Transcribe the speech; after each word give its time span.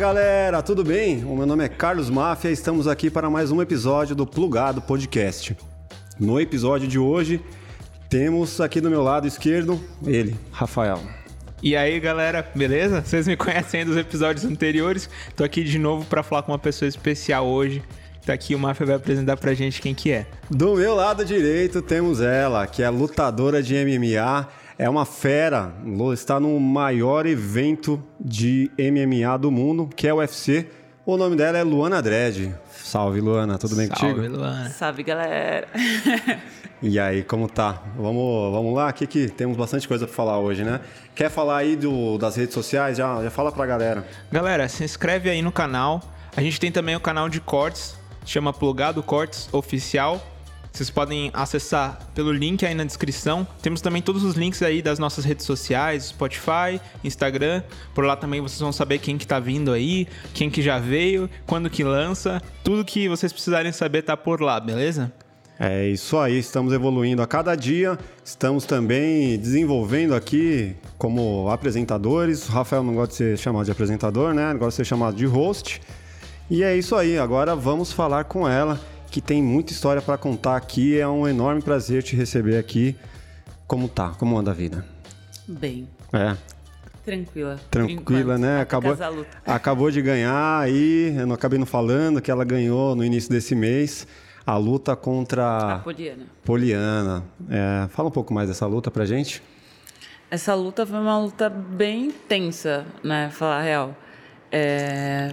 Galera, 0.00 0.62
tudo 0.62 0.82
bem? 0.82 1.22
O 1.26 1.36
meu 1.36 1.44
nome 1.44 1.62
é 1.62 1.68
Carlos 1.68 2.08
Máfia 2.08 2.48
e 2.48 2.54
estamos 2.54 2.88
aqui 2.88 3.10
para 3.10 3.28
mais 3.28 3.52
um 3.52 3.60
episódio 3.60 4.16
do 4.16 4.26
Plugado 4.26 4.80
Podcast. 4.80 5.54
No 6.18 6.40
episódio 6.40 6.88
de 6.88 6.98
hoje, 6.98 7.38
temos 8.08 8.62
aqui 8.62 8.80
do 8.80 8.88
meu 8.88 9.02
lado 9.02 9.28
esquerdo 9.28 9.78
ele, 10.06 10.34
Rafael. 10.50 11.02
E 11.62 11.76
aí, 11.76 12.00
galera, 12.00 12.50
beleza? 12.54 13.02
Vocês 13.02 13.28
me 13.28 13.36
conhecem 13.36 13.84
dos 13.84 13.94
episódios 13.94 14.46
anteriores. 14.46 15.06
Tô 15.36 15.44
aqui 15.44 15.62
de 15.62 15.78
novo 15.78 16.06
para 16.06 16.22
falar 16.22 16.44
com 16.44 16.52
uma 16.52 16.58
pessoa 16.58 16.88
especial 16.88 17.46
hoje. 17.46 17.82
Tá 18.24 18.32
aqui 18.32 18.54
o 18.54 18.58
Máfia 18.58 18.86
vai 18.86 18.96
apresentar 18.96 19.36
pra 19.36 19.52
gente 19.52 19.82
quem 19.82 19.94
que 19.94 20.12
é. 20.12 20.26
Do 20.50 20.76
meu 20.76 20.94
lado 20.94 21.26
direito 21.26 21.82
temos 21.82 22.22
ela, 22.22 22.66
que 22.66 22.82
é 22.82 22.88
lutadora 22.88 23.62
de 23.62 23.74
MMA, 23.74 24.48
é 24.80 24.88
uma 24.88 25.04
fera, 25.04 25.74
está 26.14 26.40
no 26.40 26.58
maior 26.58 27.26
evento 27.26 28.02
de 28.18 28.70
MMA 28.78 29.36
do 29.36 29.50
mundo, 29.50 29.90
que 29.94 30.08
é 30.08 30.14
o 30.14 30.16
UFC. 30.16 30.70
O 31.04 31.18
nome 31.18 31.36
dela 31.36 31.58
é 31.58 31.62
Luana 31.62 32.00
Dredd. 32.00 32.54
Salve, 32.72 33.20
Luana, 33.20 33.58
tudo 33.58 33.76
bem 33.76 33.88
Salve, 33.88 34.00
contigo? 34.00 34.22
Salve, 34.22 34.38
Luana. 34.38 34.70
Salve, 34.70 35.02
galera. 35.02 35.68
e 36.80 36.98
aí, 36.98 37.22
como 37.22 37.46
tá? 37.46 37.82
Vamos, 37.94 38.52
vamos 38.52 38.74
lá, 38.74 38.88
aqui 38.88 39.06
que 39.06 39.28
temos 39.28 39.54
bastante 39.54 39.86
coisa 39.86 40.06
para 40.06 40.16
falar 40.16 40.38
hoje, 40.38 40.64
né? 40.64 40.80
Quer 41.14 41.28
falar 41.28 41.58
aí 41.58 41.76
do, 41.76 42.16
das 42.16 42.36
redes 42.36 42.54
sociais? 42.54 42.96
Já, 42.96 43.22
já 43.22 43.30
fala 43.30 43.52
pra 43.52 43.66
galera. 43.66 44.08
Galera, 44.32 44.66
se 44.66 44.82
inscreve 44.82 45.28
aí 45.28 45.42
no 45.42 45.52
canal. 45.52 46.00
A 46.34 46.40
gente 46.40 46.58
tem 46.58 46.72
também 46.72 46.96
o 46.96 47.00
canal 47.00 47.28
de 47.28 47.38
cortes, 47.38 47.98
chama 48.24 48.50
Plugado 48.50 49.02
Cortes 49.02 49.46
Oficial. 49.52 50.26
Vocês 50.72 50.88
podem 50.88 51.30
acessar 51.34 51.98
pelo 52.14 52.32
link 52.32 52.64
aí 52.64 52.74
na 52.74 52.84
descrição. 52.84 53.46
Temos 53.60 53.80
também 53.80 54.00
todos 54.00 54.22
os 54.22 54.34
links 54.34 54.62
aí 54.62 54.80
das 54.80 54.98
nossas 54.98 55.24
redes 55.24 55.44
sociais, 55.44 56.04
Spotify, 56.04 56.80
Instagram. 57.02 57.62
Por 57.94 58.04
lá 58.04 58.16
também 58.16 58.40
vocês 58.40 58.60
vão 58.60 58.72
saber 58.72 58.98
quem 58.98 59.18
que 59.18 59.26
tá 59.26 59.40
vindo 59.40 59.72
aí, 59.72 60.06
quem 60.32 60.48
que 60.48 60.62
já 60.62 60.78
veio, 60.78 61.28
quando 61.46 61.68
que 61.68 61.82
lança. 61.82 62.40
Tudo 62.62 62.84
que 62.84 63.08
vocês 63.08 63.32
precisarem 63.32 63.72
saber 63.72 64.02
tá 64.02 64.16
por 64.16 64.40
lá, 64.40 64.60
beleza? 64.60 65.12
É 65.62 65.86
isso 65.86 66.16
aí, 66.16 66.38
estamos 66.38 66.72
evoluindo 66.72 67.20
a 67.20 67.26
cada 67.26 67.54
dia, 67.54 67.98
estamos 68.24 68.64
também 68.64 69.38
desenvolvendo 69.38 70.14
aqui 70.14 70.74
como 70.96 71.50
apresentadores. 71.50 72.48
O 72.48 72.52
Rafael 72.52 72.82
não 72.82 72.94
gosta 72.94 73.10
de 73.10 73.16
ser 73.16 73.36
chamado 73.36 73.66
de 73.66 73.70
apresentador, 73.70 74.32
né? 74.32 74.54
Gosta 74.54 74.70
de 74.70 74.74
ser 74.76 74.84
chamado 74.86 75.16
de 75.16 75.26
host. 75.26 75.82
E 76.48 76.62
é 76.62 76.74
isso 76.74 76.96
aí, 76.96 77.18
agora 77.18 77.54
vamos 77.54 77.92
falar 77.92 78.24
com 78.24 78.48
ela 78.48 78.80
que 79.10 79.20
tem 79.20 79.42
muita 79.42 79.72
história 79.72 80.00
para 80.00 80.16
contar 80.16 80.56
aqui. 80.56 80.98
É 80.98 81.06
um 81.08 81.26
enorme 81.26 81.60
prazer 81.60 82.02
te 82.02 82.14
receber 82.14 82.56
aqui. 82.56 82.96
Como 83.66 83.88
tá? 83.88 84.10
Como 84.10 84.38
anda 84.38 84.50
a 84.50 84.54
vida? 84.54 84.84
Bem. 85.46 85.88
É. 86.12 86.36
Tranquila. 87.04 87.58
Tranquila, 87.70 88.38
né? 88.38 88.60
Acabou, 88.60 88.96
acabou 89.46 89.90
de 89.90 90.02
ganhar 90.02 90.60
aí, 90.60 91.16
eu 91.16 91.26
não 91.26 91.34
acabei 91.34 91.58
não 91.58 91.66
falando 91.66 92.20
que 92.20 92.30
ela 92.30 92.44
ganhou 92.44 92.94
no 92.94 93.04
início 93.04 93.30
desse 93.30 93.54
mês 93.54 94.06
a 94.46 94.56
luta 94.56 94.94
contra 94.94 95.76
a 95.76 95.78
Poliana. 95.78 96.26
Poliana. 96.44 97.24
É, 97.48 97.88
fala 97.88 98.08
um 98.08 98.12
pouco 98.12 98.34
mais 98.34 98.48
dessa 98.48 98.66
luta 98.66 98.90
pra 98.90 99.04
gente. 99.04 99.42
Essa 100.30 100.54
luta 100.54 100.86
foi 100.86 100.98
uma 100.98 101.18
luta 101.18 101.48
bem 101.48 102.10
tensa, 102.10 102.86
né? 103.02 103.30
Falar 103.30 103.58
a 103.58 103.62
real. 103.62 103.96
É, 104.52 105.32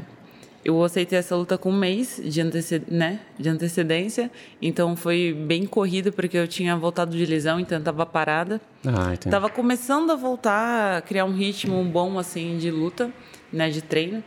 eu 0.68 0.84
aceitei 0.84 1.18
essa 1.18 1.34
luta 1.34 1.58
com 1.58 1.70
um 1.70 1.78
mês 1.78 2.22
de, 2.22 2.42
anteced... 2.42 2.84
né? 2.92 3.22
de 3.40 3.48
antecedência, 3.48 4.30
então 4.62 4.98
foi 4.98 5.34
bem 5.34 5.66
corrido 5.66 6.12
porque 6.12 6.38
eu 6.38 6.46
tinha 6.46 6.76
voltado 6.76 7.16
de 7.16 7.26
lesão, 7.26 7.58
então 7.58 7.80
estava 7.80 8.06
parada. 8.06 8.60
Ah, 8.86 9.16
Tava 9.30 9.50
começando 9.50 10.12
a 10.12 10.16
voltar 10.16 10.98
a 10.98 11.02
criar 11.02 11.24
um 11.24 11.32
ritmo 11.32 11.82
bom 11.86 12.20
assim 12.20 12.58
de 12.58 12.70
luta, 12.70 13.10
né, 13.52 13.70
de 13.70 13.82
treino. 13.82 14.22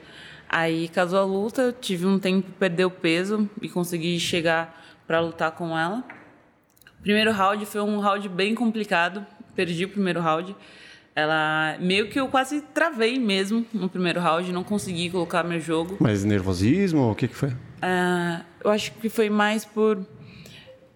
Aí 0.49 0.89
casou 0.89 1.19
a 1.19 1.25
luta, 1.25 1.61
eu 1.61 1.73
tive 1.75 2.07
um 2.07 2.19
tempo 2.19 2.51
perder 2.53 2.87
o 2.87 2.91
peso 2.91 3.47
e 3.61 3.69
consegui 3.69 4.19
chegar 4.19 4.83
para 5.07 5.21
lutar 5.21 5.53
com 5.53 5.79
ela. 5.79 6.03
Primeiro 7.03 7.33
round 7.33 7.67
foi 7.67 7.83
um 7.83 8.01
round 8.01 8.27
bem 8.31 8.55
complicado, 8.55 9.27
perdi 9.55 9.85
o 9.85 9.91
primeiro 9.91 10.23
round. 10.23 10.57
Ela 11.21 11.77
meio 11.81 12.09
que 12.09 12.19
eu 12.19 12.29
quase 12.29 12.61
travei 12.61 13.19
mesmo 13.19 13.65
no 13.73 13.89
primeiro 13.89 14.21
round, 14.21 14.51
não 14.53 14.65
consegui 14.65 15.11
colocar 15.11 15.45
meu 15.45 15.61
jogo. 15.61 15.97
Mas 16.01 16.25
nervosismo? 16.25 17.11
O 17.11 17.15
que, 17.15 17.29
que 17.29 17.35
foi? 17.35 17.51
Uh, 17.51 18.45
eu 18.65 18.71
acho 18.71 18.93
que 18.93 19.09
foi 19.09 19.31
mais 19.31 19.65
por 19.65 19.99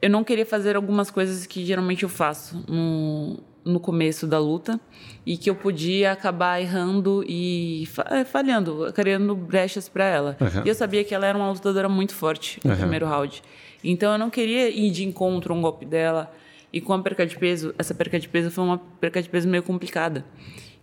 eu 0.05 0.11
não 0.11 0.23
queria 0.23 0.45
fazer 0.45 0.77
algumas 0.77 1.11
coisas 1.11 1.47
que 1.47 1.65
geralmente 1.65 2.03
eu 2.03 2.11
faço 2.11 2.62
no, 2.69 3.39
no 3.65 3.81
começo 3.81 4.27
da 4.27 4.39
luta 4.39 4.79
e 5.25 5.35
que 5.39 5.49
eu 5.49 5.55
podia 5.55 6.12
acabar 6.12 6.61
errando 6.61 7.25
e 7.27 7.89
é, 8.11 8.23
falhando, 8.23 8.93
criando 8.95 9.35
brechas 9.35 9.89
para 9.89 10.05
ela. 10.05 10.37
Uhum. 10.39 10.62
E 10.62 10.69
eu 10.69 10.75
sabia 10.75 11.03
que 11.05 11.15
ela 11.15 11.27
era 11.27 11.39
uma 11.39 11.51
lutadora 11.51 11.89
muito 11.89 12.15
forte 12.15 12.61
no 12.62 12.73
uhum. 12.73 12.77
primeiro 12.77 13.06
round. 13.06 13.43
Então 13.83 14.12
eu 14.12 14.19
não 14.19 14.29
queria 14.29 14.69
ir 14.69 14.91
de 14.91 15.06
encontro 15.06 15.55
a 15.55 15.56
um 15.56 15.62
golpe 15.62 15.87
dela 15.87 16.31
e 16.75 16.81
com 16.81 16.93
a 16.93 16.99
perca 16.99 17.25
de 17.25 17.39
peso, 17.39 17.73
essa 17.79 17.95
perca 17.95 18.19
de 18.19 18.29
peso 18.29 18.51
foi 18.51 18.65
uma 18.65 18.79
perca 18.79 19.23
de 19.23 19.29
peso 19.29 19.47
meio 19.47 19.62
complicada. 19.62 20.25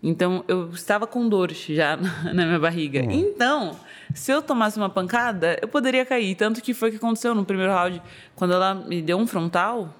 Então, 0.01 0.41
eu 0.47 0.69
estava 0.69 1.05
com 1.05 1.27
dor 1.27 1.51
já 1.51 1.97
na 2.33 2.45
minha 2.45 2.57
barriga. 2.57 3.01
Uhum. 3.01 3.11
Então, 3.11 3.77
se 4.15 4.31
eu 4.31 4.41
tomasse 4.41 4.77
uma 4.77 4.89
pancada, 4.89 5.59
eu 5.61 5.67
poderia 5.67 6.05
cair. 6.05 6.33
Tanto 6.35 6.61
que 6.61 6.73
foi 6.73 6.87
o 6.87 6.91
que 6.93 6.97
aconteceu 6.97 7.35
no 7.35 7.43
primeiro 7.43 7.73
round. 7.73 8.01
Quando 8.37 8.53
ela 8.53 8.73
me 8.73 9.01
deu 9.01 9.17
um 9.17 9.27
frontal, 9.27 9.93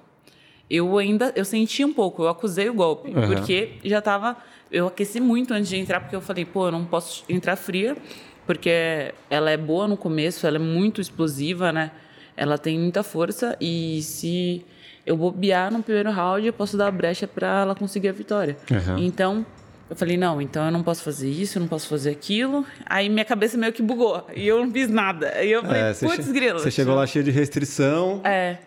eu 0.70 0.96
ainda 0.96 1.30
eu 1.36 1.44
senti 1.44 1.84
um 1.84 1.92
pouco, 1.92 2.22
eu 2.22 2.28
acusei 2.30 2.70
o 2.70 2.74
golpe. 2.74 3.10
Uhum. 3.10 3.26
Porque 3.26 3.74
já 3.84 3.98
estava... 3.98 4.38
Eu 4.70 4.86
aqueci 4.86 5.20
muito 5.20 5.52
antes 5.52 5.68
de 5.68 5.76
entrar, 5.76 6.00
porque 6.00 6.16
eu 6.16 6.22
falei, 6.22 6.46
pô, 6.46 6.68
eu 6.68 6.72
não 6.72 6.86
posso 6.86 7.22
entrar 7.28 7.54
fria, 7.56 7.94
porque 8.46 9.12
ela 9.28 9.50
é 9.50 9.58
boa 9.58 9.86
no 9.86 9.98
começo, 9.98 10.46
ela 10.46 10.56
é 10.56 10.58
muito 10.58 11.02
explosiva, 11.02 11.70
né? 11.70 11.90
Ela 12.34 12.56
tem 12.56 12.78
muita 12.78 13.02
força 13.02 13.54
e 13.60 14.00
se 14.00 14.64
eu 15.04 15.16
bobear 15.16 15.72
no 15.72 15.82
primeiro 15.82 16.10
round, 16.10 16.46
eu 16.46 16.52
posso 16.52 16.76
dar 16.76 16.88
a 16.88 16.90
brecha 16.90 17.26
para 17.26 17.62
ela 17.62 17.74
conseguir 17.74 18.08
a 18.08 18.12
vitória. 18.12 18.56
Uhum. 18.70 18.98
Então, 18.98 19.46
eu 19.90 19.96
falei, 19.96 20.16
não, 20.16 20.40
então 20.40 20.64
eu 20.64 20.70
não 20.70 20.82
posso 20.82 21.02
fazer 21.02 21.28
isso, 21.28 21.58
eu 21.58 21.60
não 21.60 21.68
posso 21.68 21.86
fazer 21.88 22.10
aquilo. 22.10 22.64
Aí 22.86 23.08
minha 23.08 23.24
cabeça 23.24 23.58
meio 23.58 23.72
que 23.72 23.82
bugou. 23.82 24.26
E 24.34 24.46
eu 24.46 24.64
não 24.64 24.72
fiz 24.72 24.88
nada. 24.88 25.32
Aí 25.34 25.52
eu 25.52 25.62
falei, 25.62 25.82
é, 25.82 25.94
putz, 25.94 26.24
che 26.24 26.32
grilo. 26.32 26.58
Você 26.58 26.70
chegou 26.70 26.94
lá 26.94 27.06
cheio 27.06 27.24
de 27.24 27.30
restrição. 27.30 28.20
É, 28.24 28.58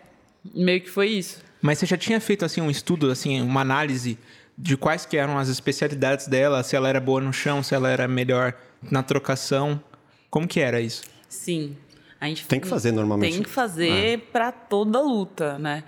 meio 0.54 0.80
que 0.80 0.90
foi 0.90 1.08
isso. 1.08 1.42
Mas 1.60 1.78
você 1.78 1.86
já 1.86 1.96
tinha 1.96 2.20
feito, 2.20 2.44
assim, 2.44 2.60
um 2.60 2.70
estudo, 2.70 3.10
assim, 3.10 3.40
uma 3.40 3.60
análise 3.62 4.18
de 4.56 4.76
quais 4.76 5.04
que 5.04 5.16
eram 5.16 5.36
as 5.36 5.48
especialidades 5.48 6.28
dela, 6.28 6.62
se 6.62 6.76
ela 6.76 6.88
era 6.88 7.00
boa 7.00 7.20
no 7.20 7.32
chão, 7.32 7.62
se 7.62 7.74
ela 7.74 7.90
era 7.90 8.06
melhor 8.06 8.54
na 8.90 9.02
trocação. 9.02 9.82
Como 10.30 10.46
que 10.46 10.60
era 10.60 10.80
isso? 10.80 11.02
Sim. 11.28 11.76
A 12.20 12.26
gente 12.26 12.46
tem 12.46 12.60
que 12.60 12.68
fazer 12.68 12.92
normalmente. 12.92 13.34
Tem 13.34 13.42
que 13.42 13.50
fazer 13.50 14.18
ah. 14.18 14.30
para 14.32 14.52
toda 14.52 15.00
luta, 15.00 15.58
né? 15.58 15.84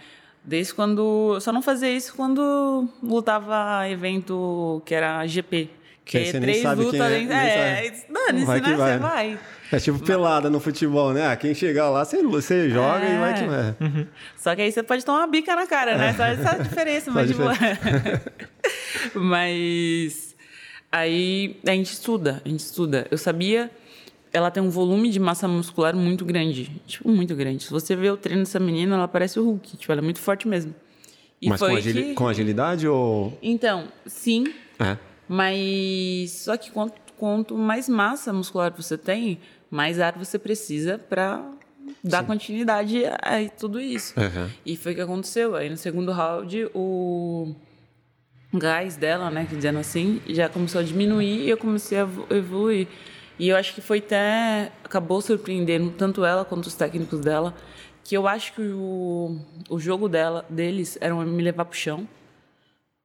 Desde 0.49 0.73
quando. 0.73 1.33
Eu 1.35 1.41
só 1.43 1.53
não 1.53 1.61
fazia 1.61 1.91
isso 1.91 2.15
quando 2.17 2.89
lutava 3.03 3.87
evento 3.87 4.81
que 4.87 4.95
era 4.95 5.27
GP. 5.27 5.69
Que, 6.07 6.23
que 6.23 6.37
é 6.37 6.41
três 6.41 6.65
lutas. 6.75 6.99
É, 6.99 7.87
é, 7.87 7.91
dane-se, 8.09 8.47
né? 8.47 8.61
Você 8.61 8.77
vai. 8.77 8.99
vai. 8.99 9.39
É 9.71 9.79
tipo 9.79 9.99
pelada 9.99 10.49
no 10.49 10.59
futebol, 10.59 11.13
né? 11.13 11.27
Ah, 11.27 11.37
quem 11.37 11.53
chegar 11.53 11.91
lá, 11.91 12.03
você, 12.03 12.23
você 12.23 12.71
joga 12.71 13.05
é. 13.05 13.15
e 13.15 13.19
vai 13.19 13.35
que 13.35 13.45
vai. 13.45 13.77
Uhum. 13.79 14.07
Só 14.39 14.57
que 14.57 14.63
aí 14.63 14.73
você 14.73 14.83
pode 14.83 15.05
tomar 15.05 15.19
uma 15.19 15.27
bica 15.27 15.55
na 15.55 15.67
cara, 15.67 15.99
né? 15.99 16.15
Só 16.15 16.25
essa 16.25 16.57
diferença, 16.65 17.11
mas 17.11 17.29
tipo... 17.29 17.43
mas 19.21 20.35
aí 20.91 21.61
a 21.67 21.73
gente 21.73 21.93
estuda, 21.93 22.41
a 22.43 22.49
gente 22.49 22.61
estuda. 22.61 23.07
Eu 23.11 23.19
sabia 23.19 23.71
ela 24.33 24.51
tem 24.51 24.63
um 24.63 24.71
volume 24.71 25.11
de 25.11 25.19
massa 25.19 25.49
muscular 25.49 25.95
muito 25.95 26.25
grande. 26.25 26.71
Tipo, 26.87 27.09
muito 27.09 27.35
grande. 27.35 27.65
Se 27.65 27.71
você 27.71 27.97
vê 27.97 28.11
o 28.11 28.17
treino 28.17 28.43
dessa 28.43 28.61
menina, 28.61 28.97
ela 28.97 29.09
parece 29.09 29.39
o 29.39 29.45
Hulk. 29.45 29.77
Tipo, 29.77 29.93
ela 29.93 30.01
é 30.01 30.05
muito 30.05 30.21
forte 30.21 30.47
mesmo. 30.47 30.75
E 31.41 31.49
mas 31.49 31.61
com, 31.61 31.67
agili 31.67 32.03
que... 32.03 32.15
com, 32.15 32.29
agilidade 32.29 32.89
ou... 32.89 33.39
Então, 33.41 33.89
sim. 34.07 34.53
É. 34.79 34.97
Mas 35.29 36.31
só 36.33 36.57
que 36.57 36.71
quanto, 36.71 36.95
quanto 37.17 37.57
mais 37.57 37.89
massa 37.89 38.33
muscular 38.33 38.73
você 38.77 38.99
tem, 38.99 39.39
mais 39.71 40.01
ar 40.01 40.19
você 40.19 40.39
precisa 40.39 40.99
para 40.99 41.45
dar 42.03 42.21
sim. 42.21 42.27
continuidade 42.27 43.05
a 43.07 43.49
tudo 43.59 43.81
isso. 43.81 44.15
Uhum. 44.19 44.51
E 44.67 44.77
foi 44.77 44.93
o 44.93 44.95
que 44.97 45.01
aconteceu. 45.01 45.55
Aí 45.55 45.71
no 45.71 45.77
segundo 45.77 46.13
round, 46.13 46.71
o 46.75 47.55
gás 48.53 48.97
dela, 48.97 49.31
né, 49.31 49.47
que 49.49 49.55
dizendo 49.55 49.79
assim, 49.79 50.21
já 50.27 50.49
começou 50.49 50.81
a 50.81 50.85
diminuir 50.85 51.45
e 51.45 51.51
eu 51.51 51.57
comecei 51.57 51.99
a 51.99 52.09
evoluir. 52.31 52.89
E 53.39 53.49
eu 53.49 53.57
acho 53.57 53.75
que 53.75 53.81
foi 53.81 53.99
até. 53.99 54.73
acabou 54.85 55.21
surpreendendo 55.21 55.91
tanto 55.91 56.25
ela 56.25 56.45
quanto 56.45 56.67
os 56.67 56.75
técnicos 56.75 57.21
dela, 57.21 57.55
que 58.03 58.17
eu 58.17 58.27
acho 58.27 58.53
que 58.55 58.63
o, 58.63 59.39
o 59.69 59.79
jogo 59.79 60.09
dela, 60.09 60.45
deles 60.49 60.99
era 61.01 61.15
me 61.15 61.43
levar 61.43 61.65
pro 61.65 61.79
chão. 61.79 62.09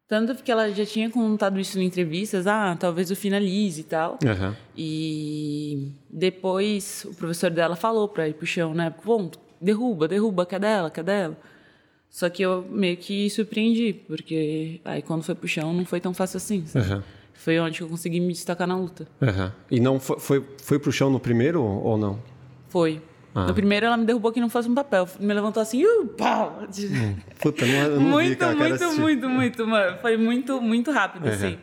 Tanto 0.07 0.43
que 0.43 0.51
ela 0.51 0.71
já 0.71 0.85
tinha 0.85 1.09
contado 1.09 1.59
isso 1.59 1.79
em 1.79 1.85
entrevistas, 1.85 2.45
ah, 2.45 2.75
talvez 2.79 3.09
eu 3.09 3.15
finalize 3.15 3.81
e 3.81 3.83
tal. 3.83 4.19
Uhum. 4.23 4.53
E 4.77 5.91
depois 6.09 7.05
o 7.05 7.15
professor 7.15 7.49
dela 7.49 7.75
falou 7.75 8.07
para 8.07 8.27
ir 8.27 8.33
pro 8.33 8.45
chão, 8.45 8.73
né? 8.73 8.93
Bom, 9.03 9.31
derruba, 9.59 10.07
derruba, 10.07 10.45
quer 10.45 10.59
dela, 10.59 10.89
quer 10.91 11.03
dela. 11.03 11.37
Só 12.09 12.29
que 12.29 12.43
eu 12.43 12.63
meio 12.69 12.95
que 12.97 13.27
surpreendi, 13.29 13.93
porque 13.93 14.79
aí 14.85 15.01
quando 15.01 15.23
foi 15.23 15.33
pro 15.33 15.47
chão 15.47 15.73
não 15.73 15.83
foi 15.83 15.99
tão 15.99 16.13
fácil 16.13 16.37
assim. 16.37 16.63
Uhum. 16.75 17.01
Foi 17.43 17.59
onde 17.59 17.81
eu 17.81 17.89
consegui 17.89 18.21
me 18.21 18.31
destacar 18.31 18.65
na 18.65 18.77
luta. 18.77 19.05
Uhum. 19.19 19.51
E 19.69 19.77
não 19.77 19.99
foi, 19.99 20.17
foi, 20.17 20.45
foi 20.63 20.79
pro 20.79 20.93
chão 20.93 21.09
no 21.09 21.19
primeiro 21.19 21.61
ou 21.61 21.97
não? 21.97 22.17
Foi. 22.69 23.01
Ah. 23.35 23.47
No 23.47 23.53
primeiro 23.53 23.85
ela 23.85 23.97
me 23.97 24.05
derrubou 24.05 24.31
que 24.31 24.39
não 24.39 24.49
fosse 24.49 24.69
um 24.69 24.73
papel. 24.73 25.09
Me 25.19 25.33
levantou 25.33 25.61
assim, 25.61 25.83
uh, 25.83 26.07
pau! 26.07 26.61
Hum. 26.61 27.17
Puta, 27.41 27.65
não, 27.65 27.73
eu 27.73 27.99
não 27.99 28.09
muito, 28.11 28.29
vi, 28.29 28.35
cara, 28.37 28.55
muito, 28.55 28.83
muito, 28.83 28.99
muito, 28.99 29.29
muito, 29.29 29.67
mano. 29.67 29.97
Foi 30.01 30.15
muito, 30.15 30.61
muito 30.61 30.91
rápido, 30.91 31.25
uhum. 31.25 31.33
assim. 31.33 31.57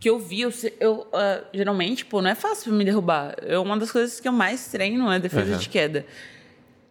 Que 0.00 0.08
eu 0.08 0.18
vi, 0.18 0.40
eu, 0.40 0.50
eu 0.80 1.00
uh, 1.00 1.44
geralmente, 1.52 2.06
pô, 2.06 2.22
não 2.22 2.30
é 2.30 2.34
fácil 2.34 2.72
me 2.72 2.82
derrubar. 2.82 3.34
É 3.42 3.58
uma 3.58 3.76
das 3.76 3.92
coisas 3.92 4.18
que 4.18 4.26
eu 4.26 4.32
mais 4.32 4.66
treino, 4.68 5.12
é 5.12 5.18
defesa 5.18 5.52
uhum. 5.52 5.58
de 5.58 5.68
queda. 5.68 6.06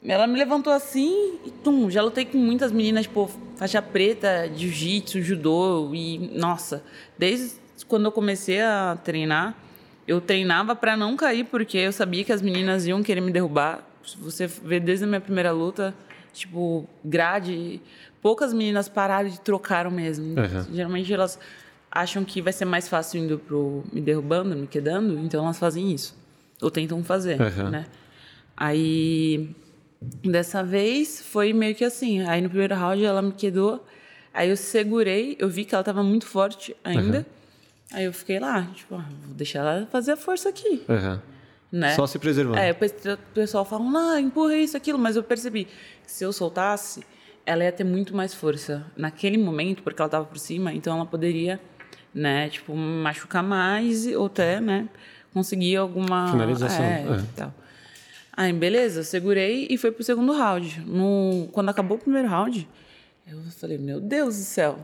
Ela 0.06 0.28
me 0.28 0.38
levantou 0.38 0.72
assim 0.72 1.40
e 1.44 1.50
tum, 1.50 1.90
já 1.90 2.04
lutei 2.04 2.26
com 2.26 2.38
muitas 2.38 2.72
meninas, 2.72 3.04
tipo, 3.04 3.32
faixa 3.56 3.82
preta, 3.82 4.48
jiu-jitsu, 4.56 5.22
judô 5.24 5.90
e 5.94 6.18
nossa, 6.38 6.84
desde 7.18 7.61
quando 7.92 8.06
eu 8.06 8.12
comecei 8.12 8.62
a 8.62 8.98
treinar, 9.04 9.54
eu 10.08 10.22
treinava 10.22 10.74
para 10.74 10.96
não 10.96 11.18
cair 11.18 11.44
porque 11.44 11.78
eu 11.78 11.92
sabia 11.92 12.24
que 12.24 12.32
as 12.32 12.42
meninas 12.42 12.88
iam 12.88 13.04
querer 13.04 13.20
me 13.20 13.32
derrubar. 13.32 13.86
Você 14.20 14.48
vê 14.48 14.80
desde 14.80 15.04
a 15.04 15.08
minha 15.08 15.20
primeira 15.20 15.52
luta, 15.52 15.94
tipo, 16.32 16.88
grade, 17.04 17.82
poucas 18.22 18.54
meninas 18.54 18.88
pararam 18.88 19.28
e 19.28 19.38
trocaram 19.38 19.92
mesmo. 19.92 20.40
Uhum. 20.40 20.74
Geralmente 20.74 21.14
elas 21.14 21.38
acham 21.92 22.24
que 22.24 22.42
vai 22.42 22.54
ser 22.54 22.64
mais 22.64 22.88
fácil 22.88 23.26
indo 23.26 23.38
pro 23.38 23.84
me 23.92 24.00
derrubando, 24.00 24.56
me 24.56 24.68
quedando, 24.68 25.20
então 25.20 25.44
elas 25.44 25.60
fazem 25.60 25.92
isso. 25.92 26.18
Ou 26.62 26.72
tentam 26.72 27.04
fazer, 27.04 27.42
uhum. 27.42 27.70
né? 27.70 27.86
Aí 28.56 29.54
Dessa 30.24 30.64
vez 30.64 31.22
foi 31.22 31.54
meio 31.54 31.76
que 31.76 31.84
assim. 31.84 32.22
Aí 32.22 32.42
no 32.42 32.50
primeiro 32.50 32.74
round 32.74 33.04
ela 33.04 33.22
me 33.22 33.34
quedou. 33.34 33.86
Aí 34.34 34.50
eu 34.50 34.58
segurei, 34.58 35.36
eu 35.38 35.48
vi 35.48 35.64
que 35.64 35.76
ela 35.76 35.84
tava 35.84 36.02
muito 36.02 36.26
forte 36.26 36.76
ainda. 36.84 37.20
Uhum. 37.20 37.41
Aí 37.94 38.06
eu 38.06 38.14
fiquei 38.14 38.40
lá, 38.40 38.68
tipo, 38.74 38.96
ah, 38.96 39.06
vou 39.26 39.36
deixar 39.36 39.60
ela 39.60 39.88
fazer 39.92 40.14
a 40.14 40.18
força 40.18 40.50
aqui. 40.50 40.84
Uhum. 40.88 41.20
Né? 41.72 41.96
Só 41.96 42.06
se 42.06 42.20
preservando. 42.20 42.58
É, 42.58 42.72
o 42.72 43.34
pessoal 43.34 43.64
fala, 43.64 43.84
não, 43.84 44.20
empurra 44.20 44.56
isso, 44.56 44.76
aquilo, 44.76 45.00
mas 45.00 45.16
eu 45.16 45.24
percebi 45.24 45.66
que 45.66 46.12
se 46.12 46.24
eu 46.24 46.34
soltasse, 46.34 47.04
ela 47.46 47.64
ia 47.64 47.72
ter 47.72 47.84
muito 47.84 48.16
mais 48.16 48.34
força 48.34 48.86
naquele 48.96 49.38
momento, 49.38 49.82
porque 49.82 50.02
ela 50.02 50.10
tava 50.10 50.26
por 50.26 50.38
cima, 50.38 50.74
então 50.74 50.96
ela 50.96 51.06
poderia, 51.06 51.60
né, 52.14 52.50
tipo, 52.50 52.76
machucar 52.76 53.44
mais 53.44 54.06
ou 54.08 54.26
até, 54.26 54.60
né, 54.60 54.88
conseguir 55.34 55.78
alguma. 55.78 56.30
Finalização. 56.32 56.84
É, 56.84 57.02
é. 57.02 57.24
Tal. 57.36 57.54
Aí, 58.34 58.52
beleza, 58.54 59.04
segurei 59.04 59.68
e 59.70 59.78
foi 59.78 59.92
pro 59.92 60.04
segundo 60.04 60.34
round. 60.34 60.82
No, 60.82 61.50
quando 61.52 61.70
acabou 61.70 61.98
o 61.98 62.00
primeiro 62.00 62.28
round, 62.28 62.68
eu 63.28 63.42
falei, 63.60 63.78
meu 63.78 64.00
Deus 64.00 64.38
do 64.38 64.44
céu. 64.44 64.80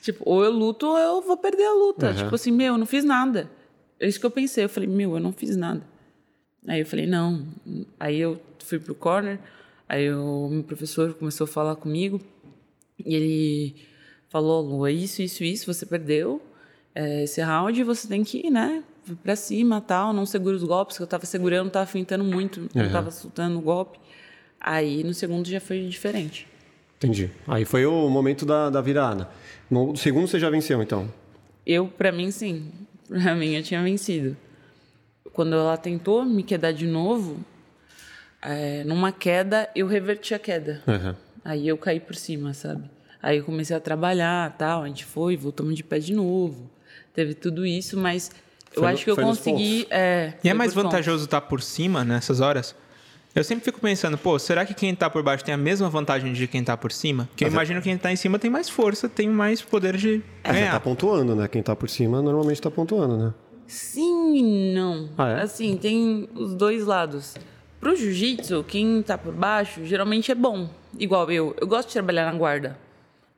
Tipo, 0.00 0.22
ou 0.26 0.44
eu 0.44 0.50
luto 0.50 0.86
ou 0.86 0.98
eu 0.98 1.22
vou 1.22 1.36
perder 1.36 1.64
a 1.64 1.72
luta. 1.72 2.08
Uhum. 2.08 2.16
Tipo 2.16 2.34
assim, 2.34 2.50
meu, 2.50 2.74
eu 2.74 2.78
não 2.78 2.86
fiz 2.86 3.04
nada. 3.04 3.50
É 3.98 4.06
isso 4.06 4.20
que 4.20 4.26
eu 4.26 4.30
pensei. 4.30 4.64
Eu 4.64 4.68
falei, 4.68 4.88
meu, 4.88 5.14
eu 5.14 5.20
não 5.20 5.32
fiz 5.32 5.56
nada. 5.56 5.82
Aí 6.66 6.80
eu 6.80 6.86
falei, 6.86 7.06
não. 7.06 7.46
Aí 7.98 8.18
eu 8.18 8.40
fui 8.58 8.78
pro 8.78 8.94
corner, 8.94 9.38
aí 9.88 10.12
o 10.12 10.48
meu 10.48 10.62
professor 10.62 11.12
começou 11.14 11.44
a 11.44 11.48
falar 11.48 11.76
comigo 11.76 12.20
e 12.98 13.14
ele 13.14 13.76
falou, 14.28 14.62
Lu, 14.62 14.86
é 14.86 14.92
isso, 14.92 15.22
isso, 15.22 15.44
isso, 15.44 15.72
você 15.72 15.84
perdeu 15.84 16.40
é, 16.94 17.24
esse 17.24 17.40
round, 17.42 17.82
você 17.84 18.08
tem 18.08 18.24
que, 18.24 18.50
né, 18.50 18.82
para 19.22 19.36
cima 19.36 19.80
tal, 19.80 20.12
não 20.12 20.24
segura 20.24 20.56
os 20.56 20.64
golpes, 20.64 20.96
que 20.96 21.02
eu 21.02 21.06
estava 21.06 21.26
segurando, 21.26 21.68
estava 21.68 21.86
fintando 21.86 22.24
muito, 22.24 22.60
uhum. 22.60 22.68
não 22.74 22.86
estava 22.86 23.10
soltando 23.10 23.58
o 23.58 23.60
golpe. 23.60 23.98
Aí 24.60 25.04
no 25.04 25.12
segundo 25.12 25.46
já 25.46 25.60
foi 25.60 25.86
diferente. 25.86 26.48
Entendi. 26.96 27.30
Aí 27.46 27.66
foi 27.66 27.84
o 27.84 28.08
momento 28.08 28.46
da, 28.46 28.70
da 28.70 28.80
virada. 28.80 29.28
No 29.70 29.96
segundo 29.96 30.26
você 30.26 30.38
já 30.38 30.50
venceu, 30.50 30.82
então? 30.82 31.10
Eu, 31.66 31.86
para 31.86 32.12
mim, 32.12 32.30
sim. 32.30 32.70
Para 33.08 33.34
mim, 33.34 33.54
eu 33.54 33.62
tinha 33.62 33.82
vencido. 33.82 34.36
Quando 35.32 35.54
ela 35.54 35.76
tentou 35.76 36.24
me 36.24 36.42
quedar 36.42 36.72
de 36.72 36.86
novo, 36.86 37.38
é, 38.40 38.84
numa 38.84 39.10
queda, 39.10 39.68
eu 39.74 39.86
reverti 39.86 40.34
a 40.34 40.38
queda. 40.38 40.82
Uhum. 40.86 41.14
Aí 41.44 41.66
eu 41.66 41.76
caí 41.76 42.00
por 42.00 42.14
cima, 42.14 42.54
sabe? 42.54 42.88
Aí 43.22 43.38
eu 43.38 43.44
comecei 43.44 43.74
a 43.74 43.80
trabalhar, 43.80 44.54
tal, 44.56 44.82
a 44.82 44.86
gente 44.86 45.04
foi, 45.04 45.36
voltamos 45.36 45.74
de 45.74 45.82
pé 45.82 45.98
de 45.98 46.12
novo. 46.12 46.70
Teve 47.14 47.34
tudo 47.34 47.64
isso, 47.64 47.96
mas 47.96 48.30
eu 48.76 48.84
acho 48.86 49.04
que 49.04 49.10
eu 49.10 49.16
consegui. 49.16 49.86
É, 49.90 50.34
e 50.42 50.48
é 50.48 50.54
mais 50.54 50.74
vantajoso 50.74 51.24
estar 51.24 51.40
tá 51.40 51.46
por 51.46 51.62
cima 51.62 52.04
nessas 52.04 52.40
horas? 52.40 52.74
Eu 53.34 53.42
sempre 53.42 53.64
fico 53.64 53.80
pensando, 53.80 54.16
pô, 54.16 54.38
será 54.38 54.64
que 54.64 54.72
quem 54.72 54.90
está 54.90 55.10
por 55.10 55.20
baixo 55.20 55.44
tem 55.44 55.52
a 55.52 55.58
mesma 55.58 55.90
vantagem 55.90 56.32
de 56.32 56.46
quem 56.46 56.60
está 56.60 56.76
por 56.76 56.92
cima? 56.92 57.26
Porque 57.30 57.42
eu 57.42 57.48
é 57.48 57.50
imagino 57.50 57.80
que 57.80 57.84
quem 57.84 57.96
está 57.96 58.12
em 58.12 58.16
cima 58.16 58.38
tem 58.38 58.48
mais 58.48 58.68
força, 58.68 59.08
tem 59.08 59.28
mais 59.28 59.60
poder 59.60 59.96
de 59.96 60.22
é, 60.44 60.52
ganhar. 60.52 60.70
tá 60.70 60.78
pontuando, 60.78 61.34
né? 61.34 61.48
Quem 61.48 61.58
está 61.58 61.74
por 61.74 61.90
cima 61.90 62.22
normalmente 62.22 62.58
está 62.58 62.70
pontuando, 62.70 63.16
né? 63.16 63.34
Sim 63.66 64.36
e 64.36 64.72
não. 64.74 65.08
Ah, 65.18 65.30
é? 65.30 65.42
Assim, 65.42 65.76
tem 65.76 66.28
os 66.32 66.54
dois 66.54 66.84
lados. 66.86 67.34
Pro 67.80 67.96
jiu-jitsu, 67.96 68.64
quem 68.68 69.00
está 69.00 69.18
por 69.18 69.34
baixo 69.34 69.84
geralmente 69.84 70.30
é 70.30 70.34
bom. 70.34 70.70
Igual 70.96 71.28
eu. 71.32 71.56
Eu 71.60 71.66
gosto 71.66 71.88
de 71.88 71.94
trabalhar 71.94 72.30
na 72.30 72.38
guarda. 72.38 72.78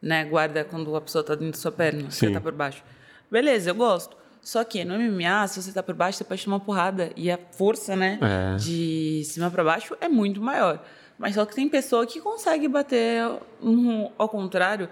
Né? 0.03 0.27
Guarda 0.27 0.63
quando 0.63 0.95
a 0.95 1.01
pessoa 1.01 1.23
está 1.23 1.35
dentro 1.35 1.53
da 1.53 1.59
sua 1.59 1.73
perna, 1.73 2.03
Sim. 2.03 2.11
você 2.11 2.27
está 2.27 2.41
por 2.41 2.53
baixo. 2.53 2.85
Beleza, 3.31 3.71
eu 3.71 3.75
gosto. 3.75 4.15
Só 4.47 4.63
que 4.63 4.85
no 4.85 4.95
MMA, 4.97 5.49
se 5.49 5.61
você 5.61 5.73
tá 5.73 5.83
por 5.83 5.97
baixo, 5.97 6.19
você 6.19 6.23
pode 6.23 6.45
tomar 6.45 6.59
uma 6.59 6.65
porrada. 6.65 7.11
E 7.17 7.29
a 7.33 7.37
força, 7.51 7.97
né, 7.97 8.17
é. 8.23 8.57
de 8.57 9.25
cima 9.25 9.51
para 9.51 9.65
baixo 9.65 9.97
é 10.01 10.09
muito 10.09 10.41
maior. 10.41 10.81
Mas 11.19 11.35
só 11.35 11.47
que 11.47 11.55
tem 11.55 11.67
pessoa 11.67 12.07
que 12.07 12.21
consegue 12.21 12.69
bater 12.69 13.25
um, 13.63 14.11
ao 14.19 14.29
contrário. 14.29 14.89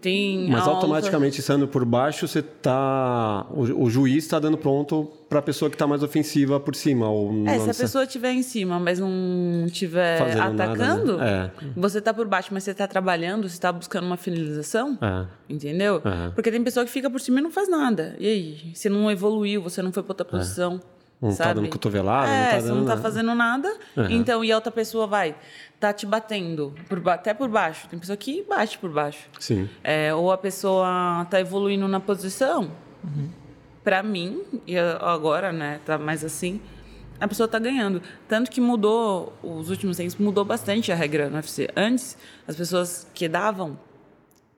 Tem 0.00 0.48
Mas 0.48 0.66
automaticamente 0.66 1.42
sendo 1.42 1.68
por 1.68 1.84
baixo, 1.84 2.26
você 2.26 2.40
tá. 2.40 3.46
O, 3.50 3.84
o 3.84 3.90
juiz 3.90 4.24
está 4.24 4.38
dando 4.38 4.56
pronto 4.56 5.10
para 5.28 5.40
a 5.40 5.42
pessoa 5.42 5.68
que 5.68 5.74
está 5.74 5.86
mais 5.86 6.02
ofensiva 6.02 6.58
por 6.58 6.74
cima. 6.74 7.10
Ou 7.10 7.46
é, 7.46 7.58
se 7.58 7.70
a 7.70 7.74
pessoa 7.74 8.04
estiver 8.04 8.32
em 8.32 8.42
cima, 8.42 8.80
mas 8.80 8.98
não 8.98 9.64
estiver 9.66 10.22
atacando, 10.40 11.18
nada, 11.18 11.24
né? 11.24 11.50
é. 11.62 11.66
você 11.76 11.98
está 11.98 12.14
por 12.14 12.26
baixo, 12.26 12.48
mas 12.52 12.64
você 12.64 12.70
está 12.70 12.86
trabalhando, 12.86 13.46
você 13.46 13.54
está 13.54 13.70
buscando 13.70 14.06
uma 14.06 14.16
finalização. 14.16 14.98
É. 15.02 15.26
Entendeu? 15.52 16.00
É. 16.02 16.30
Porque 16.30 16.50
tem 16.50 16.64
pessoa 16.64 16.86
que 16.86 16.90
fica 16.90 17.10
por 17.10 17.20
cima 17.20 17.40
e 17.40 17.42
não 17.42 17.50
faz 17.50 17.68
nada. 17.68 18.16
E 18.18 18.26
aí? 18.26 18.72
Você 18.74 18.88
não 18.88 19.10
evoluiu, 19.10 19.60
você 19.60 19.82
não 19.82 19.92
foi 19.92 20.02
para 20.02 20.12
outra 20.12 20.26
é. 20.26 20.30
posição. 20.30 20.80
Não 21.20 21.32
sabe? 21.32 21.48
tá 21.48 21.54
dando 21.54 21.68
cotovelada, 21.68 22.30
é, 22.30 22.44
não 22.44 22.44
tá 22.44 22.56
dando 22.56 22.62
você 22.62 22.72
não 22.72 22.82
tá 22.82 22.88
nada. 22.88 23.02
fazendo 23.02 23.34
nada. 23.34 23.76
Uhum. 23.96 24.10
Então, 24.10 24.44
e 24.44 24.52
a 24.52 24.54
outra 24.54 24.70
pessoa 24.70 25.06
vai, 25.06 25.34
tá 25.80 25.92
te 25.92 26.06
batendo, 26.06 26.74
por, 26.88 27.06
até 27.08 27.34
por 27.34 27.48
baixo. 27.48 27.88
Tem 27.88 27.98
pessoa 27.98 28.16
que 28.16 28.42
bate 28.42 28.78
por 28.78 28.90
baixo. 28.90 29.28
Sim. 29.40 29.68
É, 29.82 30.14
ou 30.14 30.30
a 30.30 30.38
pessoa 30.38 31.26
tá 31.28 31.40
evoluindo 31.40 31.88
na 31.88 31.98
posição. 31.98 32.70
Uhum. 33.02 33.28
Para 33.82 34.02
mim, 34.02 34.42
e 34.66 34.78
agora, 34.78 35.50
né, 35.50 35.80
tá 35.84 35.98
mais 35.98 36.24
assim, 36.24 36.60
a 37.20 37.26
pessoa 37.26 37.48
tá 37.48 37.58
ganhando. 37.58 38.00
Tanto 38.28 38.50
que 38.50 38.60
mudou, 38.60 39.36
os 39.42 39.70
últimos 39.70 39.96
tempos, 39.96 40.16
mudou 40.16 40.44
bastante 40.44 40.92
a 40.92 40.94
regra 40.94 41.28
no 41.28 41.36
UFC. 41.36 41.68
Antes, 41.76 42.16
as 42.46 42.54
pessoas 42.54 43.10
quedavam, 43.12 43.78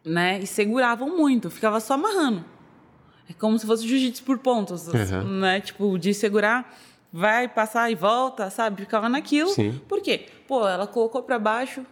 né, 0.05 0.41
e 0.41 0.47
seguravam 0.47 1.17
muito, 1.17 1.51
ficava 1.51 1.81
só 1.81 1.95
amarrando. 1.95 2.45
É 3.31 3.33
como 3.39 3.57
se 3.57 3.65
fosse 3.65 3.87
jiu-jitsu 3.87 4.25
por 4.25 4.39
pontos, 4.39 4.89
uhum. 4.89 5.39
né? 5.39 5.61
Tipo, 5.61 5.97
de 5.97 6.13
segurar, 6.13 6.77
vai 7.13 7.47
passar 7.47 7.89
e 7.89 7.95
volta, 7.95 8.51
sabe? 8.51 8.83
Ficava 8.83 9.09
naquilo. 9.09 9.51
Sim. 9.51 9.81
Por 9.89 10.03
quê? 10.03 10.27
Pô, 10.49 10.69
ela 10.69 10.85
colocou 10.85 11.23
para 11.23 11.39
baixo, 11.39 11.87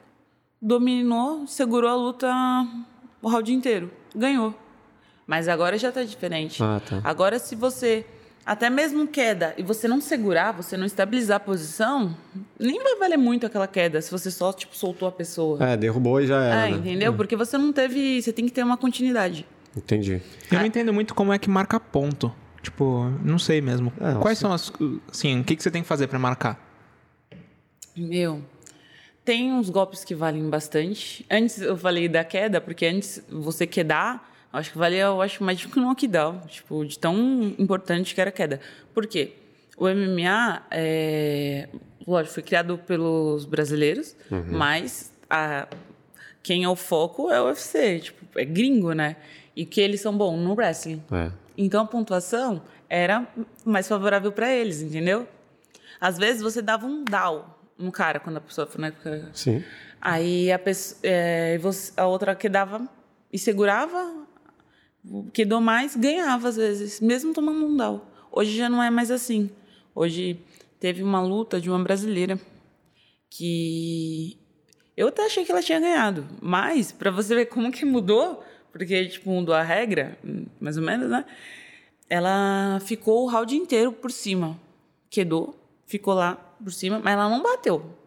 dominou, 0.61 1.47
segurou 1.47 1.88
a 1.88 1.95
luta 1.95 2.28
o 3.23 3.28
round 3.28 3.52
inteiro. 3.52 3.88
Ganhou. 4.16 4.52
Mas 5.28 5.47
agora 5.47 5.78
já 5.78 5.92
tá 5.92 6.02
diferente. 6.02 6.61
Ah, 6.61 6.80
tá. 6.85 7.00
Agora, 7.04 7.38
se 7.38 7.54
você 7.54 8.04
até 8.45 8.68
mesmo 8.68 9.07
queda 9.07 9.54
e 9.57 9.62
você 9.62 9.87
não 9.87 10.00
segurar, 10.00 10.52
você 10.52 10.76
não 10.76 10.87
estabilizar 10.87 11.37
a 11.37 11.40
posição, 11.40 12.16
nem 12.59 12.83
vai 12.83 12.97
valer 12.97 13.18
muito 13.18 13.47
aquela 13.47 13.68
queda 13.68 14.00
se 14.00 14.11
você 14.11 14.28
só 14.28 14.52
tipo 14.52 14.75
soltou 14.75 15.07
a 15.07 15.12
pessoa. 15.12 15.62
É, 15.62 15.76
derrubou 15.76 16.21
e 16.21 16.26
já 16.26 16.42
era. 16.42 16.66
É, 16.66 16.71
né? 16.73 16.78
entendeu? 16.78 17.12
Hum. 17.12 17.16
Porque 17.16 17.37
você 17.37 17.57
não 17.57 17.73
teve, 17.73 18.21
você 18.21 18.33
tem 18.33 18.47
que 18.47 18.50
ter 18.50 18.64
uma 18.64 18.76
continuidade. 18.76 19.47
Entendi. 19.78 20.23
Eu 20.50 20.58
não 20.58 20.66
entendo 20.66 20.92
muito 20.92 21.14
como 21.14 21.32
é 21.32 21.38
que 21.38 21.49
marca 21.49 21.78
ponto. 21.80 22.32
Tipo, 22.62 23.04
não 23.23 23.38
sei 23.38 23.61
mesmo. 23.61 23.92
É, 24.00 24.20
Quais 24.20 24.38
são 24.38 24.52
as. 24.52 24.73
Assim, 25.11 25.40
o 25.40 25.44
que, 25.44 25.56
que 25.56 25.62
você 25.62 25.70
tem 25.70 25.82
que 25.82 25.88
fazer 25.88 26.06
para 26.06 26.18
marcar? 26.18 26.58
Meu. 27.97 28.42
Tem 29.25 29.52
uns 29.52 29.68
golpes 29.68 30.04
que 30.04 30.14
valem 30.14 30.49
bastante. 30.49 31.25
Antes 31.30 31.61
eu 31.61 31.76
falei 31.76 32.08
da 32.08 32.25
queda, 32.25 32.61
porque 32.61 32.87
antes 32.87 33.23
você 33.28 33.66
quedar, 33.66 34.32
acho 34.52 34.73
que 34.73 34.78
valia, 34.78 35.04
eu 35.04 35.20
acho, 35.20 35.44
mais 35.44 35.61
do 35.61 35.68
que 35.68 35.78
um 35.78 35.82
knockdown. 35.82 36.40
Tipo, 36.47 36.85
de 36.85 36.99
tão 36.99 37.54
importante 37.58 38.14
que 38.14 38.20
era 38.20 38.30
a 38.30 38.32
queda. 38.32 38.61
Por 38.94 39.06
quê? 39.06 39.35
O 39.76 39.85
MMA, 39.87 40.62
é, 40.70 41.68
lógico, 42.06 42.35
foi 42.35 42.42
criado 42.42 42.78
pelos 42.78 43.44
brasileiros, 43.44 44.16
uhum. 44.30 44.44
mas 44.50 45.12
a, 45.28 45.68
quem 46.42 46.64
é 46.64 46.68
o 46.68 46.75
foco 46.75 47.30
é 47.30 47.40
o 47.40 47.47
UFC. 47.47 48.00
Tipo, 48.00 48.38
é 48.38 48.44
gringo, 48.44 48.92
né? 48.92 49.16
E 49.58 49.66
que 49.66 49.80
eles 49.80 50.00
são 50.00 50.16
bons 50.16 50.38
no 50.38 50.54
wrestling. 50.54 51.02
É. 51.10 51.32
Então 51.56 51.82
a 51.82 51.86
pontuação 51.86 52.62
era 52.88 53.26
mais 53.64 53.88
favorável 53.88 54.30
para 54.30 54.48
eles, 54.54 54.80
entendeu? 54.80 55.26
Às 56.00 56.16
vezes 56.16 56.40
você 56.40 56.62
dava 56.62 56.86
um 56.86 57.02
down 57.02 57.44
no 57.76 57.90
cara 57.90 58.20
quando 58.20 58.36
a 58.36 58.40
pessoa 58.40 58.68
foi 58.68 58.80
na 58.80 58.86
época. 58.86 59.30
Sim. 59.34 59.64
Aí 60.00 60.52
a, 60.52 60.58
pessoa, 60.60 61.00
é, 61.02 61.58
você, 61.58 61.92
a 61.96 62.06
outra 62.06 62.36
que 62.36 62.48
dava 62.48 62.88
e 63.32 63.38
segurava, 63.38 64.28
Quedou 65.32 65.60
mais, 65.60 65.96
ganhava 65.96 66.48
às 66.48 66.56
vezes, 66.56 67.00
mesmo 67.00 67.32
tomando 67.32 67.66
um 67.66 67.76
down. 67.76 68.00
Hoje 68.30 68.56
já 68.56 68.68
não 68.68 68.82
é 68.82 68.90
mais 68.90 69.10
assim. 69.10 69.50
Hoje 69.94 70.38
teve 70.78 71.02
uma 71.02 71.20
luta 71.20 71.60
de 71.60 71.70
uma 71.70 71.82
brasileira 71.82 72.38
que 73.30 74.38
eu 74.96 75.08
até 75.08 75.24
achei 75.24 75.44
que 75.44 75.50
ela 75.50 75.62
tinha 75.62 75.80
ganhado, 75.80 76.26
mas 76.42 76.92
para 76.92 77.10
você 77.10 77.34
ver 77.34 77.46
como 77.46 77.72
que 77.72 77.84
mudou, 77.84 78.44
porque 78.72 79.06
tipo 79.06 79.30
mudou 79.30 79.54
a 79.54 79.62
regra, 79.62 80.18
mais 80.60 80.76
ou 80.76 80.82
menos, 80.82 81.08
né? 81.10 81.25
Ela 82.08 82.78
ficou 82.80 83.25
o 83.25 83.26
round 83.26 83.54
inteiro 83.54 83.92
por 83.92 84.10
cima, 84.10 84.58
quedou, 85.10 85.58
ficou 85.87 86.14
lá 86.14 86.34
por 86.62 86.72
cima, 86.72 86.98
mas 87.02 87.12
ela 87.14 87.28
não 87.28 87.42
bateu. 87.42 87.98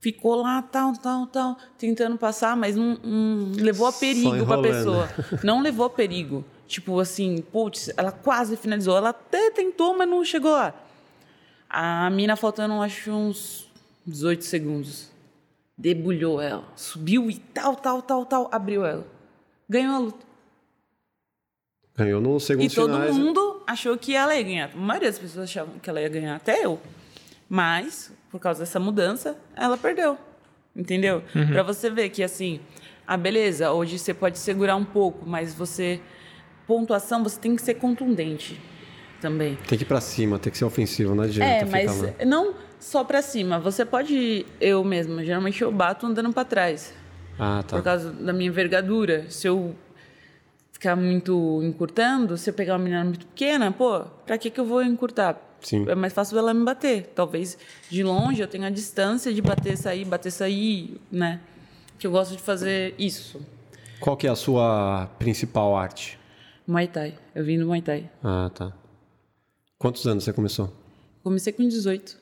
Ficou 0.00 0.34
lá, 0.34 0.60
tal, 0.62 0.92
tal, 0.94 1.26
tal, 1.28 1.56
tentando 1.78 2.18
passar, 2.18 2.56
mas 2.56 2.74
não, 2.74 2.98
não 3.04 3.52
levou 3.52 3.86
a 3.86 3.92
perigo 3.92 4.44
para 4.44 4.58
a 4.58 4.62
pessoa. 4.62 5.08
Não 5.44 5.62
levou 5.62 5.86
a 5.86 5.90
perigo. 5.90 6.44
Tipo 6.66 6.98
assim, 6.98 7.40
putz, 7.52 7.88
ela 7.96 8.10
quase 8.10 8.56
finalizou. 8.56 8.96
Ela 8.96 9.10
até 9.10 9.52
tentou, 9.52 9.96
mas 9.96 10.08
não 10.08 10.24
chegou 10.24 10.50
lá. 10.50 10.74
A 11.70 12.10
mina 12.10 12.34
faltando, 12.34 12.74
acho, 12.82 13.12
uns 13.12 13.70
18 14.04 14.42
segundos. 14.42 15.08
Debulhou 15.78 16.40
ela. 16.40 16.64
Subiu 16.74 17.30
e 17.30 17.36
tal, 17.36 17.76
tal, 17.76 18.02
tal, 18.02 18.26
tal. 18.26 18.48
Abriu 18.50 18.84
ela. 18.84 19.06
Ganhou 19.72 19.94
a 19.94 19.98
luta. 19.98 20.26
Ganhou 21.96 22.20
no 22.20 22.38
segundo 22.38 22.64
E 22.66 22.74
todo 22.74 22.92
finais, 22.92 23.16
né? 23.16 23.22
mundo 23.24 23.62
achou 23.66 23.96
que 23.96 24.14
ela 24.14 24.34
ia 24.36 24.42
ganhar. 24.42 24.70
A 24.74 24.76
maioria 24.76 25.08
das 25.10 25.18
pessoas 25.18 25.44
achavam 25.44 25.78
que 25.78 25.88
ela 25.88 25.98
ia 26.00 26.08
ganhar, 26.10 26.36
até 26.36 26.62
eu. 26.62 26.78
Mas, 27.48 28.12
por 28.30 28.38
causa 28.38 28.60
dessa 28.60 28.78
mudança, 28.78 29.34
ela 29.56 29.78
perdeu. 29.78 30.18
Entendeu? 30.76 31.22
Pra 31.50 31.62
você 31.62 31.88
ver 31.88 32.10
que, 32.10 32.22
assim, 32.22 32.60
ah, 33.06 33.16
beleza, 33.16 33.72
hoje 33.72 33.98
você 33.98 34.12
pode 34.12 34.38
segurar 34.38 34.76
um 34.76 34.84
pouco, 34.84 35.26
mas 35.26 35.54
você. 35.54 36.00
Pontuação, 36.66 37.22
você 37.22 37.40
tem 37.40 37.56
que 37.56 37.62
ser 37.62 37.74
contundente 37.74 38.60
também. 39.22 39.56
Tem 39.66 39.76
que 39.78 39.84
ir 39.84 39.86
pra 39.86 40.00
cima, 40.02 40.38
tem 40.38 40.50
que 40.52 40.56
ser 40.58 40.64
ofensivo, 40.66 41.14
não 41.14 41.24
adianta 41.24 41.50
É, 41.50 41.58
ficar 41.60 41.70
mas 41.70 42.00
lá. 42.02 42.12
não 42.26 42.54
só 42.78 43.02
pra 43.04 43.20
cima. 43.22 43.58
Você 43.58 43.84
pode. 43.86 44.44
Eu 44.60 44.84
mesma, 44.84 45.24
geralmente 45.24 45.60
eu 45.62 45.72
bato 45.72 46.06
andando 46.06 46.30
pra 46.32 46.44
trás. 46.44 46.94
Ah, 47.44 47.64
tá. 47.66 47.76
Por 47.76 47.82
causa 47.82 48.12
da 48.12 48.32
minha 48.32 48.48
envergadura. 48.48 49.28
Se 49.28 49.48
eu 49.48 49.74
ficar 50.70 50.94
muito 50.94 51.60
encurtando, 51.64 52.38
se 52.38 52.48
eu 52.48 52.54
pegar 52.54 52.74
uma 52.74 52.78
menina 52.84 53.02
muito 53.02 53.26
pequena, 53.26 53.72
pô, 53.72 54.02
pra 54.24 54.38
que, 54.38 54.48
que 54.48 54.60
eu 54.60 54.64
vou 54.64 54.80
encurtar? 54.80 55.36
Sim. 55.60 55.88
É 55.88 55.94
mais 55.96 56.12
fácil 56.12 56.38
ela 56.38 56.54
me 56.54 56.64
bater. 56.64 57.10
Talvez 57.16 57.58
de 57.90 58.04
longe 58.04 58.40
eu 58.40 58.46
tenha 58.46 58.68
a 58.68 58.70
distância 58.70 59.34
de 59.34 59.42
bater, 59.42 59.76
sair, 59.76 60.04
bater, 60.04 60.30
sair, 60.30 61.00
né? 61.10 61.40
Que 61.98 62.06
eu 62.06 62.12
gosto 62.12 62.36
de 62.36 62.42
fazer 62.42 62.94
isso. 62.96 63.40
Qual 63.98 64.16
que 64.16 64.28
é 64.28 64.30
a 64.30 64.36
sua 64.36 65.08
principal 65.18 65.76
arte? 65.76 66.20
Muay 66.64 66.86
Thai. 66.86 67.14
Eu 67.34 67.44
vim 67.44 67.58
do 67.58 67.66
Muay 67.66 67.82
Thai. 67.82 68.08
Ah, 68.22 68.50
tá. 68.54 68.72
Quantos 69.78 70.06
anos 70.06 70.22
você 70.22 70.32
começou? 70.32 70.72
Comecei 71.24 71.52
com 71.52 71.66
18. 71.66 72.21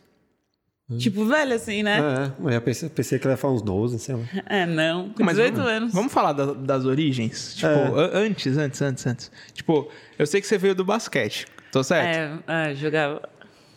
Tipo, 0.99 1.25
velho 1.25 1.54
assim, 1.54 1.82
né? 1.82 1.99
Ah, 2.00 2.50
é. 2.50 2.56
Eu 2.56 2.61
pensei, 2.62 2.88
pensei 2.88 3.18
que 3.18 3.26
ele 3.26 3.35
ia 3.35 3.37
falar 3.37 3.54
uns 3.54 3.62
12, 3.62 3.99
sei 3.99 4.14
lá. 4.16 4.23
É, 4.47 4.66
não. 4.66 5.11
Com 5.11 5.23
Mas 5.25 5.37
18 5.37 5.54
vamos, 5.54 5.70
anos. 5.70 5.92
Vamos 5.92 6.12
falar 6.12 6.32
da- 6.32 6.52
das 6.52 6.85
origens? 6.85 7.54
Tipo, 7.54 7.68
É. 7.68 8.11
antes, 8.14 8.56
antes, 8.59 8.82
antes, 8.82 9.06
antes. 9.06 9.30
Tipo, 9.52 9.88
eu 10.18 10.26
sei 10.26 10.40
que 10.40 10.47
você 10.47 10.59
veio 10.59 10.75
do 10.75 10.85
basquete, 10.85 11.47
tô 11.70 11.82
certo? 11.85 12.42
É, 12.49 12.70
é, 12.70 12.75
jogava. 12.75 13.23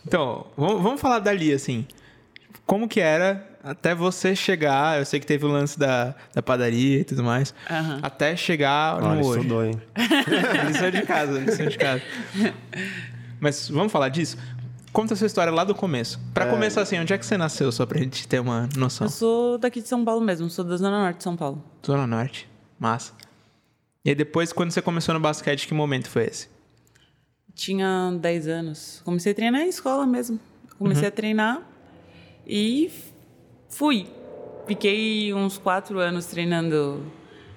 Então, 0.06 0.46
vamos, 0.56 0.82
vamos 0.82 1.00
falar 1.00 1.20
dali, 1.20 1.52
assim. 1.52 1.86
Como 2.66 2.88
que 2.88 2.98
era 3.00 3.46
até 3.62 3.94
você 3.94 4.34
chegar... 4.34 4.98
Eu 4.98 5.04
sei 5.04 5.20
que 5.20 5.26
teve 5.26 5.44
o 5.44 5.48
lance 5.48 5.78
da, 5.78 6.14
da 6.34 6.42
padaria 6.42 7.00
e 7.00 7.04
tudo 7.04 7.22
mais. 7.22 7.54
Aham. 7.70 8.00
Até 8.02 8.34
chegar 8.36 8.96
Olha, 8.96 9.14
no 9.20 9.26
hoje. 9.26 9.38
estudou, 9.38 9.64
hein? 9.64 9.80
lição 10.66 10.90
de 10.90 11.02
casa, 11.02 11.38
lição 11.38 11.66
de 11.66 11.78
casa. 11.78 12.02
Mas 13.40 13.68
vamos 13.68 13.92
falar 13.92 14.08
disso? 14.08 14.38
Conta 14.94 15.14
a 15.14 15.16
sua 15.16 15.26
história 15.26 15.52
lá 15.52 15.64
do 15.64 15.74
começo. 15.74 16.20
Pra 16.32 16.46
começar 16.46 16.80
assim, 16.80 17.00
onde 17.00 17.12
é 17.12 17.18
que 17.18 17.26
você 17.26 17.36
nasceu, 17.36 17.72
só 17.72 17.84
pra 17.84 17.98
gente 17.98 18.28
ter 18.28 18.38
uma 18.38 18.68
noção? 18.76 19.08
Eu 19.08 19.10
sou 19.10 19.58
daqui 19.58 19.82
de 19.82 19.88
São 19.88 20.04
Paulo 20.04 20.20
mesmo, 20.20 20.48
sou 20.48 20.64
da 20.64 20.76
Zona 20.76 21.02
Norte 21.02 21.16
de 21.16 21.24
São 21.24 21.34
Paulo. 21.36 21.60
Zona 21.84 22.06
Norte. 22.06 22.48
Massa. 22.78 23.12
E 24.04 24.10
aí 24.10 24.14
depois, 24.14 24.52
quando 24.52 24.70
você 24.70 24.80
começou 24.80 25.12
no 25.12 25.18
basquete, 25.18 25.66
que 25.66 25.74
momento 25.74 26.08
foi 26.08 26.26
esse? 26.26 26.48
Tinha 27.56 28.16
10 28.20 28.46
anos. 28.46 29.02
Comecei 29.04 29.32
a 29.32 29.34
treinar 29.34 29.62
em 29.62 29.68
escola 29.68 30.06
mesmo. 30.06 30.38
Comecei 30.78 31.08
a 31.08 31.10
treinar 31.10 31.60
e 32.46 32.88
fui. 33.68 34.06
Fiquei 34.64 35.34
uns 35.34 35.58
4 35.58 35.98
anos 35.98 36.26
treinando. 36.26 37.04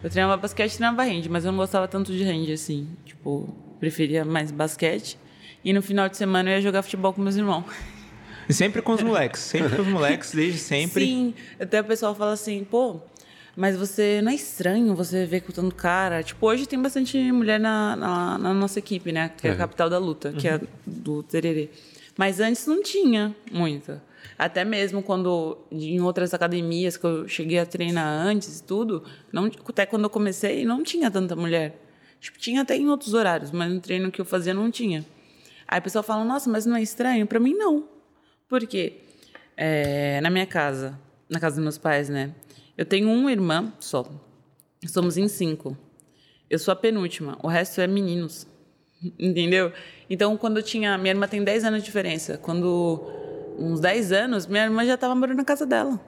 Eu 0.03 0.09
treinava 0.09 0.41
basquete 0.41 0.73
e 0.73 0.77
treinava 0.77 1.03
hand, 1.03 1.27
mas 1.29 1.45
eu 1.45 1.51
não 1.51 1.59
gostava 1.59 1.87
tanto 1.87 2.11
de 2.11 2.23
hand, 2.23 2.51
assim. 2.51 2.87
Tipo, 3.05 3.47
preferia 3.79 4.25
mais 4.25 4.51
basquete. 4.51 5.19
E 5.63 5.73
no 5.73 5.81
final 5.81 6.07
de 6.07 6.17
semana 6.17 6.49
eu 6.49 6.55
ia 6.55 6.61
jogar 6.61 6.81
futebol 6.81 7.13
com 7.13 7.21
meus 7.21 7.35
irmãos. 7.35 7.65
E 8.47 8.53
sempre 8.53 8.81
com 8.81 8.93
os 8.93 9.03
moleques. 9.03 9.41
Sempre 9.41 9.75
com 9.75 9.81
os 9.81 9.87
moleques, 9.87 10.31
desde 10.31 10.59
sempre. 10.59 11.05
Sim, 11.05 11.33
até 11.59 11.81
o 11.81 11.83
pessoal 11.83 12.15
fala 12.15 12.33
assim, 12.33 12.63
pô, 12.63 13.01
mas 13.55 13.75
você 13.75 14.21
não 14.21 14.31
é 14.31 14.35
estranho 14.35 14.95
você 14.95 15.25
ver 15.25 15.41
com 15.41 15.51
tanto 15.51 15.75
cara? 15.75 16.23
Tipo, 16.23 16.45
hoje 16.47 16.67
tem 16.67 16.81
bastante 16.81 17.17
mulher 17.31 17.59
na, 17.59 17.95
na, 17.95 18.37
na 18.37 18.53
nossa 18.53 18.79
equipe, 18.79 19.11
né? 19.11 19.31
Que 19.35 19.47
é, 19.47 19.51
a 19.51 19.55
capital 19.55 19.89
da 19.89 19.97
luta, 19.97 20.31
que 20.31 20.47
é 20.47 20.61
do 20.85 21.23
Tererê. 21.23 21.69
Mas 22.15 22.39
antes 22.39 22.65
não 22.67 22.81
tinha 22.81 23.35
muita. 23.51 24.01
Até 24.37 24.63
mesmo 24.63 25.01
quando, 25.01 25.57
em 25.71 25.99
outras 25.99 26.33
academias 26.33 26.95
que 26.97 27.05
eu 27.05 27.27
cheguei 27.27 27.57
a 27.57 27.65
treinar 27.65 28.05
antes 28.05 28.59
e 28.59 28.63
tudo, 28.63 29.03
não, 29.31 29.49
até 29.67 29.85
quando 29.85 30.03
eu 30.03 30.09
comecei, 30.09 30.63
não 30.63 30.83
tinha 30.83 31.09
tanta 31.09 31.35
mulher. 31.35 31.81
Tipo, 32.21 32.37
tinha 32.37 32.61
até 32.61 32.75
em 32.77 32.87
outros 32.87 33.13
horários, 33.15 33.51
mas 33.51 33.71
no 33.71 33.79
treino 33.79 34.11
que 34.11 34.21
eu 34.21 34.25
fazia 34.25 34.53
não 34.53 34.69
tinha. 34.69 35.03
Aí 35.67 35.79
o 35.79 35.81
pessoal 35.81 36.03
fala, 36.03 36.23
nossa, 36.23 36.49
mas 36.49 36.65
não 36.65 36.75
é 36.75 36.81
estranho? 36.81 37.27
Pra 37.27 37.39
mim, 37.39 37.53
não. 37.53 37.87
Por 38.47 38.65
quê? 38.65 39.01
É, 39.55 40.21
na 40.21 40.29
minha 40.29 40.45
casa, 40.45 40.97
na 41.29 41.39
casa 41.39 41.55
dos 41.55 41.63
meus 41.63 41.77
pais, 41.77 42.07
né? 42.09 42.33
Eu 42.77 42.85
tenho 42.85 43.09
uma 43.09 43.31
irmã 43.31 43.73
só. 43.79 44.05
Somos 44.87 45.17
em 45.17 45.27
cinco. 45.27 45.77
Eu 46.49 46.59
sou 46.59 46.71
a 46.71 46.75
penúltima. 46.75 47.37
O 47.43 47.47
resto 47.47 47.81
é 47.81 47.87
meninos. 47.87 48.47
Entendeu? 49.19 49.73
Então, 50.09 50.37
quando 50.37 50.57
eu 50.57 50.63
tinha. 50.63 50.97
Minha 50.97 51.13
irmã 51.13 51.27
tem 51.27 51.43
10 51.43 51.65
anos 51.65 51.79
de 51.81 51.85
diferença. 51.85 52.37
Quando. 52.37 53.01
Uns 53.59 53.79
10 53.79 54.11
anos, 54.11 54.45
minha 54.45 54.63
irmã 54.63 54.85
já 54.85 54.93
estava 54.93 55.15
morando 55.15 55.37
na 55.37 55.43
casa 55.43 55.65
dela. 55.65 55.99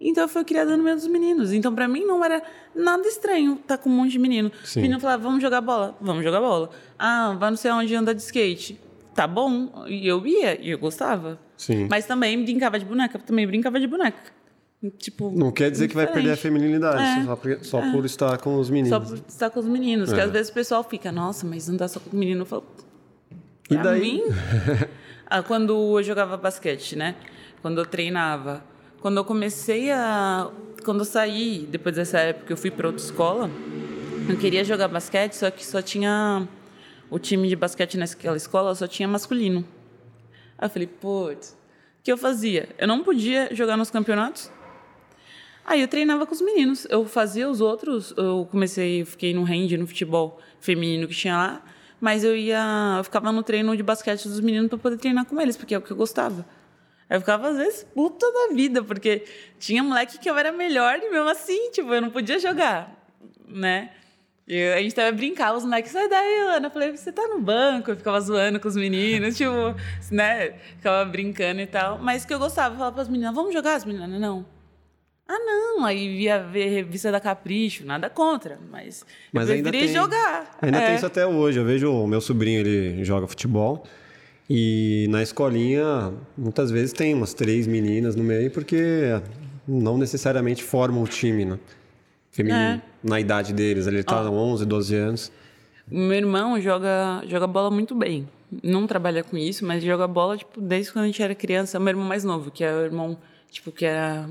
Então, 0.00 0.24
eu 0.24 0.28
fui 0.28 0.44
criada 0.44 0.76
no 0.76 0.82
meio 0.82 0.96
dos 0.96 1.06
meninos. 1.06 1.52
Então, 1.52 1.74
pra 1.74 1.88
mim, 1.88 2.04
não 2.04 2.22
era 2.24 2.42
nada 2.74 3.06
estranho 3.08 3.54
estar 3.54 3.78
com 3.78 3.88
um 3.88 3.92
monte 3.94 4.12
de 4.12 4.18
menino. 4.18 4.52
Sim. 4.62 4.80
O 4.80 4.82
menino 4.82 5.00
falava, 5.00 5.22
vamos 5.22 5.40
jogar 5.42 5.60
bola? 5.62 5.96
Vamos 6.00 6.22
jogar 6.22 6.40
bola. 6.40 6.70
Ah, 6.98 7.34
vai 7.38 7.50
não 7.50 7.56
sei 7.56 7.70
onde 7.70 7.94
andar 7.94 8.12
de 8.12 8.20
skate. 8.22 8.78
Tá 9.14 9.26
bom. 9.26 9.84
E 9.88 10.06
eu 10.06 10.26
ia, 10.26 10.60
e 10.60 10.70
eu 10.70 10.78
gostava. 10.78 11.38
Sim. 11.56 11.86
Mas 11.90 12.04
também 12.04 12.42
brincava 12.44 12.78
de 12.78 12.84
boneca. 12.84 13.18
Também 13.18 13.46
brincava 13.46 13.80
de 13.80 13.86
boneca. 13.86 14.18
Tipo. 14.98 15.30
Não 15.34 15.50
quer 15.50 15.70
dizer 15.70 15.88
que 15.88 15.94
vai 15.94 16.06
perder 16.06 16.32
a 16.32 16.36
feminilidade, 16.36 17.02
É. 17.02 17.24
só, 17.24 17.34
por, 17.36 17.58
só 17.64 17.80
por 17.92 18.04
estar 18.04 18.36
com 18.38 18.58
os 18.58 18.66
Só 18.66 18.72
meninos. 18.74 19.08
por 19.10 19.18
estar 19.26 19.48
com 19.48 19.60
os 19.60 19.66
meninos. 19.66 20.12
Que 20.12 20.20
É. 20.20 20.24
às 20.24 20.30
vezes 20.30 20.50
o 20.50 20.52
pessoal 20.52 20.84
fica, 20.84 21.10
nossa, 21.10 21.46
mas 21.46 21.66
não 21.68 21.76
dá 21.78 21.88
só 21.88 21.98
com 21.98 22.14
o 22.14 22.18
menino. 22.20 22.42
Eu 22.42 22.46
falo, 22.46 22.64
E 23.70 23.74
pra 23.74 23.82
daí? 23.92 24.00
mim? 24.02 24.22
Ah, 25.28 25.42
quando 25.42 25.72
eu 25.98 26.02
jogava 26.04 26.36
basquete, 26.36 26.94
né? 26.94 27.16
Quando 27.60 27.78
eu 27.80 27.86
treinava. 27.86 28.62
Quando 29.06 29.18
eu 29.18 29.24
comecei 29.24 29.92
a. 29.92 30.50
Quando 30.84 30.98
eu 30.98 31.04
saí, 31.04 31.64
depois 31.70 31.94
dessa 31.94 32.18
época, 32.18 32.52
eu 32.52 32.56
fui 32.56 32.72
para 32.72 32.88
outra 32.88 33.00
escola. 33.00 33.48
Eu 34.28 34.36
queria 34.36 34.64
jogar 34.64 34.88
basquete, 34.88 35.34
só 35.34 35.48
que 35.48 35.64
só 35.64 35.80
tinha. 35.80 36.48
O 37.08 37.16
time 37.16 37.48
de 37.48 37.54
basquete 37.54 37.96
naquela 37.96 38.36
escola 38.36 38.74
só 38.74 38.88
tinha 38.88 39.06
masculino. 39.06 39.64
Aí 40.58 40.66
eu 40.66 40.70
falei, 40.70 40.88
putz, 40.88 41.50
o 41.50 42.02
que 42.02 42.10
eu 42.10 42.18
fazia? 42.18 42.68
Eu 42.76 42.88
não 42.88 43.04
podia 43.04 43.48
jogar 43.54 43.76
nos 43.76 43.92
campeonatos. 43.92 44.50
Aí 45.64 45.80
eu 45.82 45.86
treinava 45.86 46.26
com 46.26 46.34
os 46.34 46.40
meninos. 46.40 46.84
Eu 46.90 47.06
fazia 47.06 47.48
os 47.48 47.60
outros. 47.60 48.12
Eu 48.16 48.48
comecei, 48.50 49.02
eu 49.02 49.06
fiquei 49.06 49.32
no 49.32 49.44
hand, 49.44 49.70
no 49.78 49.86
futebol 49.86 50.40
feminino 50.58 51.06
que 51.06 51.14
tinha 51.14 51.36
lá. 51.36 51.62
Mas 52.00 52.24
eu 52.24 52.34
ia, 52.36 52.96
eu 52.98 53.04
ficava 53.04 53.30
no 53.30 53.44
treino 53.44 53.76
de 53.76 53.84
basquete 53.84 54.26
dos 54.26 54.40
meninos 54.40 54.68
para 54.68 54.78
poder 54.78 54.96
treinar 54.96 55.26
com 55.26 55.40
eles, 55.40 55.56
porque 55.56 55.76
é 55.76 55.78
o 55.78 55.80
que 55.80 55.92
eu 55.92 55.96
gostava. 55.96 56.44
Eu 57.08 57.20
ficava 57.20 57.48
às 57.50 57.56
vezes 57.56 57.84
puta 57.94 58.26
da 58.32 58.54
vida, 58.54 58.82
porque 58.82 59.24
tinha 59.58 59.82
moleque 59.82 60.18
que 60.18 60.28
eu 60.28 60.36
era 60.36 60.50
melhor 60.52 60.98
e 60.98 61.10
mesmo 61.10 61.28
assim, 61.28 61.70
tipo, 61.70 61.92
eu 61.94 62.00
não 62.00 62.10
podia 62.10 62.38
jogar, 62.38 62.92
né? 63.46 63.90
E 64.48 64.62
a 64.72 64.80
gente 64.80 64.94
tava 64.94 65.10
brincando, 65.10 65.56
os 65.58 65.64
moleques, 65.64 65.90
sai 65.90 66.08
daí, 66.08 66.38
Ana. 66.56 66.68
Eu 66.68 66.70
falei, 66.70 66.96
você 66.96 67.10
tá 67.10 67.26
no 67.26 67.40
banco. 67.40 67.90
Eu 67.90 67.96
ficava 67.96 68.20
zoando 68.20 68.60
com 68.60 68.68
os 68.68 68.76
meninos, 68.76 69.34
tipo, 69.38 69.50
né? 70.12 70.52
Ficava 70.76 71.04
brincando 71.10 71.60
e 71.60 71.66
tal. 71.66 71.98
Mas 71.98 72.24
que 72.24 72.32
eu 72.32 72.38
gostava, 72.38 72.74
eu 72.74 72.78
falava 72.78 72.94
pras 72.94 73.08
meninas, 73.08 73.34
vamos 73.34 73.52
jogar? 73.52 73.74
As 73.74 73.84
meninas, 73.84 74.08
não. 74.20 74.46
Ah, 75.28 75.36
não. 75.40 75.84
Aí 75.84 76.20
ia 76.22 76.38
ver 76.38 76.68
revista 76.68 77.10
da 77.10 77.18
Capricho, 77.18 77.84
nada 77.84 78.08
contra, 78.08 78.56
mas, 78.70 79.04
Mas 79.32 79.48
eu 79.48 79.56
ainda 79.56 79.68
preferia 79.70 79.92
tem- 79.92 80.00
jogar. 80.02 80.56
Ainda 80.62 80.78
É. 80.78 80.86
tem 80.86 80.94
isso 80.94 81.06
até 81.06 81.26
hoje. 81.26 81.58
Eu 81.58 81.64
vejo 81.64 81.90
o 81.92 82.06
meu 82.06 82.20
sobrinho, 82.20 82.60
ele 82.60 83.04
joga 83.04 83.26
futebol. 83.26 83.84
E 84.48 85.06
na 85.10 85.22
escolinha, 85.22 86.12
muitas 86.36 86.70
vezes 86.70 86.92
tem 86.92 87.12
umas 87.14 87.34
três 87.34 87.66
meninas 87.66 88.14
no 88.14 88.22
meio, 88.22 88.50
porque 88.50 89.20
não 89.66 89.98
necessariamente 89.98 90.62
formam 90.62 91.02
o 91.02 91.08
time, 91.08 91.44
né? 91.44 91.58
Feminino. 92.30 92.60
É. 92.60 92.82
Na 93.02 93.18
idade 93.18 93.52
deles. 93.52 93.86
Ele 93.86 94.04
tá 94.04 94.22
Ó. 94.22 94.30
11, 94.30 94.64
12 94.64 94.94
anos. 94.94 95.32
Meu 95.88 96.12
irmão 96.12 96.60
joga, 96.60 97.22
joga 97.26 97.46
bola 97.46 97.70
muito 97.70 97.94
bem. 97.94 98.28
Não 98.62 98.86
trabalha 98.86 99.24
com 99.24 99.36
isso, 99.36 99.64
mas 99.64 99.82
joga 99.82 100.06
bola, 100.06 100.36
tipo, 100.36 100.60
desde 100.60 100.92
quando 100.92 101.04
a 101.04 101.06
gente 101.06 101.22
era 101.22 101.34
criança. 101.34 101.76
É 101.76 101.80
o 101.80 101.82
meu 101.82 101.92
irmão 101.92 102.06
mais 102.06 102.22
novo, 102.22 102.50
que 102.50 102.62
é 102.62 102.72
o 102.72 102.84
irmão, 102.84 103.18
tipo, 103.50 103.72
que 103.72 103.84
era... 103.84 104.28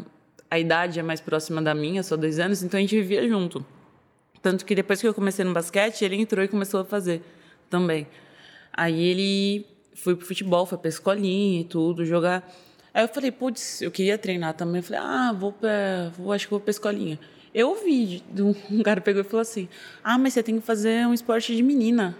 A 0.49 0.59
idade 0.59 0.99
é 0.99 1.03
mais 1.03 1.19
próxima 1.19 1.61
da 1.61 1.73
minha, 1.73 2.03
só 2.03 2.15
dois 2.15 2.39
anos, 2.39 2.61
então 2.61 2.77
a 2.77 2.81
gente 2.81 2.95
vivia 2.95 3.27
junto. 3.27 3.65
Tanto 4.41 4.63
que 4.63 4.75
depois 4.75 5.01
que 5.01 5.07
eu 5.07 5.13
comecei 5.13 5.43
no 5.43 5.51
basquete, 5.51 6.03
ele 6.05 6.15
entrou 6.15 6.45
e 6.45 6.47
começou 6.47 6.81
a 6.81 6.85
fazer 6.85 7.21
também. 7.69 8.07
Aí 8.71 9.03
ele 9.03 9.65
foi 9.95 10.15
pro 10.15 10.27
futebol, 10.27 10.65
foi 10.65 10.77
pra 10.77 10.89
escolinha 10.89 11.61
e 11.61 11.63
tudo, 11.63 12.05
jogar. 12.05 12.47
Aí 12.93 13.03
eu 13.03 13.07
falei, 13.07 13.31
putz, 13.31 13.81
eu 13.81 13.91
queria 13.91 14.17
treinar 14.17 14.53
também. 14.53 14.77
Eu 14.77 14.83
falei, 14.83 15.01
ah, 15.01 15.33
vou 15.33 15.51
pra, 15.51 16.11
vou, 16.17 16.31
acho 16.31 16.45
que 16.45 16.51
vou 16.51 16.59
pra 16.59 16.71
escolinha. 16.71 17.19
Eu 17.53 17.69
ouvi, 17.69 18.23
um 18.69 18.83
cara 18.83 19.01
pegou 19.01 19.21
e 19.21 19.25
falou 19.25 19.41
assim, 19.41 19.67
ah, 20.03 20.17
mas 20.17 20.33
você 20.33 20.43
tem 20.43 20.59
que 20.59 20.65
fazer 20.65 21.07
um 21.07 21.13
esporte 21.13 21.55
de 21.55 21.63
menina. 21.63 22.15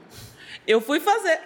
Eu 0.67 0.81
fui 0.81 0.99
fazer. 0.99 1.39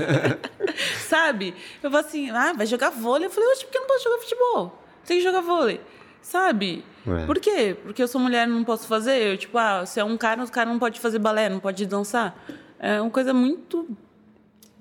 Sabe? 1.08 1.54
Eu 1.82 1.90
falei 1.90 2.06
assim, 2.06 2.30
ah, 2.30 2.52
vai 2.52 2.66
jogar 2.66 2.90
vôlei. 2.90 3.26
Eu 3.26 3.30
falei, 3.30 3.48
oxe, 3.50 3.64
por 3.64 3.72
que 3.72 3.78
eu 3.78 3.82
não 3.82 3.88
posso 3.88 4.04
jogar 4.04 4.18
futebol? 4.18 4.82
Tem 5.04 5.16
que 5.18 5.22
jogar 5.22 5.40
vôlei. 5.40 5.80
Sabe? 6.22 6.84
Ué. 7.06 7.26
Por 7.26 7.38
quê? 7.38 7.76
Porque 7.82 8.02
eu 8.02 8.08
sou 8.08 8.20
mulher 8.20 8.48
e 8.48 8.50
não 8.50 8.64
posso 8.64 8.86
fazer? 8.86 9.20
Eu, 9.20 9.36
tipo, 9.36 9.58
ah, 9.58 9.84
se 9.84 10.00
é 10.00 10.04
um 10.04 10.16
cara, 10.16 10.42
o 10.42 10.50
cara 10.50 10.70
não 10.70 10.78
pode 10.78 11.00
fazer 11.00 11.18
balé, 11.18 11.48
não 11.48 11.60
pode 11.60 11.84
dançar. 11.86 12.34
É 12.78 13.00
uma 13.00 13.10
coisa 13.10 13.34
muito. 13.34 13.88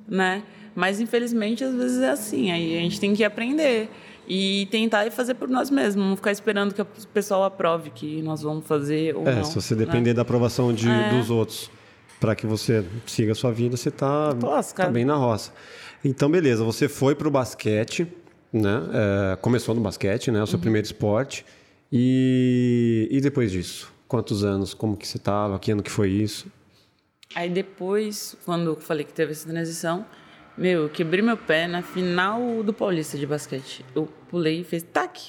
Né? 0.08 0.44
Mas 0.76 1.00
infelizmente 1.00 1.64
às 1.64 1.74
vezes 1.76 2.00
é 2.02 2.10
assim. 2.10 2.52
Aí 2.52 2.78
a 2.78 2.82
gente 2.82 3.00
tem 3.00 3.14
que 3.14 3.24
aprender 3.24 3.90
e 4.28 4.68
tentar 4.72 5.10
fazer 5.12 5.34
por 5.36 5.48
nós 5.50 5.70
mesmos, 5.70 6.04
não 6.06 6.16
ficar 6.16 6.32
esperando 6.32 6.74
que 6.74 6.82
o 6.82 6.88
pessoal 7.14 7.44
aprove 7.44 7.90
que 7.90 8.22
nós 8.22 8.42
vamos 8.42 8.66
fazer 8.66 9.16
ou 9.16 9.28
É, 9.28 9.36
não. 9.36 9.44
se 9.44 9.54
você 9.56 9.76
né? 9.76 9.86
depender 9.86 10.14
da 10.14 10.22
aprovação 10.22 10.74
de, 10.74 10.90
É. 10.90 11.10
dos 11.10 11.30
outros 11.30 11.70
para 12.20 12.34
que 12.36 12.48
você 12.48 12.86
siga 13.06 13.34
a 13.34 13.36
sua 13.36 13.52
vida, 13.52 13.76
você 13.76 13.92
tá, 13.92 14.34
lascado. 14.42 14.88
tá 14.88 14.92
bem 14.94 15.04
na 15.06 15.16
roça. 15.16 15.52
Então, 16.06 16.30
beleza, 16.32 16.64
você 16.64 16.88
foi 16.88 17.16
pro 17.16 17.30
basquete, 17.30 18.08
né? 18.52 18.82
É, 19.34 19.36
começou 19.38 19.76
no 19.76 19.82
basquete, 19.82 20.32
né? 20.32 20.38
O 20.40 20.42
Uhum. 20.42 20.48
seu 20.48 20.58
primeiro 20.60 20.86
esporte. 20.86 21.46
E, 21.92 23.08
e 23.12 23.22
depois 23.22 23.52
disso? 23.52 23.92
Quantos 24.08 24.44
anos? 24.44 24.74
Como 24.74 24.96
que 24.98 25.08
você 25.08 25.20
tava? 25.20 25.60
Que 25.60 25.72
ano 25.72 25.84
que 25.84 25.92
foi 25.92 26.10
isso? 26.10 26.48
Aí 27.36 27.50
depois, 27.50 28.36
quando 28.46 28.72
eu 28.72 28.76
falei 28.76 29.06
que 29.06 29.14
teve 29.14 29.32
essa 29.32 29.48
transição, 29.48 30.06
meu, 30.58 30.84
eu 30.84 30.90
quebrei 30.90 31.22
meu 31.22 31.36
pé 31.38 31.68
na 31.68 31.82
final 31.82 32.64
do 32.64 32.72
Paulista 32.72 33.18
de 33.18 33.26
basquete. 33.26 33.84
Eu 33.96 34.06
pulei 34.30 34.62
e 34.62 34.64
fez 34.64 34.84
tac. 34.84 35.20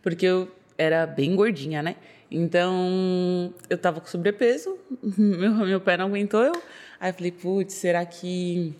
Porque 0.00 0.24
eu 0.26 0.48
era 0.76 1.06
bem 1.06 1.34
gordinha, 1.34 1.82
né? 1.82 1.96
Então, 2.30 3.52
eu 3.68 3.76
tava 3.78 4.00
com 4.00 4.06
sobrepeso, 4.06 4.78
meu, 5.16 5.52
meu 5.54 5.80
pé 5.80 5.96
não 5.96 6.06
aguentou 6.06 6.42
eu. 6.42 6.52
Aí 7.00 7.10
eu 7.10 7.14
falei, 7.14 7.32
putz, 7.32 7.74
será 7.74 8.04
que. 8.04 8.74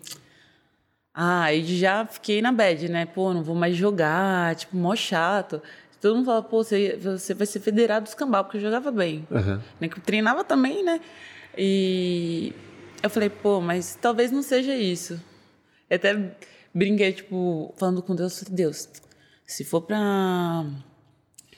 Ah, 1.13 1.43
aí 1.43 1.63
já 1.63 2.05
fiquei 2.05 2.41
na 2.41 2.51
bad, 2.51 2.87
né? 2.89 3.05
Pô, 3.05 3.33
não 3.33 3.43
vou 3.43 3.55
mais 3.55 3.75
jogar, 3.75 4.55
tipo, 4.55 4.77
mó 4.77 4.95
chato. 4.95 5.61
Todo 5.99 6.15
mundo 6.15 6.25
fala, 6.25 6.41
pô, 6.41 6.63
você, 6.63 6.97
você 7.01 7.33
vai 7.33 7.45
ser 7.45 7.59
federado 7.59 8.05
dos 8.05 8.13
cambal, 8.13 8.45
porque 8.45 8.57
eu 8.57 8.61
jogava 8.61 8.89
bem 8.89 9.27
Aham. 9.29 9.61
né, 9.81 9.89
que 9.89 9.97
eu 9.97 10.03
treinava 10.03 10.45
também, 10.45 10.81
né? 10.81 11.01
E 11.61 12.53
eu 13.03 13.09
falei, 13.09 13.29
pô, 13.29 13.59
mas 13.59 13.97
talvez 14.01 14.31
não 14.31 14.41
seja 14.41 14.73
isso. 14.73 15.21
Eu 15.89 15.97
até 15.97 16.37
brinquei, 16.73 17.11
tipo, 17.11 17.73
falando 17.77 18.01
com 18.01 18.15
Deus, 18.15 18.39
falei, 18.39 18.55
Deus, 18.55 18.87
se 19.45 19.65
for 19.65 19.81
pra, 19.81 20.65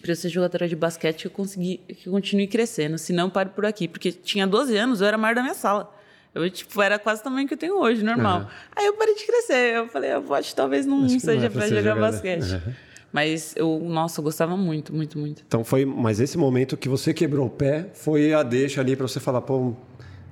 pra 0.02 0.12
eu 0.12 0.16
ser 0.16 0.30
jogadora 0.30 0.68
de 0.68 0.76
basquete, 0.76 1.26
eu 1.26 1.32
consegui, 1.32 1.78
que 1.88 2.08
eu 2.08 2.14
continue 2.14 2.48
crescendo, 2.48 2.98
senão 2.98 3.28
eu 3.28 3.32
paro 3.32 3.52
por 3.52 3.64
aqui. 3.64 3.88
Porque 3.88 4.12
tinha 4.12 4.48
12 4.48 4.76
anos, 4.76 5.02
eu 5.02 5.08
era 5.08 5.20
maior 5.20 5.36
da 5.36 5.44
minha 5.44 5.54
sala. 5.54 5.94
Eu, 6.34 6.50
tipo, 6.50 6.82
era 6.82 6.98
quase 6.98 7.22
o 7.22 7.24
tamanho 7.26 7.48
que 7.48 7.54
eu 7.54 7.58
tenho 7.58 7.78
hoje, 7.78 8.04
normal. 8.04 8.40
Aham. 8.40 8.48
Aí 8.76 8.86
eu 8.88 8.94
parei 8.94 9.14
de 9.14 9.24
crescer. 9.26 9.76
Eu 9.76 9.88
falei, 9.88 10.14
eu 10.14 10.34
acho 10.34 10.50
que 10.50 10.56
talvez 10.56 10.88
não 10.88 11.00
Acho 11.04 11.08
que 11.08 11.14
não 11.14 11.20
seja 11.20 11.46
é 11.46 11.50
ser 11.50 11.68
jogar 11.68 11.82
jogador. 11.82 12.00
basquete. 12.00 12.54
Aham. 12.54 12.76
Mas 13.12 13.54
eu, 13.58 13.78
nossa, 13.84 14.22
eu 14.22 14.24
gostava 14.24 14.56
muito, 14.56 14.96
muito, 14.96 15.20
muito. 15.20 15.44
Então 15.46 15.66
foi, 15.66 15.84
mas 15.84 16.22
esse 16.22 16.38
momento 16.38 16.78
que 16.78 16.88
você 16.88 17.14
quebrou 17.14 17.48
o 17.48 17.50
pé 17.50 17.90
foi 17.94 18.34
a 18.34 18.42
deixa 18.42 18.80
ali 18.80 18.96
para 18.96 19.06
você 19.06 19.20
falar, 19.20 19.42
pô, 19.42 19.74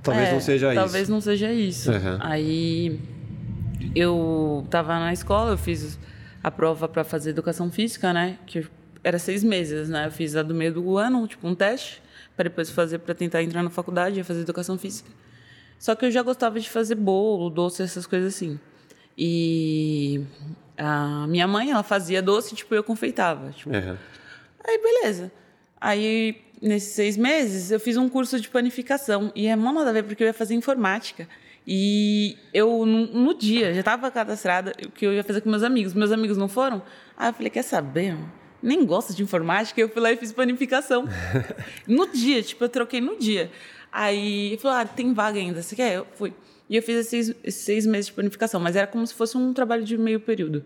talvez 0.04 0.30
É, 0.30 0.34
não 0.34 0.40
seja 0.42 0.74
talvez 0.74 1.04
isso. 1.04 1.12
não 1.12 1.22
seja 1.22 1.52
isso. 1.52 1.92
Uhum. 1.92 2.18
Aí 2.20 3.00
eu 3.96 4.66
tava 4.70 5.00
na 5.00 5.14
escola, 5.14 5.52
eu 5.52 5.58
fiz 5.58 6.00
a 6.44 6.50
prova 6.52 6.88
para 6.88 7.04
fazer 7.04 7.32
educação 7.32 7.72
física, 7.72 8.14
né? 8.14 8.38
Que 8.46 8.66
era 9.04 9.18
seis 9.20 9.44
meses, 9.44 9.90
né? 9.90 10.08
Eu 10.08 10.12
fiz 10.12 10.36
a 10.36 10.44
do 10.44 10.54
meio 10.54 10.74
do 10.74 10.98
ano, 10.98 11.28
tipo 11.28 11.48
um 11.48 11.56
teste, 11.56 12.02
para 12.36 12.44
depois 12.44 12.70
fazer 12.70 13.00
para 13.00 13.14
tentar 13.16 13.42
entrar 13.44 13.64
na 13.64 13.70
faculdade 13.70 14.20
e 14.20 14.24
fazer 14.24 14.42
educação 14.42 14.78
física. 14.78 15.10
Só 15.78 15.96
que 15.96 16.06
eu 16.06 16.12
já 16.12 16.22
gostava 16.22 16.60
de 16.60 16.70
fazer 16.70 16.96
bolo, 16.96 17.50
doce, 17.50 17.82
essas 17.82 18.06
coisas 18.06 18.36
assim. 18.36 18.60
E 19.18 20.22
a 20.78 21.26
minha 21.28 21.48
mãe, 21.48 21.72
ela 21.72 21.84
fazia 21.84 22.22
doce, 22.22 22.56
tipo, 22.56 22.74
eu 22.76 22.84
confeitava. 22.84 23.52
Tipo, 23.52 23.76
Aham. 23.76 23.98
Aí, 24.66 24.78
beleza. 24.82 25.32
Aí, 25.80 26.42
nesses 26.62 26.94
seis 26.94 27.18
meses, 27.18 27.72
eu 27.72 27.80
fiz 27.80 27.98
um 27.98 28.10
curso 28.10 28.40
de 28.40 28.50
panificação. 28.50 29.32
E 29.36 29.48
é 29.48 29.56
mó 29.56 29.72
nada 29.72 29.90
a 29.90 29.94
ver, 29.94 30.04
porque 30.04 30.24
eu 30.24 30.28
ia 30.28 30.34
fazer 30.34 30.54
informática. 30.54 31.28
E 31.66 32.38
eu, 32.54 32.86
no, 32.86 33.34
dia, 33.34 33.74
já 33.74 33.82
estava 33.82 34.10
cadastrada, 34.10 34.74
o 34.86 34.92
que 34.92 35.06
eu 35.06 35.14
ia 35.14 35.24
fazer 35.24 35.42
com 35.42 35.50
meus 35.50 35.64
amigos. 35.64 35.94
Meus 35.94 36.12
amigos 36.12 36.38
não 36.38 36.48
foram? 36.48 36.82
Aí 37.16 37.30
eu 37.30 37.34
falei, 37.34 37.50
quer 37.50 37.64
saber? 37.64 38.18
Nem 38.62 38.86
gosto 38.86 39.14
de 39.14 39.24
informática. 39.24 39.80
Eu 39.80 39.90
fui 39.90 40.02
lá 40.02 40.12
e 40.12 40.18
fiz 40.18 40.32
panificação. 40.32 41.06
no 41.88 42.08
dia, 42.08 42.42
tipo, 42.42 42.64
eu 42.64 42.70
troquei 42.70 43.00
no 43.00 43.18
dia. 43.18 43.52
Aí, 43.92 44.54
eu 44.54 44.60
falei, 44.60 44.82
ah, 44.82 44.86
tem 44.86 45.14
vaga 45.14 45.40
ainda, 45.40 45.62
você 45.62 45.76
quer? 45.76 45.96
Eu 45.98 46.08
fui. 46.16 46.34
E 46.70 46.76
eu 46.76 46.84
fiz 46.84 46.98
esses, 46.98 47.36
esses 47.44 47.64
seis 47.64 47.86
meses 47.86 48.08
de 48.08 48.14
panificação, 48.14 48.60
mas 48.60 48.76
era 48.76 48.86
como 48.86 49.06
se 49.06 49.14
fosse 49.14 49.36
um 49.36 49.54
trabalho 49.54 49.84
de 49.84 49.98
meio 49.98 50.20
período. 50.20 50.64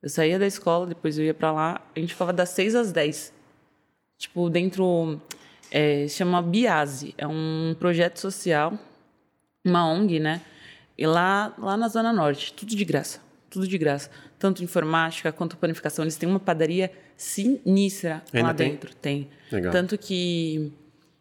Eu 0.00 0.08
saía 0.08 0.38
da 0.38 0.46
escola, 0.46 0.86
depois 0.86 1.18
eu 1.18 1.24
ia 1.24 1.34
pra 1.34 1.50
lá, 1.50 1.80
a 1.94 1.98
gente 1.98 2.12
ficava 2.12 2.32
das 2.32 2.50
6 2.50 2.74
às 2.76 2.92
10. 2.92 3.32
Tipo, 4.18 4.48
dentro. 4.50 5.20
É, 5.70 6.06
chama 6.08 6.40
Biase. 6.40 7.14
É 7.18 7.26
um 7.26 7.74
projeto 7.78 8.18
social, 8.18 8.72
uma 9.64 9.86
ONG, 9.88 10.20
né? 10.20 10.40
E 10.96 11.06
lá, 11.06 11.52
lá 11.58 11.76
na 11.76 11.88
Zona 11.88 12.12
Norte, 12.12 12.52
tudo 12.52 12.74
de 12.74 12.84
graça. 12.84 13.20
Tudo 13.50 13.66
de 13.66 13.76
graça. 13.76 14.10
Tanto 14.38 14.62
informática 14.62 15.32
quanto 15.32 15.56
panificação. 15.56 16.04
Eles 16.04 16.16
têm 16.16 16.28
uma 16.28 16.40
padaria 16.40 16.90
sinistra 17.16 18.22
Ainda 18.32 18.48
lá 18.48 18.54
tem? 18.54 18.70
dentro. 18.70 18.94
Tem. 18.94 19.28
Legal. 19.50 19.72
Tanto 19.72 19.98
que 19.98 20.72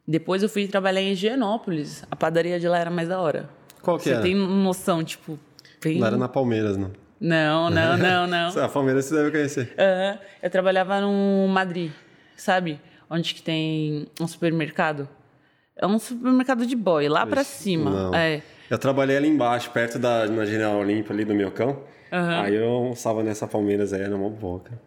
depois 0.08 0.44
eu 0.44 0.50
fui 0.50 0.68
trabalhar 0.68 1.02
em 1.02 1.12
Higienópolis. 1.12 2.04
A 2.10 2.16
padaria 2.16 2.60
de 2.60 2.68
lá 2.68 2.78
era 2.80 2.90
mais 2.92 3.10
da 3.10 3.20
hora. 3.20 3.50
Qual 3.82 3.98
que 3.98 4.06
Você 4.06 4.12
era? 4.12 4.22
tem 4.22 4.36
noção, 4.36 5.04
tipo. 5.04 5.40
Bem... 5.84 6.00
Lá 6.00 6.08
era 6.08 6.18
na 6.18 6.28
Palmeiras, 6.28 6.78
não. 6.78 6.92
Não, 7.20 7.70
não, 7.70 7.98
não, 7.98 8.28
não. 8.28 8.50
A 8.64 8.68
Palmeiras 8.68 9.06
você 9.06 9.16
deve 9.16 9.32
conhecer. 9.32 9.74
Aham. 9.78 10.20
Eu 10.44 10.50
trabalhava 10.50 11.00
no 11.02 11.48
Madrid, 11.48 11.92
sabe? 12.36 12.80
Onde 13.10 13.34
que 13.34 13.42
tem 13.42 14.08
um 14.20 14.28
supermercado. 14.28 15.08
É 15.78 15.86
um 15.86 16.00
supermercado 16.00 16.66
de 16.66 16.76
boy, 16.76 17.08
lá 17.10 17.26
pra 17.26 17.44
cima. 17.44 17.90
Não. 17.92 18.16
É. 18.16 18.42
Eu 18.70 18.78
trabalhei 18.80 19.18
ali 19.18 19.28
embaixo, 19.28 19.70
perto 19.72 20.00
da 20.00 20.26
na 20.28 20.46
General 20.46 20.78
Olímpia, 20.78 21.14
ali 21.14 21.24
do 21.26 21.36
Miocão. 21.36 21.84
Aham. 22.12 22.42
Aí 22.42 22.56
eu 22.56 22.68
almoçava 22.70 23.22
nessa 23.24 23.46
Palmeiras 23.48 23.94
aí, 23.94 24.02
era 24.02 24.16
uma 24.16 24.30
boa, 24.30 24.60
cara. 24.62 24.82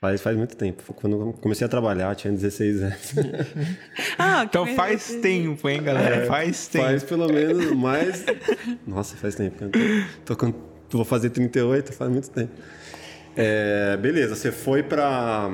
Faz, 0.00 0.20
faz 0.20 0.36
muito 0.36 0.56
tempo. 0.56 0.82
Foi 0.82 0.94
Quando 0.94 1.12
eu 1.20 1.32
comecei 1.34 1.64
a 1.64 1.68
trabalhar, 1.68 2.14
tinha 2.14 2.32
16 2.32 2.82
anos. 2.82 3.14
Ah, 4.18 4.40
que 4.40 4.46
Então 4.46 4.66
faz 4.74 5.14
tempo, 5.22 5.68
hein, 5.68 5.82
galera? 5.82 6.26
Faz 6.26 6.66
tempo. 6.68 6.84
É, 6.84 6.88
Faz 6.90 7.04
pelo 7.04 7.26
menos 7.32 7.70
mais. 7.72 8.24
Nossa, 8.86 9.16
faz 9.16 9.34
tempo. 9.34 9.56
cara. 9.58 9.70
Tô, 10.24 10.36
com... 10.36 10.52
tô- 10.52 10.98
Vou 10.98 11.04
fazer 11.04 11.30
38, 11.30 11.92
faz 11.92 12.10
muito 12.10 12.30
tempo. 12.30 12.52
É, 13.36 13.96
beleza, 13.96 14.34
você 14.36 14.52
foi 14.52 14.82
pra. 14.82 15.50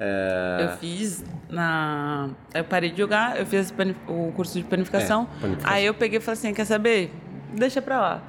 É, 0.00 0.56
Eu 0.62 0.78
fiz 0.78 1.22
na. 1.48 2.30
Eu 2.54 2.64
parei 2.64 2.90
de 2.90 2.96
jogar, 2.98 3.38
eu 3.38 3.44
fiz 3.44 3.72
o 4.08 4.32
curso 4.32 4.58
de 4.58 4.64
panificação. 4.64 5.28
É, 5.36 5.40
panificação. 5.40 5.70
Aí 5.76 5.84
eu 5.84 5.92
peguei 5.92 6.18
e 6.18 6.22
falei 6.22 6.38
assim: 6.38 6.54
quer 6.54 6.64
saber? 6.64 7.12
Deixa 7.52 7.82
pra 7.82 8.00
lá. 8.00 8.22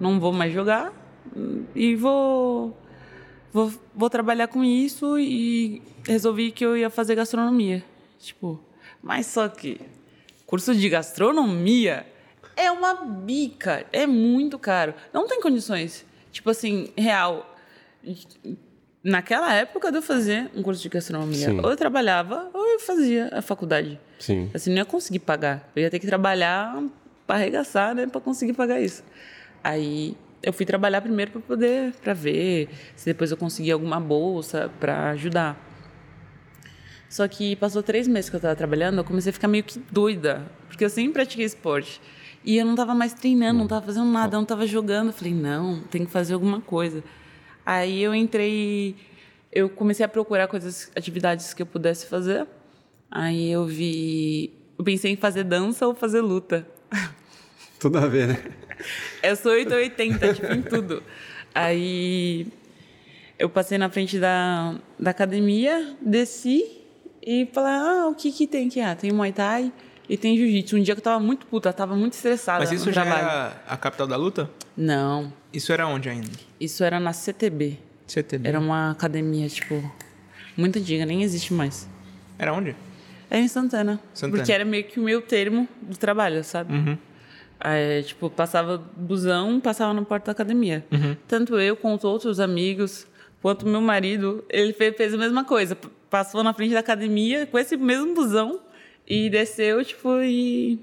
Não 0.00 0.18
vou 0.18 0.32
mais 0.32 0.52
jogar 0.52 0.92
e 1.74 1.94
vou. 1.94 2.76
Vou, 3.52 3.70
vou 3.94 4.08
trabalhar 4.10 4.48
com 4.48 4.64
isso 4.64 5.18
e 5.18 5.82
resolvi 6.06 6.50
que 6.50 6.64
eu 6.64 6.76
ia 6.76 6.88
fazer 6.88 7.14
gastronomia. 7.14 7.84
Tipo, 8.18 8.58
mas 9.02 9.26
só 9.26 9.46
que 9.48 9.78
curso 10.46 10.74
de 10.74 10.88
gastronomia 10.88 12.06
é 12.56 12.70
uma 12.70 12.94
bica, 13.04 13.84
é 13.92 14.06
muito 14.06 14.58
caro. 14.58 14.94
Não 15.12 15.28
tem 15.28 15.40
condições. 15.40 16.04
Tipo 16.30 16.50
assim, 16.50 16.88
real. 16.96 17.54
Naquela 19.04 19.52
época 19.54 19.90
de 19.90 19.98
eu 19.98 20.02
fazer 20.02 20.48
um 20.54 20.62
curso 20.62 20.80
de 20.80 20.88
gastronomia, 20.88 21.48
Sim. 21.48 21.60
ou 21.60 21.70
eu 21.70 21.76
trabalhava 21.76 22.48
ou 22.54 22.64
eu 22.74 22.78
fazia 22.78 23.28
a 23.32 23.42
faculdade. 23.42 23.98
sim. 24.18 24.48
Assim, 24.54 24.70
não 24.70 24.78
ia 24.78 24.84
conseguir 24.84 25.18
pagar. 25.18 25.68
Eu 25.74 25.82
ia 25.82 25.90
ter 25.90 25.98
que 25.98 26.06
trabalhar 26.06 26.80
para 27.26 27.36
arregaçar, 27.36 27.94
né, 27.96 28.06
para 28.06 28.20
conseguir 28.20 28.52
pagar 28.52 28.80
isso. 28.80 29.02
Aí 29.62 30.16
eu 30.40 30.52
fui 30.52 30.64
trabalhar 30.64 31.00
primeiro 31.00 31.32
para 31.32 31.40
poder, 31.40 31.92
para 31.94 32.14
ver 32.14 32.68
se 32.94 33.06
depois 33.06 33.30
eu 33.32 33.36
conseguia 33.36 33.74
alguma 33.74 33.98
bolsa 33.98 34.70
para 34.78 35.10
ajudar. 35.10 35.56
Só 37.08 37.26
que 37.28 37.56
passou 37.56 37.82
três 37.82 38.06
meses 38.08 38.30
que 38.30 38.36
eu 38.36 38.40
tava 38.40 38.54
trabalhando, 38.56 38.98
eu 38.98 39.04
comecei 39.04 39.30
a 39.30 39.32
ficar 39.32 39.48
meio 39.48 39.64
que 39.64 39.78
doida. 39.90 40.42
Porque 40.68 40.84
eu 40.84 40.88
sempre 40.88 41.12
pratiquei 41.12 41.44
esporte. 41.44 42.00
E 42.44 42.56
eu 42.56 42.64
não 42.64 42.74
tava 42.74 42.94
mais 42.94 43.12
treinando, 43.12 43.58
não 43.58 43.66
tava 43.66 43.84
fazendo 43.86 44.06
nada, 44.06 44.36
eu 44.36 44.40
não 44.40 44.46
tava 44.46 44.66
jogando. 44.66 45.08
Eu 45.08 45.12
falei, 45.12 45.34
não, 45.34 45.80
tem 45.90 46.04
que 46.04 46.10
fazer 46.10 46.34
alguma 46.34 46.60
coisa. 46.60 47.04
Aí 47.64 48.02
eu 48.02 48.14
entrei, 48.14 48.96
eu 49.52 49.68
comecei 49.68 50.04
a 50.04 50.08
procurar 50.08 50.48
coisas, 50.48 50.90
atividades 50.96 51.54
que 51.54 51.62
eu 51.62 51.66
pudesse 51.66 52.06
fazer. 52.06 52.46
Aí 53.10 53.50
eu 53.50 53.64
vi, 53.66 54.52
eu 54.78 54.84
pensei 54.84 55.12
em 55.12 55.16
fazer 55.16 55.44
dança 55.44 55.86
ou 55.86 55.94
fazer 55.94 56.20
luta. 56.20 56.66
Tudo 57.78 57.98
a 57.98 58.06
ver, 58.06 58.28
né? 58.28 58.42
Eu 59.22 59.36
sou 59.36 59.52
880, 59.52 60.34
tipo, 60.34 60.52
em 60.52 60.62
tudo. 60.62 61.02
Aí 61.54 62.46
eu 63.38 63.48
passei 63.48 63.76
na 63.76 63.88
frente 63.90 64.18
da, 64.18 64.76
da 64.98 65.10
academia, 65.10 65.96
desci 66.00 66.64
e 67.20 67.48
falei, 67.52 67.72
ah, 67.72 68.08
o 68.08 68.14
que 68.14 68.30
que 68.32 68.46
tem 68.46 68.66
aqui? 68.68 68.80
Ah, 68.80 68.94
tem 68.94 69.12
Muay 69.12 69.32
Thai 69.32 69.72
e 70.08 70.16
tem 70.16 70.36
Jiu-Jitsu. 70.36 70.76
Um 70.76 70.82
dia 70.82 70.94
que 70.94 71.00
eu 71.00 71.04
tava 71.04 71.20
muito 71.20 71.46
puta, 71.46 71.72
tava 71.72 71.94
muito 71.96 72.14
estressada 72.14 72.60
Mas 72.60 72.72
isso 72.72 72.86
no 72.86 72.92
já 72.92 73.02
trabalho. 73.02 73.24
era 73.26 73.62
a 73.68 73.76
capital 73.76 74.06
da 74.06 74.16
luta? 74.16 74.50
Não, 74.76 75.32
Isso 75.52 75.72
era 75.72 75.86
onde 75.86 76.08
ainda? 76.08 76.28
isso 76.60 76.82
era 76.84 76.98
na 77.00 77.12
CTB. 77.12 77.78
CTB. 78.06 78.48
Era 78.48 78.58
uma 78.60 78.90
academia, 78.90 79.48
tipo, 79.48 79.82
muito 80.56 80.78
antiga, 80.78 81.04
nem 81.06 81.22
existe 81.22 81.52
mais. 81.54 81.88
Era 82.38 82.52
onde? 82.52 82.74
Era 83.30 83.40
em 83.40 83.48
Santana. 83.48 84.00
Santana. 84.12 84.36
Porque 84.38 84.52
era 84.52 84.64
meio 84.64 84.84
que 84.84 85.00
o 85.00 85.02
meu 85.02 85.22
termo 85.22 85.66
do 85.80 85.96
trabalho, 85.96 86.42
sabe? 86.44 86.74
Uhum. 86.74 86.98
Aí, 87.60 88.02
tipo, 88.02 88.28
passava 88.28 88.76
busão, 88.96 89.60
passava 89.60 89.94
na 89.94 90.02
porta 90.02 90.26
da 90.26 90.32
academia. 90.32 90.84
Uhum. 90.90 91.16
Tanto 91.28 91.58
eu 91.58 91.76
quanto 91.76 92.06
outros 92.08 92.40
amigos, 92.40 93.06
quanto 93.40 93.66
meu 93.66 93.80
marido, 93.80 94.44
ele 94.50 94.72
fe- 94.72 94.92
fez 94.92 95.14
a 95.14 95.16
mesma 95.16 95.44
coisa. 95.44 95.76
Passou 96.10 96.42
na 96.42 96.52
frente 96.52 96.72
da 96.74 96.80
academia 96.80 97.46
com 97.46 97.58
esse 97.58 97.76
mesmo 97.76 98.14
busão 98.14 98.60
e 99.06 99.30
desceu, 99.30 99.82
tipo, 99.84 100.20
e, 100.22 100.78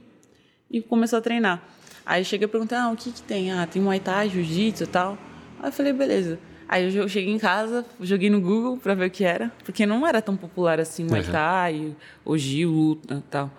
e 0.71 0.81
começou 0.81 1.19
a 1.19 1.21
treinar. 1.21 1.61
Aí 2.09 2.25
cheguei 2.25 2.45
a 2.45 2.49
perguntar, 2.49 2.81
ah, 2.85 2.91
o 2.91 2.95
que 2.95 3.11
que 3.11 3.21
tem? 3.21 3.51
Ah, 3.53 3.67
tem 3.67 3.79
Muay 3.79 3.99
Thai, 3.99 4.29
Jiu-Jitsu 4.29 4.83
e 4.85 4.87
tal. 4.87 5.15
Aí 5.61 5.67
eu 5.67 5.71
falei, 5.71 5.93
beleza. 5.93 6.39
Aí 6.67 6.91
eu 6.95 7.07
cheguei 7.07 7.31
em 7.31 7.37
casa, 7.37 7.85
joguei 8.01 8.31
no 8.31 8.41
Google 8.41 8.77
pra 8.77 8.95
ver 8.95 9.05
o 9.05 9.11
que 9.11 9.23
era, 9.23 9.51
porque 9.63 9.85
não 9.85 10.07
era 10.07 10.19
tão 10.19 10.35
popular 10.35 10.79
assim 10.79 11.03
Muay 11.03 11.21
Uhum. 11.21 11.31
Thai, 11.31 11.95
o 12.25 12.35
Gil, 12.35 12.71
luta 12.71 13.13
e 13.23 13.29
tal. 13.29 13.51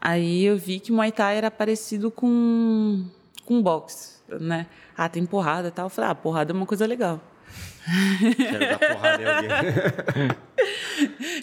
Aí 0.00 0.44
eu 0.44 0.56
vi 0.56 0.78
que 0.78 0.92
Muay 0.92 1.10
Thai 1.10 1.36
era 1.36 1.50
parecido 1.50 2.12
com, 2.12 3.04
com 3.44 3.60
boxe, 3.60 4.18
né? 4.40 4.66
Ah, 4.96 5.08
tem 5.08 5.26
porrada 5.26 5.66
e 5.66 5.72
tal. 5.72 5.86
Eu 5.86 5.90
falei, 5.90 6.10
ah, 6.12 6.14
porrada 6.14 6.52
é 6.52 6.54
uma 6.54 6.66
coisa 6.66 6.86
legal. 6.86 7.20
Quero 8.36 8.68
dar 8.68 8.78
porrada 8.78 9.20
em 9.20 9.26
alguém. 9.26 10.30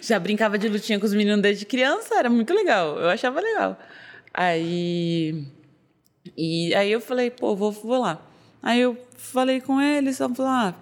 Já 0.00 0.18
brincava 0.18 0.56
de 0.56 0.66
lutinha 0.66 0.98
com 0.98 1.04
os 1.04 1.12
meninos 1.12 1.42
desde 1.42 1.66
criança, 1.66 2.14
era 2.14 2.30
muito 2.30 2.54
legal. 2.54 2.98
Eu 2.98 3.10
achava 3.10 3.38
legal. 3.38 3.78
Aí. 4.32 5.44
E 6.36 6.74
aí 6.74 6.90
eu 6.90 7.00
falei, 7.00 7.30
pô, 7.30 7.54
vou, 7.54 7.72
vou 7.72 8.00
lá. 8.00 8.20
Aí 8.62 8.80
eu 8.80 8.96
falei 9.16 9.60
com 9.60 9.80
eles, 9.80 10.16
só 10.16 10.28
falou, 10.28 10.50
ah, 10.50 10.74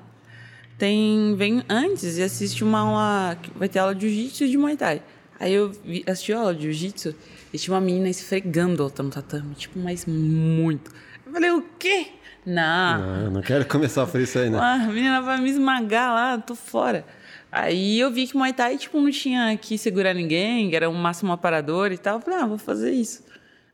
tem. 0.78 1.34
Vem 1.36 1.62
antes 1.68 2.18
e 2.18 2.22
assiste 2.22 2.62
uma 2.64 2.80
aula. 2.80 3.38
Vai 3.54 3.68
ter 3.68 3.78
aula 3.78 3.94
de 3.94 4.08
jiu-jitsu 4.08 4.44
e 4.44 4.50
de 4.50 4.58
Muay 4.58 4.76
Thai. 4.76 5.02
Aí 5.38 5.52
eu 5.52 5.70
vi, 5.70 6.02
assisti 6.06 6.32
a 6.32 6.38
aula 6.38 6.54
de 6.54 6.62
jiu-jitsu 6.62 7.14
e 7.52 7.58
tinha 7.58 7.74
uma 7.74 7.80
menina 7.80 8.08
esfregando 8.08 8.82
outra 8.82 9.02
no 9.02 9.10
tatame, 9.10 9.54
tipo, 9.54 9.78
mas 9.78 10.06
muito. 10.06 10.90
Eu 11.26 11.32
falei, 11.32 11.50
o 11.50 11.62
quê? 11.78 12.08
Não. 12.44 12.98
Não, 12.98 13.30
não 13.32 13.42
quero 13.42 13.66
começar 13.66 14.06
por 14.06 14.20
isso 14.20 14.38
aí, 14.38 14.48
né? 14.48 14.58
Ah, 14.58 14.74
a 14.74 14.86
menina 14.86 15.20
vai 15.20 15.38
me 15.40 15.50
esmagar 15.50 16.12
lá, 16.12 16.38
tô 16.38 16.54
fora. 16.54 17.04
Aí 17.50 17.98
eu 17.98 18.10
vi 18.10 18.26
que 18.26 18.36
Muay 18.36 18.52
Thai, 18.52 18.78
tipo, 18.78 19.00
não 19.00 19.10
tinha 19.10 19.56
que 19.56 19.76
segurar 19.78 20.14
ninguém, 20.14 20.70
que 20.70 20.76
era 20.76 20.88
um 20.88 20.94
máximo 20.94 21.32
aparador 21.32 21.92
e 21.92 21.98
tal. 21.98 22.16
Eu 22.16 22.20
falei, 22.20 22.38
ah, 22.40 22.46
vou 22.46 22.58
fazer 22.58 22.92
isso. 22.92 23.24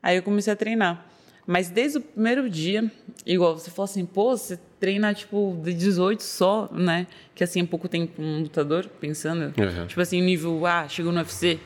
Aí 0.03 0.17
eu 0.17 0.23
comecei 0.23 0.53
a 0.53 0.57
treinar. 0.57 1.05
Mas 1.47 1.69
desde 1.69 1.99
o 1.99 2.01
primeiro 2.01 2.49
dia, 2.49 2.91
igual 3.27 3.59
você 3.59 3.71
falou 3.71 3.85
assim, 3.85 4.07
pô, 4.07 4.37
você 4.37 4.59
treina, 4.79 5.13
tipo, 5.13 5.61
de 5.63 5.73
18 5.75 6.23
só, 6.23 6.69
né? 6.73 7.07
Que 7.35 7.43
assim, 7.43 7.61
é 7.61 7.67
pouco 7.67 7.89
tempo 7.89 8.23
um 8.23 8.43
lutador, 8.43 8.87
pensando. 9.01 9.53
Uhum. 9.59 9.87
Tipo 9.87 10.01
assim, 10.01 10.21
nível, 10.21 10.65
ah, 10.67 10.89
chegou 10.89 11.13
no 11.13 11.19
UFC. 11.19 11.59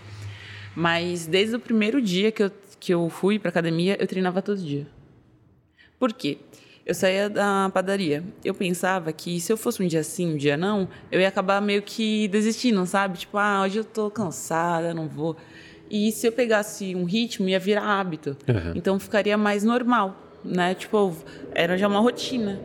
Mas 0.74 1.26
desde 1.26 1.56
o 1.56 1.60
primeiro 1.60 2.00
dia 2.00 2.32
que 2.32 2.42
eu, 2.42 2.50
que 2.80 2.92
eu 2.92 3.08
fui 3.10 3.38
pra 3.38 3.50
academia, 3.50 3.96
eu 4.00 4.06
treinava 4.06 4.40
todo 4.40 4.58
dia. 4.58 4.86
Por 5.98 6.12
quê? 6.12 6.38
Eu 6.84 6.94
saía 6.94 7.28
da 7.28 7.68
padaria. 7.72 8.22
Eu 8.44 8.54
pensava 8.54 9.12
que 9.12 9.40
se 9.40 9.52
eu 9.52 9.56
fosse 9.56 9.82
um 9.82 9.86
dia 9.86 10.04
sim, 10.04 10.34
um 10.34 10.36
dia 10.36 10.56
não, 10.56 10.88
eu 11.10 11.20
ia 11.20 11.28
acabar 11.28 11.60
meio 11.60 11.82
que 11.82 12.28
desistindo, 12.28 12.84
sabe? 12.86 13.18
Tipo, 13.18 13.38
ah, 13.38 13.62
hoje 13.62 13.78
eu 13.78 13.84
tô 13.84 14.10
cansada, 14.10 14.94
não 14.94 15.08
vou. 15.08 15.36
E 15.90 16.10
se 16.12 16.26
eu 16.26 16.32
pegasse 16.32 16.94
um 16.94 17.04
ritmo, 17.04 17.48
ia 17.48 17.58
virar 17.58 17.82
hábito. 17.84 18.36
Uhum. 18.48 18.72
Então 18.74 18.98
ficaria 18.98 19.36
mais 19.38 19.62
normal, 19.64 20.16
né? 20.44 20.74
Tipo, 20.74 21.16
era 21.54 21.76
já 21.78 21.86
uma 21.88 22.00
rotina. 22.00 22.58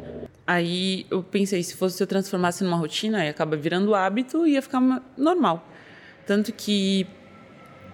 Aí 0.46 1.06
eu 1.10 1.22
pensei, 1.24 1.62
se 1.64 1.76
fosse 1.76 1.98
se 1.98 2.04
eu 2.04 2.08
transformasse 2.08 2.64
numa 2.64 2.78
rotina, 2.78 3.20
aí 3.20 3.30
acaba 3.30 3.56
virando 3.56 3.94
hábito 3.96 4.46
e 4.46 4.54
ia 4.54 4.62
ficar 4.62 4.82
ma- 4.82 5.02
normal. 5.18 5.68
Tanto 6.26 6.52
que 6.52 7.06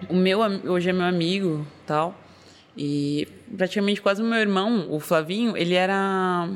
o 0.08 0.14
meu 0.14 0.40
hoje 0.40 0.88
é 0.90 0.92
meu 0.92 1.04
amigo, 1.06 1.66
tal. 1.86 2.18
E 2.76 3.28
praticamente 3.56 4.00
quase 4.00 4.22
o 4.22 4.24
meu 4.24 4.38
irmão, 4.38 4.86
o 4.90 4.98
Flavinho, 5.00 5.56
ele 5.56 5.74
era 5.74 6.48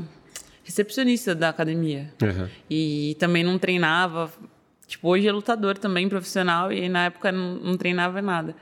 recepcionista 0.65 1.35
da 1.35 1.49
academia. 1.49 2.13
Uhum. 2.23 2.49
E 2.71 3.17
também 3.19 3.43
não 3.45 3.59
treinava. 3.59 4.31
Tipo, 4.93 5.09
hoje 5.09 5.27
é 5.27 5.33
lutador 5.33 5.79
também, 5.79 6.07
profissional, 6.07 6.71
e 6.71 6.87
na 6.87 7.07
época 7.07 7.33
não, 7.33 7.55
não 7.55 7.77
treinava 7.79 8.21
nada. 8.21 8.55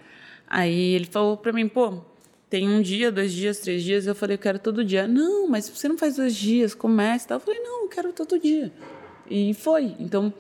Aí 0.49 0.95
ele 0.95 1.07
falou 1.07 1.37
pra 1.37 1.53
mim, 1.53 1.67
pô, 1.67 2.03
tem 2.49 2.69
um 2.69 2.81
dia, 2.81 3.11
dois 3.11 3.33
dias, 3.33 3.59
três 3.59 3.83
dias. 3.83 4.07
Eu 4.07 4.15
falei, 4.15 4.37
eu 4.37 4.39
quero 4.39 4.61
todo 4.61 4.85
dia. 4.85 5.09
Não, 5.09 5.49
mas 5.49 5.69
você 5.69 5.89
não 5.89 5.99
faz 5.99 6.17
dois 6.17 6.37
dias, 6.37 6.73
começa 6.73 7.25
e 7.25 7.29
tal. 7.29 7.37
Eu 7.39 7.41
falei, 7.41 7.61
não, 7.61 7.83
eu 7.83 7.89
quero 7.89 8.13
todo 8.13 8.39
dia. 8.39 8.73
E 9.29 9.53
foi. 9.55 9.97
Então, 9.99 10.33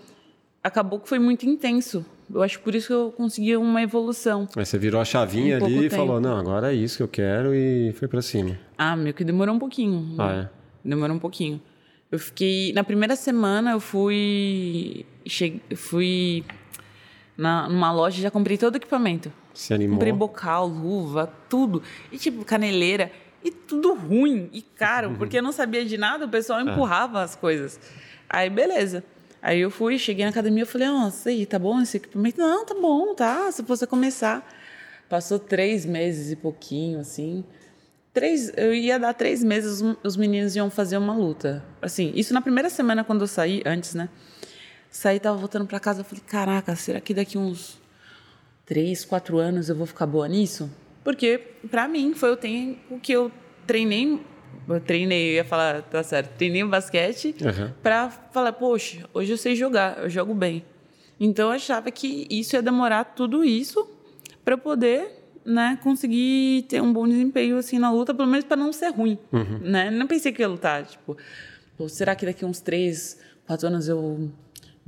acabou 0.62 1.00
que 1.00 1.08
foi 1.08 1.18
muito 1.18 1.44
intenso. 1.44 2.06
Eu 2.32 2.40
acho 2.40 2.60
por 2.60 2.72
isso 2.72 2.86
que 2.86 2.92
eu 2.92 3.12
consegui 3.16 3.56
uma 3.56 3.82
evolução. 3.82 4.48
Aí 4.54 4.64
você 4.64 4.78
virou 4.78 5.00
a 5.00 5.04
chavinha 5.04 5.58
pouco 5.58 5.74
ali 5.74 5.86
e 5.86 5.90
falou, 5.90 6.20
não, 6.20 6.36
agora 6.36 6.72
é 6.72 6.76
isso 6.76 6.98
que 6.98 7.02
eu 7.02 7.08
quero 7.08 7.52
e 7.52 7.92
foi 7.94 8.06
pra 8.06 8.22
cima. 8.22 8.56
Ah, 8.78 8.94
meu, 8.94 9.12
que 9.12 9.24
demorou 9.24 9.56
um 9.56 9.58
pouquinho. 9.58 10.14
Ah, 10.18 10.32
é? 10.32 10.48
Demorou 10.88 11.16
um 11.16 11.18
pouquinho. 11.18 11.60
Eu 12.12 12.18
fiquei. 12.20 12.72
Na 12.74 12.84
primeira 12.84 13.16
semana 13.16 13.72
eu 13.72 13.80
fui. 13.80 15.04
Cheguei, 15.26 15.60
fui 15.76 16.44
na, 17.36 17.68
numa 17.68 17.92
loja 17.92 18.18
e 18.18 18.22
já 18.22 18.30
comprei 18.30 18.56
todo 18.58 18.74
o 18.74 18.76
equipamento. 18.76 19.32
Se 19.54 19.74
animou. 19.74 19.94
Comprei 19.96 20.12
bocal, 20.12 20.66
luva, 20.66 21.32
tudo. 21.48 21.82
E 22.12 22.18
tipo, 22.18 22.44
caneleira. 22.44 23.10
E 23.42 23.50
tudo 23.50 23.94
ruim 23.94 24.50
e 24.52 24.58
Uhum. 24.58 24.64
caro, 24.76 25.14
porque 25.16 25.38
eu 25.38 25.42
não 25.42 25.52
sabia 25.52 25.84
de 25.84 25.96
nada, 25.96 26.26
o 26.26 26.28
pessoal 26.28 26.60
É. 26.60 26.62
empurrava 26.62 27.22
as 27.22 27.34
coisas. 27.34 27.80
Aí, 28.28 28.50
beleza. 28.50 29.02
Aí 29.40 29.58
eu 29.60 29.70
fui, 29.70 29.98
cheguei 29.98 30.24
na 30.26 30.30
academia, 30.30 30.64
eu 30.64 30.66
falei, 30.66 30.86
nossa, 30.88 31.30
aí, 31.30 31.46
tá 31.46 31.58
bom 31.58 31.80
esse 31.80 31.96
equipamento? 31.96 32.38
Não, 32.38 32.66
tá 32.66 32.74
bom, 32.74 33.14
tá, 33.14 33.50
se 33.50 33.62
você 33.62 33.86
começar. 33.86 34.46
Passou 35.08 35.38
três 35.38 35.86
meses 35.86 36.30
e 36.30 36.36
pouquinho, 36.36 37.00
assim. 37.00 37.42
Três, 38.12 38.52
eu 38.56 38.74
ia 38.74 38.98
dar 38.98 39.14
três 39.14 39.42
meses, 39.42 39.80
os- 39.80 39.96
os 40.04 40.16
meninos 40.18 40.54
iam 40.54 40.68
fazer 40.68 40.98
uma 40.98 41.14
luta. 41.14 41.64
Assim, 41.80 42.12
isso 42.14 42.34
na 42.34 42.42
primeira 42.42 42.68
semana 42.68 43.02
quando 43.02 43.22
eu 43.22 43.26
saí, 43.26 43.62
antes, 43.64 43.94
né? 43.94 44.08
Saí, 44.90 45.20
tava 45.20 45.36
voltando 45.38 45.66
pra 45.66 45.78
casa, 45.78 46.00
eu 46.00 46.04
falei, 46.04 46.22
caraca, 46.26 46.74
será 46.74 47.00
que 47.00 47.14
daqui 47.14 47.38
uns 47.38 47.80
três, 48.66 49.04
quatro 49.04 49.38
anos 49.38 49.68
eu 49.68 49.76
vou 49.76 49.86
ficar 49.86 50.06
boa 50.06 50.26
nisso? 50.28 50.70
Porque, 51.04 51.38
pra 51.70 51.86
mim, 51.88 52.12
foi 52.14 52.32
o 52.32 52.36
tempo 52.36 52.98
que 53.00 53.12
eu 53.12 53.30
treinei. 53.66 54.20
Eu 54.68 54.80
treinei, 54.80 55.30
eu 55.30 55.34
ia 55.34 55.44
falar, 55.44 55.82
tá 55.82 56.02
certo, 56.02 56.36
treinei 56.36 56.62
o 56.62 56.68
basquete 56.68 57.34
Uhum. 57.40 57.70
pra 57.82 58.10
falar, 58.10 58.52
poxa, 58.52 59.08
hoje 59.14 59.32
eu 59.32 59.38
sei 59.38 59.54
jogar, 59.56 59.98
eu 60.02 60.10
jogo 60.10 60.34
bem. 60.34 60.64
Então 61.18 61.48
eu 61.48 61.52
achava 61.54 61.90
que 61.90 62.26
isso 62.30 62.56
ia 62.56 62.62
demorar 62.62 63.04
tudo 63.04 63.44
isso 63.44 63.88
pra 64.44 64.54
eu 64.54 64.58
poder, 64.58 65.24
né, 65.44 65.78
conseguir 65.82 66.66
ter 66.68 66.80
um 66.82 66.92
bom 66.92 67.06
desempenho 67.08 67.56
assim 67.58 67.78
na 67.78 67.90
luta, 67.92 68.12
pelo 68.14 68.28
menos 68.28 68.44
pra 68.44 68.56
não 68.56 68.72
ser 68.72 68.88
ruim, 68.88 69.18
né? 69.62 69.90
Não 69.90 70.06
pensei 70.06 70.32
que 70.32 70.42
ia 70.42 70.48
lutar, 70.48 70.84
tipo, 70.84 71.16
será 71.88 72.14
que 72.14 72.26
daqui 72.26 72.44
uns 72.44 72.60
três, 72.60 73.18
quatro 73.46 73.66
anos 73.66 73.88
eu 73.88 74.30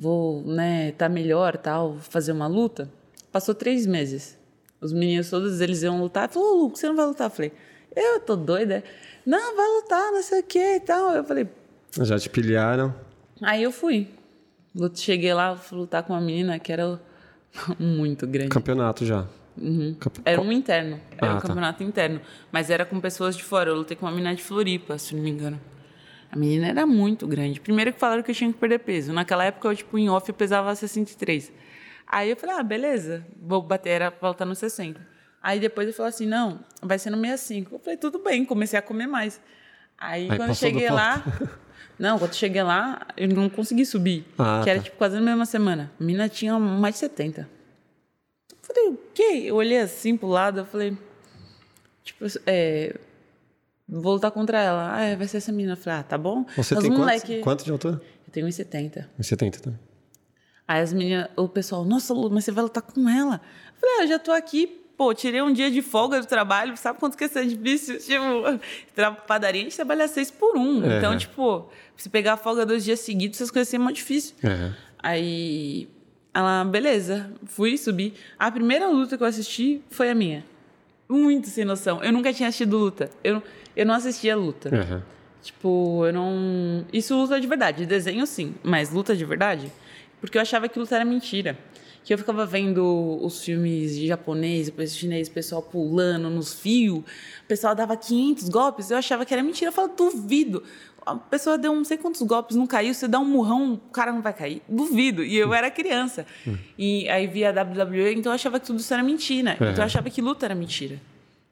vou, 0.02 0.42
né, 0.42 0.90
tá 0.92 1.08
melhor, 1.08 1.56
tal, 1.56 1.96
fazer 2.00 2.32
uma 2.32 2.46
luta? 2.48 2.90
Passou 3.30 3.54
três 3.54 3.86
meses. 3.86 4.36
Os 4.80 4.92
meninos 4.92 5.30
todos 5.30 5.60
eles 5.60 5.82
iam 5.82 6.00
lutar. 6.00 6.28
Falou, 6.28 6.64
Lu, 6.64 6.68
você 6.70 6.88
não 6.88 6.96
vai 6.96 7.06
lutar? 7.06 7.28
Eu 7.28 7.30
falei, 7.30 7.52
eu 7.94 8.20
tô 8.20 8.34
doida. 8.34 8.82
Não, 9.24 9.56
vai 9.56 9.66
lutar, 9.68 10.10
não 10.10 10.22
sei 10.22 10.40
o 10.40 10.42
que 10.42 10.58
e 10.76 10.80
tal. 10.80 11.12
Eu 11.14 11.22
falei, 11.24 11.46
Já 12.00 12.18
te 12.18 12.28
pilharam. 12.28 12.92
Aí 13.40 13.62
eu 13.62 13.70
fui. 13.70 14.08
Cheguei 14.94 15.32
lá, 15.32 15.54
fui 15.56 15.78
lutar 15.78 16.02
com 16.02 16.12
uma 16.14 16.20
menina 16.20 16.58
que 16.58 16.72
era 16.72 17.00
muito 17.78 18.26
grande. 18.26 18.48
Campeonato 18.50 19.06
já. 19.06 19.26
Campe- 20.00 20.22
Era 20.24 20.40
um 20.40 20.50
interno. 20.50 20.98
Era 21.16 21.32
Ah, 21.32 21.34
um 21.36 21.40
tá. 21.40 21.46
campeonato 21.46 21.82
interno. 21.84 22.20
Mas 22.50 22.70
era 22.70 22.84
com 22.84 22.98
pessoas 23.00 23.36
de 23.36 23.44
fora. 23.44 23.70
Eu 23.70 23.76
lutei 23.76 23.96
com 23.96 24.06
uma 24.06 24.12
menina 24.12 24.34
de 24.34 24.42
Floripa, 24.42 24.98
se 24.98 25.14
não 25.14 25.22
me 25.22 25.30
engano. 25.30 25.60
A 26.32 26.36
menina 26.36 26.66
era 26.68 26.86
muito 26.86 27.26
grande. 27.26 27.60
Primeiro 27.60 27.92
que 27.92 28.00
falaram 28.00 28.22
que 28.22 28.30
eu 28.30 28.34
tinha 28.34 28.50
que 28.50 28.58
perder 28.58 28.78
peso. 28.78 29.12
Naquela 29.12 29.44
época, 29.44 29.68
eu, 29.68 29.76
tipo, 29.76 29.98
em 29.98 30.08
off, 30.08 30.26
eu 30.26 30.34
pesava 30.34 30.74
63. 30.74 31.52
Aí 32.06 32.30
eu 32.30 32.36
falei, 32.36 32.56
ah, 32.56 32.62
beleza, 32.62 33.24
vou 33.40 33.60
bater, 33.60 33.90
era 33.90 34.10
pra 34.10 34.28
voltar 34.28 34.46
no 34.46 34.54
60. 34.54 34.98
Aí 35.42 35.60
depois 35.60 35.86
ele 35.86 35.94
falou 35.94 36.08
assim, 36.08 36.26
não, 36.26 36.60
vai 36.80 36.98
ser 36.98 37.10
no 37.10 37.18
65. 37.20 37.74
Eu 37.74 37.78
falei, 37.80 37.98
tudo 37.98 38.18
bem, 38.18 38.46
comecei 38.46 38.78
a 38.78 38.82
comer 38.82 39.06
mais. 39.06 39.40
Aí, 39.98 40.30
Aí 40.30 40.36
quando 40.38 40.48
eu 40.50 40.54
cheguei 40.54 40.88
lá, 40.88 41.22
não, 41.98 42.18
quando 42.18 42.30
eu 42.30 42.36
cheguei 42.36 42.62
lá, 42.62 43.06
eu 43.16 43.28
não 43.28 43.50
consegui 43.50 43.84
subir, 43.84 44.24
Ah, 44.38 44.62
que 44.64 44.70
era 44.70 44.78
tá. 44.78 44.84
tipo 44.86 44.96
quase 44.96 45.16
na 45.16 45.20
mesma 45.20 45.44
semana. 45.44 45.92
A 46.00 46.02
mina 46.02 46.28
tinha 46.30 46.58
mais 46.58 46.94
de 46.94 47.00
70. 47.00 47.46
Eu 48.50 48.56
falei, 48.62 48.88
o 48.88 48.98
quê? 49.12 49.42
Eu 49.44 49.56
olhei 49.56 49.78
assim 49.80 50.16
pro 50.16 50.28
lado, 50.28 50.60
eu 50.60 50.64
falei, 50.64 50.96
tipo, 52.02 52.24
é, 52.46 52.96
vou 54.00 54.14
lutar 54.14 54.30
contra 54.30 54.60
ela. 54.60 54.94
Ah, 54.94 55.02
é, 55.02 55.16
vai 55.16 55.28
ser 55.28 55.38
essa 55.38 55.52
menina. 55.52 55.72
Eu 55.72 55.76
falei, 55.76 56.00
ah, 56.00 56.02
tá 56.02 56.16
bom. 56.16 56.44
Você 56.56 56.74
As 56.74 56.82
tem 56.82 56.92
quanto, 56.92 57.40
quanto 57.40 57.64
de 57.64 57.70
altura? 57.70 58.00
Eu 58.26 58.32
tenho 58.32 58.46
1,70. 58.46 59.06
1,70 59.20 59.60
também. 59.60 59.78
Aí 60.66 60.80
as 60.80 60.92
meninas, 60.92 61.28
o 61.36 61.48
pessoal, 61.48 61.84
nossa, 61.84 62.14
Lu, 62.14 62.30
mas 62.30 62.44
você 62.44 62.52
vai 62.52 62.64
lutar 62.64 62.82
com 62.82 63.08
ela? 63.08 63.40
Eu 63.74 63.80
falei, 63.80 63.96
ah, 63.98 64.02
eu 64.04 64.08
já 64.08 64.18
tô 64.18 64.32
aqui, 64.32 64.66
pô, 64.96 65.12
tirei 65.12 65.42
um 65.42 65.52
dia 65.52 65.70
de 65.70 65.82
folga 65.82 66.20
do 66.20 66.26
trabalho, 66.26 66.76
sabe 66.76 66.98
quanto 66.98 67.18
que 67.18 67.24
isso 67.24 67.38
é 67.38 67.44
difícil? 67.44 67.98
Tipo, 68.00 69.20
padaria 69.26 69.60
a 69.60 69.64
gente 69.64 69.76
trabalha 69.76 70.08
seis 70.08 70.30
por 70.30 70.56
um. 70.56 70.84
É. 70.84 70.98
Então, 70.98 71.16
tipo, 71.18 71.68
se 71.96 72.08
pegar 72.08 72.34
a 72.34 72.36
folga 72.36 72.64
dois 72.64 72.84
dias 72.84 73.00
seguidos, 73.00 73.38
essas 73.38 73.50
coisas 73.50 73.68
assim 73.68 73.76
é 73.76 73.80
muito 73.80 73.96
difícil. 73.96 74.34
É. 74.42 74.72
Aí, 74.98 75.88
ela, 76.32 76.64
beleza, 76.64 77.30
fui 77.44 77.76
subir. 77.76 78.14
A 78.38 78.50
primeira 78.50 78.88
luta 78.88 79.16
que 79.18 79.22
eu 79.22 79.26
assisti 79.26 79.82
foi 79.90 80.08
a 80.08 80.14
minha. 80.14 80.44
Muito 81.08 81.48
sem 81.48 81.64
noção. 81.64 82.02
Eu 82.02 82.12
nunca 82.12 82.32
tinha 82.32 82.48
assistido 82.48 82.76
luta. 82.78 83.10
Eu, 83.22 83.42
eu 83.76 83.84
não 83.86 83.94
assistia 83.94 84.36
luta. 84.36 84.74
Aham. 84.74 85.02
Tipo, 85.42 86.06
eu 86.06 86.12
não. 86.12 86.86
Isso 86.92 87.14
luta 87.16 87.40
de 87.40 87.46
verdade. 87.46 87.84
Desenho 87.84 88.26
sim, 88.26 88.54
mas 88.62 88.90
luta 88.90 89.14
de 89.16 89.24
verdade? 89.24 89.70
Porque 90.20 90.38
eu 90.38 90.42
achava 90.42 90.68
que 90.68 90.78
luta 90.78 90.94
era 90.94 91.04
mentira. 91.04 91.58
Que 92.04 92.14
eu 92.14 92.18
ficava 92.18 92.44
vendo 92.46 93.18
os 93.22 93.44
filmes 93.44 93.94
de 93.96 94.06
japonês, 94.08 94.66
depois 94.66 94.96
chinês, 94.96 95.28
o 95.28 95.30
pessoal 95.30 95.62
pulando 95.62 96.28
nos 96.30 96.52
fios, 96.52 96.98
o 96.98 97.04
pessoal 97.46 97.74
dava 97.76 97.96
500 97.96 98.48
golpes, 98.48 98.90
eu 98.90 98.96
achava 98.96 99.24
que 99.24 99.32
era 99.32 99.42
mentira. 99.42 99.68
Eu 99.68 99.72
falava, 99.72 99.94
duvido. 99.94 100.62
A 101.04 101.16
pessoa 101.16 101.58
deu 101.58 101.74
não 101.74 101.84
sei 101.84 101.96
quantos 101.96 102.22
golpes, 102.22 102.56
não 102.56 102.66
caiu, 102.66 102.94
você 102.94 103.08
dá 103.08 103.18
um 103.18 103.24
murrão, 103.24 103.74
o 103.74 103.78
cara 103.92 104.12
não 104.12 104.22
vai 104.22 104.32
cair. 104.32 104.62
Duvido. 104.68 105.24
E 105.24 105.36
eu 105.36 105.52
era 105.52 105.70
criança. 105.70 106.26
E 106.78 107.08
aí 107.08 107.26
via 107.26 107.50
a 107.50 107.62
WWE, 107.62 108.14
então 108.14 108.30
eu 108.30 108.34
achava 108.34 108.60
que 108.60 108.66
tudo 108.66 108.78
isso 108.80 108.92
era 108.92 109.02
mentira. 109.02 109.54
Então 109.54 109.74
eu 109.74 109.82
achava 109.84 110.08
que 110.10 110.20
luta 110.22 110.46
era 110.46 110.54
mentira. 110.54 111.00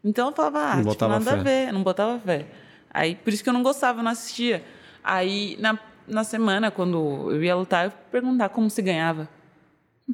Então 0.05 0.29
eu 0.29 0.35
falava, 0.35 0.59
ah, 0.61 0.77
Não 0.77 0.93
tipo, 0.93 1.09
nada 1.09 1.25
fé. 1.25 1.31
a 1.31 1.43
ver, 1.43 1.73
não 1.73 1.83
botava 1.83 2.19
fé. 2.21 2.47
Aí, 2.93 3.15
por 3.15 3.33
isso 3.33 3.43
que 3.43 3.49
eu 3.49 3.53
não 3.53 3.63
gostava, 3.63 4.01
eu 4.01 4.03
não 4.03 4.11
assistia. 4.11 4.65
Aí, 5.05 5.57
na, 5.61 5.79
na 6.09 6.25
semana, 6.25 6.71
quando 6.71 7.31
eu 7.31 7.43
ia 7.43 7.55
lutar, 7.55 7.85
eu 7.87 7.93
perguntar 8.11 8.49
como 8.49 8.69
se 8.71 8.81
ganhava. 8.83 9.29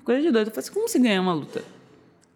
Coisa 0.04 0.20
de 0.22 0.30
doido. 0.30 0.48
Eu 0.48 0.52
falei 0.52 0.64
assim, 0.66 0.74
como 0.74 0.88
se 0.88 0.98
ganha 0.98 1.20
uma 1.20 1.32
luta? 1.32 1.62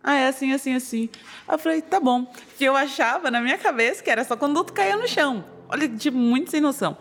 Ah, 0.03 0.17
é 0.17 0.29
assim, 0.29 0.53
assim, 0.53 0.75
assim. 0.75 1.09
Aí 1.47 1.55
eu 1.55 1.59
falei, 1.59 1.83
tá 1.83 2.01
bom. 2.01 2.25
Porque 2.25 2.65
eu 2.65 2.75
achava 2.77 3.31
na 3.31 3.41
minha 3.41 3.59
cabeça 3.59 4.03
que 4.03 4.09
era 4.11 4.25
só 4.25 4.37
quando 4.37 4.55
o 4.55 4.59
outro 4.59 4.73
caía 4.73 4.97
no 4.97 5.07
chão. 5.07 5.45
Olha, 5.73 5.89
tipo, 5.89 6.17
muito 6.17 6.51
sem 6.51 6.61
noção. 6.61 6.97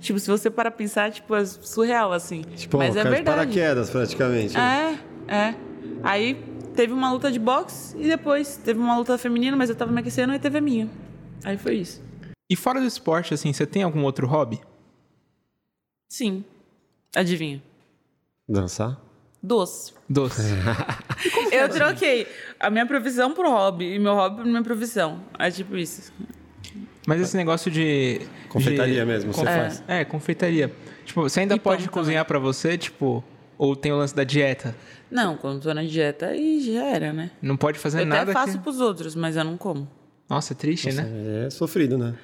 Tipo, 0.00 0.18
se 0.18 0.30
você 0.30 0.50
parar 0.50 0.70
pra 0.70 0.78
pensar, 0.78 1.10
tipo, 1.10 1.34
é 1.34 1.44
surreal, 1.44 2.12
assim. 2.12 2.42
Tipo, 2.56 2.78
Mas 2.78 2.96
é 2.96 3.02
verdade. 3.02 3.24
paraquedas, 3.24 3.90
praticamente. 3.90 4.56
É, 4.56 4.98
é. 5.28 5.54
Aí 6.02 6.42
teve 6.74 6.92
uma 6.92 7.12
luta 7.12 7.30
de 7.30 7.38
boxe 7.38 7.96
e 7.98 8.08
depois 8.08 8.56
teve 8.56 8.80
uma 8.80 8.96
luta 8.96 9.18
feminina, 9.18 9.56
mas 9.56 9.68
eu 9.68 9.76
tava 9.76 9.92
me 9.92 10.00
aquecendo 10.00 10.32
e 10.32 10.38
teve 10.38 10.58
a 10.58 10.60
minha. 10.60 10.88
Aí 11.44 11.58
foi 11.58 11.76
isso. 11.76 12.02
E 12.48 12.56
fora 12.56 12.80
do 12.80 12.86
esporte, 12.86 13.34
assim, 13.34 13.52
você 13.52 13.66
tem 13.66 13.82
algum 13.82 14.02
outro 14.02 14.26
hobby? 14.26 14.60
Sim. 16.10 16.44
Adivinha? 17.14 17.62
Dançar? 18.48 18.98
Doce. 19.42 19.94
Doce. 20.08 20.42
Eu 21.52 21.68
troquei 21.68 22.26
a 22.58 22.68
minha 22.68 22.86
profissão 22.86 23.32
pro 23.32 23.48
hobby 23.48 23.94
e 23.94 23.98
meu 23.98 24.14
hobby 24.14 24.36
pra 24.36 24.44
minha 24.44 24.62
profissão. 24.62 25.20
É 25.38 25.50
tipo 25.50 25.76
isso. 25.76 26.12
Mas 27.10 27.20
esse 27.20 27.36
negócio 27.36 27.70
de. 27.70 28.20
Confeitaria 28.48 29.00
de- 29.00 29.04
mesmo, 29.04 29.32
você 29.32 29.44
faz. 29.44 29.82
É, 29.88 30.04
confeitaria. 30.04 30.72
Tipo, 31.04 31.22
você 31.22 31.40
ainda 31.40 31.56
E 31.56 31.58
pode 31.58 31.88
cozinhar 31.88 32.24
pra 32.24 32.38
você, 32.38 32.78
tipo. 32.78 33.24
Ou 33.58 33.74
tem 33.74 33.90
o 33.92 33.96
lance 33.96 34.14
da 34.14 34.22
dieta? 34.24 34.74
Não, 35.10 35.36
quando 35.36 35.60
tô 35.60 35.74
na 35.74 35.82
dieta, 35.82 36.26
aí 36.28 36.60
já 36.60 36.84
era, 36.84 37.12
né? 37.12 37.30
Não 37.42 37.56
pode 37.56 37.78
fazer 37.80 38.02
Eu 38.02 38.06
nada. 38.06 38.22
até 38.22 38.32
faço 38.32 38.52
que- 38.58 38.62
pros 38.62 38.80
outros, 38.80 39.14
mas 39.16 39.36
eu 39.36 39.42
não 39.44 39.56
como. 39.56 39.88
Nossa, 40.28 40.52
é 40.52 40.56
triste, 40.56 40.92
né? 40.92 41.46
É 41.46 41.50
sofrido, 41.50 41.98
né? 41.98 42.14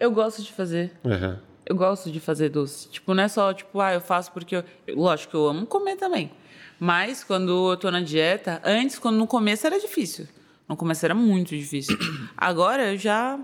Eu 0.00 0.10
gosto 0.10 0.42
de 0.42 0.52
fazer. 0.52 0.90
Aham. 1.06 1.38
Eu 1.64 1.76
gosto 1.76 2.10
de 2.10 2.18
fazer 2.18 2.48
doce. 2.48 2.88
Tipo, 2.88 3.14
não 3.14 3.22
é 3.22 3.28
só, 3.28 3.54
tipo, 3.54 3.80
ah, 3.80 3.94
eu 3.94 4.00
faço 4.00 4.32
porque 4.32 4.56
eu... 4.56 4.64
eu- 4.88 4.96
Lógico 4.96 5.30
que 5.30 5.36
eu 5.36 5.46
amo 5.46 5.64
comer 5.66 5.94
também. 5.96 6.32
Mas 6.80 7.22
quando 7.22 7.70
eu 7.70 7.76
tô 7.76 7.88
na 7.90 8.00
dieta, 8.00 8.60
antes, 8.64 8.98
quando 8.98 9.16
no 9.16 9.26
começo 9.28 9.64
era 9.66 9.78
difícil. 9.78 10.26
No 10.68 10.76
começo 10.76 11.04
era 11.06 11.14
muito 11.14 11.50
difícil. 11.56 11.96
Agora 12.36 12.92
eu 12.92 12.98
já. 12.98 13.38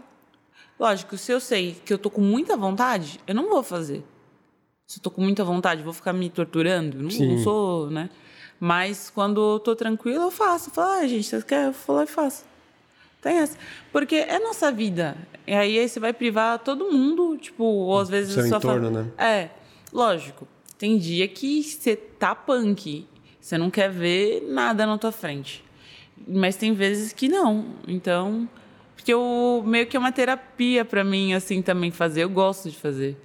Lógico, 0.79 1.17
se 1.17 1.33
eu 1.33 1.41
sei 1.41 1.77
que 1.85 1.93
eu 1.93 1.99
tô 1.99 2.09
com 2.11 2.21
muita 2.21 2.57
vontade, 2.57 3.19
eu 3.27 3.35
não 3.35 3.49
vou 3.51 3.63
fazer. 3.63 4.05
Se 4.87 4.99
eu 4.99 5.03
tô 5.03 5.11
com 5.11 5.21
muita 5.23 5.45
vontade, 5.45 5.83
vou 5.83 5.93
ficar 5.93 6.13
me 6.13 6.31
torturando? 6.31 6.97
Não, 6.99 7.11
não 7.29 7.39
sou, 7.39 7.91
né? 7.91 8.09
Mas 8.61 9.11
quando 9.11 9.55
eu 9.55 9.59
tô 9.61 9.75
tranquila, 9.77 10.25
eu 10.25 10.31
faço. 10.31 10.71
Eu 10.71 10.75
falo, 10.75 10.91
ah, 11.01 11.07
gente, 11.07 11.25
você 11.25 11.43
quer? 11.43 11.67
Eu 11.67 11.73
vou 11.73 11.97
lá 11.97 12.05
e 12.05 12.07
faço. 12.07 12.45
Tem 13.21 13.39
essa. 13.39 13.59
Porque 13.93 14.15
é 14.17 14.39
nossa 14.39 14.71
vida. 14.73 15.17
E 15.47 15.53
aí, 15.53 15.79
aí 15.79 15.89
você 15.89 15.99
vai 16.01 16.13
privar 16.13 16.59
todo 16.61 16.91
mundo, 16.91 17.37
tipo, 17.37 17.65
ou 17.65 17.99
às 18.01 18.09
vezes 18.09 18.35
Seu 18.35 18.47
entorno, 18.47 18.91
fam- 18.91 19.03
né? 19.05 19.11
É, 19.19 19.51
lógico. 19.93 20.47
Tem 20.79 20.97
dia 20.97 21.27
que 21.27 21.63
você 21.63 21.97
tá 21.97 22.35
punk. 22.35 23.07
Você 23.41 23.59
não 23.59 23.71
quer 23.71 23.91
ver 23.91 24.43
nada 24.49 24.87
na 24.87 24.97
tua 24.97 25.11
frente. 25.13 25.65
Mas 26.27 26.57
tem 26.57 26.73
vezes 26.73 27.13
que 27.13 27.29
não. 27.29 27.67
Então, 27.87 28.49
porque 28.99 29.15
eu 29.15 29.63
meio 29.65 29.87
que 29.87 29.97
é 29.97 30.01
uma 30.01 30.11
terapia 30.11 30.85
pra 30.85 31.05
mim, 31.05 31.33
assim, 31.33 31.63
também 31.63 31.93
fazer. 31.93 32.25
Eu 32.25 32.29
gosto 32.29 32.69
de 32.69 32.77
fazer. 32.77 33.17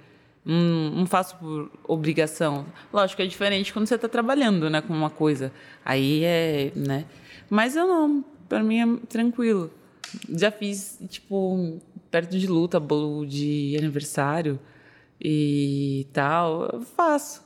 Não, 0.44 0.90
não 0.92 1.04
faço 1.04 1.36
por 1.36 1.68
obrigação. 1.82 2.64
Lógico, 2.92 3.20
é 3.20 3.26
diferente 3.26 3.72
quando 3.72 3.88
você 3.88 3.98
tá 3.98 4.08
trabalhando, 4.08 4.70
né, 4.70 4.80
com 4.80 4.94
uma 4.94 5.10
coisa. 5.10 5.50
Aí 5.84 6.22
é, 6.22 6.70
né? 6.76 7.04
Mas 7.50 7.74
eu 7.74 7.88
não. 7.88 8.24
Pra 8.48 8.62
mim 8.62 8.78
é 8.78 9.06
tranquilo. 9.08 9.68
Já 10.30 10.52
fiz, 10.52 11.00
tipo, 11.08 11.80
perto 12.08 12.38
de 12.38 12.46
luta, 12.46 12.78
bolo 12.78 13.26
de 13.26 13.74
aniversário 13.76 14.60
e 15.20 16.06
tal. 16.12 16.70
Eu 16.72 16.82
faço. 16.82 17.42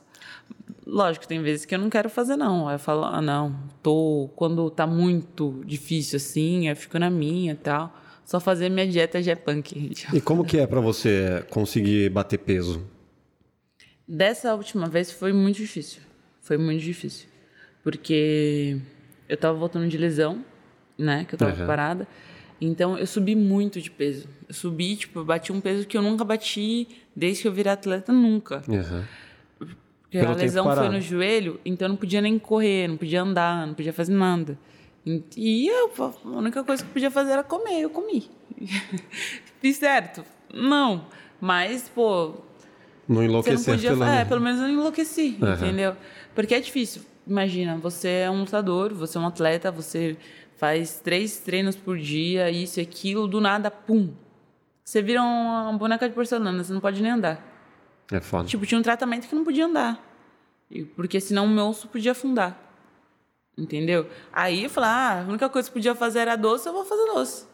Lógico, 0.85 1.27
tem 1.27 1.41
vezes 1.41 1.65
que 1.65 1.73
eu 1.73 1.79
não 1.79 1.89
quero 1.89 2.11
fazer, 2.11 2.37
não. 2.37 2.69
Eu 2.69 2.77
falo, 2.77 3.05
ah, 3.05 3.21
não, 3.23 3.55
tô. 3.81 4.29
Quando 4.35 4.69
tá 4.69 4.85
muito 4.85 5.63
difícil 5.65 6.17
assim, 6.17 6.67
eu 6.69 6.75
fico 6.75 6.99
na 6.99 7.09
minha 7.09 7.53
e 7.53 7.55
tal. 7.55 7.91
Só 8.29 8.39
fazer 8.39 8.69
minha 8.69 8.87
dieta 8.87 9.23
já 9.23 9.31
é 9.31 9.35
punk. 9.35 9.91
E 10.13 10.21
como 10.21 10.45
que 10.45 10.59
é 10.59 10.67
pra 10.67 10.79
você 10.79 11.43
conseguir 11.49 12.11
bater 12.11 12.37
peso? 12.37 12.85
Dessa 14.07 14.53
última 14.53 14.87
vez 14.87 15.11
foi 15.11 15.33
muito 15.33 15.57
difícil. 15.57 16.03
Foi 16.39 16.55
muito 16.55 16.79
difícil. 16.79 17.27
Porque 17.83 18.77
eu 19.27 19.35
tava 19.35 19.57
voltando 19.57 19.87
de 19.87 19.97
lesão, 19.97 20.45
né? 20.95 21.25
Que 21.27 21.33
eu 21.33 21.39
tava 21.39 21.53
Aham. 21.53 21.65
parada. 21.65 22.07
Então 22.61 22.99
eu 22.99 23.07
subi 23.07 23.35
muito 23.35 23.81
de 23.81 23.89
peso. 23.89 24.27
Eu 24.47 24.53
subi, 24.53 24.95
tipo, 24.95 25.21
eu 25.21 25.25
bati 25.25 25.51
um 25.51 25.59
peso 25.59 25.87
que 25.87 25.97
eu 25.97 26.01
nunca 26.03 26.23
bati 26.23 26.87
desde 27.15 27.41
que 27.41 27.47
eu 27.47 27.51
virei 27.51 27.71
atleta, 27.71 28.13
nunca. 28.13 28.61
Aham. 28.69 29.05
Porque 29.57 30.19
Pelo 30.19 30.33
a 30.33 30.35
lesão 30.35 30.75
foi 30.75 30.89
no 30.89 31.01
joelho, 31.01 31.59
então 31.65 31.87
eu 31.87 31.89
não 31.89 31.97
podia 31.97 32.21
nem 32.21 32.37
correr, 32.37 32.87
não 32.89 32.97
podia 32.97 33.23
andar, 33.23 33.65
não 33.65 33.73
podia 33.73 33.91
fazer 33.91 34.13
nada. 34.13 34.55
E 35.05 35.67
eu, 35.67 35.91
a 35.97 36.27
única 36.27 36.63
coisa 36.63 36.83
que 36.83 36.89
eu 36.89 36.93
podia 36.93 37.11
fazer 37.11 37.31
era 37.31 37.43
comer, 37.43 37.81
eu 37.81 37.89
comi. 37.89 38.29
Fiz 39.59 39.77
certo? 39.77 40.23
Não. 40.53 41.05
Mas, 41.41 41.89
pô, 41.89 42.33
Não 43.07 43.15
você 43.17 43.21
não 43.21 43.23
enlouquecer 43.23 43.73
podia. 43.75 43.89
pelo 43.91 44.03
É, 44.03 44.25
pelo 44.25 44.41
menos 44.41 44.59
eu 44.61 44.67
não 44.67 44.73
enlouqueci, 44.73 45.37
Aham. 45.41 45.53
entendeu? 45.53 45.95
Porque 46.35 46.53
é 46.53 46.59
difícil. 46.59 47.01
Imagina, 47.25 47.77
você 47.77 48.09
é 48.25 48.29
um 48.31 48.41
lutador, 48.41 48.93
você 48.93 49.17
é 49.17 49.21
um 49.21 49.27
atleta, 49.27 49.71
você 49.71 50.17
faz 50.57 50.99
três 50.99 51.39
treinos 51.39 51.75
por 51.75 51.97
dia, 51.97 52.49
isso 52.49 52.79
e 52.79 52.83
aquilo, 52.83 53.27
do 53.27 53.39
nada, 53.39 53.69
pum. 53.71 54.11
Você 54.83 55.01
vira 55.01 55.21
uma 55.21 55.71
boneca 55.73 56.09
de 56.09 56.15
porcelana, 56.15 56.63
você 56.63 56.73
não 56.73 56.81
pode 56.81 57.01
nem 57.01 57.11
andar. 57.11 57.45
É 58.11 58.19
foda. 58.19 58.47
Tipo, 58.47 58.65
tinha 58.65 58.79
um 58.79 58.81
tratamento 58.81 59.27
que 59.27 59.35
não 59.35 59.43
podia 59.43 59.65
andar. 59.67 60.03
Porque 60.95 61.19
senão 61.19 61.45
o 61.45 61.49
meu 61.49 61.67
osso 61.67 61.87
podia 61.87 62.11
afundar. 62.11 62.68
Entendeu? 63.59 64.07
Aí 64.31 64.63
eu 64.63 64.69
falei, 64.69 64.89
ah, 64.89 65.23
a 65.25 65.29
única 65.29 65.49
coisa 65.49 65.67
que 65.67 65.73
podia 65.73 65.93
fazer 65.93 66.19
era 66.19 66.35
doce, 66.35 66.67
eu 66.67 66.73
vou 66.73 66.85
fazer 66.85 67.05
doce. 67.13 67.49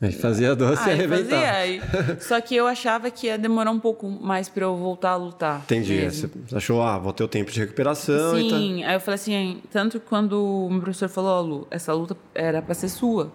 Aí 0.00 0.12
fazia 0.12 0.56
doce 0.56 0.82
e 0.82 0.90
Aí 0.90 0.98
arrebentava. 0.98 1.30
fazia. 1.30 1.52
Aí... 1.52 1.80
Só 2.20 2.40
que 2.40 2.54
eu 2.54 2.66
achava 2.66 3.10
que 3.10 3.26
ia 3.26 3.38
demorar 3.38 3.70
um 3.70 3.78
pouco 3.78 4.08
mais 4.08 4.48
pra 4.48 4.64
eu 4.64 4.76
voltar 4.76 5.10
a 5.10 5.16
lutar. 5.16 5.62
Entendi. 5.64 5.94
mesmo. 5.94 6.30
Você 6.46 6.56
achou, 6.56 6.82
ah, 6.82 6.98
vou 6.98 7.12
ter 7.12 7.24
o 7.24 7.28
tempo 7.28 7.50
de 7.50 7.60
recuperação 7.60 8.38
e 8.38 8.50
tal. 8.50 8.58
Sim, 8.58 8.84
aí 8.84 8.94
eu 8.94 9.00
falei 9.00 9.14
assim, 9.14 9.62
tanto 9.70 10.00
que 10.00 10.06
quando 10.06 10.32
o 10.42 10.70
meu 10.70 10.80
professor 10.80 11.08
falou, 11.08 11.30
ó, 11.30 11.40
Lu, 11.40 11.68
essa 11.70 11.92
luta 11.92 12.16
era 12.34 12.60
pra 12.60 12.74
ser 12.74 12.88
sua, 12.88 13.32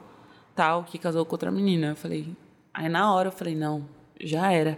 tal, 0.56 0.84
que 0.84 0.98
casou 0.98 1.26
com 1.26 1.34
outra 1.34 1.50
menina. 1.50 1.92
Eu 1.92 1.96
falei, 1.96 2.28
aí 2.74 2.90
na 2.90 3.14
hora 3.14 3.30
eu 3.30 3.34
falei, 3.34 3.56
não, 3.56 3.86
já 4.20 4.52
era. 4.52 4.78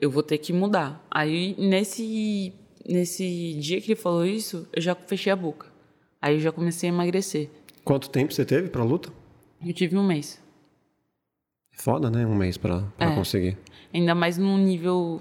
Eu 0.00 0.10
vou 0.10 0.22
ter 0.22 0.38
que 0.38 0.52
mudar. 0.52 1.04
Aí 1.10 1.54
nesse, 1.58 2.52
nesse 2.88 3.54
dia 3.60 3.80
que 3.80 3.92
ele 3.92 4.00
falou 4.00 4.24
isso, 4.24 4.66
eu 4.72 4.82
já 4.82 4.94
fechei 4.94 5.32
a 5.32 5.36
boca. 5.36 5.73
Aí 6.24 6.36
eu 6.36 6.40
já 6.40 6.50
comecei 6.50 6.88
a 6.88 6.92
emagrecer. 6.92 7.50
Quanto 7.84 8.08
tempo 8.08 8.32
você 8.32 8.46
teve 8.46 8.70
pra 8.70 8.82
luta? 8.82 9.10
Eu 9.62 9.74
tive 9.74 9.94
um 9.98 10.02
mês. 10.06 10.40
Foda, 11.76 12.08
né? 12.10 12.24
Um 12.26 12.34
mês 12.34 12.56
pra, 12.56 12.80
pra 12.96 13.10
É. 13.10 13.14
conseguir. 13.14 13.58
Ainda 13.92 14.14
mais 14.14 14.38
num 14.38 14.56
nível, 14.56 15.20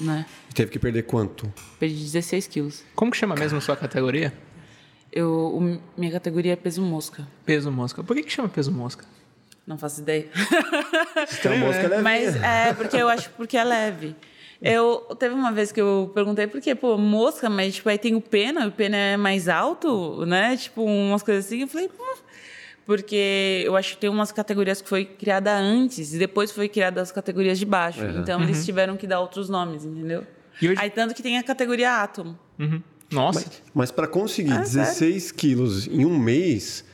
né? 0.00 0.24
E 0.50 0.54
teve 0.54 0.70
que 0.70 0.78
perder 0.78 1.02
quanto? 1.02 1.52
Perdi 1.78 1.94
16 2.02 2.46
quilos. 2.46 2.82
Como 2.94 3.10
que 3.10 3.18
chama 3.18 3.34
mesmo 3.34 3.58
a 3.58 3.60
sua 3.60 3.76
categoria? 3.76 4.32
Eu, 5.12 5.30
o- 5.30 5.80
minha 5.94 6.10
categoria 6.10 6.54
é 6.54 6.56
peso 6.56 6.80
mosca. 6.80 7.28
Peso 7.44 7.70
mosca. 7.70 8.02
Por 8.02 8.16
que, 8.16 8.22
que 8.22 8.32
chama 8.32 8.48
peso 8.48 8.72
mosca? 8.72 9.04
Não 9.66 9.76
faço 9.76 10.00
ideia. 10.00 10.26
Então, 11.38 11.58
mosca 11.58 11.82
é 11.82 12.00
Mas 12.02 12.34
é, 12.36 12.72
porque 12.72 12.96
eu 12.96 13.10
acho 13.10 13.28
porque 13.32 13.58
é 13.58 13.64
leve. 13.64 14.16
Eu 14.62 14.98
teve 15.18 15.34
uma 15.34 15.50
vez 15.52 15.72
que 15.72 15.80
eu 15.80 16.10
perguntei 16.14 16.46
por 16.46 16.60
quê, 16.60 16.74
pô, 16.74 16.98
mosca, 16.98 17.48
mas 17.48 17.76
tipo, 17.76 17.88
aí 17.88 17.96
tem 17.98 18.14
o 18.14 18.20
pena, 18.20 18.66
o 18.66 18.72
pena 18.72 18.96
é 18.96 19.16
mais 19.16 19.48
alto, 19.48 20.24
né? 20.26 20.56
Tipo, 20.56 20.84
umas 20.84 21.22
coisas 21.22 21.46
assim. 21.46 21.62
Eu 21.62 21.68
falei, 21.68 21.88
pô, 21.88 22.04
porque 22.84 23.62
eu 23.64 23.76
acho 23.76 23.94
que 23.94 24.00
tem 24.00 24.10
umas 24.10 24.32
categorias 24.32 24.82
que 24.82 24.88
foi 24.88 25.04
criada 25.04 25.56
antes 25.56 26.12
e 26.12 26.18
depois 26.18 26.50
foi 26.50 26.68
criada 26.68 27.00
as 27.00 27.10
categorias 27.12 27.58
de 27.58 27.64
baixo. 27.64 28.00
Então 28.04 28.42
eles 28.42 28.64
tiveram 28.64 28.96
que 28.96 29.06
dar 29.06 29.20
outros 29.20 29.48
nomes, 29.48 29.84
entendeu? 29.84 30.26
E 30.60 30.68
hoje- 30.68 30.80
Aí 30.80 30.90
tanto 30.90 31.14
que 31.14 31.22
tem 31.22 31.38
a 31.38 31.42
categoria 31.42 32.02
átomo. 32.02 32.38
Uhum. 32.58 32.82
Nossa. 33.10 33.40
Mas, 33.46 33.62
mas 33.74 33.90
pra 33.90 34.06
conseguir 34.06 34.52
Ah, 34.52 34.58
16 34.60 35.32
quilos 35.32 35.86
em 35.88 36.04
um 36.04 36.18
mês, 36.18 36.84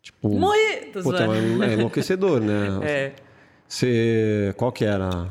tipo... 0.00 0.28
Morri! 0.30 0.86
Puta, 0.92 1.02
zoando. 1.02 1.64
é 1.64 1.72
enlouquecedor, 1.74 2.40
né? 2.40 2.68
É. 2.84 3.12
Você... 3.68 4.54
Qual 4.56 4.70
que 4.70 4.84
era... 4.84 5.28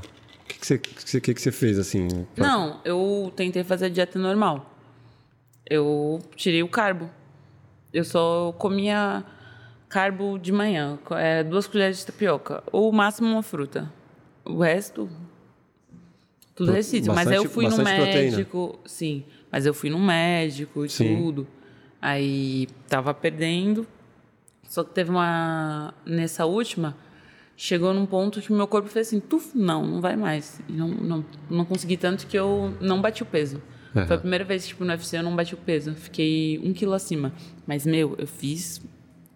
Que, 0.66 0.78
você, 0.78 0.78
que, 0.80 1.10
você- 1.10 1.22
que 1.22 1.42
você 1.42 1.52
fez, 1.52 1.78
assim? 1.78 2.08
pra- 2.36 2.48
Não, 2.48 2.82
eu 2.84 3.32
tentei 3.36 3.64
fazer 3.64 3.86
a 3.86 3.90
dieta 3.90 4.18
normal. 4.18 4.74
Eu 5.70 6.20
tirei 6.36 6.64
o 6.64 6.68
carbo. 6.68 7.10
Eu 7.94 8.04
só 8.04 8.52
comia 8.58 9.24
carbo 9.88 10.38
de 10.40 10.52
manhã, 10.52 10.98
é, 11.12 11.44
duas 11.44 11.68
colheres 11.68 12.00
de 12.00 12.06
tapioca, 12.08 12.64
ou 12.72 12.90
o 12.90 12.94
máximo 12.94 13.28
uma 13.30 13.44
fruta. 13.44 13.92
O 14.44 14.60
resto, 14.60 15.08
tudo 16.56 16.72
restrito. 16.72 17.14
Mas 17.14 17.28
aí 17.28 17.36
eu 17.38 17.46
fui 17.50 17.66
no 17.66 17.78
bastante 17.78 17.96
proteína. 17.96 18.32
médico, 18.38 18.80
sim. 18.86 19.24
Mas 19.52 19.66
eu 19.66 19.74
fui 19.74 19.90
no 19.90 20.00
médico 20.00 20.84
e 20.86 20.90
Sim. 20.90 21.16
tudo. 21.16 21.48
Aí 22.02 22.68
tava 22.90 23.14
perdendo. 23.14 23.88
Só 24.68 24.84
que 24.84 24.94
teve 24.94 25.10
uma. 25.12 25.94
Nessa 26.06 26.46
última, 26.46 26.96
chegou 27.58 27.94
num 27.94 28.06
ponto 28.06 28.42
que 28.42 28.52
o 28.52 28.56
meu 28.56 28.68
corpo 28.68 28.88
fez 28.90 29.08
assim: 29.08 29.20
tuf, 29.20 29.58
não, 29.58 29.86
não 29.86 30.02
vai 30.02 30.16
mais. 30.16 30.60
E 30.70 30.74
não, 30.74 30.88
não, 30.90 31.26
não 31.50 31.66
consegui 31.66 31.98
tanto 31.98 32.28
que 32.28 32.38
eu 32.38 32.76
não 32.82 33.02
bati 33.02 33.24
o 33.24 33.26
peso. 33.26 33.62
Aham. 33.96 34.08
Foi 34.08 34.16
a 34.16 34.20
primeira 34.20 34.44
vez, 34.44 34.68
tipo, 34.68 34.84
no 34.84 34.92
UFC 34.92 35.18
eu 35.18 35.24
não 35.24 35.36
bati 35.36 35.54
o 35.54 35.58
peso. 35.58 35.94
Fiquei 35.96 36.60
um 36.60 36.74
quilo 36.74 36.94
acima. 36.94 37.32
Mas, 37.66 37.86
meu, 37.86 38.16
eu 38.18 38.28
fiz 38.28 38.82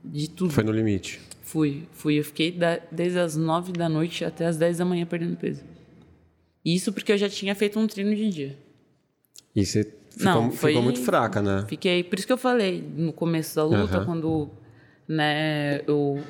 de 0.03 0.29
tudo. 0.29 0.51
Foi 0.51 0.63
no 0.63 0.71
limite. 0.71 1.19
Fui, 1.41 1.87
fui. 1.93 2.19
Eu 2.19 2.23
fiquei 2.23 2.51
da- 2.51 2.79
desde 2.91 3.17
as 3.19 3.35
nove 3.35 3.71
da 3.71 3.87
noite 3.89 4.23
até 4.25 4.45
as 4.45 4.57
dez 4.57 4.77
da 4.77 4.85
manhã 4.85 5.05
perdendo 5.05 5.35
peso. 5.37 5.63
Isso 6.63 6.91
porque 6.93 7.11
eu 7.11 7.17
já 7.17 7.29
tinha 7.29 7.55
feito 7.55 7.79
um 7.79 7.87
treino 7.87 8.13
de 8.15 8.29
dia. 8.29 8.57
E 9.55 9.65
você 9.65 9.83
ficou, 10.11 10.25
Não, 10.25 10.51
ficou 10.51 10.71
foi- 10.73 10.81
muito 10.81 10.99
fraca, 10.99 11.41
né? 11.41 11.65
Fiquei, 11.67 12.03
por 12.03 12.19
isso 12.19 12.27
que 12.27 12.33
eu 12.33 12.37
falei 12.37 12.83
no 12.95 13.11
começo 13.13 13.55
da 13.55 13.63
luta, 13.63 13.97
Aham. 13.97 14.05
quando 14.05 14.49
né, 15.07 15.81
eu, 15.87 16.21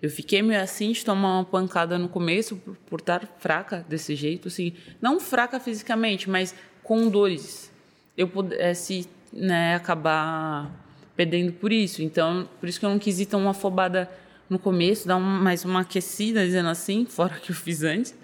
eu 0.00 0.10
fiquei 0.10 0.42
meio 0.42 0.60
assim 0.60 0.92
de 0.92 1.04
tomar 1.04 1.38
uma 1.38 1.44
pancada 1.44 1.98
no 1.98 2.08
começo 2.08 2.56
por, 2.56 2.76
por 2.76 3.00
estar 3.00 3.26
fraca 3.38 3.84
desse 3.88 4.14
jeito, 4.14 4.48
assim, 4.48 4.72
não 5.00 5.18
fraca 5.18 5.58
fisicamente, 5.58 6.28
mas 6.30 6.54
com 6.82 7.08
dores. 7.08 7.70
Eu 8.16 8.28
pudesse 8.28 9.06
né, 9.32 9.74
acabar 9.74 10.70
perdendo 11.16 11.52
por 11.52 11.72
isso. 11.72 12.02
Então, 12.02 12.48
por 12.60 12.68
isso 12.68 12.78
que 12.80 12.86
eu 12.86 12.90
não 12.90 12.98
quis 12.98 13.18
ir 13.20 13.26
tão 13.26 13.48
afobada 13.48 14.08
no 14.48 14.58
começo, 14.58 15.06
dar 15.06 15.16
um- 15.16 15.20
mais 15.20 15.64
uma 15.64 15.80
aquecida, 15.80 16.44
dizendo 16.44 16.68
assim, 16.68 17.04
fora 17.10 17.34
que 17.34 17.50
eu 17.50 17.56
fiz 17.56 17.82
antes, 17.82 18.14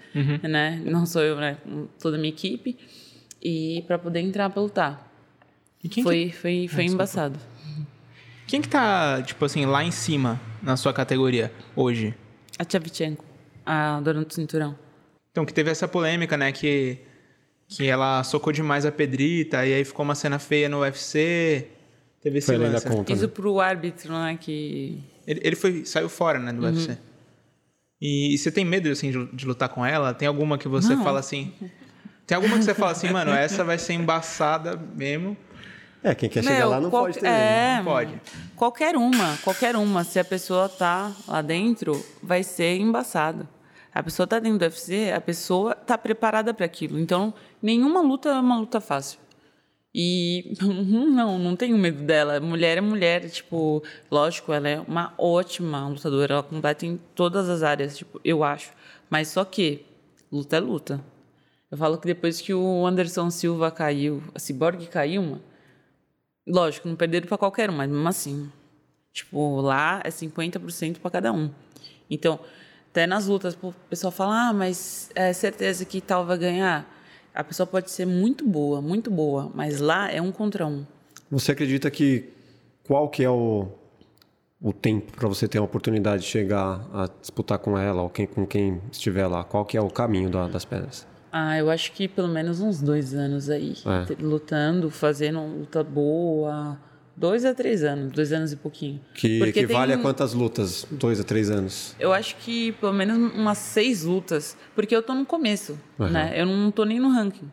né? 0.43 0.81
Não 0.85 1.05
sou 1.05 1.21
eu, 1.21 1.35
né? 1.35 1.57
Toda 1.99 2.15
a 2.15 2.19
minha 2.19 2.31
equipe. 2.33 2.77
E 3.43 3.83
para 3.85 3.99
poder 3.99 4.21
entrar 4.21 4.49
para 4.49 4.61
lutar. 4.61 5.11
E 5.83 5.87
quem, 5.89 6.03
Foi, 6.03 6.31
foi, 6.31 6.67
foi 6.67 6.85
embaçado. 6.85 7.37
que, 7.37 7.45
quem 8.47 8.61
que 8.61 8.69
tá, 8.69 9.21
tipo 9.21 9.43
assim, 9.45 9.65
lá 9.65 9.83
em 9.83 9.91
cima 9.91 10.39
na 10.61 10.77
sua 10.77 10.93
categoria 10.93 11.51
hoje? 11.75 12.13
A 12.57 12.65
Tchavchenko, 12.65 13.25
a 13.65 13.99
dona 14.01 14.23
do 14.23 14.33
cinturão. 14.33 14.77
Então, 15.31 15.45
que 15.45 15.53
teve 15.53 15.69
essa 15.69 15.87
polêmica, 15.87 16.37
né? 16.37 16.51
Que, 16.51 16.99
que 17.67 17.87
ela 17.87 18.23
socou 18.23 18.53
demais 18.53 18.85
a 18.85 18.91
Pedrita 18.91 19.65
e 19.65 19.73
aí 19.73 19.83
ficou 19.83 20.03
uma 20.03 20.15
cena 20.15 20.39
feia 20.39 20.69
no 20.69 20.79
UFC. 20.79 21.67
Teve 22.21 22.37
esse 22.37 22.55
lance. 22.55 22.87
conta. 22.87 23.11
Isso 23.11 23.23
né? 23.27 23.31
pro 23.33 23.59
árbitro, 23.59 24.13
né, 24.13 24.37
que... 24.39 25.03
Ele, 25.27 25.41
ele 25.43 25.55
foi, 25.55 25.85
saiu 25.85 26.09
fora, 26.09 26.39
né, 26.39 26.53
do 26.53 26.61
Uhum. 26.61 26.69
UFC. 26.71 26.97
E, 28.01 28.33
e 28.33 28.37
você 28.37 28.51
tem 28.51 28.63
medo, 28.65 28.89
assim, 28.89 29.11
de, 29.11 29.25
de 29.31 29.45
lutar 29.45 29.69
com 29.69 29.85
ela? 29.85 30.13
Tem 30.13 30.27
alguma 30.27 30.57
que 30.57 30.67
você 30.67 30.95
Não. 30.95 31.03
fala 31.03 31.19
assim... 31.19 31.53
Tem 32.25 32.35
alguma 32.35 32.57
que 32.57 32.63
você 32.63 32.73
fala 32.73 32.91
assim, 32.91 33.09
mano, 33.11 33.31
essa 33.31 33.63
vai 33.63 33.77
ser 33.77 33.93
embaçada 33.93 34.75
mesmo. 34.95 35.37
É, 36.07 36.13
quem 36.13 36.29
quer 36.29 36.43
chegar 36.43 36.59
Meu, 36.59 36.69
lá 36.69 36.79
não 36.79 36.89
qual- 36.91 37.05
pode 37.05 37.19
ter 37.19 37.25
É, 37.25 37.77
Não 37.77 37.85
pode. 37.85 38.21
Qualquer 38.55 38.95
uma, 38.95 39.37
qualquer 39.43 39.75
uma. 39.75 40.03
Se 40.03 40.19
a 40.19 40.23
pessoa 40.23 40.69
tá 40.69 41.11
lá 41.27 41.41
dentro, 41.41 41.99
vai 42.21 42.43
ser 42.43 42.77
embaçado. 42.77 43.47
A 43.91 44.03
pessoa 44.03 44.27
tá 44.27 44.37
dentro 44.37 44.59
do 44.59 44.61
UFC, 44.65 45.11
a 45.11 45.19
pessoa 45.19 45.73
tá 45.73 45.97
preparada 45.97 46.53
para 46.53 46.65
aquilo. 46.65 46.99
Então, 46.99 47.33
nenhuma 47.59 48.01
luta 48.01 48.29
é 48.29 48.39
uma 48.39 48.57
luta 48.59 48.79
fácil. 48.79 49.17
E 49.95 50.53
não, 50.61 51.39
não 51.39 51.55
tenho 51.55 51.75
medo 51.77 52.03
dela. 52.03 52.39
Mulher 52.39 52.77
é 52.77 52.81
mulher, 52.81 53.27
tipo, 53.29 53.81
lógico, 54.11 54.53
ela 54.53 54.69
é 54.69 54.79
uma 54.81 55.11
ótima 55.17 55.87
lutadora, 55.87 56.33
ela 56.35 56.43
completa 56.43 56.85
em 56.85 56.97
todas 57.15 57.49
as 57.49 57.63
áreas, 57.63 57.97
tipo, 57.97 58.21
eu 58.23 58.43
acho. 58.43 58.69
Mas 59.09 59.29
só 59.29 59.43
que 59.43 59.83
luta 60.31 60.57
é 60.57 60.59
luta. 60.59 61.01
Eu 61.71 61.77
falo 61.79 61.97
que 61.97 62.05
depois 62.05 62.41
que 62.41 62.53
o 62.53 62.85
Anderson 62.85 63.31
Silva 63.31 63.71
caiu, 63.71 64.21
a 64.35 64.39
Cyborg 64.39 64.85
caiu, 64.87 65.23
mano, 65.23 65.41
lógico, 66.47 66.87
não 66.87 66.95
perderam 66.95 67.27
para 67.27 67.37
qualquer 67.37 67.69
um, 67.69 67.73
mas 67.73 67.89
mesmo 67.89 68.07
assim, 68.07 68.49
tipo, 69.13 69.61
lá 69.61 70.01
é 70.03 70.09
50% 70.09 70.99
para 70.99 71.11
cada 71.11 71.31
um. 71.33 71.49
Então, 72.09 72.39
até 72.91 73.05
nas 73.07 73.27
lutas, 73.27 73.57
o 73.61 73.73
pessoal 73.89 74.11
fala, 74.11 74.49
ah, 74.49 74.53
mas 74.53 75.09
é 75.15 75.33
certeza 75.33 75.83
que 75.85 75.99
tal 76.01 76.25
vai 76.25 76.37
ganhar. 76.37 76.89
A 77.33 77.43
pessoa 77.43 77.67
pode 77.67 77.91
ser 77.91 78.05
muito 78.05 78.45
boa, 78.47 78.81
muito 78.81 79.11
boa, 79.11 79.51
mas 79.53 79.79
lá 79.79 80.09
é 80.11 80.21
um 80.21 80.31
contra 80.31 80.65
um. 80.65 80.85
Você 81.29 81.51
acredita 81.51 81.91
que 81.91 82.29
qual 82.83 83.09
que 83.09 83.23
é 83.23 83.29
o, 83.29 83.67
o 84.61 84.71
tempo 84.71 85.11
para 85.11 85.27
você 85.27 85.47
ter 85.47 85.57
a 85.57 85.61
oportunidade 85.61 86.21
de 86.23 86.29
chegar 86.29 86.87
a 86.93 87.09
disputar 87.19 87.57
com 87.59 87.77
ela 87.77 88.03
ou 88.03 88.09
quem, 88.09 88.25
com 88.27 88.45
quem 88.45 88.81
estiver 88.91 89.27
lá? 89.27 89.43
Qual 89.43 89.65
que 89.65 89.75
é 89.75 89.81
o 89.81 89.89
caminho 89.89 90.29
da- 90.29 90.47
das 90.47 90.63
pedras? 90.63 91.05
Ah, 91.37 91.57
eu 91.57 91.69
acho 91.69 91.91
que 91.91 92.07
pelo 92.07 92.29
menos 92.29 92.61
uns 92.61 92.81
dois 92.81 93.13
anos 93.13 93.49
aí, 93.49 93.73
É. 93.85 94.23
lutando, 94.23 94.89
fazendo 94.89 95.39
uma 95.41 95.53
luta 95.53 95.83
boa. 95.83 96.79
Dois 97.17 97.43
a 97.43 97.53
três 97.53 97.83
anos, 97.83 98.13
dois 98.13 98.31
anos 98.31 98.53
e 98.53 98.55
pouquinho. 98.55 99.01
Que 99.13 99.39
Porque 99.39 99.59
equivale 99.59 99.91
tem- 99.91 99.99
a 99.99 100.01
quantas 100.01 100.33
lutas? 100.33 100.87
Dois 100.91 101.19
a 101.19 101.25
três 101.25 101.49
anos? 101.49 101.93
Eu 101.99 102.13
acho 102.13 102.37
que 102.37 102.71
pelo 102.73 102.93
menos 102.93 103.17
umas 103.33 103.57
seis 103.57 104.03
lutas, 104.05 104.55
porque 104.73 104.95
eu 104.95 105.03
tô 105.03 105.13
no 105.13 105.25
começo, 105.25 105.77
Aham. 105.99 106.09
né? 106.09 106.33
Eu 106.37 106.45
não 106.45 106.71
tô 106.71 106.85
nem 106.85 106.99
no 107.01 107.09
ranking 107.09 107.51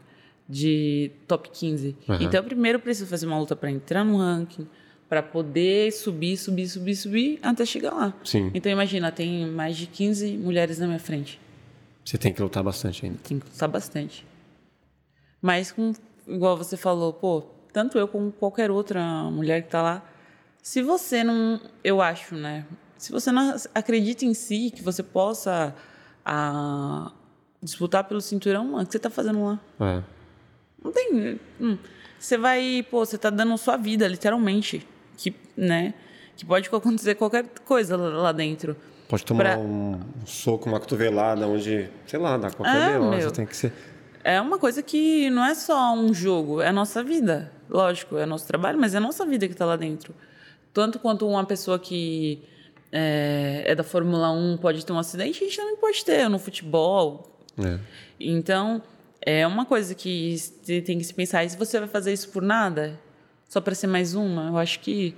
de 0.48 1.10
top 1.26 1.50
15. 1.52 1.96
Aham. 2.08 2.18
Então, 2.22 2.38
eu 2.40 2.44
primeiro 2.44 2.78
preciso 2.78 3.08
fazer 3.08 3.26
uma 3.26 3.38
luta 3.38 3.56
para 3.56 3.68
entrar 3.70 4.04
no 4.04 4.16
ranking, 4.18 4.66
para 5.08 5.22
poder 5.24 5.90
subir, 5.92 6.36
subir, 6.36 6.68
subir, 6.68 6.94
subir 6.94 7.38
até 7.42 7.64
chegar 7.66 7.92
lá. 7.92 8.14
Sim. 8.24 8.50
Então, 8.54 8.70
imagina, 8.70 9.10
tem 9.10 9.46
mais 9.46 9.76
de 9.76 9.86
15 9.86 10.36
mulheres 10.38 10.78
na 10.78 10.86
minha 10.86 10.98
frente. 11.00 11.40
Você 12.04 12.18
tem 12.18 12.32
que 12.32 12.42
lutar 12.42 12.62
bastante 12.62 13.06
ainda. 13.06 13.18
Tem 13.22 13.38
que 13.38 13.48
lutar 13.48 13.68
bastante. 13.68 14.26
Mas, 15.40 15.72
com, 15.72 15.92
igual 16.26 16.56
você 16.56 16.76
falou, 16.76 17.12
pô, 17.12 17.42
tanto 17.72 17.98
eu 17.98 18.06
como 18.06 18.32
qualquer 18.32 18.70
outra 18.70 19.02
mulher 19.30 19.62
que 19.62 19.70
tá 19.70 19.82
lá, 19.82 20.02
se 20.62 20.82
você 20.82 21.24
não, 21.24 21.60
eu 21.82 22.00
acho, 22.00 22.34
né? 22.34 22.66
Se 22.96 23.10
você 23.10 23.32
não 23.32 23.56
acredita 23.74 24.24
em 24.24 24.34
si, 24.34 24.70
que 24.70 24.82
você 24.82 25.02
possa 25.02 25.74
ah, 26.24 27.10
disputar 27.60 28.04
pelo 28.04 28.20
cinturão, 28.20 28.64
mano, 28.64 28.84
o 28.84 28.86
que 28.86 28.92
você 28.92 28.98
tá 28.98 29.10
fazendo 29.10 29.44
lá? 29.44 29.60
É. 29.80 30.02
Não 30.82 30.92
tem. 30.92 31.40
hum. 31.60 31.78
Você 32.18 32.38
vai, 32.38 32.86
pô, 32.88 33.04
você 33.04 33.18
tá 33.18 33.30
dando 33.30 33.56
sua 33.58 33.76
vida, 33.76 34.06
literalmente. 34.06 34.86
Que, 35.16 35.34
né? 35.56 35.94
Que 36.36 36.46
pode 36.46 36.68
acontecer 36.68 37.16
qualquer 37.16 37.48
coisa 37.64 37.96
lá 37.96 38.30
dentro. 38.30 38.76
Pode 39.12 39.26
tomar 39.26 39.44
Pra- 39.44 39.58
um, 39.58 40.00
soco, 40.24 40.70
uma 40.70 40.80
cotovelada, 40.80 41.46
onde, 41.46 41.86
sei 42.06 42.18
lá, 42.18 42.38
dá 42.38 42.50
qualquer 42.50 42.94
É, 42.94 42.98
meu. 42.98 43.30
Tem 43.30 43.44
que 43.44 43.54
ser. 43.54 43.70
É 44.24 44.40
uma 44.40 44.58
coisa 44.58 44.82
que 44.82 45.28
não 45.28 45.44
é 45.44 45.54
só 45.54 45.92
um 45.92 46.14
jogo, 46.14 46.62
é 46.62 46.68
a 46.68 46.72
nossa 46.72 47.04
vida. 47.04 47.52
Lógico, 47.68 48.16
é 48.16 48.24
nosso 48.24 48.46
trabalho, 48.46 48.80
mas 48.80 48.94
é 48.94 48.96
a 48.96 49.00
nossa 49.02 49.26
vida 49.26 49.46
que 49.46 49.52
está 49.52 49.66
lá 49.66 49.76
dentro. 49.76 50.14
Tanto 50.72 50.98
quanto 50.98 51.28
uma 51.28 51.44
pessoa 51.44 51.78
que 51.78 52.42
é, 52.90 53.64
é 53.66 53.74
da 53.74 53.84
Fórmula 53.84 54.30
1 54.30 54.56
pode 54.56 54.86
ter 54.86 54.94
um 54.94 54.98
acidente, 54.98 55.44
a 55.44 55.46
gente 55.46 55.58
também 55.58 55.76
pode 55.76 56.02
ter 56.02 56.26
no 56.30 56.38
futebol. 56.38 57.38
É. 57.62 57.78
Então, 58.18 58.80
é 59.20 59.46
uma 59.46 59.66
coisa 59.66 59.94
que 59.94 60.36
tem 60.64 60.96
que 60.96 61.04
se 61.04 61.12
pensar. 61.12 61.44
E 61.44 61.50
se 61.50 61.58
você 61.58 61.78
vai 61.78 61.88
fazer 61.88 62.14
isso 62.14 62.30
por 62.30 62.40
nada, 62.42 62.98
só 63.46 63.60
para 63.60 63.74
ser 63.74 63.88
mais 63.88 64.14
uma, 64.14 64.46
eu 64.48 64.56
acho 64.56 64.80
que 64.80 65.14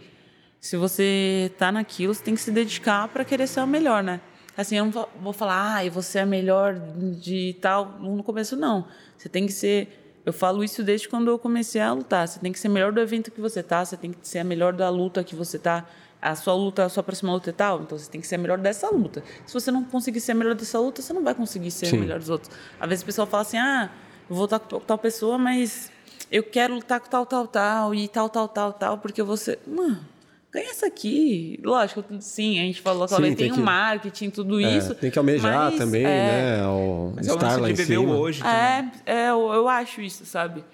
Se 0.65 0.79
você 0.79 1.53
tá 1.59 1.71
naquilo, 1.71 2.15
você 2.15 2.25
tem 2.25 2.35
que 2.35 2.41
se 2.41 2.51
dedicar 2.51 3.07
para 3.09 3.23
querer 3.23 3.47
ser 3.47 3.61
o 3.61 3.67
melhor, 3.67 4.03
né? 4.03 4.19
Assim, 4.57 4.79
eu 4.79 4.87
não 4.87 5.07
vou 5.21 5.33
falar, 5.35 5.77
ah, 5.77 5.91
você 5.91 6.21
é 6.21 6.25
melhor 6.25 6.75
de 7.21 7.55
tal. 7.61 7.99
No 8.01 8.23
começo, 8.23 8.57
não. 8.57 8.89
Você 9.15 9.29
tem 9.29 9.45
que 9.45 9.53
ser. 9.53 10.23
Eu 10.25 10.33
falo 10.33 10.65
isso 10.65 10.83
desde 10.83 11.07
quando 11.07 11.31
eu 11.31 11.39
comecei 11.39 11.83
a 11.83 11.93
lutar. 11.93 12.27
Você 12.27 12.41
tem 12.41 12.51
que 12.51 12.59
ser 12.59 12.71
melhor 12.71 12.93
do 12.93 12.99
evento 12.99 13.31
que 13.31 13.43
você 13.43 13.63
tá, 13.63 13.85
você 13.85 13.95
tem 13.95 14.11
que 14.11 14.27
ser 14.27 14.39
a 14.39 14.45
melhor 14.45 14.73
da 14.73 14.89
luta 14.89 15.23
que 15.23 15.37
você 15.37 15.59
tá. 15.59 15.85
A 16.19 16.35
sua 16.35 16.55
luta, 16.55 16.87
a 16.87 16.89
sua 16.89 17.03
próxima 17.03 17.31
luta 17.31 17.51
é 17.51 17.53
tal, 17.53 17.83
então 17.83 17.99
você 17.99 18.11
tem 18.11 18.19
que 18.19 18.27
ser 18.27 18.37
a 18.37 18.39
melhor 18.39 18.57
dessa 18.57 18.89
luta. 18.89 19.23
Se 19.45 19.53
você 19.53 19.71
não 19.71 19.85
conseguir 19.85 20.21
ser 20.23 20.33
a 20.33 20.35
melhor 20.35 20.55
dessa 20.55 20.81
luta, 20.81 21.03
você 21.03 21.13
não 21.13 21.23
vai 21.23 21.35
conseguir 21.35 21.71
ser 21.73 21.89
Sim. 21.89 21.99
a 21.99 22.01
melhor 22.01 22.19
dos 22.19 22.31
outros. 22.31 22.51
Às 22.81 22.89
vezes 22.89 23.03
o 23.03 23.07
pessoal 23.07 23.27
fala 23.27 23.43
assim, 23.43 23.59
ah, 23.59 23.91
eu 24.31 24.35
vou 24.35 24.45
lutar 24.45 24.61
com 24.61 24.81
tal 24.81 24.97
pessoa, 24.97 25.37
mas 25.37 25.93
eu 26.33 26.43
quero 26.43 26.75
lutar 26.75 27.01
com 27.01 27.11
tal, 27.11 27.27
tal, 27.27 27.47
tal, 27.47 27.95
e 27.95 28.09
tal, 28.09 28.31
tal, 28.31 28.49
tal, 28.49 28.73
tal, 28.73 28.97
porque 28.97 29.23
você. 29.23 29.59
Mano, 29.67 30.14
ganha 30.55 30.71
isso 30.71 30.87
aqui. 30.87 31.59
Lógico, 31.65 32.05
sim, 32.21 32.61
a 32.61 32.63
gente 32.63 32.81
falou 32.81 33.09
que 33.09 33.35
tem, 33.35 33.51
o 33.51 33.59
marketing, 33.59 34.31
tudo 34.31 34.61
é, 34.61 34.77
isso. 34.79 34.95
Tem 34.95 35.11
que 35.11 35.19
almejar 35.19 35.73
mas, 35.73 35.79
também, 35.79 36.05
é, 36.05 36.59
né? 36.59 36.67
O 36.69 37.13
mas 37.17 37.27
estar 37.27 37.51
é 37.51 37.57
o 37.57 37.61
lá 37.61 37.73
de 37.73 37.83
em 37.83 37.85
cima. 37.85 38.15
hoje. 38.15 38.43
É, 38.47 38.91
é 39.05 39.31
eu, 39.31 39.53
eu, 39.53 39.69
acho 39.69 40.01
isso, 40.01 40.25
sabe? 40.25 40.65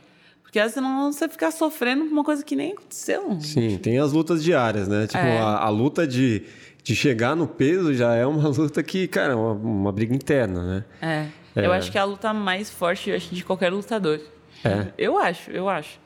Porque 0.42 0.58
às 0.58 0.74
vezes 0.74 0.82
não 0.82 1.10
você 1.10 1.28
ficar 1.28 1.50
sofrendo 1.50 2.04
por 2.04 2.12
uma 2.12 2.24
coisa 2.24 2.44
que 2.44 2.54
nem 2.54 2.72
aconteceu. 2.72 3.40
Sim, 3.40 3.78
tem 3.78 3.98
as 3.98 4.12
lutas 4.12 4.44
diárias, 4.44 4.86
né? 4.86 5.06
Tipo, 5.06 5.18
é. 5.18 5.38
a, 5.38 5.58
a, 5.58 5.68
luta 5.70 6.06
de, 6.06 6.42
de 6.82 6.94
chegar 6.94 7.34
no 7.34 7.46
peso 7.46 7.94
já 7.94 8.14
é 8.14 8.26
uma 8.26 8.48
luta 8.52 8.82
que, 8.82 9.08
cara, 9.08 9.32
é 9.32 9.36
uma, 9.36 9.52
uma 9.52 9.92
briga 9.92 10.14
interna, 10.14 10.62
né? 10.62 10.84
É. 11.00 11.60
é. 11.60 11.66
Eu 11.66 11.72
acho 11.72 11.90
que 11.90 11.96
é 11.96 12.00
a 12.00 12.04
luta 12.04 12.34
mais 12.34 12.68
forte 12.68 13.10
acho, 13.10 13.34
de 13.34 13.42
qualquer 13.42 13.72
lutador. 13.72 14.20
É. 14.62 14.88
Eu 14.98 15.16
acho, 15.16 15.50
eu 15.50 15.68
acho. 15.70 15.98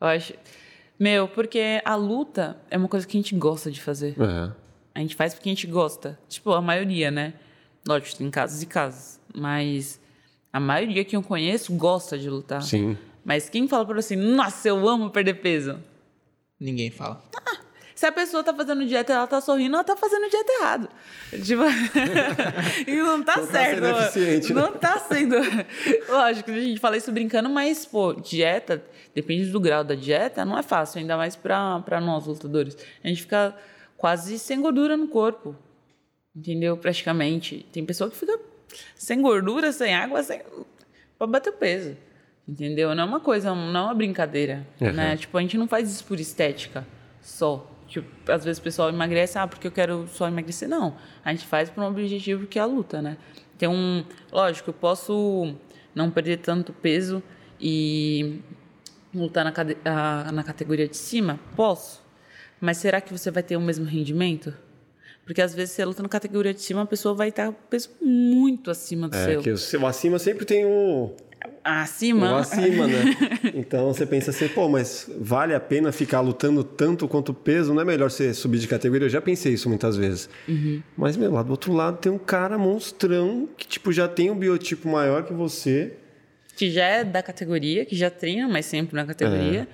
Eu 0.00 0.06
acho. 0.06 0.34
Meu, 1.02 1.26
porque 1.26 1.82
a 1.84 1.96
luta 1.96 2.56
é 2.70 2.78
uma 2.78 2.86
coisa 2.86 3.04
que 3.04 3.16
a 3.16 3.20
gente 3.20 3.34
gosta 3.34 3.72
de 3.72 3.80
fazer. 3.80 4.14
Uhum. 4.16 4.52
A 4.94 5.00
gente 5.00 5.16
faz 5.16 5.34
porque 5.34 5.48
a 5.48 5.52
gente 5.52 5.66
gosta. 5.66 6.16
Tipo, 6.28 6.52
a 6.52 6.62
maioria, 6.62 7.10
né? 7.10 7.34
Lógico, 7.84 8.18
tem 8.18 8.30
casos 8.30 8.62
e 8.62 8.66
casos. 8.66 9.18
Mas 9.34 10.00
a 10.52 10.60
maioria 10.60 11.04
que 11.04 11.16
eu 11.16 11.20
conheço 11.20 11.72
gosta 11.72 12.16
de 12.16 12.30
lutar. 12.30 12.62
Sim. 12.62 12.96
Mas 13.24 13.50
quem 13.50 13.66
fala 13.66 13.84
pra 13.84 14.00
você, 14.00 14.14
nossa, 14.14 14.68
eu 14.68 14.88
amo 14.88 15.10
perder 15.10 15.40
peso? 15.40 15.80
Ninguém 16.60 16.88
fala. 16.88 17.20
Ah, 17.34 17.51
se 18.02 18.06
a 18.06 18.10
pessoa 18.10 18.42
tá 18.42 18.52
fazendo 18.52 18.84
dieta 18.84 19.12
ela 19.12 19.28
tá 19.28 19.40
sorrindo, 19.40 19.76
ela 19.76 19.84
tá 19.84 19.96
fazendo 19.96 20.28
dieta 20.28 20.52
errado. 20.60 20.88
Tipo... 21.30 21.62
e 22.84 22.96
não 22.96 23.22
tá 23.22 23.36
não 23.36 23.46
certo. 23.46 23.80
Tá 23.80 24.10
sendo 24.10 24.54
não 24.54 24.72
tá 24.72 24.98
sendo. 24.98 25.36
Lógico, 26.08 26.50
a 26.50 26.54
gente 26.54 26.80
fala 26.80 26.96
isso 26.96 27.12
brincando, 27.12 27.48
mas, 27.48 27.86
pô, 27.86 28.12
dieta 28.14 28.82
depende 29.14 29.52
do 29.52 29.60
grau 29.60 29.84
da 29.84 29.94
dieta, 29.94 30.44
não 30.44 30.58
é 30.58 30.64
fácil, 30.64 30.98
ainda 30.98 31.16
mais 31.16 31.36
para 31.36 32.00
nós 32.00 32.26
lutadores. 32.26 32.76
A 33.04 33.06
gente 33.06 33.22
fica 33.22 33.54
quase 33.96 34.36
sem 34.36 34.60
gordura 34.60 34.96
no 34.96 35.06
corpo, 35.06 35.54
entendeu? 36.34 36.76
Praticamente. 36.76 37.64
Tem 37.72 37.86
pessoa 37.86 38.10
que 38.10 38.16
fica 38.16 38.36
sem 38.96 39.22
gordura, 39.22 39.70
sem 39.70 39.94
água, 39.94 40.24
sem 40.24 40.40
para 41.16 41.26
bater 41.28 41.50
o 41.50 41.52
peso, 41.52 41.96
entendeu? 42.48 42.96
Não 42.96 43.04
é 43.04 43.06
uma 43.06 43.20
coisa, 43.20 43.54
não 43.54 43.80
é 43.80 43.84
uma 43.84 43.94
brincadeira, 43.94 44.66
uhum. 44.80 44.92
né? 44.92 45.16
Tipo, 45.16 45.38
a 45.38 45.40
gente 45.40 45.56
não 45.56 45.68
faz 45.68 45.88
isso 45.88 46.04
por 46.04 46.18
estética 46.18 46.84
só. 47.20 47.68
Tipo, 47.92 48.32
às 48.32 48.42
vezes 48.42 48.58
o 48.58 48.62
pessoal 48.62 48.88
emagrece, 48.88 49.38
ah, 49.38 49.46
porque 49.46 49.66
eu 49.66 49.70
quero 49.70 50.08
só 50.08 50.26
emagrecer. 50.26 50.66
Não, 50.66 50.96
a 51.22 51.30
gente 51.30 51.46
faz 51.46 51.68
por 51.68 51.84
um 51.84 51.86
objetivo 51.86 52.46
que 52.46 52.58
é 52.58 52.62
a 52.62 52.64
luta, 52.64 53.02
né? 53.02 53.18
Tem 53.58 53.68
um, 53.68 54.02
lógico, 54.32 54.70
eu 54.70 54.74
posso 54.74 55.54
não 55.94 56.10
perder 56.10 56.38
tanto 56.38 56.72
peso 56.72 57.22
e 57.60 58.40
lutar 59.14 59.44
na, 59.44 59.52
a, 59.84 60.32
na 60.32 60.42
categoria 60.42 60.88
de 60.88 60.96
cima? 60.96 61.38
Posso. 61.54 62.02
Mas 62.58 62.78
será 62.78 62.98
que 62.98 63.12
você 63.12 63.30
vai 63.30 63.42
ter 63.42 63.58
o 63.58 63.60
mesmo 63.60 63.84
rendimento? 63.84 64.54
Porque 65.26 65.42
às 65.42 65.54
vezes 65.54 65.74
você 65.74 65.84
luta 65.84 66.02
na 66.02 66.08
categoria 66.08 66.54
de 66.54 66.62
cima, 66.62 66.80
a 66.80 66.86
pessoa 66.86 67.14
vai 67.14 67.28
estar 67.28 67.52
peso 67.68 67.90
muito 68.00 68.70
acima 68.70 69.06
do 69.06 69.16
é, 69.16 69.24
seu. 69.24 69.42
Que 69.42 69.50
o, 69.50 69.86
acima 69.86 70.18
sempre 70.18 70.46
tem 70.46 70.64
um. 70.64 71.14
Acima? 71.64 72.32
Um 72.32 72.36
acima, 72.36 72.86
né? 72.86 73.04
então 73.54 73.92
você 73.92 74.04
pensa 74.04 74.30
assim, 74.30 74.48
pô, 74.48 74.68
mas 74.68 75.08
vale 75.18 75.54
a 75.54 75.60
pena 75.60 75.92
ficar 75.92 76.20
lutando 76.20 76.64
tanto 76.64 77.06
quanto 77.06 77.32
peso? 77.32 77.72
Não 77.72 77.82
é 77.82 77.84
melhor 77.84 78.10
você 78.10 78.34
subir 78.34 78.58
de 78.58 78.66
categoria? 78.66 79.06
Eu 79.06 79.10
já 79.10 79.20
pensei 79.20 79.52
isso 79.52 79.68
muitas 79.68 79.96
vezes. 79.96 80.28
Uhum. 80.48 80.82
Mas, 80.96 81.16
meu, 81.16 81.30
lá 81.30 81.42
do 81.42 81.50
outro 81.50 81.72
lado 81.72 81.98
tem 81.98 82.10
um 82.10 82.18
cara 82.18 82.58
monstrão 82.58 83.48
que, 83.56 83.66
tipo, 83.66 83.92
já 83.92 84.08
tem 84.08 84.30
um 84.30 84.36
biotipo 84.36 84.88
maior 84.88 85.24
que 85.24 85.32
você 85.32 85.96
que 86.56 86.70
já 86.70 86.84
é 86.84 87.04
da 87.04 87.22
categoria, 87.22 87.84
que 87.84 87.96
já 87.96 88.10
treina, 88.10 88.48
mas 88.48 88.66
sempre 88.66 88.94
na 88.94 89.06
categoria. 89.06 89.66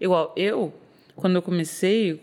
É. 0.00 0.04
Igual, 0.04 0.34
eu, 0.36 0.72
quando 1.14 1.36
eu 1.36 1.42
comecei, 1.42 2.22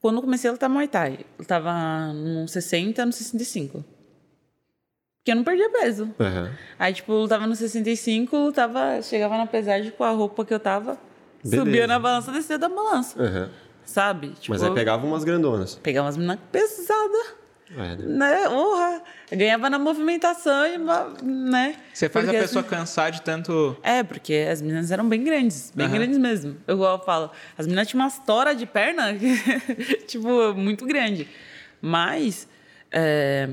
quando 0.00 0.16
eu 0.16 0.22
comecei 0.22 0.48
a 0.48 0.52
lutar 0.52 0.70
Muay 0.70 0.88
Thai, 0.88 1.18
eu 1.38 1.44
tava 1.44 2.12
no 2.12 2.48
60, 2.48 3.04
no 3.04 3.12
65. 3.12 3.84
Porque 5.26 5.32
eu 5.32 5.36
não 5.38 5.42
perdia 5.42 5.68
peso. 5.68 6.04
Uhum. 6.20 6.50
Aí, 6.78 6.94
tipo, 6.94 7.10
eu 7.10 7.16
lutava 7.22 7.48
no 7.48 7.56
65, 7.56 8.36
lutava, 8.36 9.02
chegava 9.02 9.36
na 9.36 9.44
pesagem 9.44 9.90
com 9.90 10.04
a 10.04 10.10
roupa 10.10 10.44
que 10.44 10.54
eu 10.54 10.60
tava, 10.60 10.96
Beleza. 11.42 11.64
subia 11.64 11.86
na 11.88 11.98
balança, 11.98 12.30
descia 12.30 12.56
da 12.56 12.68
balança. 12.68 13.20
Uhum. 13.20 13.48
Sabe? 13.84 14.28
Tipo, 14.38 14.52
Mas 14.52 14.62
aí 14.62 14.72
pegava 14.72 15.04
umas 15.04 15.24
grandonas. 15.24 15.80
Pegava 15.82 16.06
umas 16.06 16.16
meninas 16.16 16.38
pesadas. 16.52 17.34
É, 17.72 17.96
né? 17.96 18.04
né? 18.06 18.48
Urra! 18.50 19.02
Ganhava 19.32 19.68
na 19.68 19.80
movimentação 19.80 20.64
e, 20.64 20.78
né? 21.24 21.74
Você 21.92 22.08
faz 22.08 22.24
porque 22.24 22.36
a 22.36 22.42
pessoa 22.42 22.62
as... 22.62 22.70
cansar 22.70 23.10
de 23.10 23.22
tanto. 23.22 23.76
É, 23.82 24.04
porque 24.04 24.46
as 24.48 24.62
meninas 24.62 24.92
eram 24.92 25.08
bem 25.08 25.24
grandes, 25.24 25.72
bem 25.74 25.88
uhum. 25.88 25.92
grandes 25.92 26.18
mesmo. 26.18 26.56
Eu, 26.68 26.80
eu 26.80 26.98
falo, 27.00 27.32
as 27.58 27.66
meninas 27.66 27.88
tinham 27.88 28.04
umas 28.04 28.16
toras 28.20 28.56
de 28.56 28.64
perna, 28.64 29.12
tipo, 30.06 30.54
muito 30.54 30.86
grande. 30.86 31.28
Mas, 31.82 32.46
é... 32.92 33.48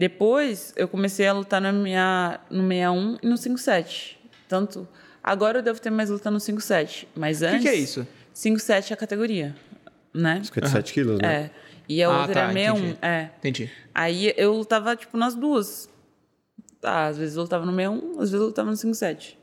depois 0.00 0.72
eu 0.76 0.88
comecei 0.88 1.26
a 1.26 1.32
lutar 1.34 1.60
no, 1.60 1.74
minha, 1.74 2.40
no 2.48 2.66
61 2.66 3.18
e 3.22 3.26
no 3.26 3.36
57. 3.36 4.18
Tanto. 4.48 4.88
Agora 5.22 5.58
eu 5.58 5.62
devo 5.62 5.78
ter 5.78 5.90
mais 5.90 6.08
luta 6.08 6.30
no 6.30 6.40
57. 6.40 7.06
Mas 7.14 7.42
antes. 7.42 7.56
O 7.56 7.58
que, 7.58 7.64
que, 7.64 7.68
é 7.68 7.74
isso? 7.74 8.08
57 8.32 8.92
é 8.92 8.94
a 8.94 8.96
categoria, 8.96 9.54
né? 10.14 10.42
57 10.42 10.88
uhum. 10.88 10.94
quilos, 10.94 11.18
né? 11.20 11.34
É. 11.34 11.50
E 11.86 12.02
a 12.02 12.08
ah, 12.08 12.20
outra 12.20 12.32
tá, 12.32 12.40
era 12.40 12.52
61. 12.54 12.78
Entendi. 12.78 12.98
É. 13.02 13.30
Entendi. 13.40 13.70
Aí 13.94 14.34
eu 14.38 14.54
lutava, 14.54 14.96
tipo, 14.96 15.18
nas 15.18 15.34
duas. 15.34 15.86
Tá, 16.80 17.08
às 17.08 17.18
vezes 17.18 17.36
eu 17.36 17.42
lutava 17.42 17.66
no 17.66 17.72
61, 17.72 18.12
às 18.12 18.30
vezes 18.30 18.34
eu 18.40 18.46
lutava 18.46 18.70
no 18.70 18.76
57. 18.78 19.38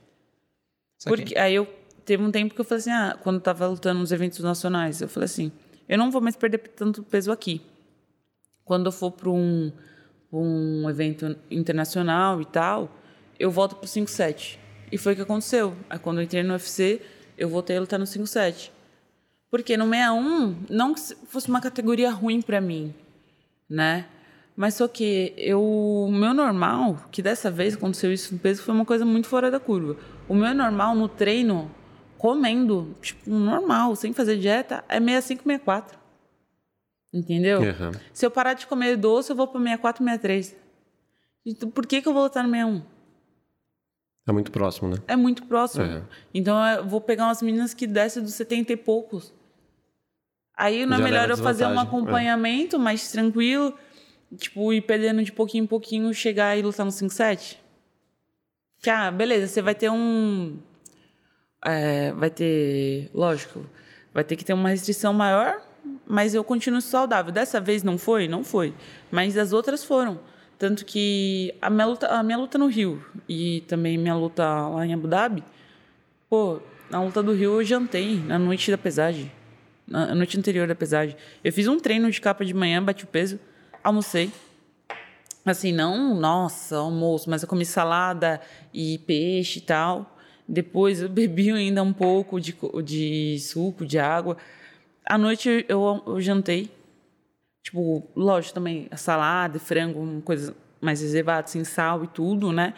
Porque 1.05 1.37
aí 1.37 1.53
eu 1.53 1.67
teve 2.03 2.23
um 2.23 2.31
tempo 2.31 2.55
que 2.55 2.61
eu 2.61 2.65
falei 2.65 2.79
assim, 2.79 2.89
ah, 2.89 3.15
quando 3.21 3.35
eu 3.35 3.41
tava 3.41 3.67
lutando 3.67 3.99
nos 3.99 4.11
eventos 4.11 4.39
nacionais, 4.39 5.01
eu 5.01 5.07
falei 5.07 5.25
assim, 5.25 5.51
eu 5.87 5.99
não 5.99 6.09
vou 6.09 6.19
mais 6.19 6.35
perder 6.35 6.57
tanto 6.69 7.03
peso 7.03 7.31
aqui. 7.31 7.61
Quando 8.65 8.87
eu 8.87 8.91
for 8.91 9.11
para 9.11 9.29
um, 9.29 9.71
um 10.41 10.89
evento 10.89 11.35
internacional 11.49 12.41
e 12.41 12.45
tal, 12.45 12.89
eu 13.39 13.51
volto 13.51 13.75
pro 13.75 13.87
57. 13.87 14.59
E 14.91 14.97
foi 14.97 15.13
o 15.13 15.15
que 15.15 15.21
aconteceu. 15.21 15.75
Aí 15.89 15.99
quando 15.99 16.17
eu 16.17 16.23
entrei 16.23 16.43
no 16.43 16.53
UFC, 16.53 17.01
eu 17.37 17.49
voltei 17.49 17.77
a 17.77 17.79
lutar 17.79 17.99
no 17.99 18.05
57. 18.05 18.71
Porque 19.49 19.77
no 19.77 19.85
61 19.85 20.55
não 20.69 20.93
que 20.93 21.01
fosse 21.27 21.47
uma 21.47 21.61
categoria 21.61 22.11
ruim 22.11 22.41
para 22.41 22.59
mim, 22.59 22.93
né? 23.69 24.05
Mas 24.55 24.73
só 24.73 24.87
que 24.87 25.33
eu, 25.37 25.61
o 25.61 26.11
meu 26.11 26.33
normal, 26.33 26.97
que 27.11 27.21
dessa 27.21 27.51
vez 27.51 27.75
aconteceu 27.75 28.11
isso 28.11 28.33
no 28.33 28.39
peso, 28.39 28.63
foi 28.63 28.73
uma 28.73 28.85
coisa 28.85 29.05
muito 29.05 29.27
fora 29.27 29.51
da 29.51 29.59
curva. 29.59 29.95
O 30.27 30.33
meu 30.33 30.53
normal 30.53 30.95
no 30.95 31.07
treino, 31.07 31.69
comendo, 32.17 32.95
tipo, 32.99 33.29
normal, 33.29 33.95
sem 33.95 34.13
fazer 34.13 34.37
dieta, 34.37 34.83
é 34.89 34.99
65, 34.99 35.43
64. 35.43 35.96
Entendeu? 37.13 37.61
Uhum. 37.61 37.91
Se 38.13 38.25
eu 38.25 38.31
parar 38.31 38.53
de 38.53 38.67
comer 38.67 38.97
doce, 38.97 39.31
eu 39.31 39.35
vou 39.35 39.47
para 39.47 39.59
64, 39.59 40.03
63. 40.03 40.55
Então, 41.45 41.69
por 41.69 41.85
que, 41.85 42.01
que 42.01 42.07
eu 42.07 42.13
vou 42.13 42.23
lutar 42.23 42.43
no 42.43 42.49
61? 42.49 42.97
É 44.27 44.31
muito 44.33 44.51
próximo, 44.51 44.89
né? 44.89 44.97
É 45.07 45.15
muito 45.15 45.45
próximo. 45.45 45.85
Uhum. 45.85 46.03
Então 46.33 46.65
eu 46.67 46.85
vou 46.85 46.99
pegar 46.99 47.25
umas 47.25 47.41
meninas 47.41 47.73
que 47.73 47.87
descem 47.87 48.21
dos 48.21 48.33
70 48.33 48.73
e 48.73 48.77
poucos. 48.77 49.33
Aí 50.53 50.85
não 50.85 50.97
é 50.97 51.01
melhor 51.01 51.29
eu 51.29 51.37
fazer 51.37 51.65
um 51.65 51.79
é. 51.79 51.83
acompanhamento 51.83 52.75
é. 52.75 52.79
mais 52.79 53.09
tranquilo, 53.09 53.73
tipo, 54.35 54.73
ir 54.73 54.81
perdendo 54.81 55.23
de 55.23 55.31
pouquinho 55.31 55.63
em 55.63 55.67
pouquinho, 55.67 56.13
chegar 56.13 56.57
e 56.57 56.61
lutar 56.61 56.85
no 56.85 56.91
5-7? 56.91 57.57
Que, 58.81 58.89
ah, 58.89 59.09
beleza, 59.09 59.47
você 59.47 59.61
vai 59.61 59.73
ter 59.73 59.89
um. 59.89 60.57
É, 61.63 62.11
vai 62.11 62.29
ter. 62.29 63.09
Lógico, 63.13 63.65
vai 64.13 64.23
ter 64.25 64.35
que 64.35 64.43
ter 64.43 64.53
uma 64.53 64.69
restrição 64.69 65.13
maior, 65.13 65.61
mas 66.05 66.33
eu 66.33 66.43
continuo 66.43 66.81
saudável. 66.81 67.31
Dessa 67.31 67.59
vez 67.59 67.83
não 67.83 67.97
foi? 67.97 68.27
Não 68.27 68.43
foi. 68.43 68.73
Mas 69.11 69.37
as 69.37 69.53
outras 69.53 69.83
foram. 69.83 70.19
Tanto 70.57 70.85
que 70.85 71.53
a 71.61 71.69
minha 71.69 71.85
luta, 71.85 72.07
a 72.07 72.23
minha 72.23 72.37
luta 72.37 72.57
no 72.57 72.67
Rio 72.67 73.03
e 73.29 73.61
também 73.67 73.97
minha 73.97 74.15
luta 74.15 74.43
lá 74.67 74.85
em 74.85 74.93
Abu 74.93 75.07
Dhabi, 75.07 75.43
pô, 76.29 76.59
na 76.89 77.03
luta 77.03 77.21
do 77.21 77.33
Rio 77.33 77.61
eu 77.61 77.63
jantei 77.63 78.19
na 78.19 78.39
noite 78.39 78.71
da 78.71 78.77
pesagem 78.77 79.31
na 79.87 80.13
noite 80.13 80.37
anterior 80.37 80.67
da 80.67 80.75
pesagem. 80.75 81.15
Eu 81.43 81.53
fiz 81.53 81.67
um 81.67 81.79
treino 81.79 82.11
de 82.11 82.19
capa 82.19 82.43
de 82.43 82.53
manhã, 82.53 82.83
bati 82.83 83.05
o 83.05 83.07
peso, 83.07 83.39
almocei. 83.83 84.29
Assim, 85.45 85.71
não, 85.71 86.13
nossa, 86.13 86.75
almoço, 86.75 87.29
mas 87.29 87.41
eu 87.41 87.47
comi 87.47 87.65
salada 87.65 88.41
e 88.73 88.97
peixe 88.99 89.59
e 89.59 89.61
tal. 89.61 90.17
Depois 90.45 91.01
eu 91.01 91.07
bebi 91.09 91.49
ainda 91.51 91.81
um 91.81 91.93
pouco 91.93 92.39
de, 92.39 92.53
de 92.83 93.39
suco, 93.39 93.85
de 93.85 93.97
água. 93.97 94.35
À 95.09 95.17
noite 95.17 95.65
eu, 95.69 96.03
eu 96.05 96.21
jantei. 96.21 96.69
Tipo, 97.63 98.07
lógico 98.15 98.53
também, 98.53 98.87
salada, 98.95 99.59
frango, 99.59 99.99
uma 99.99 100.21
coisa 100.21 100.55
mais 100.79 101.01
reservada, 101.01 101.47
sem 101.47 101.63
sal 101.63 102.03
e 102.03 102.07
tudo, 102.07 102.51
né? 102.51 102.73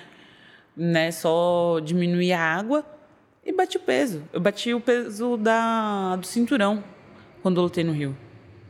né? 0.76 1.12
Só 1.12 1.80
diminuir 1.80 2.34
a 2.34 2.42
água 2.42 2.86
e 3.44 3.52
bati 3.52 3.78
o 3.78 3.80
peso. 3.82 4.24
Eu 4.32 4.40
bati 4.40 4.74
o 4.74 4.80
peso 4.80 5.38
da, 5.38 6.16
do 6.16 6.26
cinturão 6.26 6.84
quando 7.42 7.58
eu 7.58 7.64
lutei 7.64 7.84
no 7.84 7.92
Rio. 7.92 8.16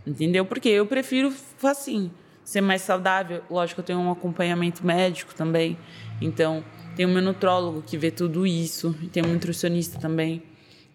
Entendeu? 0.06 0.46
Porque 0.46 0.70
eu 0.70 0.86
prefiro 0.86 1.34
assim, 1.64 2.12
ser 2.44 2.62
mais 2.62 2.82
saudável. 2.82 3.44
Lógico, 3.50 3.82
eu 3.82 3.86
tenho 3.86 4.00
um 4.00 4.12
acompanhamento 4.12 4.86
médico 4.86 5.36
também. 5.36 5.78
Então, 6.22 6.64
tem 6.96 7.06
um 7.06 7.14
meu 7.14 7.22
nutrólogo 7.22 7.82
que 7.82 7.98
vê 7.98 8.12
tudo 8.12 8.46
isso, 8.46 8.96
e 9.02 9.08
tem 9.08 9.24
um 9.24 9.34
nutricionista 9.34 10.00
também. 10.00 10.44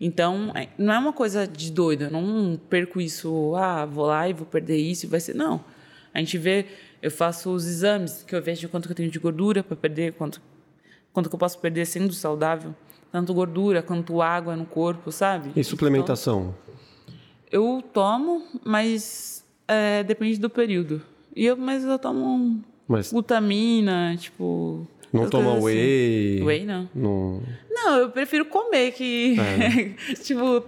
Então, 0.01 0.53
é, 0.55 0.69
não 0.77 0.93
é 0.93 0.99
uma 0.99 1.13
coisa 1.13 1.47
de 1.47 1.71
doida, 1.71 2.07
eu 2.07 2.11
não 2.11 2.59
perco 2.69 3.01
isso, 3.01 3.55
ah, 3.57 3.87
vou 3.87 4.07
lá 4.07 4.29
e 4.29 4.33
vou 4.33 4.47
perder 4.47 4.77
isso 4.77 5.09
vai 5.09 5.21
ser. 5.21 5.35
Não. 5.35 5.65
A 6.13 6.19
gente 6.19 6.37
vê, 6.37 6.67
eu 7.01 7.11
faço 7.11 7.51
os 7.51 7.67
exames, 7.67 8.23
que 8.23 8.35
eu 8.35 8.43
vejo 8.43 8.69
quanto 8.69 8.87
que 8.87 8.93
eu 8.93 8.97
tenho 8.97 9.11
de 9.11 9.19
gordura 9.19 9.63
para 9.63 9.77
perder, 9.77 10.13
quanto, 10.13 10.41
quanto 11.13 11.29
que 11.29 11.35
eu 11.35 11.39
posso 11.39 11.59
perder 11.59 11.87
sendo 11.87 12.13
saudável. 12.13 12.75
Tanto 13.11 13.33
gordura 13.33 13.83
quanto 13.83 14.21
água 14.21 14.57
no 14.57 14.67
corpo, 14.67 15.13
sabe? 15.13 15.53
E 15.55 15.63
suplementação? 15.63 16.55
Então, 16.67 16.75
eu 17.51 17.83
tomo, 17.93 18.43
mas 18.65 19.45
é, 19.69 20.03
depende 20.03 20.39
do 20.39 20.51
período. 20.51 21.01
E 21.35 21.47
eu, 21.47 21.57
mas 21.57 21.85
eu 21.85 21.99
tomo 21.99 22.61
mas... 22.89 23.13
glutamina, 23.13 24.17
tipo. 24.17 24.87
Não 25.15 25.31
toma 25.31 25.55
whey? 25.61 26.37
Assim. 26.37 26.45
Whey, 26.45 26.65
não. 26.65 26.89
não. 26.95 27.43
Não, 27.71 27.97
eu 27.99 28.11
prefiro 28.11 28.45
comer 28.45 28.93
que. 28.93 29.37
É, 29.39 30.15
tipo, 30.23 30.65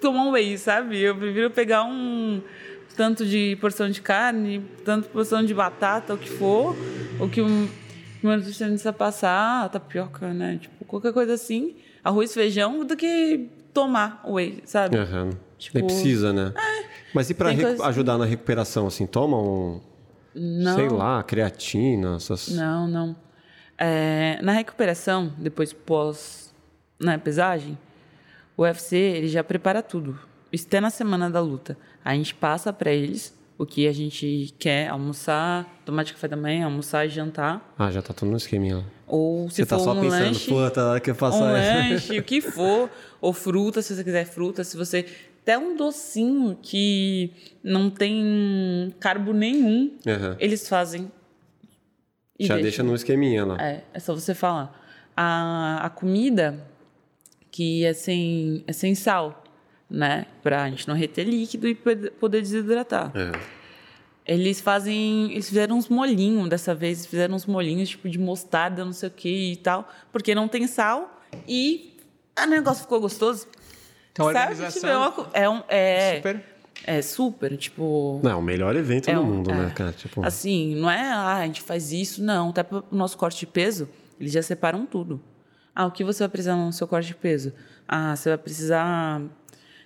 tomar 0.00 0.30
whey, 0.30 0.58
sabe? 0.58 1.00
Eu 1.00 1.16
prefiro 1.16 1.50
pegar 1.50 1.84
um 1.84 2.42
tanto 2.96 3.24
de 3.24 3.56
porção 3.60 3.88
de 3.88 4.02
carne, 4.02 4.60
tanto 4.84 5.08
porção 5.10 5.44
de 5.44 5.54
batata, 5.54 6.14
o 6.14 6.18
que 6.18 6.28
for, 6.28 6.74
o 7.20 7.28
que 7.28 7.40
um 7.40 7.68
meu 8.20 8.36
nutricionista 8.36 8.92
passar, 8.92 9.68
tapioca, 9.68 10.34
né? 10.34 10.58
Tipo, 10.60 10.84
qualquer 10.84 11.12
coisa 11.12 11.34
assim, 11.34 11.76
arroz, 12.02 12.34
feijão, 12.34 12.84
do 12.84 12.96
que 12.96 13.48
tomar 13.72 14.20
whey, 14.26 14.60
sabe? 14.64 14.96
Uhum. 14.96 15.30
Tipo, 15.56 15.78
Nem 15.78 15.86
precisa, 15.86 16.32
né? 16.32 16.52
É, 16.56 16.84
Mas 17.14 17.30
e 17.30 17.34
para 17.34 17.50
ajudar 17.86 18.18
na 18.18 18.24
recuperação, 18.24 18.88
assim, 18.88 19.06
toma 19.06 19.40
um. 19.40 19.80
Não. 20.34 20.74
Sei 20.74 20.88
lá, 20.88 21.22
creatina, 21.22 22.16
essas. 22.16 22.48
Não, 22.48 22.88
não. 22.88 23.16
É, 23.78 24.38
na 24.42 24.52
recuperação, 24.52 25.32
depois 25.38 25.72
pós 25.72 26.52
na 26.98 27.12
né, 27.12 27.18
pesagem, 27.18 27.78
o 28.56 28.62
UFC 28.62 28.96
ele 28.96 29.28
já 29.28 29.44
prepara 29.44 29.82
tudo. 29.82 30.18
Isso 30.52 30.66
até 30.66 30.80
na 30.80 30.90
semana 30.90 31.30
da 31.30 31.40
luta. 31.40 31.76
A 32.04 32.14
gente 32.14 32.34
passa 32.34 32.72
para 32.72 32.90
eles 32.90 33.36
o 33.56 33.66
que 33.66 33.86
a 33.86 33.92
gente 33.92 34.54
quer 34.58 34.88
almoçar, 34.88 35.80
tomar 35.84 36.04
de 36.04 36.12
café 36.12 36.28
da 36.28 36.36
manhã, 36.36 36.64
almoçar 36.64 37.06
e 37.06 37.08
jantar. 37.08 37.74
Ah, 37.78 37.90
já 37.90 38.00
tá 38.00 38.14
tudo 38.14 38.30
no 38.30 38.36
esqueminha. 38.36 38.84
Ou 39.06 39.50
se 39.50 39.56
você 39.56 39.66
tá 39.66 39.78
for 39.78 39.84
tá 39.84 39.92
só 39.92 39.98
um 39.98 40.00
pensando, 40.00 40.24
lanche, 40.24 40.48
puta, 40.48 41.00
que 41.00 41.10
eu 41.10 41.14
faço 41.14 41.38
um 41.38 41.52
lanche, 41.52 42.18
o 42.18 42.22
que 42.22 42.40
for, 42.40 42.90
ou 43.20 43.32
fruta, 43.32 43.82
se 43.82 43.94
você 43.94 44.04
quiser 44.04 44.24
fruta, 44.26 44.62
se 44.62 44.76
você 44.76 45.06
até 45.42 45.58
um 45.58 45.76
docinho 45.76 46.58
que 46.60 47.32
não 47.64 47.88
tem 47.88 48.94
carbo 49.00 49.32
nenhum, 49.32 49.96
uhum. 50.06 50.36
eles 50.38 50.68
fazem. 50.68 51.10
Já 52.46 52.54
deixa 52.54 52.62
deixa 52.62 52.82
no 52.82 52.94
esqueminha 52.94 53.44
lá. 53.44 53.56
É, 53.60 53.84
é 53.92 53.98
só 53.98 54.14
você 54.14 54.34
falar. 54.34 54.80
A, 55.16 55.80
a 55.82 55.90
comida 55.90 56.64
que 57.50 57.84
é 57.84 57.92
sem, 57.92 58.62
é 58.66 58.72
sem 58.72 58.94
sal, 58.94 59.42
né? 59.90 60.26
Pra 60.42 60.68
gente 60.70 60.86
não 60.86 60.94
reter 60.94 61.24
líquido 61.24 61.66
e 61.66 61.74
poder 61.74 62.40
desidratar. 62.40 63.12
É. 63.16 63.32
Eles 64.24 64.60
fazem. 64.60 65.32
Eles 65.32 65.48
fizeram 65.48 65.76
uns 65.76 65.88
molhinhos 65.88 66.48
dessa 66.48 66.74
vez, 66.74 67.06
fizeram 67.06 67.34
uns 67.34 67.46
molhinhos 67.46 67.88
tipo 67.88 68.08
de 68.08 68.18
mostarda, 68.18 68.84
não 68.84 68.92
sei 68.92 69.08
o 69.08 69.12
que 69.12 69.52
e 69.52 69.56
tal, 69.56 69.88
porque 70.12 70.34
não 70.34 70.46
tem 70.46 70.66
sal 70.66 71.22
e 71.48 71.96
o 72.38 72.46
negócio 72.46 72.82
ficou 72.82 73.00
gostoso. 73.00 73.48
Então, 74.12 74.26
a 74.26 74.28
organização 74.28 75.12
tipo, 75.12 75.26
é, 75.32 75.48
um, 75.48 75.62
é 75.68 76.16
super. 76.16 76.44
É 76.88 77.02
super, 77.02 77.54
tipo. 77.58 78.18
Não, 78.24 78.38
o 78.38 78.42
melhor 78.42 78.74
evento 78.74 79.10
é 79.10 79.14
do 79.14 79.20
um, 79.20 79.26
mundo, 79.26 79.50
né, 79.50 79.58
é, 79.58 79.66
né, 79.66 79.72
cara? 79.74 79.92
Tipo... 79.92 80.24
Assim, 80.24 80.74
não 80.74 80.90
é, 80.90 81.12
ah, 81.12 81.34
a 81.34 81.46
gente 81.46 81.60
faz 81.60 81.92
isso, 81.92 82.24
não. 82.24 82.48
Até 82.48 82.62
para 82.62 82.78
o 82.78 82.96
nosso 82.96 83.18
corte 83.18 83.40
de 83.40 83.46
peso, 83.46 83.86
eles 84.18 84.32
já 84.32 84.40
separam 84.40 84.86
tudo. 84.86 85.20
Ah, 85.74 85.84
o 85.84 85.90
que 85.90 86.02
você 86.02 86.20
vai 86.20 86.30
precisar 86.30 86.56
no 86.56 86.72
seu 86.72 86.88
corte 86.88 87.08
de 87.08 87.14
peso? 87.14 87.52
Ah, 87.86 88.16
você 88.16 88.30
vai 88.30 88.38
precisar 88.38 89.20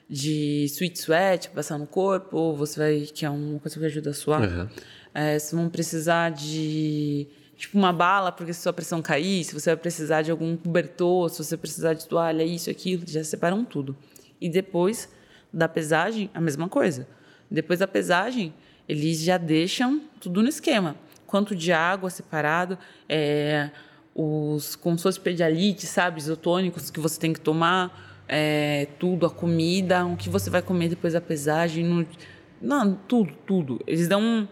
de 0.08 0.64
sweet 0.66 0.96
sweat 0.96 1.50
passar 1.50 1.76
no 1.76 1.88
corpo, 1.88 2.36
ou 2.36 2.56
você 2.56 2.78
vai, 2.78 3.00
que 3.00 3.26
é 3.26 3.30
uma 3.30 3.58
coisa 3.58 3.80
que 3.80 3.84
ajuda 3.84 4.10
a 4.10 4.14
suar. 4.14 4.42
Uhum. 4.42 4.68
É, 5.12 5.36
vocês 5.36 5.52
vão 5.52 5.68
precisar 5.68 6.30
de 6.30 7.26
tipo 7.56 7.76
uma 7.76 7.92
bala 7.92 8.30
porque 8.30 8.52
se 8.52 8.62
sua 8.62 8.72
pressão 8.72 9.02
cair, 9.02 9.42
se 9.42 9.52
você 9.52 9.70
vai 9.70 9.76
precisar 9.76 10.22
de 10.22 10.30
algum 10.30 10.56
cobertor, 10.56 11.28
se 11.30 11.42
você 11.42 11.56
precisar 11.56 11.94
de 11.94 12.06
toalha, 12.06 12.44
isso, 12.44 12.70
aquilo, 12.70 13.02
já 13.08 13.24
separam 13.24 13.64
tudo. 13.64 13.96
E 14.40 14.48
depois 14.48 15.08
da 15.52 15.68
pesagem, 15.68 16.30
a 16.32 16.40
mesma 16.40 16.68
coisa. 16.68 17.06
Depois 17.50 17.80
da 17.80 17.86
pesagem, 17.86 18.54
eles 18.88 19.20
já 19.20 19.36
deixam 19.36 20.00
tudo 20.20 20.42
no 20.42 20.48
esquema. 20.48 20.96
Quanto 21.26 21.54
de 21.54 21.72
água 21.72 22.10
separado, 22.10 22.78
é, 23.08 23.70
os 24.14 24.78
fosse 24.98 25.20
pedialite, 25.20 25.86
sabe? 25.86 26.20
Isotônicos 26.20 26.90
que 26.90 27.00
você 27.00 27.18
tem 27.18 27.32
que 27.32 27.40
tomar, 27.40 28.24
é, 28.28 28.86
tudo, 28.98 29.26
a 29.26 29.30
comida, 29.30 30.04
o 30.04 30.16
que 30.16 30.28
você 30.28 30.50
vai 30.50 30.62
comer 30.62 30.88
depois 30.88 31.12
da 31.12 31.20
pesagem. 31.20 31.84
No, 31.84 32.06
não, 32.60 32.94
tudo, 32.94 33.32
tudo. 33.46 33.80
Eles 33.86 34.08
dão 34.08 34.20
um, 34.20 34.48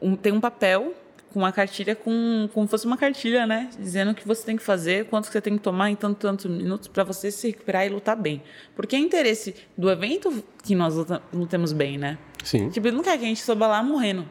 um, 0.00 0.16
tem 0.16 0.32
um 0.32 0.40
papel 0.40 0.94
com 1.34 1.40
uma 1.40 1.50
cartilha 1.50 1.96
com 1.96 2.48
como 2.54 2.68
fosse 2.68 2.86
uma 2.86 2.96
cartilha, 2.96 3.44
né? 3.44 3.68
Dizendo 3.76 4.12
o 4.12 4.14
que 4.14 4.26
você 4.26 4.46
tem 4.46 4.56
que 4.56 4.62
fazer, 4.62 5.06
quanto 5.06 5.26
você 5.26 5.40
tem 5.40 5.56
que 5.56 5.62
tomar 5.62 5.90
em 5.90 5.96
tanto 5.96 6.18
tantos 6.18 6.46
minutos 6.46 6.86
para 6.86 7.02
você 7.02 7.28
se 7.28 7.48
recuperar 7.48 7.84
e 7.84 7.88
lutar 7.88 8.14
bem. 8.16 8.40
Porque 8.76 8.94
é 8.94 8.98
interesse 9.00 9.52
do 9.76 9.90
evento 9.90 10.44
que 10.62 10.76
nós 10.76 10.94
lutemos 11.32 11.72
bem, 11.72 11.98
né? 11.98 12.16
Sim. 12.44 12.70
Tipo, 12.70 12.86
ele 12.86 12.96
não 12.96 13.02
quer 13.02 13.18
que 13.18 13.24
a 13.24 13.28
gente 13.28 13.42
soba 13.42 13.66
lá 13.66 13.82
morrendo. 13.82 14.24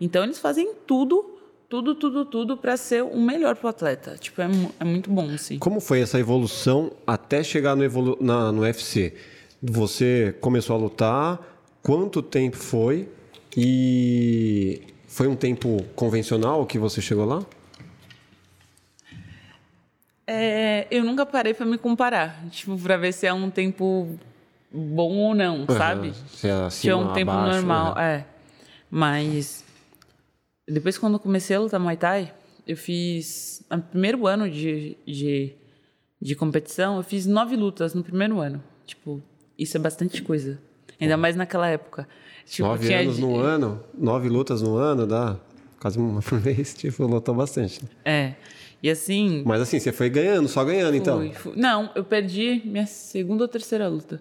Então 0.00 0.24
eles 0.24 0.38
fazem 0.38 0.72
tudo, 0.86 1.38
tudo, 1.68 1.94
tudo, 1.94 2.24
tudo 2.24 2.56
para 2.56 2.78
ser 2.78 3.02
o 3.02 3.20
melhor 3.20 3.54
pro 3.54 3.68
atleta. 3.68 4.16
Tipo, 4.18 4.40
é, 4.40 4.48
é 4.80 4.84
muito 4.84 5.10
bom, 5.10 5.28
assim. 5.34 5.58
Como 5.58 5.80
foi 5.80 6.00
essa 6.00 6.18
evolução 6.18 6.92
até 7.06 7.44
chegar 7.44 7.76
no, 7.76 7.84
evolu 7.84 8.16
na, 8.18 8.50
no 8.50 8.62
UFC? 8.62 9.12
Você 9.62 10.34
começou 10.40 10.76
a 10.76 10.78
lutar, 10.78 11.38
quanto 11.82 12.22
tempo 12.22 12.56
foi? 12.56 13.06
E 13.54 14.91
foi 15.12 15.28
um 15.28 15.36
tempo 15.36 15.84
convencional 15.94 16.64
que 16.64 16.78
você 16.78 17.02
chegou 17.02 17.26
lá? 17.26 17.44
É, 20.26 20.86
eu 20.90 21.04
nunca 21.04 21.26
parei 21.26 21.52
para 21.52 21.66
me 21.66 21.76
comparar, 21.76 22.42
tipo, 22.50 22.78
para 22.78 22.96
ver 22.96 23.12
se 23.12 23.26
é 23.26 23.32
um 23.32 23.50
tempo 23.50 24.18
bom 24.72 25.14
ou 25.18 25.34
não, 25.34 25.60
uhum, 25.60 25.66
sabe? 25.66 26.14
Se 26.28 26.48
é, 26.48 26.70
se 26.70 26.88
é 26.88 26.96
um 26.96 27.12
tempo 27.12 27.30
abaixo, 27.30 27.56
normal, 27.56 27.98
é. 27.98 28.14
é. 28.14 28.26
Mas 28.90 29.62
depois 30.66 30.96
quando 30.96 31.14
eu 31.14 31.20
comecei 31.20 31.56
a 31.56 31.60
lutar 31.60 31.78
Muay 31.78 31.98
Thai, 31.98 32.32
eu 32.66 32.76
fiz 32.76 33.62
no 33.70 33.82
primeiro 33.82 34.26
ano 34.26 34.50
de, 34.50 34.96
de, 35.06 35.52
de 36.22 36.34
competição, 36.34 36.96
eu 36.96 37.02
fiz 37.02 37.26
nove 37.26 37.54
lutas 37.54 37.92
no 37.92 38.02
primeiro 38.02 38.40
ano. 38.40 38.64
Tipo, 38.86 39.22
isso 39.58 39.76
é 39.76 39.80
bastante 39.80 40.22
coisa. 40.22 40.58
Ainda 41.02 41.16
mais 41.16 41.36
naquela 41.36 41.68
época. 41.68 42.08
Tipo, 42.46 42.68
nove 42.68 42.94
anos 42.94 43.18
no 43.18 43.38
ano, 43.38 43.80
nove 43.96 44.28
lutas 44.28 44.62
no 44.62 44.76
ano, 44.76 45.06
dá 45.06 45.36
quase 45.80 45.98
uma 45.98 46.22
por 46.22 46.40
mês, 46.40 46.74
tipo, 46.74 47.06
lutou 47.06 47.34
bastante. 47.34 47.80
É. 48.04 48.34
E 48.82 48.90
assim. 48.90 49.42
Mas 49.46 49.60
assim, 49.60 49.78
você 49.78 49.92
foi 49.92 50.08
ganhando, 50.08 50.48
só 50.48 50.64
ganhando, 50.64 50.96
então? 50.96 51.18
fui, 51.18 51.28
então? 51.28 51.40
Fui. 51.40 51.52
Não, 51.56 51.90
eu 51.94 52.04
perdi 52.04 52.62
minha 52.64 52.86
segunda 52.86 53.44
ou 53.44 53.48
terceira 53.48 53.88
luta 53.88 54.20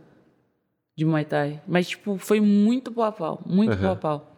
de 0.96 1.06
Muay 1.06 1.26
Thai. 1.26 1.62
Mas, 1.68 1.90
tipo, 1.90 2.18
foi 2.18 2.40
muito 2.40 2.92
pau 2.92 3.06
a 3.06 3.12
pau. 3.12 3.42
Muito 3.46 3.74
uhum. 3.74 3.82
pau 3.82 3.92
a 3.92 3.96
pau. 3.96 4.36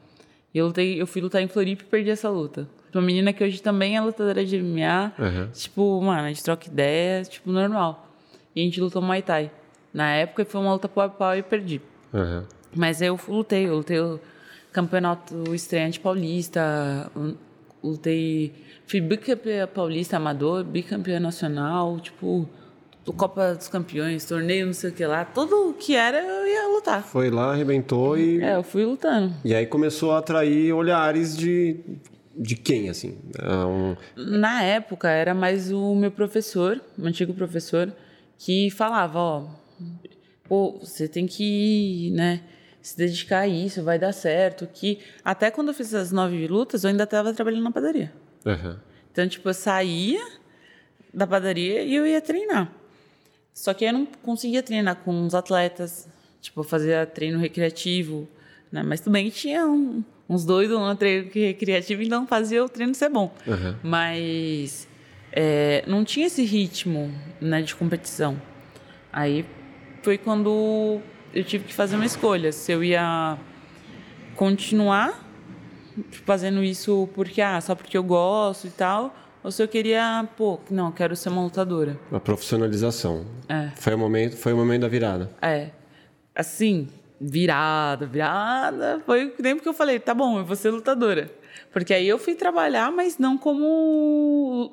Eu, 0.53 0.67
lutei, 0.67 1.01
eu 1.01 1.07
fui 1.07 1.21
lutar 1.21 1.41
em 1.41 1.47
Floripa 1.47 1.83
e 1.83 1.85
perdi 1.85 2.09
essa 2.09 2.29
luta. 2.29 2.67
Uma 2.93 3.01
menina 3.01 3.33
que 3.33 3.43
hoje 3.43 3.61
também 3.61 3.97
é 3.97 4.01
lutadora 4.01 4.45
de 4.45 4.61
MMA. 4.61 5.13
Uhum. 5.17 5.47
Tipo, 5.51 6.01
mano, 6.01 6.21
a 6.21 6.27
gente 6.27 6.43
troca 6.43 6.67
ideia, 6.67 7.23
tipo, 7.23 7.51
normal. 7.51 8.07
E 8.55 8.61
a 8.61 8.63
gente 8.63 8.79
lutou 8.79 9.01
Muay 9.01 9.21
Thai. 9.21 9.51
Na 9.93 10.11
época 10.13 10.45
foi 10.45 10.61
uma 10.61 10.73
luta 10.73 10.87
pau 10.87 11.03
a 11.03 11.09
pau 11.09 11.35
e 11.35 11.41
perdi. 11.41 11.81
Uhum. 12.14 12.43
Mas 12.76 13.01
eu 13.01 13.20
lutei, 13.28 13.68
eu 13.68 13.76
lutei 13.76 13.99
o 13.99 14.20
campeonato 14.72 15.53
estreante 15.53 15.99
paulista, 15.99 17.11
lutei, 17.84 18.53
fui 18.88 19.01
bicampeã 19.01 19.68
paulista 19.68 20.18
amador, 20.18 20.64
bicampeã 20.64 21.20
nacional, 21.20 21.99
tipo, 21.99 22.47
Copa 23.11 23.53
dos 23.53 23.68
Campeões, 23.68 24.26
torneio, 24.26 24.66
não 24.66 24.74
sei 24.74 24.89
o 24.89 24.93
que 24.93 25.05
lá, 25.05 25.26
tudo 25.26 25.70
o 25.70 25.74
que 25.74 25.95
era 25.95 26.20
eu 26.22 26.47
ia 26.47 26.68
lutar. 26.70 27.03
Foi 27.03 27.30
lá, 27.30 27.51
arrebentou 27.51 28.18
e. 28.18 28.41
É, 28.41 28.55
eu 28.55 28.64
fui 28.64 28.86
lutando. 28.86 29.34
E 29.43 29.53
aí 29.53 29.66
começou 29.66 30.14
a 30.14 30.20
atrair 30.20 30.72
olhares 30.72 31.36
de. 31.36 31.80
De 32.36 32.55
quem, 32.55 32.89
assim? 32.89 33.16
É 33.39 33.66
um... 33.66 33.95
Na 34.18 34.64
época, 34.64 35.07
era 35.07 35.36
mais 35.36 35.72
o 35.72 35.93
meu 35.93 36.09
professor, 36.09 36.82
o 36.97 37.05
antigo 37.05 37.32
professor, 37.32 37.93
que 38.39 38.72
falava, 38.72 39.20
ó, 39.20 39.45
pô, 40.47 40.79
você 40.79 41.07
tem 41.07 41.25
que, 41.25 42.11
né, 42.11 42.41
se 42.81 42.97
dedicar 42.97 43.39
a 43.39 43.47
isso, 43.47 43.83
vai 43.83 43.97
dar 43.97 44.11
certo. 44.11 44.67
Que 44.71 44.99
até 45.23 45.49
quando 45.49 45.69
eu 45.69 45.73
fiz 45.73 45.93
as 45.93 46.11
nove 46.11 46.47
lutas, 46.47 46.83
eu 46.83 46.89
ainda 46.89 47.05
estava 47.05 47.33
trabalhando 47.33 47.63
na 47.63 47.71
padaria. 47.71 48.11
Uhum. 48.45 48.75
Então, 49.11 49.27
tipo, 49.27 49.47
eu 49.47 49.53
saía 49.53 50.21
da 51.13 51.25
padaria 51.25 51.83
e 51.83 51.95
eu 51.95 52.05
ia 52.05 52.19
treinar. 52.19 52.71
Só 53.53 53.73
que 53.73 53.85
eu 53.85 53.93
não 53.93 54.05
conseguia 54.05 54.63
treinar 54.63 54.97
com 54.97 55.25
os 55.25 55.35
atletas. 55.35 56.09
Tipo, 56.41 56.61
eu 56.61 56.63
fazia 56.63 57.05
treino 57.05 57.39
recreativo, 57.39 58.27
né? 58.71 58.83
Mas 58.83 58.99
também 58.99 59.29
tinha 59.29 59.65
um, 59.65 60.03
uns 60.27 60.43
doidos 60.43 60.77
no 60.77 60.95
treino 60.95 61.29
recreativo, 61.31 62.01
então 62.01 62.25
fazia 62.27 62.65
o 62.65 62.67
treino 62.67 62.93
ser 62.95 63.09
bom. 63.09 63.33
Uhum. 63.45 63.75
Mas 63.83 64.87
é, 65.31 65.83
não 65.87 66.03
tinha 66.03 66.27
esse 66.27 66.43
ritmo 66.43 67.13
né, 67.39 67.61
de 67.61 67.75
competição. 67.75 68.41
Aí 69.11 69.45
foi 70.03 70.17
quando 70.17 70.99
eu 71.33 71.43
tive 71.43 71.63
que 71.63 71.73
fazer 71.73 71.95
uma 71.95 72.05
escolha. 72.05 72.51
Se 72.51 72.71
eu 72.71 72.83
ia 72.83 73.37
continuar 74.35 75.23
fazendo 76.25 76.63
isso 76.63 77.09
porque, 77.15 77.41
ah, 77.41 77.59
só 77.61 77.73
porque 77.73 77.97
eu 77.97 78.03
gosto 78.03 78.67
e 78.67 78.69
tal, 78.69 79.15
ou 79.41 79.49
se 79.51 79.63
eu 79.63 79.67
queria, 79.67 80.27
pô, 80.35 80.59
não, 80.69 80.91
quero 80.91 81.15
ser 81.15 81.29
uma 81.29 81.41
lutadora. 81.41 81.97
A 82.11 82.19
profissionalização. 82.19 83.25
É. 83.47 83.69
Foi 83.75 83.93
o 83.93 83.97
momento, 83.97 84.35
foi 84.35 84.53
o 84.53 84.57
momento 84.57 84.81
da 84.81 84.87
virada. 84.89 85.31
É. 85.41 85.69
Assim, 86.35 86.89
virada, 87.19 88.05
virada. 88.05 89.01
Foi 89.05 89.27
o 89.27 89.31
tempo 89.31 89.61
que 89.61 89.69
eu 89.69 89.73
falei, 89.73 89.99
tá 89.99 90.13
bom, 90.13 90.39
eu 90.39 90.45
vou 90.45 90.55
ser 90.55 90.69
lutadora. 90.71 91.31
Porque 91.71 91.93
aí 91.93 92.07
eu 92.07 92.17
fui 92.17 92.35
trabalhar, 92.35 92.91
mas 92.91 93.17
não 93.17 93.37
como. 93.37 94.71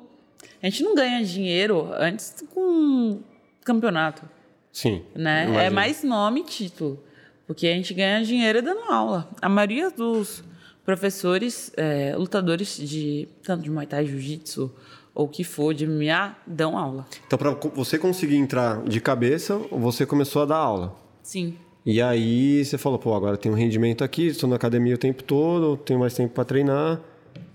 A 0.61 0.69
gente 0.69 0.83
não 0.83 0.93
ganha 0.93 1.23
dinheiro 1.23 1.89
antes 1.93 2.43
com 2.53 3.21
campeonato. 3.63 4.23
Sim. 4.71 5.03
Né? 5.15 5.65
É 5.65 5.69
mais 5.69 6.03
nome 6.03 6.41
e 6.41 6.43
título. 6.43 7.03
Porque 7.45 7.67
a 7.67 7.73
gente 7.73 7.93
ganha 7.93 8.23
dinheiro 8.23 8.61
dando 8.61 8.91
aula. 8.91 9.29
A 9.41 9.49
maioria 9.49 9.91
dos 9.91 10.43
professores, 10.85 11.71
é, 11.75 12.15
lutadores 12.15 12.77
de 12.77 13.27
tanto 13.43 13.63
de 13.63 13.69
Muay 13.69 13.85
Thai, 13.85 14.05
Jiu-Jitsu 14.05 14.71
ou 15.13 15.25
o 15.25 15.27
que 15.27 15.43
for, 15.43 15.73
de 15.73 15.85
MMA, 15.85 16.37
dão 16.47 16.77
aula. 16.77 17.05
Então, 17.27 17.37
para 17.37 17.51
você 17.51 17.99
conseguir 17.99 18.37
entrar 18.37 18.81
de 18.83 19.01
cabeça, 19.01 19.57
você 19.69 20.05
começou 20.05 20.43
a 20.43 20.45
dar 20.45 20.57
aula. 20.57 20.95
Sim. 21.21 21.55
E 21.85 22.01
aí 22.01 22.63
você 22.63 22.77
falou, 22.77 22.97
pô, 22.97 23.13
agora 23.13 23.35
tem 23.35 23.51
um 23.51 23.55
rendimento 23.55 24.03
aqui, 24.03 24.27
estou 24.27 24.49
na 24.49 24.55
academia 24.55 24.95
o 24.95 24.97
tempo 24.97 25.23
todo, 25.23 25.75
tenho 25.77 25.99
mais 25.99 26.13
tempo 26.13 26.33
para 26.33 26.45
treinar. 26.45 27.01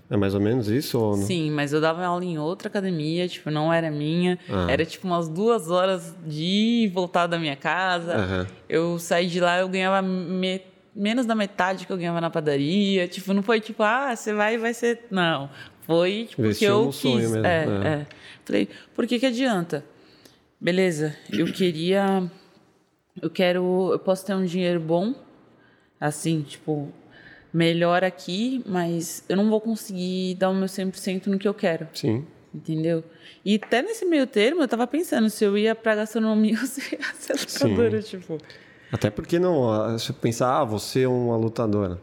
É 0.09 0.15
mais 0.15 0.33
ou 0.33 0.39
menos 0.39 0.69
isso 0.69 0.97
ou 0.99 1.17
não? 1.17 1.25
Sim, 1.25 1.51
mas 1.51 1.73
eu 1.73 1.81
dava 1.81 2.05
aula 2.05 2.23
em 2.23 2.37
outra 2.39 2.69
academia, 2.69 3.27
tipo, 3.27 3.51
não 3.51 3.73
era 3.73 3.91
minha. 3.91 4.39
Ah. 4.49 4.67
Era 4.69 4.85
tipo 4.85 5.05
umas 5.05 5.27
duas 5.27 5.69
horas 5.69 6.15
de 6.25 6.43
ir 6.43 6.83
e 6.85 6.87
voltar 6.87 7.27
da 7.27 7.37
minha 7.37 7.55
casa. 7.57 8.15
Aham. 8.15 8.47
Eu 8.69 8.97
saí 8.99 9.27
de 9.27 9.39
lá, 9.41 9.59
eu 9.59 9.67
ganhava 9.67 10.01
me- 10.01 10.61
menos 10.95 11.25
da 11.25 11.35
metade 11.35 11.85
que 11.85 11.91
eu 11.91 11.97
ganhava 11.97 12.21
na 12.21 12.29
padaria. 12.29 13.05
Tipo, 13.07 13.33
não 13.33 13.43
foi 13.43 13.59
tipo, 13.59 13.83
ah, 13.83 14.15
você 14.15 14.33
vai 14.33 14.55
e 14.55 14.57
vai 14.57 14.73
ser. 14.73 15.01
Não. 15.11 15.49
Foi 15.81 16.25
tipo, 16.29 16.41
porque 16.43 16.65
eu 16.65 16.87
quis. 16.87 16.95
sonho 16.95 17.29
mesmo, 17.29 17.45
É, 17.45 17.65
é. 17.65 17.87
é. 17.87 18.05
Falei, 18.45 18.69
por 18.95 19.05
que 19.05 19.19
que 19.19 19.25
adianta? 19.25 19.83
Beleza, 20.59 21.15
eu 21.31 21.45
queria. 21.51 22.31
Eu 23.21 23.29
quero. 23.29 23.89
Eu 23.91 23.99
posso 23.99 24.25
ter 24.25 24.33
um 24.35 24.45
dinheiro 24.45 24.79
bom, 24.79 25.13
assim, 25.99 26.41
tipo, 26.41 26.89
melhor 27.57 28.03
aqui, 28.03 28.61
mas 28.67 29.23
eu 29.27 29.35
não 29.35 29.49
vou 29.49 29.59
conseguir 29.59 30.35
dar 30.35 30.49
o 30.49 30.53
meu 30.53 30.67
100% 30.67 31.25
no 31.27 31.39
que 31.39 31.47
eu 31.47 31.53
quero. 31.53 31.87
Sim. 31.93 32.23
Entendeu? 32.53 33.03
E 33.43 33.55
até 33.61 33.81
nesse 33.81 34.05
meio 34.05 34.25
termo, 34.27 34.61
eu 34.61 34.67
tava 34.67 34.85
pensando 34.87 35.29
se 35.29 35.43
eu 35.43 35.57
ia 35.57 35.73
pra 35.75 35.95
gastronomia 35.95 36.57
ou 36.61 36.67
se 36.67 36.81
ia 36.95 36.99
ser 37.15 37.33
lutadora, 37.33 38.01
tipo. 38.01 38.37
Até 38.91 39.09
porque 39.09 39.37
não, 39.39 39.97
se 39.97 40.11
eu 40.11 40.15
pensar, 40.15 40.61
ah, 40.61 40.63
você 40.63 41.01
é 41.01 41.07
uma 41.07 41.35
lutadora. 41.35 41.99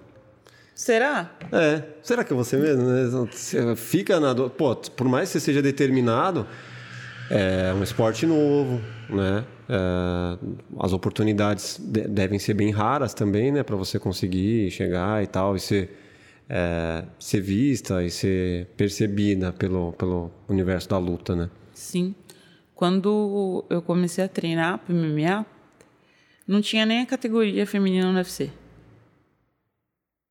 Será? 0.74 1.30
É, 1.52 1.82
será 2.02 2.24
que 2.24 2.32
é 2.32 2.36
você 2.36 2.57
mesmo? 2.57 2.82
né? 2.82 3.05
Você 3.30 3.76
fica 3.76 4.18
na. 4.18 4.32
do- 4.32 4.50
Pô, 4.50 4.74
por 4.74 5.09
mais 5.09 5.28
que 5.28 5.34
você 5.34 5.40
seja 5.40 5.62
determinado, 5.62 6.46
é 7.30 7.72
um 7.74 7.82
esporte 7.82 8.26
novo, 8.26 8.80
né? 9.08 9.44
É, 9.68 10.38
as 10.80 10.92
oportunidades 10.92 11.78
de- 11.78 12.06
devem 12.08 12.38
ser 12.38 12.54
bem 12.54 12.70
raras 12.70 13.14
também, 13.14 13.50
né? 13.50 13.62
Para 13.62 13.76
você 13.76 13.98
conseguir 13.98 14.70
chegar 14.70 15.22
e 15.22 15.26
tal, 15.26 15.56
e 15.56 15.60
ser, 15.60 15.90
é, 16.48 17.04
ser 17.18 17.40
vista 17.40 18.02
e 18.04 18.10
ser 18.10 18.66
percebida 18.76 19.52
pelo, 19.52 19.92
pelo 19.92 20.30
universo 20.48 20.88
da 20.88 20.98
luta, 20.98 21.34
né? 21.34 21.50
Sim. 21.72 22.14
Quando 22.74 23.64
eu 23.70 23.80
comecei 23.80 24.24
a 24.24 24.28
treinar 24.28 24.78
pro 24.78 24.94
MMA, 24.94 25.46
não 26.46 26.60
tinha 26.60 26.84
nem 26.84 27.00
a 27.00 27.06
categoria 27.06 27.66
feminina 27.66 28.10
no 28.10 28.18
UFC. 28.18 28.50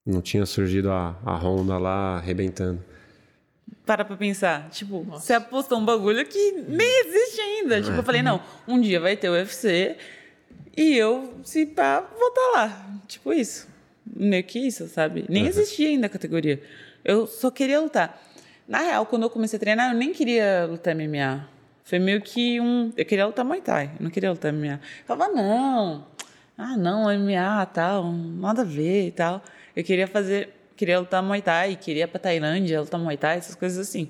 Não 0.05 0.21
tinha 0.21 0.45
surgido 0.45 0.91
a, 0.91 1.17
a 1.25 1.35
Honda 1.37 1.77
lá 1.77 2.17
arrebentando. 2.17 2.83
Para 3.85 4.05
pra 4.05 4.15
pensar. 4.15 4.69
Tipo, 4.69 5.03
você 5.03 5.33
apostou 5.33 5.77
um 5.77 5.85
bagulho 5.85 6.25
que 6.25 6.51
nem 6.67 7.05
existe 7.05 7.41
ainda. 7.41 7.81
Tipo, 7.81 7.97
eu 7.97 8.03
falei, 8.03 8.21
não, 8.21 8.41
um 8.67 8.79
dia 8.79 8.99
vai 8.99 9.17
ter 9.17 9.29
o 9.29 9.33
UFC 9.33 9.97
e 10.75 10.97
eu, 10.97 11.33
se 11.43 11.65
pá, 11.65 11.99
vou 12.17 12.29
estar 12.29 12.51
lá. 12.55 12.99
Tipo 13.07 13.33
isso. 13.33 13.67
Meio 14.05 14.43
que 14.43 14.59
isso, 14.59 14.87
sabe? 14.87 15.25
Nem 15.27 15.47
existia 15.47 15.89
ainda 15.89 16.07
a 16.07 16.09
categoria. 16.09 16.61
Eu 17.03 17.27
só 17.27 17.51
queria 17.51 17.79
lutar. 17.79 18.21
Na 18.67 18.79
real, 18.79 19.05
quando 19.05 19.23
eu 19.23 19.29
comecei 19.29 19.57
a 19.57 19.59
treinar, 19.59 19.91
eu 19.91 19.97
nem 19.97 20.13
queria 20.13 20.65
lutar 20.69 20.95
MMA. 20.95 21.47
Foi 21.83 21.99
meio 21.99 22.21
que 22.21 22.59
um. 22.61 22.93
Eu 22.95 23.05
queria 23.05 23.25
lutar 23.25 23.43
Muay 23.43 23.61
Thai, 23.61 23.91
eu 23.99 24.03
não 24.03 24.09
queria 24.09 24.31
lutar 24.31 24.53
MMA. 24.53 24.73
Eu 24.73 25.05
falava, 25.05 25.33
não. 25.33 26.07
Ah, 26.57 26.77
não, 26.77 27.03
MMA 27.03 27.65
tal, 27.73 28.11
nada 28.11 28.61
a 28.61 28.65
ver 28.65 29.07
e 29.07 29.11
tal. 29.11 29.43
Eu 29.75 29.83
queria 29.83 30.07
fazer. 30.07 30.49
Queria 30.75 30.99
lutar 30.99 31.21
Muay 31.23 31.41
Thai, 31.41 31.75
queria 31.75 32.03
ir 32.03 32.07
pra 32.07 32.19
Tailândia 32.19 32.81
lutar 32.81 32.99
Muay 32.99 33.17
Thai, 33.17 33.37
essas 33.37 33.55
coisas 33.55 33.77
assim. 33.87 34.07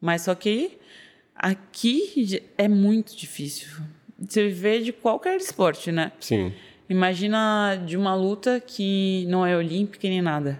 Mas 0.00 0.22
só 0.22 0.34
que 0.34 0.78
aqui 1.34 2.42
é 2.56 2.68
muito 2.68 3.16
difícil. 3.16 3.68
Você 4.18 4.44
viver 4.48 4.82
de 4.82 4.92
qualquer 4.92 5.36
esporte, 5.36 5.90
né? 5.92 6.12
Sim. 6.20 6.52
Imagina 6.88 7.76
de 7.86 7.96
uma 7.96 8.14
luta 8.14 8.60
que 8.60 9.24
não 9.28 9.44
é 9.46 9.56
olímpica 9.56 10.08
nem 10.08 10.22
nada. 10.22 10.58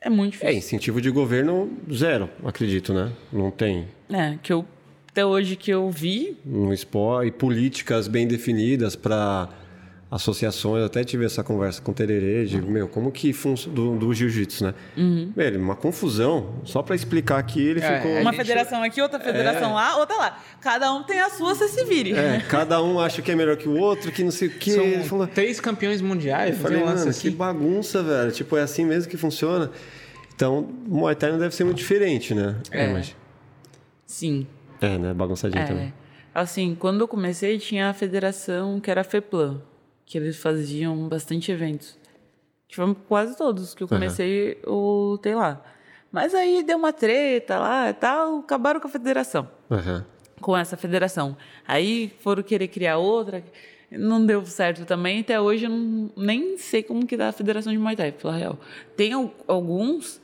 É 0.00 0.10
muito 0.10 0.34
É, 0.34 0.38
difícil. 0.38 0.58
incentivo 0.58 1.00
de 1.00 1.10
governo 1.10 1.70
zero, 1.92 2.28
acredito, 2.44 2.92
né? 2.92 3.12
Não 3.32 3.50
tem. 3.50 3.88
É, 4.10 4.36
que 4.42 4.52
eu 4.52 4.64
até 5.10 5.24
hoje 5.24 5.56
que 5.56 5.70
eu 5.70 5.90
vi, 5.90 6.36
um 6.44 6.72
esporte 6.72 7.28
e 7.28 7.32
políticas 7.32 8.06
bem 8.06 8.26
definidas 8.28 8.94
para 8.94 9.48
associações. 10.10 10.80
Eu 10.80 10.86
até 10.86 11.02
tive 11.04 11.24
essa 11.24 11.42
conversa 11.42 11.82
com 11.82 11.90
o 11.90 11.94
Tererê, 11.94 12.44
de, 12.46 12.60
meu, 12.60 12.86
como 12.88 13.10
que 13.10 13.32
funciona 13.32 13.74
do, 13.74 13.96
do 13.98 14.14
jiu-jitsu, 14.14 14.64
né? 14.64 14.74
Uhum. 14.96 15.32
Velho, 15.34 15.60
uma 15.60 15.74
confusão. 15.74 16.54
Só 16.64 16.82
para 16.82 16.94
explicar 16.94 17.38
aqui, 17.38 17.60
ele 17.60 17.80
É, 17.80 17.96
ficou. 17.96 18.16
a 18.16 18.20
uma 18.20 18.30
gente- 18.32 18.40
federação 18.42 18.82
aqui, 18.82 19.00
outra 19.02 19.18
federação 19.18 19.74
lá, 19.74 19.96
outra 19.96 20.16
lá. 20.16 20.38
Cada 20.60 20.92
um 20.92 21.02
tem 21.02 21.18
a 21.20 21.28
sua, 21.30 21.54
você 21.54 21.68
se 21.68 21.84
vire. 21.84 22.12
É, 22.12 22.40
cada 22.48 22.82
um 22.82 23.00
acha 23.00 23.20
que 23.20 23.30
é 23.30 23.34
melhor 23.34 23.56
que 23.56 23.68
o 23.68 23.76
outro, 23.78 24.12
que 24.12 24.22
não 24.22 24.30
sei 24.30 24.48
o 24.48 24.52
quê. 24.52 24.70
Ele 24.70 24.98
São 24.98 25.04
falou, 25.04 25.26
três 25.26 25.60
campeões 25.60 26.00
mundiais. 26.00 26.56
eu 26.56 26.62
falei, 26.62 26.84
mano, 26.84 27.12
que 27.12 27.30
bagunça, 27.30 28.02
velho. 28.02 28.30
Tipo, 28.32 28.56
é 28.56 28.62
assim 28.62 28.84
mesmo 28.84 29.10
que 29.10 29.16
funciona. 29.16 29.70
Então, 30.34 30.68
o 30.88 30.96
Muay 30.98 31.14
Thai 31.16 31.32
não 31.32 31.38
deve 31.38 31.54
ser 31.54 31.64
muito 31.64 31.78
diferente, 31.78 32.34
né? 32.34 32.56
É. 32.70 32.86
mas- 32.92 33.16
Sim. 34.06 34.46
é 34.80 34.96
né? 34.98 35.12
Bagunçadinho 35.14 35.62
É. 35.62 35.66
também. 35.66 35.94
Assim, 36.34 36.76
quando 36.78 37.00
eu 37.00 37.08
comecei, 37.08 37.58
tinha 37.58 37.88
a 37.88 37.94
federação 37.94 38.78
que 38.78 38.90
era 38.90 39.00
a 39.00 39.04
FEPLAN, 39.04 39.62
que 40.06 40.16
eles 40.16 40.36
faziam 40.38 41.08
bastante 41.08 41.52
eventos. 41.52 41.98
Que 42.68 42.76
foram 42.76 42.94
quase 42.94 43.36
todos 43.36 43.74
que 43.74 43.82
eu 43.82 43.88
comecei, 43.88 44.58
eu 44.64 44.72
lutei 45.12 45.34
lá. 45.34 45.60
Mas 46.10 46.34
aí 46.34 46.62
deu 46.62 46.78
uma 46.78 46.92
treta 46.92 47.58
lá 47.58 47.90
e 47.90 47.92
tal, 47.92 48.38
acabaram 48.38 48.80
com 48.80 48.86
a 48.88 48.90
federação. 48.90 49.48
Aham. 49.70 50.04
Com 50.40 50.56
essa 50.56 50.76
federação. 50.76 51.36
Aí 51.66 52.12
foram 52.20 52.42
querer 52.42 52.68
criar 52.68 52.98
outra, 52.98 53.42
não 53.90 54.24
deu 54.24 54.44
certo 54.46 54.84
também. 54.84 55.20
Até 55.20 55.40
hoje 55.40 55.64
eu 55.64 55.70
não, 55.70 56.10
nem 56.16 56.56
sei 56.58 56.82
como 56.82 57.06
que 57.06 57.16
dá 57.16 57.28
a 57.28 57.32
federação 57.32 57.72
de 57.72 57.78
Muay 57.78 57.96
Thai, 57.96 58.12
pra 58.12 58.20
falar 58.20 58.34
a 58.34 58.38
real. 58.38 58.58
Tem 58.96 59.12
al- 59.12 59.32
alguns 59.46 60.20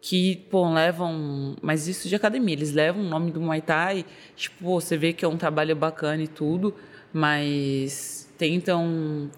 que, 0.00 0.36
pô, 0.50 0.68
levam. 0.72 1.56
Mas 1.62 1.86
isso 1.88 2.08
de 2.08 2.14
academia, 2.16 2.54
eles 2.54 2.72
levam 2.72 3.02
o 3.02 3.08
nome 3.08 3.30
do 3.30 3.40
Muay 3.40 3.60
Thai, 3.60 4.04
tipo, 4.36 4.64
você 4.80 4.96
vê 4.96 5.12
que 5.12 5.24
é 5.24 5.28
um 5.28 5.36
trabalho 5.36 5.76
bacana 5.76 6.22
e 6.22 6.28
tudo, 6.28 6.74
mas 7.12 8.21
tentam. 8.42 9.30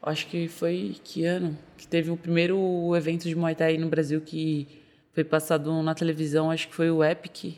Acho 0.00 0.26
que 0.28 0.46
foi 0.48 0.96
que 1.02 1.24
ano? 1.24 1.58
Que 1.76 1.86
teve 1.88 2.10
o 2.10 2.16
primeiro 2.16 2.94
evento 2.96 3.24
de 3.28 3.34
Muay 3.34 3.54
Thai 3.56 3.76
no 3.78 3.88
Brasil 3.88 4.20
que 4.20 4.68
foi 5.12 5.24
passado 5.24 5.82
na 5.82 5.94
televisão, 5.94 6.50
acho 6.50 6.68
que 6.68 6.74
foi 6.74 6.88
o 6.90 7.02
Epic. 7.04 7.56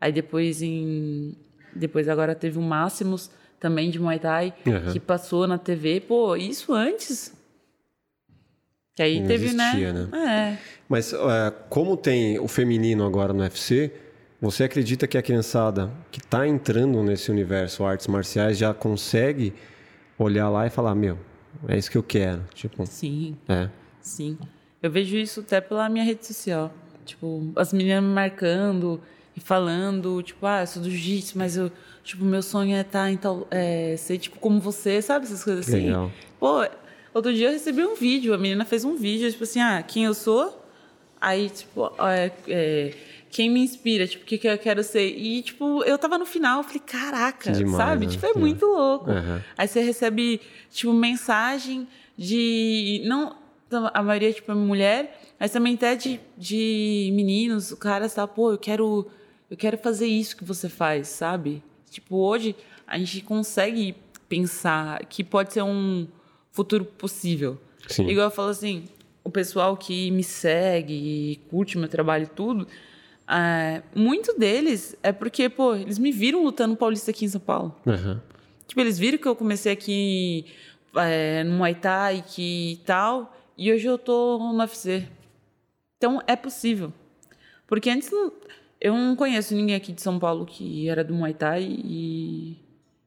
Aí 0.00 0.10
depois 0.12 0.62
em. 0.62 1.36
Depois 1.74 2.08
agora 2.08 2.34
teve 2.34 2.58
o 2.58 2.62
Máximos 2.62 3.30
também 3.60 3.88
de 3.90 4.00
Muay 4.00 4.18
Thai, 4.18 4.52
Uhum. 4.66 4.92
que 4.92 4.98
passou 4.98 5.46
na 5.46 5.58
TV. 5.58 6.00
Pô, 6.00 6.34
isso 6.34 6.72
antes. 6.72 7.32
Que 8.96 9.02
aí 9.04 9.20
Não 9.20 9.28
teve, 9.28 9.44
existia, 9.46 9.92
né? 9.92 10.08
É. 10.12 10.58
Mas 10.88 11.12
é, 11.12 11.16
como 11.68 11.96
tem 11.96 12.38
o 12.40 12.48
feminino 12.48 13.06
agora 13.06 13.32
no 13.32 13.40
UFC, 13.42 13.92
você 14.40 14.64
acredita 14.64 15.06
que 15.06 15.16
a 15.16 15.22
criançada 15.22 15.90
que 16.10 16.18
está 16.18 16.46
entrando 16.48 17.00
nesse 17.02 17.30
universo 17.30 17.84
artes 17.84 18.08
marciais 18.08 18.58
já 18.58 18.74
consegue 18.74 19.52
olhar 20.24 20.48
lá 20.48 20.66
e 20.66 20.70
falar, 20.70 20.94
meu, 20.94 21.18
É 21.68 21.76
isso 21.76 21.90
que 21.90 21.98
eu 21.98 22.02
quero. 22.02 22.42
Tipo, 22.54 22.86
Sim, 22.86 23.36
é. 23.48 23.68
sim. 24.00 24.38
Eu 24.82 24.90
vejo 24.90 25.16
isso 25.16 25.40
até 25.40 25.60
pela 25.60 25.88
minha 25.88 26.04
rede 26.04 26.26
social. 26.26 26.72
Tipo, 27.04 27.52
as 27.56 27.72
meninas 27.72 28.02
me 28.02 28.10
marcando 28.10 29.00
e 29.36 29.40
falando, 29.40 30.22
tipo, 30.22 30.46
ah, 30.46 30.62
eu 30.62 30.66
sou 30.66 30.82
do 30.82 30.90
jiu-jitsu, 30.90 31.36
mas 31.36 31.56
eu, 31.56 31.70
tipo, 32.04 32.24
meu 32.24 32.42
sonho 32.42 32.76
é 32.76 32.80
estar 32.80 33.10
em 33.10 33.16
tal, 33.16 33.46
é, 33.50 33.96
ser 33.96 34.18
tipo 34.18 34.38
como 34.38 34.60
você, 34.60 35.02
sabe? 35.02 35.24
Essas 35.26 35.42
coisas 35.44 35.68
assim. 35.68 35.86
Legal. 35.86 36.10
Pô, 36.38 36.64
outro 37.12 37.32
dia 37.34 37.48
eu 37.48 37.52
recebi 37.52 37.84
um 37.84 37.94
vídeo, 37.94 38.32
a 38.32 38.38
menina 38.38 38.64
fez 38.64 38.84
um 38.84 38.96
vídeo, 38.96 39.30
tipo 39.30 39.44
assim, 39.44 39.60
ah, 39.60 39.82
quem 39.82 40.04
eu 40.04 40.14
sou, 40.14 40.64
aí, 41.20 41.50
tipo, 41.50 41.92
é, 41.98 42.30
é, 42.48 42.94
quem 43.30 43.48
me 43.48 43.60
inspira, 43.60 44.06
tipo, 44.06 44.24
o 44.24 44.26
que, 44.26 44.36
que 44.38 44.48
eu 44.48 44.58
quero 44.58 44.82
ser. 44.82 45.06
E, 45.06 45.40
tipo, 45.42 45.82
eu 45.84 45.96
tava 45.96 46.18
no 46.18 46.26
final, 46.26 46.58
eu 46.58 46.64
falei, 46.64 46.80
caraca, 46.80 47.52
demais, 47.52 47.76
sabe? 47.76 48.06
né? 48.06 48.12
Tipo, 48.12 48.26
é 48.26 48.32
Que 48.32 48.38
muito 48.38 48.66
louco. 48.66 49.10
Aham. 49.10 49.42
Aí 49.56 49.68
você 49.68 49.80
recebe, 49.80 50.40
tipo, 50.70 50.92
mensagem 50.92 51.86
de. 52.18 53.02
Não, 53.06 53.36
a 53.94 54.02
maioria, 54.02 54.32
tipo, 54.32 54.50
é 54.50 54.54
mulher, 54.54 55.20
mas 55.38 55.52
também 55.52 55.74
até 55.74 55.94
de, 55.94 56.18
de 56.36 57.10
meninos, 57.14 57.72
caras, 57.74 58.14
tá, 58.14 58.26
pô, 58.26 58.52
eu 58.52 58.58
quero. 58.58 59.06
Eu 59.48 59.56
quero 59.56 59.76
fazer 59.78 60.06
isso 60.06 60.36
que 60.36 60.44
você 60.44 60.68
faz, 60.68 61.08
sabe? 61.08 61.62
Tipo, 61.90 62.16
hoje 62.16 62.54
a 62.86 62.96
gente 62.98 63.20
consegue 63.22 63.96
pensar 64.28 65.04
que 65.06 65.24
pode 65.24 65.52
ser 65.52 65.62
um 65.62 66.06
futuro 66.52 66.84
possível. 66.84 67.58
Sim. 67.88 68.08
Igual 68.08 68.26
eu 68.26 68.30
falo 68.30 68.50
assim, 68.50 68.84
o 69.24 69.30
pessoal 69.30 69.76
que 69.76 70.10
me 70.12 70.22
segue 70.22 70.92
e 70.94 71.36
curte 71.50 71.76
meu 71.76 71.88
trabalho 71.88 72.24
e 72.24 72.28
tudo, 72.28 72.66
é, 73.30 73.82
muito 73.94 74.36
deles 74.38 74.96
é 75.02 75.12
porque, 75.12 75.48
pô, 75.48 75.74
eles 75.74 75.98
me 75.98 76.10
viram 76.10 76.42
lutando 76.42 76.76
paulista 76.76 77.10
aqui 77.10 77.24
em 77.24 77.28
São 77.28 77.40
Paulo. 77.40 77.74
Aham. 77.86 78.20
Tipo, 78.66 78.80
eles 78.80 78.98
viram 78.98 79.18
que 79.18 79.26
eu 79.28 79.34
comecei 79.36 79.72
aqui 79.72 80.44
é, 80.96 81.42
no 81.44 81.54
Muay 81.58 81.74
Thai 81.74 82.24
que 82.26 82.80
tal, 82.84 83.36
e 83.56 83.72
hoje 83.72 83.86
eu 83.86 83.98
tô 83.98 84.38
no 84.38 84.58
UFC. 84.58 85.06
Então, 85.96 86.20
é 86.26 86.34
possível. 86.36 86.92
Porque 87.66 87.90
antes 87.90 88.10
não- 88.10 88.32
eu 88.80 88.94
não 88.94 89.14
conheço 89.14 89.54
ninguém 89.54 89.74
aqui 89.76 89.92
de 89.92 90.00
São 90.00 90.18
Paulo 90.18 90.46
que 90.46 90.88
era 90.88 91.04
do 91.04 91.12
Muay 91.14 91.34
Thai 91.34 91.62
e, 91.64 92.56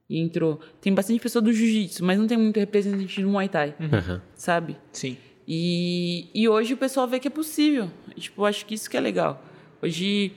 e 0.10 0.20
entrou. 0.20 0.60
Tem 0.80 0.94
bastante 0.94 1.20
pessoa 1.20 1.42
do 1.42 1.52
Jiu-Jitsu, 1.52 2.04
mas 2.06 2.20
não 2.20 2.28
tem 2.28 2.38
muito 2.38 2.60
representante 2.60 3.22
do 3.22 3.30
Muay 3.30 3.50
Thai, 3.50 3.74
Aham. 3.92 4.22
sabe? 4.36 4.78
Sim. 4.92 5.18
E, 5.48 6.28
e 6.34 6.48
hoje 6.48 6.74
o 6.74 6.78
pessoal 6.78 7.08
vê 7.08 7.20
que 7.20 7.28
é 7.28 7.32
possível. 7.32 7.90
E, 8.16 8.22
Tipo, 8.22 8.42
eu 8.42 8.46
acho 8.46 8.66
que 8.66 8.76
isso 8.76 8.90
que 8.90 8.96
é 8.96 9.02
legal. 9.02 9.44
Hoje, 9.84 10.32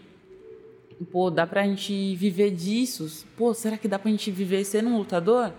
pô, 1.13 1.31
dá 1.31 1.47
pra 1.47 1.63
gente 1.63 2.17
viver 2.17 2.51
disso. 2.51 3.25
Pô, 3.37 3.55
será 3.55 3.79
que 3.79 3.87
dá 3.87 3.97
pra 3.97 4.11
gente 4.11 4.29
viver 4.33 4.65
sendo 4.65 4.89
um 4.89 4.99
lutador? 4.99 5.53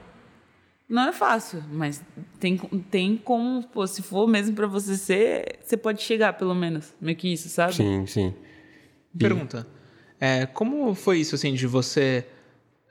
Não 0.90 1.08
é 1.08 1.14
fácil, 1.14 1.64
mas 1.72 2.04
tem, 2.38 2.58
tem 2.92 3.16
como, 3.16 3.66
pô, 3.68 3.88
se 3.88 4.02
for 4.02 4.28
mesmo 4.28 4.54
pra 4.54 4.68
você 4.68 4.98
ser, 4.98 5.60
você 5.64 5.78
pode 5.78 6.02
chegar, 6.02 6.34
pelo 6.34 6.54
menos. 6.54 6.94
Meio 7.00 7.16
que 7.16 7.32
isso, 7.32 7.48
sabe? 7.48 7.76
Sim, 7.76 8.06
sim. 8.06 8.34
Pergunta. 9.18 9.66
É, 10.20 10.46
como 10.46 10.94
foi 10.94 11.20
isso, 11.20 11.36
assim, 11.36 11.54
de 11.54 11.66
você 11.66 12.28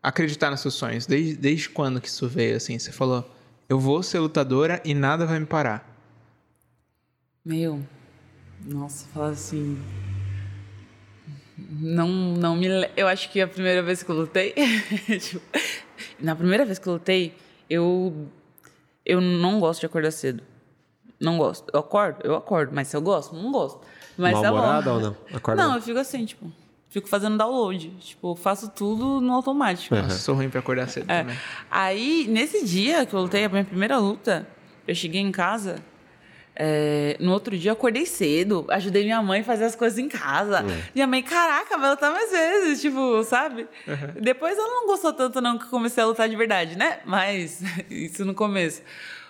acreditar 0.02 0.50
nos 0.50 0.60
seus 0.60 0.74
sonhos? 0.74 1.04
Desde, 1.04 1.36
desde 1.36 1.68
quando 1.68 2.00
que 2.00 2.08
isso 2.08 2.26
veio, 2.26 2.56
assim? 2.56 2.78
Você 2.78 2.90
falou, 2.90 3.30
eu 3.68 3.78
vou 3.78 4.02
ser 4.02 4.18
lutadora 4.18 4.80
e 4.82 4.94
nada 4.94 5.26
vai 5.26 5.38
me 5.38 5.46
parar. 5.46 5.86
Meu, 7.44 7.82
nossa, 8.64 9.06
falar 9.08 9.30
assim. 9.30 9.78
Não, 11.58 12.08
não 12.08 12.54
me. 12.56 12.66
Eu 12.96 13.08
acho 13.08 13.30
que 13.30 13.40
a 13.40 13.48
primeira 13.48 13.82
vez 13.82 14.02
que 14.02 14.10
eu 14.10 14.16
lutei. 14.16 14.52
tipo, 15.20 15.40
na 16.20 16.34
primeira 16.36 16.64
vez 16.64 16.78
que 16.78 16.86
eu 16.86 16.94
lutei, 16.94 17.34
eu. 17.68 18.28
Eu 19.04 19.20
não 19.20 19.58
gosto 19.60 19.80
de 19.80 19.86
acordar 19.86 20.10
cedo. 20.10 20.42
Não 21.18 21.38
gosto. 21.38 21.70
Eu 21.72 21.80
acordo? 21.80 22.18
Eu 22.24 22.34
acordo, 22.34 22.72
mas 22.74 22.88
se 22.88 22.96
eu 22.96 23.00
gosto, 23.00 23.34
não 23.34 23.50
gosto. 23.52 23.80
Mas 24.18 24.38
tá 24.40 24.50
bom. 24.50 24.90
Ou 24.90 25.00
não? 25.00 25.16
Acorda- 25.32 25.62
Não, 25.62 25.74
eu 25.76 25.82
fico 25.82 25.98
assim, 25.98 26.24
tipo. 26.26 26.50
Fico 26.90 27.08
fazendo 27.08 27.36
download. 27.38 27.90
Tipo, 28.00 28.34
faço 28.34 28.70
tudo 28.70 29.20
no 29.20 29.32
automático. 29.34 29.94
Nossa, 29.94 30.18
sou 30.18 30.34
ruim 30.34 30.48
pra 30.48 30.60
acordar 30.60 30.88
cedo 30.88 31.10
É. 31.10 31.20
também. 31.22 31.36
Aí, 31.70 32.26
nesse 32.28 32.64
dia 32.64 33.04
que 33.06 33.14
eu 33.14 33.20
lutei, 33.20 33.44
a 33.44 33.48
minha 33.48 33.64
primeira 33.64 33.98
luta, 33.98 34.46
eu 34.86 34.94
cheguei 34.94 35.20
em 35.20 35.32
casa. 35.32 35.76
É, 36.58 37.16
no 37.20 37.32
outro 37.32 37.56
dia 37.56 37.70
eu 37.70 37.74
acordei 37.74 38.06
cedo, 38.06 38.64
ajudei 38.70 39.04
minha 39.04 39.22
mãe 39.22 39.40
a 39.40 39.44
fazer 39.44 39.64
as 39.64 39.76
coisas 39.76 39.98
em 39.98 40.08
casa. 40.08 40.64
Minha 40.94 41.06
mãe, 41.06 41.22
caraca, 41.22 41.76
vai 41.76 41.90
lutar 41.90 42.10
mais 42.10 42.30
vezes, 42.30 42.80
tipo, 42.80 43.22
sabe? 43.24 43.66
Depois 44.20 44.56
ela 44.56 44.68
não 44.68 44.86
gostou 44.86 45.12
tanto, 45.12 45.40
não, 45.40 45.58
que 45.58 45.64
eu 45.66 45.70
comecei 45.70 46.02
a 46.02 46.06
lutar 46.06 46.28
de 46.28 46.34
verdade, 46.36 46.76
né? 46.76 47.00
Mas, 47.04 47.62
isso 47.90 48.24
no 48.24 48.34
começo. 48.34 48.82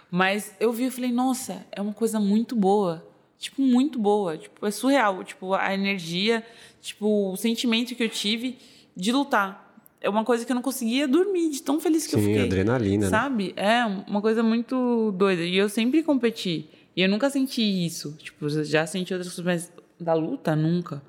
Mas 0.09 0.55
eu 0.61 0.73
vi 0.73 0.87
e 0.87 0.91
falei, 0.91 1.11
nossa, 1.11 1.67
é 1.73 1.83
uma 1.83 1.93
coisa 1.93 2.21
muito 2.21 2.55
boa. 2.55 3.05
Tipo, 3.39 3.61
muito 3.61 3.99
boa. 3.99 4.39
Tipo, 4.39 4.65
é 4.65 4.71
surreal. 4.71 5.23
Tipo, 5.25 5.53
a 5.55 5.75
energia, 5.75 6.45
tipo, 6.81 7.33
o 7.33 7.37
sentimento 7.37 7.95
que 7.95 8.05
eu 8.05 8.09
tive 8.09 8.57
de 8.97 9.11
lutar. 9.11 9.65
É 10.01 10.09
uma 10.09 10.25
coisa 10.25 10.45
que 10.45 10.53
eu 10.53 10.55
não 10.55 10.63
conseguia 10.63 11.09
dormir, 11.09 11.51
de 11.51 11.61
tão 11.61 11.81
feliz 11.81 12.07
que 12.07 12.15
eu 12.15 12.21
Sim, 12.21 12.27
fiquei. 12.27 12.45
adrenalina, 12.45 13.07
né? 13.07 13.11
Sabe? 13.11 13.53
É 13.57 13.85
uma 14.07 14.21
coisa 14.23 14.43
muito 14.43 15.13
doida. 15.13 15.43
E 15.43 15.57
eu 15.57 15.69
sempre 15.69 16.03
competi. 16.05 16.71
E 16.97 17.03
eu 17.03 17.09
nunca 17.09 17.29
senti 17.29 17.63
isso. 17.63 18.17
Tipo, 18.19 18.47
eu 18.47 18.65
já 18.65 18.87
senti 18.87 19.13
outras 19.13 19.35
coisas, 19.35 19.45
mas 19.45 19.73
da 20.01 20.15
luta, 20.15 20.57
nunca. 20.57 21.03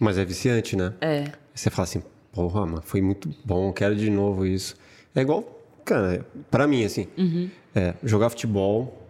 Mas 0.00 0.16
é 0.16 0.24
viciante, 0.24 0.74
né? 0.76 0.94
É. 1.00 1.32
Você 1.54 1.68
fala 1.70 1.84
assim, 1.84 2.02
porra, 2.32 2.66
mano, 2.66 2.82
foi 2.82 3.02
muito 3.02 3.34
bom, 3.44 3.72
quero 3.72 3.94
de 3.94 4.10
novo 4.10 4.46
isso. 4.46 4.76
É 5.14 5.20
igual, 5.20 5.42
cara, 5.84 6.26
pra 6.50 6.66
mim, 6.66 6.84
assim, 6.84 7.06
é, 7.74 7.94
jogar 8.02 8.30
futebol, 8.30 9.06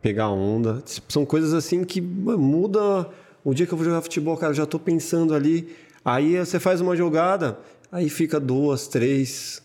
pegar 0.00 0.30
onda, 0.30 0.82
são 1.08 1.24
coisas 1.26 1.52
assim 1.52 1.84
que 1.84 2.00
muda. 2.00 3.08
O 3.44 3.54
dia 3.54 3.66
que 3.66 3.72
eu 3.72 3.76
vou 3.76 3.84
jogar 3.84 4.02
futebol, 4.02 4.36
cara, 4.36 4.52
eu 4.52 4.56
já 4.56 4.66
tô 4.66 4.78
pensando 4.78 5.34
ali. 5.34 5.74
Aí 6.04 6.38
você 6.38 6.58
faz 6.58 6.80
uma 6.80 6.96
jogada, 6.96 7.58
aí 7.92 8.08
fica 8.08 8.40
duas, 8.40 8.88
três, 8.88 9.62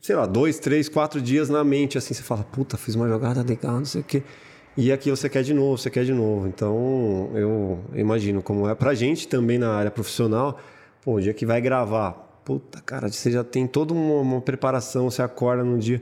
sei 0.00 0.16
lá, 0.16 0.24
dois, 0.24 0.58
três, 0.58 0.88
quatro 0.88 1.20
dias 1.20 1.50
na 1.50 1.62
mente, 1.62 1.98
assim, 1.98 2.14
você 2.14 2.22
fala, 2.22 2.42
puta, 2.44 2.78
fiz 2.78 2.94
uma 2.94 3.08
jogada 3.08 3.42
legal, 3.42 3.76
não 3.76 3.84
sei 3.84 4.00
o 4.00 4.04
quê. 4.04 4.22
E 4.76 4.90
aqui 4.90 5.10
você 5.10 5.28
quer 5.28 5.42
de 5.42 5.52
novo, 5.52 5.76
você 5.76 5.90
quer 5.90 6.04
de 6.04 6.12
novo. 6.14 6.46
Então, 6.48 7.30
eu 7.34 7.84
imagino 7.94 8.42
como 8.42 8.68
é 8.68 8.74
pra 8.74 8.94
gente 8.94 9.28
também 9.28 9.58
na 9.58 9.70
área 9.74 9.90
profissional, 9.90 10.58
pô, 11.02 11.14
o 11.16 11.20
dia 11.20 11.34
que 11.34 11.44
vai 11.44 11.60
gravar, 11.60 12.12
puta, 12.44 12.80
cara, 12.80 13.08
você 13.08 13.30
já 13.30 13.44
tem 13.44 13.66
toda 13.66 13.92
uma, 13.92 14.20
uma 14.20 14.40
preparação, 14.40 15.10
você 15.10 15.20
acorda 15.22 15.62
no 15.62 15.78
dia. 15.78 16.00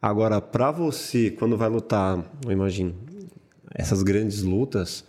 Agora, 0.00 0.40
pra 0.40 0.70
você, 0.70 1.30
quando 1.30 1.56
vai 1.56 1.68
lutar, 1.68 2.18
eu 2.44 2.50
imagino, 2.50 2.94
essas 3.74 4.02
grandes 4.02 4.42
lutas, 4.42 5.04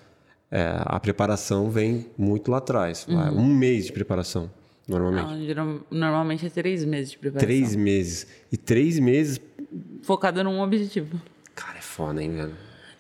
é, 0.51 0.75
a 0.85 0.99
preparação 0.99 1.69
vem 1.71 2.07
muito 2.17 2.51
lá 2.51 2.57
atrás. 2.57 3.05
vai, 3.09 3.29
Um 3.31 3.45
mês 3.55 3.85
de 3.85 3.93
preparação, 3.93 4.51
normalmente. 4.87 5.53
Não, 5.55 5.79
normalmente 5.89 6.45
é 6.45 6.49
três 6.49 6.83
meses 6.83 7.11
de 7.11 7.17
preparação. 7.17 7.47
Três 7.47 7.75
meses. 7.75 8.27
E 8.51 8.57
três 8.57 8.99
meses, 8.99 9.39
Focada 10.03 10.43
num 10.43 10.59
objetivo. 10.61 11.19
cara, 11.55 11.77
é 11.77 11.81
foda, 11.81 12.21
hein, 12.21 12.29
velho? 12.35 12.53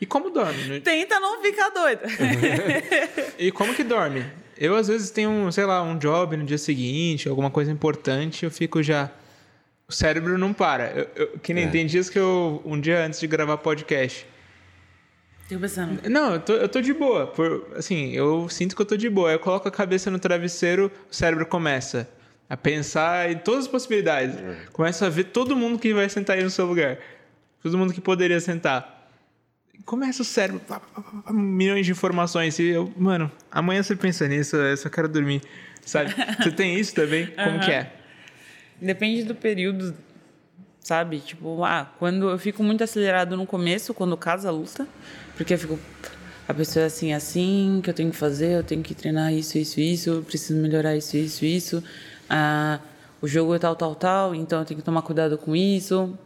E 0.03 0.05
como 0.05 0.29
dorme? 0.29 0.61
No- 0.65 0.81
Tenta 0.81 1.17
não 1.17 1.41
ficar 1.41 1.69
doida. 1.69 2.01
E 3.39 3.53
como 3.53 3.73
que 3.73 3.85
dorme? 3.85 4.25
Eu, 4.57 4.75
às 4.75 4.89
vezes, 4.89 5.09
tenho, 5.11 5.29
um, 5.29 5.49
sei 5.49 5.63
lá, 5.65 5.81
um 5.81 5.97
job 5.97 6.35
no 6.35 6.43
dia 6.43 6.57
seguinte, 6.57 7.29
alguma 7.29 7.49
coisa 7.49 7.71
importante, 7.71 8.43
eu 8.43 8.51
fico 8.51 8.83
já... 8.83 9.09
O 9.87 9.93
cérebro 9.93 10.37
não 10.37 10.51
para. 10.53 10.91
Eu, 10.91 11.07
eu- 11.15 11.39
que 11.39 11.53
nem 11.53 11.65
É. 11.65 11.67
tem 11.67 11.85
dias 11.85 12.09
que 12.09 12.19
eu... 12.19 12.61
Um 12.65 12.77
dia 12.81 13.05
antes 13.05 13.17
de 13.21 13.27
gravar 13.27 13.55
podcast... 13.57 14.25
Fico 15.47 15.61
pensando. 15.61 16.01
Não, 16.09 16.33
eu 16.33 16.39
tô, 16.41 16.53
eu 16.53 16.67
tô 16.67 16.81
de 16.81 16.93
boa. 16.93 17.27
Por, 17.27 17.67
assim, 17.77 18.11
eu 18.11 18.49
sinto 18.49 18.75
que 18.75 18.81
eu 18.81 18.85
tô 18.85 18.97
de 18.97 19.09
boa. 19.09 19.31
Eu 19.31 19.39
coloco 19.39 19.67
a 19.67 19.71
cabeça 19.71 20.11
no 20.11 20.19
travesseiro, 20.19 20.91
o 21.09 21.15
cérebro 21.15 21.45
começa 21.45 22.09
a 22.49 22.57
pensar 22.57 23.31
em 23.31 23.37
todas 23.37 23.61
as 23.65 23.67
possibilidades. 23.69 24.35
Começa 24.73 25.05
a 25.05 25.09
ver 25.09 25.25
todo 25.25 25.55
mundo 25.55 25.79
que 25.79 25.93
vai 25.93 26.09
sentar 26.09 26.37
aí 26.37 26.43
no 26.43 26.49
seu 26.49 26.65
lugar. 26.65 26.97
Todo 27.61 27.77
mundo 27.77 27.93
que 27.93 28.01
poderia 28.01 28.39
sentar. 28.41 29.02
Começa 29.85 30.21
o 30.21 30.25
cérebro, 30.25 30.61
pá, 30.61 30.79
pá, 30.79 31.01
pá, 31.01 31.33
milhões 31.33 31.85
de 31.85 31.91
informações. 31.91 32.57
E 32.59 32.67
eu, 32.67 32.93
mano, 32.95 33.31
amanhã 33.51 33.83
você 33.83 33.95
pensa 33.95 34.27
nisso, 34.27 34.55
eu 34.55 34.77
só 34.77 34.89
quero 34.89 35.09
dormir. 35.09 35.41
Sabe? 35.85 36.13
Você 36.41 36.51
tem 36.51 36.79
isso 36.79 36.95
também? 36.95 37.27
Como 37.27 37.59
que 37.59 37.71
é? 37.71 37.91
Depende 38.81 39.23
do 39.23 39.35
período, 39.35 39.93
sabe? 40.79 41.19
Tipo, 41.19 41.63
ah, 41.63 41.91
quando 41.99 42.29
eu 42.29 42.39
fico 42.39 42.63
muito 42.63 42.83
acelerado 42.83 43.35
no 43.35 43.45
começo, 43.45 43.93
quando 43.93 44.15
casa 44.15 44.49
a 44.49 44.51
luta, 44.51 44.87
porque 45.35 45.53
eu 45.53 45.57
fico. 45.57 45.79
A 46.47 46.53
pessoa 46.53 46.83
é 46.83 46.87
assim, 46.87 47.13
assim, 47.13 47.79
que 47.81 47.89
eu 47.89 47.93
tenho 47.93 48.11
que 48.11 48.17
fazer, 48.17 48.57
eu 48.57 48.63
tenho 48.63 48.83
que 48.83 48.93
treinar 48.93 49.33
isso, 49.33 49.57
isso, 49.57 49.79
isso, 49.79 50.09
eu 50.09 50.23
preciso 50.23 50.59
melhorar 50.59 50.95
isso, 50.95 51.15
isso, 51.15 51.45
isso. 51.45 51.83
Ah, 52.29 52.79
o 53.21 53.27
jogo 53.27 53.55
é 53.55 53.59
tal, 53.59 53.75
tal, 53.75 53.95
tal, 53.95 54.35
então 54.35 54.59
eu 54.59 54.65
tenho 54.65 54.79
que 54.79 54.85
tomar 54.85 55.01
cuidado 55.01 55.37
com 55.37 55.55
isso. 55.55 56.17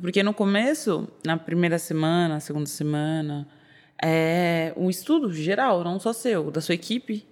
Porque 0.00 0.22
no 0.22 0.32
começo, 0.32 1.08
na 1.24 1.36
primeira 1.36 1.78
semana, 1.78 2.40
segunda 2.40 2.66
semana, 2.66 3.46
é 4.02 4.72
um 4.76 4.88
estudo 4.88 5.32
geral, 5.32 5.84
não 5.84 6.00
só 6.00 6.12
seu, 6.12 6.50
da 6.50 6.60
sua 6.60 6.74
equipe, 6.74 7.26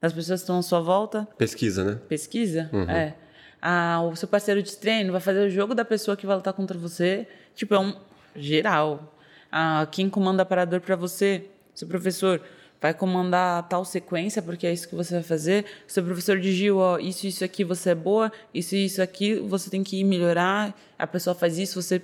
das 0.00 0.12
pessoas 0.12 0.40
que 0.40 0.44
estão 0.44 0.58
à 0.58 0.62
sua 0.62 0.80
volta 0.80 1.28
Pesquisa, 1.36 1.84
né? 1.84 1.98
pesquisa, 2.08 2.70
é. 2.88 3.14
Ah, 3.60 4.00
o 4.02 4.14
seu 4.14 4.28
parceiro 4.28 4.62
de 4.62 4.76
treino 4.76 5.10
vai 5.10 5.20
fazer 5.20 5.46
o 5.46 5.50
jogo 5.50 5.74
da 5.74 5.84
pessoa 5.84 6.16
que 6.16 6.24
vai 6.24 6.36
lutar 6.36 6.54
contra 6.54 6.78
você. 6.78 7.26
Tipo, 7.56 7.74
é 7.74 7.80
um, 7.80 7.92
geral. 8.36 9.16
Ah, 9.50 9.86
quem 9.90 10.08
comanda 10.08 10.42
aparador 10.42 10.80
para 10.80 10.94
você? 10.94 11.46
Seu 11.74 11.88
professor 11.88 12.40
vai 12.80 12.94
comandar 12.94 13.66
tal 13.68 13.84
sequência 13.84 14.40
porque 14.40 14.66
é 14.66 14.72
isso 14.72 14.88
que 14.88 14.94
você 14.94 15.14
vai 15.14 15.22
fazer. 15.22 15.64
Seu 15.86 16.02
professor 16.02 16.38
de 16.38 16.52
Gil, 16.52 16.78
ó, 16.78 16.98
isso 16.98 17.26
isso 17.26 17.44
aqui 17.44 17.64
você 17.64 17.90
é 17.90 17.94
boa, 17.94 18.32
isso 18.52 18.74
isso 18.76 19.02
aqui 19.02 19.34
você 19.36 19.70
tem 19.70 19.82
que 19.82 20.00
ir 20.00 20.04
melhorar. 20.04 20.74
A 20.98 21.06
pessoa 21.06 21.34
faz 21.34 21.58
isso, 21.58 21.80
você 21.80 22.02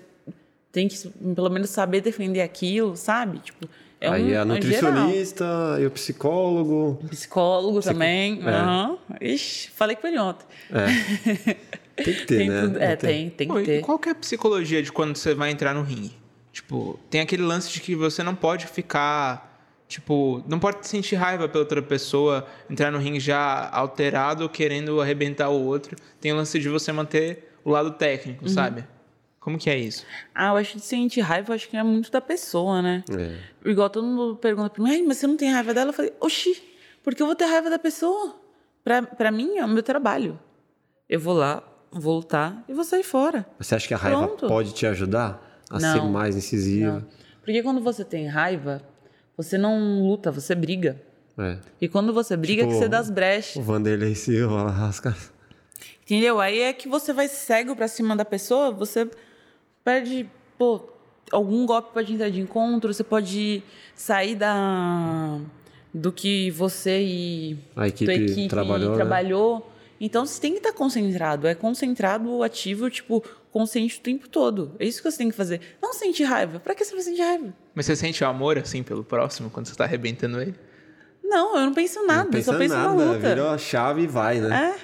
tem 0.73 0.89
que 0.89 0.97
pelo 1.35 1.51
menos 1.51 1.71
saber 1.71 2.01
defender 2.01 2.41
aquilo, 2.41 2.97
sabe? 2.97 3.39
Tipo, 3.39 3.69
é 4.01 4.09
Aí 4.09 4.37
um, 4.37 4.41
a 4.41 4.45
nutricionista 4.45 5.77
é 5.79 5.83
e 5.83 5.87
o 5.87 5.91
psicólogo. 5.91 6.99
Psicólogo 7.09 7.79
Psico... 7.79 7.95
também. 7.95 8.41
É. 8.45 8.63
Uhum. 8.63 8.99
Ixi, 9.21 9.71
falei 9.71 9.97
com 9.97 10.07
ele 10.07 10.19
ontem. 10.19 10.45
É. 10.71 11.55
Tem 11.97 12.13
que 12.13 12.27
ter, 12.27 12.39
tem 12.39 12.49
né? 12.51 12.63
Tudo... 12.63 12.83
É, 12.83 12.97
tem, 12.97 13.31
tem 13.31 13.49
que 13.49 13.63
ter. 13.63 13.81
Qual 13.81 13.97
que 14.01 14.09
é 14.09 14.13
a 14.13 14.17
psicologia 14.17 14.83
de 14.83 14.91
quando 14.91 15.17
você 15.17 15.33
vai 15.33 15.53
entrar 15.53 15.73
no 15.73 15.83
ringue? 15.83 16.13
Tipo, 16.53 16.99
tem 17.09 17.21
aquele 17.21 17.43
lance 17.43 17.71
de 17.71 17.81
que 17.81 17.95
você 17.95 18.21
não 18.21 18.35
pode 18.35 18.67
ficar. 18.67 19.54
Tipo, 19.87 20.43
não 20.49 20.59
pode 20.59 20.87
sentir 20.89 21.15
raiva 21.15 21.49
pela 21.49 21.63
outra 21.63 21.83
pessoa, 21.83 22.47
entrar 22.69 22.91
no 22.91 22.99
ringue 22.99 23.21
já 23.21 23.69
alterado, 23.71 24.49
querendo 24.49 25.01
arrebentar 25.01 25.51
o 25.51 25.65
outro. 25.65 25.97
Tem 26.21 26.33
o 26.33 26.37
lance 26.37 26.59
de 26.59 26.69
você 26.69 26.91
manter 26.91 27.55
o 27.65 27.71
lado 27.71 27.93
técnico, 27.93 28.45
uhum. 28.45 28.49
sabe? 28.49 28.85
Como 29.39 29.59
que 29.59 29.69
é 29.69 29.77
isso? 29.77 30.07
Ah, 30.35 30.49
eu 30.49 30.57
acho 30.57 30.73
que 30.73 30.81
sentir 30.81 31.21
raiva, 31.21 31.55
acho 31.55 31.69
que 31.69 31.77
é 31.77 31.83
muito 31.83 32.11
da 32.11 32.21
pessoa, 32.21 32.81
né? 32.81 33.05
É. 33.11 33.71
Igual 33.71 33.91
todo 33.91 34.07
mundo 34.07 34.37
pergunta 34.37 34.71
pra 34.71 34.83
mim, 34.83 35.05
mas 35.07 35.19
você 35.19 35.27
não 35.27 35.37
tem 35.37 35.53
raiva 35.53 35.75
dela? 35.75 35.91
Eu 35.91 35.93
falei, 35.93 36.15
oxi, 36.19 36.63
porque 37.03 37.23
eu 37.23 37.27
vou 37.27 37.37
ter 37.37 37.45
raiva 37.45 37.69
da 37.69 37.79
pessoa? 37.79 38.35
Pra, 38.83 39.03
pra 39.03 39.31
mim, 39.31 39.59
é 39.59 39.65
o 39.65 39.69
meu 39.69 39.83
trabalho. 39.83 40.39
Eu 41.07 41.21
vou 41.21 41.35
lá, 41.35 41.63
vou 41.93 42.17
lutar 42.17 42.65
e 42.67 42.73
vou 42.73 42.85
sair 42.85 43.03
fora. 43.03 43.47
Você 43.59 43.75
acha 43.75 43.87
que 43.87 43.93
a 43.93 43.99
raiva 43.99 44.27
Pronto. 44.29 44.47
pode 44.49 44.73
te 44.73 44.87
ajudar 44.87 45.63
a 45.71 45.79
não, 45.79 45.93
ser 45.93 46.03
mais 46.03 46.37
incisiva? 46.37 46.93
Não. 46.95 47.07
Porque 47.45 47.63
quando 47.63 47.83
você 47.83 48.03
tem 48.03 48.27
raiva, 48.27 48.81
você 49.37 49.59
não 49.59 50.03
luta, 50.03 50.31
você 50.31 50.55
briga. 50.55 51.01
É. 51.39 51.59
E 51.81 51.89
quando 51.89 52.13
você 52.13 52.37
briga, 52.37 52.63
tipo, 52.63 52.73
é 52.73 52.75
que 52.75 52.83
você 52.83 52.89
dá 52.89 52.99
as 52.99 53.11
brechas. 53.11 53.57
O 53.57 53.63
Vanderlei 53.63 54.15
Silva, 54.15 54.71
rasca. 54.71 55.17
Entendeu? 56.03 56.41
Aí 56.41 56.61
é 56.61 56.73
que 56.73 56.89
você 56.89 57.13
vai 57.13 57.29
cego 57.29 57.75
pra 57.75 57.89
cima 57.89 58.15
da 58.15 58.25
pessoa, 58.25 58.71
você 58.71 59.11
perde, 59.83 60.29
pô, 60.59 60.89
algum 61.33 61.67
golpe 61.67 61.93
pode 61.93 62.13
entrar 62.13 62.31
de 62.31 62.41
encontro, 62.41 62.93
você 62.93 63.03
pode 63.03 63.63
sair 63.95 64.35
da 64.35 65.41
do 65.93 66.11
que 66.11 66.51
você 66.51 67.01
e 67.03 67.59
a 67.77 67.87
equipe, 67.87 68.13
equipe 68.13 68.49
trabalhou. 68.49 68.91
Né? 68.91 68.97
trabalhou. 68.97 69.71
Então 70.01 70.27
você 70.27 70.41
tem 70.41 70.53
que 70.53 70.59
estar 70.59 70.73
concentrado. 70.73 71.47
É 71.47 71.55
concentrado, 71.55 72.43
ativo, 72.43 72.91
tipo, 72.91 73.23
consciente 73.53 73.99
o 73.99 74.01
tempo 74.01 74.29
todo. 74.29 74.73
É 74.79 74.85
isso 74.85 75.01
que 75.01 75.11
você 75.11 75.19
tem 75.19 75.31
que 75.31 75.37
fazer. 75.37 75.61
Não 75.81 75.93
sentir 75.93 76.25
raiva. 76.25 76.59
Pra 76.59 76.75
que 76.75 76.85
você 76.85 76.93
vai 76.93 77.03
sentir 77.03 77.23
raiva? 77.23 77.55
Mas 77.75 77.87
você 77.87 77.97
sente 77.97 78.25
amor, 78.25 78.59
assim, 78.59 78.83
pelo 78.83 79.03
próximo, 79.03 79.51
quando 79.51 79.67
você 79.67 79.75
tá 79.75 79.85
arrebentando 79.85 80.41
ele? 80.41 80.55
Não, 81.23 81.57
eu 81.57 81.67
não 81.67 81.75
penso 81.75 82.05
nada. 82.07 82.25
Não 82.25 82.31
pensa 82.31 82.51
eu 82.51 82.55
só 82.55 82.59
penso 82.59 82.75
nada, 82.75 82.95
na 82.95 83.13
luta. 83.13 83.29
Virou 83.29 83.49
a 83.49 83.59
chave 83.59 84.03
e 84.03 84.07
vai, 84.07 84.41
né? 84.41 84.75
É. 84.77 84.79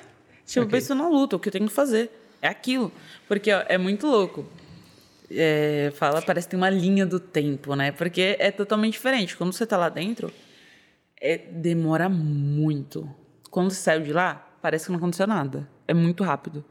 Tipo, 0.46 0.60
okay. 0.60 0.62
eu 0.62 0.68
penso 0.68 0.94
na 0.94 1.08
luta. 1.08 1.36
O 1.36 1.38
que 1.38 1.48
eu 1.48 1.52
tenho 1.52 1.66
que 1.66 1.72
fazer 1.72 2.10
é 2.42 2.48
aquilo. 2.48 2.90
Porque 3.28 3.52
ó, 3.52 3.62
é 3.68 3.78
muito 3.78 4.06
louco 4.06 4.44
é, 5.30 5.92
fala, 5.94 6.20
parece 6.20 6.46
que 6.46 6.50
tem 6.52 6.58
uma 6.58 6.70
linha 6.70 7.06
do 7.06 7.20
tempo, 7.20 7.74
né? 7.76 7.92
Porque 7.92 8.36
é 8.38 8.50
totalmente 8.50 8.94
diferente. 8.94 9.36
Quando 9.36 9.52
você 9.52 9.64
tá 9.64 9.76
lá 9.76 9.88
dentro, 9.88 10.32
é, 11.20 11.38
demora 11.38 12.08
muito. 12.08 13.08
Quando 13.50 13.70
você 13.70 13.80
saiu 13.80 14.02
de 14.02 14.12
lá, 14.12 14.48
parece 14.60 14.86
que 14.86 14.92
não 14.92 14.98
aconteceu 14.98 15.26
nada. 15.26 15.68
É 15.86 15.94
muito 15.94 16.24
rápido. 16.24 16.64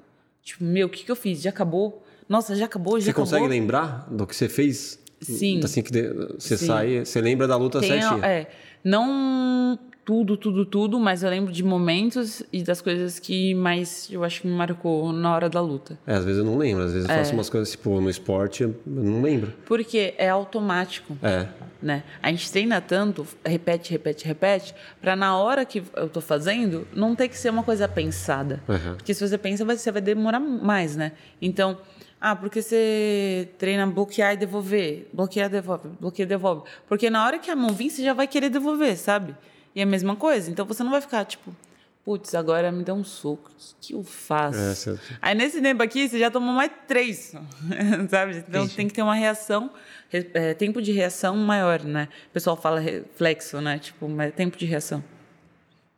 Tipo, 0.43 0.63
meu, 0.63 0.87
o 0.87 0.89
que, 0.89 1.05
que 1.05 1.11
eu 1.11 1.15
fiz? 1.15 1.41
Já 1.41 1.49
acabou? 1.49 2.05
Nossa, 2.27 2.55
já 2.55 2.65
acabou? 2.65 2.99
Já 2.99 3.05
você 3.05 3.11
acabou? 3.11 3.25
consegue 3.25 3.47
lembrar 3.47 4.07
do 4.09 4.27
que 4.27 4.35
você 4.35 4.49
fez? 4.49 4.99
Sim. 5.21 5.61
Assim 5.63 5.81
que 5.81 5.91
você 6.37 6.57
Sim. 6.57 6.65
sai, 6.65 7.05
você 7.05 7.21
lembra 7.21 7.47
da 7.47 7.55
luta 7.55 7.79
tem, 7.79 7.89
certinha? 7.89 8.25
É. 8.25 8.47
Não 8.83 9.77
tudo, 10.09 10.35
tudo, 10.35 10.65
tudo, 10.65 10.99
mas 10.99 11.21
eu 11.21 11.29
lembro 11.29 11.53
de 11.53 11.63
momentos 11.63 12.41
e 12.51 12.63
das 12.63 12.81
coisas 12.81 13.19
que 13.19 13.53
mais 13.53 14.09
eu 14.11 14.23
acho 14.23 14.41
que 14.41 14.47
me 14.47 14.53
marcou 14.55 15.13
na 15.13 15.35
hora 15.35 15.47
da 15.47 15.61
luta. 15.61 15.99
É, 16.07 16.15
às 16.15 16.25
vezes 16.25 16.39
eu 16.39 16.43
não 16.43 16.57
lembro, 16.57 16.83
às 16.83 16.93
vezes 16.93 17.07
eu 17.07 17.13
é. 17.13 17.17
faço 17.19 17.33
umas 17.35 17.47
coisas, 17.47 17.69
tipo, 17.69 18.01
no 18.01 18.09
esporte, 18.09 18.63
eu 18.63 18.75
não 18.87 19.21
lembro. 19.21 19.53
Porque 19.67 20.15
é 20.17 20.27
automático. 20.27 21.15
É. 21.21 21.45
Né? 21.79 22.03
A 22.23 22.31
gente 22.31 22.51
treina 22.51 22.81
tanto, 22.81 23.25
repete, 23.45 23.91
repete, 23.91 24.25
repete, 24.25 24.73
para 24.99 25.15
na 25.15 25.37
hora 25.37 25.63
que 25.63 25.83
eu 25.95 26.09
tô 26.09 26.21
fazendo, 26.21 26.87
não 26.91 27.15
ter 27.15 27.27
que 27.27 27.37
ser 27.37 27.51
uma 27.51 27.61
coisa 27.61 27.87
pensada. 27.87 28.63
Uhum. 28.67 28.95
Porque 28.95 29.13
se 29.13 29.25
você 29.25 29.37
pensa, 29.37 29.63
você 29.63 29.91
vai 29.91 30.01
demorar 30.01 30.39
mais, 30.39 30.95
né? 30.95 31.11
Então, 31.39 31.77
ah, 32.21 32.35
porque 32.35 32.61
você 32.61 33.49
treina 33.57 33.87
bloquear 33.87 34.33
e 34.33 34.37
devolver. 34.37 35.07
Bloquear, 35.13 35.49
devolve. 35.49 35.89
Bloqueia, 35.99 36.27
devolve. 36.27 36.63
Porque 36.87 37.09
na 37.09 37.25
hora 37.25 37.39
que 37.39 37.49
a 37.49 37.55
mão 37.55 37.69
vir, 37.69 37.89
você 37.89 38.03
já 38.03 38.13
vai 38.13 38.27
querer 38.27 38.49
devolver, 38.49 38.97
sabe? 38.97 39.35
E 39.73 39.79
é 39.79 39.83
a 39.83 39.85
mesma 39.85 40.15
coisa. 40.15 40.51
Então 40.51 40.65
você 40.65 40.83
não 40.83 40.91
vai 40.91 40.99
ficar 40.99 41.23
tipo, 41.23 41.55
putz, 42.03 42.35
agora 42.35 42.71
me 42.71 42.83
dá 42.83 42.93
um 42.93 43.05
soco. 43.05 43.49
O 43.49 43.75
que 43.79 43.93
eu 43.93 44.03
faço? 44.03 44.89
É. 44.89 44.97
Aí 45.21 45.35
nesse 45.35 45.61
tempo 45.61 45.81
aqui, 45.81 46.09
você 46.09 46.19
já 46.19 46.29
tomou 46.29 46.53
mais 46.53 46.71
três, 46.87 47.33
sabe? 48.09 48.43
Então 48.47 48.67
tem 48.67 48.87
que 48.87 48.93
ter 48.93 49.01
uma 49.01 49.15
reação, 49.15 49.71
é, 50.11 50.53
tempo 50.53 50.81
de 50.81 50.91
reação 50.91 51.37
maior, 51.37 51.83
né? 51.83 52.09
O 52.29 52.33
pessoal 52.33 52.57
fala 52.57 52.81
reflexo, 52.81 53.61
né? 53.61 53.79
Tipo, 53.79 54.09
tempo 54.35 54.57
de 54.57 54.65
reação. 54.65 55.01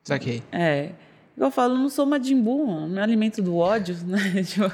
Saquei. 0.03 0.43
É. 0.51 0.91
Eu 1.35 1.49
falo, 1.49 1.75
não 1.75 1.89
sou 1.89 2.05
uma 2.05 2.21
Jimbu, 2.21 2.87
não 2.87 2.99
é 2.99 3.03
alimento 3.03 3.41
do 3.41 3.57
ódio, 3.57 3.97
né? 4.05 4.43
tipo, 4.43 4.69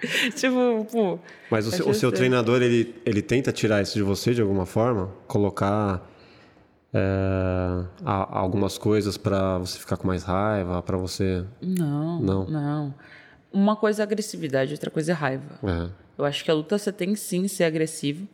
tipo, 0.34 0.86
pô. 0.90 1.18
Mas 1.50 1.66
o 1.66 1.70
seu, 1.70 1.88
o 1.88 1.94
seu 1.94 2.12
treinador, 2.12 2.62
ele, 2.62 2.94
ele 3.04 3.22
tenta 3.22 3.52
tirar 3.52 3.82
isso 3.82 3.94
de 3.94 4.02
você 4.02 4.32
de 4.32 4.40
alguma 4.40 4.66
forma? 4.66 5.12
Colocar 5.26 6.06
é, 6.92 7.84
algumas 8.04 8.76
coisas 8.76 9.16
para 9.16 9.58
você 9.58 9.78
ficar 9.78 9.96
com 9.96 10.06
mais 10.06 10.22
raiva, 10.22 10.82
para 10.82 10.96
você. 10.96 11.44
Não, 11.60 12.20
não. 12.20 12.46
Não. 12.46 12.94
Uma 13.52 13.76
coisa 13.76 14.02
é 14.02 14.04
agressividade, 14.04 14.72
outra 14.72 14.90
coisa 14.90 15.12
é 15.12 15.14
raiva. 15.14 15.58
É. 15.62 15.90
Eu 16.18 16.24
acho 16.24 16.44
que 16.44 16.50
a 16.50 16.54
luta 16.54 16.76
você 16.76 16.92
tem 16.92 17.14
sim 17.14 17.48
ser 17.48 17.64
agressivo, 17.64 18.28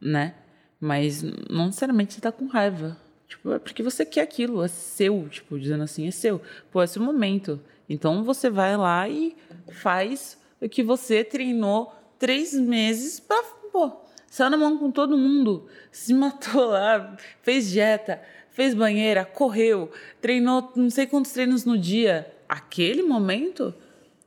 né? 0.00 0.34
Mas 0.80 1.22
não 1.50 1.66
necessariamente 1.66 2.14
você 2.14 2.20
tá 2.20 2.30
com 2.30 2.46
raiva. 2.46 2.96
Tipo, 3.26 3.52
é 3.52 3.58
porque 3.58 3.82
você 3.82 4.04
quer 4.04 4.20
aquilo, 4.20 4.62
é 4.62 4.68
seu, 4.68 5.26
tipo, 5.28 5.58
dizendo 5.58 5.82
assim, 5.82 6.06
é 6.06 6.10
seu. 6.10 6.40
Pô, 6.70 6.82
é 6.82 6.86
seu 6.86 7.02
momento. 7.02 7.60
Então 7.88 8.22
você 8.22 8.48
vai 8.50 8.76
lá 8.76 9.08
e 9.08 9.36
faz 9.72 10.38
que 10.68 10.82
você 10.82 11.22
treinou 11.24 11.92
três 12.18 12.54
meses 12.54 13.20
pra, 13.20 13.42
pô, 13.72 13.92
saiu 14.28 14.50
na 14.50 14.56
mão 14.56 14.78
com 14.78 14.90
todo 14.90 15.16
mundo, 15.16 15.66
se 15.90 16.14
matou 16.14 16.66
lá, 16.66 17.16
fez 17.42 17.70
dieta, 17.70 18.20
fez 18.50 18.74
banheira, 18.74 19.24
correu, 19.24 19.90
treinou 20.20 20.72
não 20.74 20.90
sei 20.90 21.06
quantos 21.06 21.32
treinos 21.32 21.64
no 21.64 21.76
dia. 21.76 22.30
Aquele 22.48 23.02
momento 23.02 23.74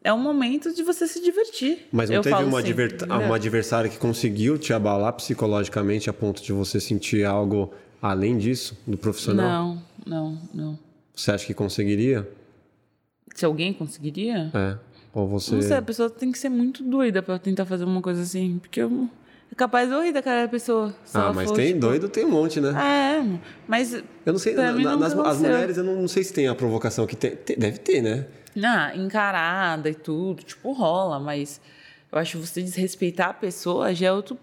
é 0.03 0.13
um 0.13 0.17
momento 0.17 0.73
de 0.73 0.83
você 0.83 1.07
se 1.07 1.21
divertir. 1.21 1.88
Mas 1.91 2.09
não 2.09 2.17
Eu 2.17 2.21
teve 2.21 2.35
uma, 2.35 2.59
assim, 2.59 3.25
uma 3.25 3.35
adversária 3.35 3.89
que 3.89 3.97
conseguiu 3.97 4.57
te 4.57 4.73
abalar 4.73 5.13
psicologicamente 5.13 6.09
a 6.09 6.13
ponto 6.13 6.41
de 6.41 6.53
você 6.53 6.79
sentir 6.79 7.25
algo 7.25 7.73
além 8.01 8.38
disso, 8.38 8.77
do 8.85 8.97
profissional? 8.97 9.75
Não, 9.75 9.83
não, 10.05 10.41
não. 10.53 10.79
Você 11.13 11.31
acha 11.31 11.45
que 11.45 11.53
conseguiria? 11.53 12.29
Se 13.35 13.45
alguém 13.45 13.73
conseguiria? 13.73 14.51
É. 14.53 14.77
Ou 15.18 15.28
você. 15.28 15.55
Não 15.55 15.61
sei, 15.63 15.78
a 15.78 15.82
pessoa 15.82 16.11
tem 16.11 16.32
que 16.32 16.38
ser 16.38 16.49
muito 16.49 16.84
doida 16.84 17.24
para 17.24 17.39
tentar 17.39 17.65
fazer 17.65 17.86
uma 17.86 18.03
coisa 18.03 18.22
assim. 18.22 18.59
Porque 18.59 18.80
eu 18.80 19.09
é 19.51 19.55
capaz 19.55 19.89
de 19.89 19.95
eu 19.95 20.03
rir 20.03 20.13
da 20.13 20.22
cara 20.22 20.43
da 20.43 20.47
pessoa. 20.47 20.93
Ah, 21.11 21.34
mas 21.34 21.49
for, 21.49 21.55
tem 21.55 21.70
tipo... 21.70 21.80
doido, 21.80 22.07
tem 22.07 22.24
um 22.24 22.30
monte, 22.30 22.61
né? 22.61 22.70
É, 22.70 23.39
mas. 23.68 23.95
Eu 23.95 24.03
não 24.28 24.38
sei, 24.38 24.53
na, 24.53 24.72
não 24.72 24.99
nas, 24.99 25.18
as 25.18 25.39
mulheres, 25.39 25.78
eu 25.78 25.84
não, 25.84 26.01
não, 26.01 26.07
sei 26.07 26.24
se 26.24 26.32
tem 26.32 26.47
a 26.47 26.53
provocação 26.53 27.07
que 27.07 27.15
tem, 27.15 27.36
tem, 27.36 27.57
Deve 27.57 27.80
ter, 27.80 28.03
né? 28.03 28.28
Ah, 28.63 28.95
encarada 28.95 29.89
e 29.89 29.95
tudo, 29.95 30.43
tipo, 30.43 30.72
rola, 30.72 31.20
mas 31.20 31.59
eu 32.11 32.20
acho 32.20 32.38
que 32.38 32.45
você 32.45 32.61
desrespeitar 32.61 33.30
a 33.30 33.34
pessoa 33.34 33.95
já 33.95 34.07
é 34.07 34.11
outro, 34.11 34.38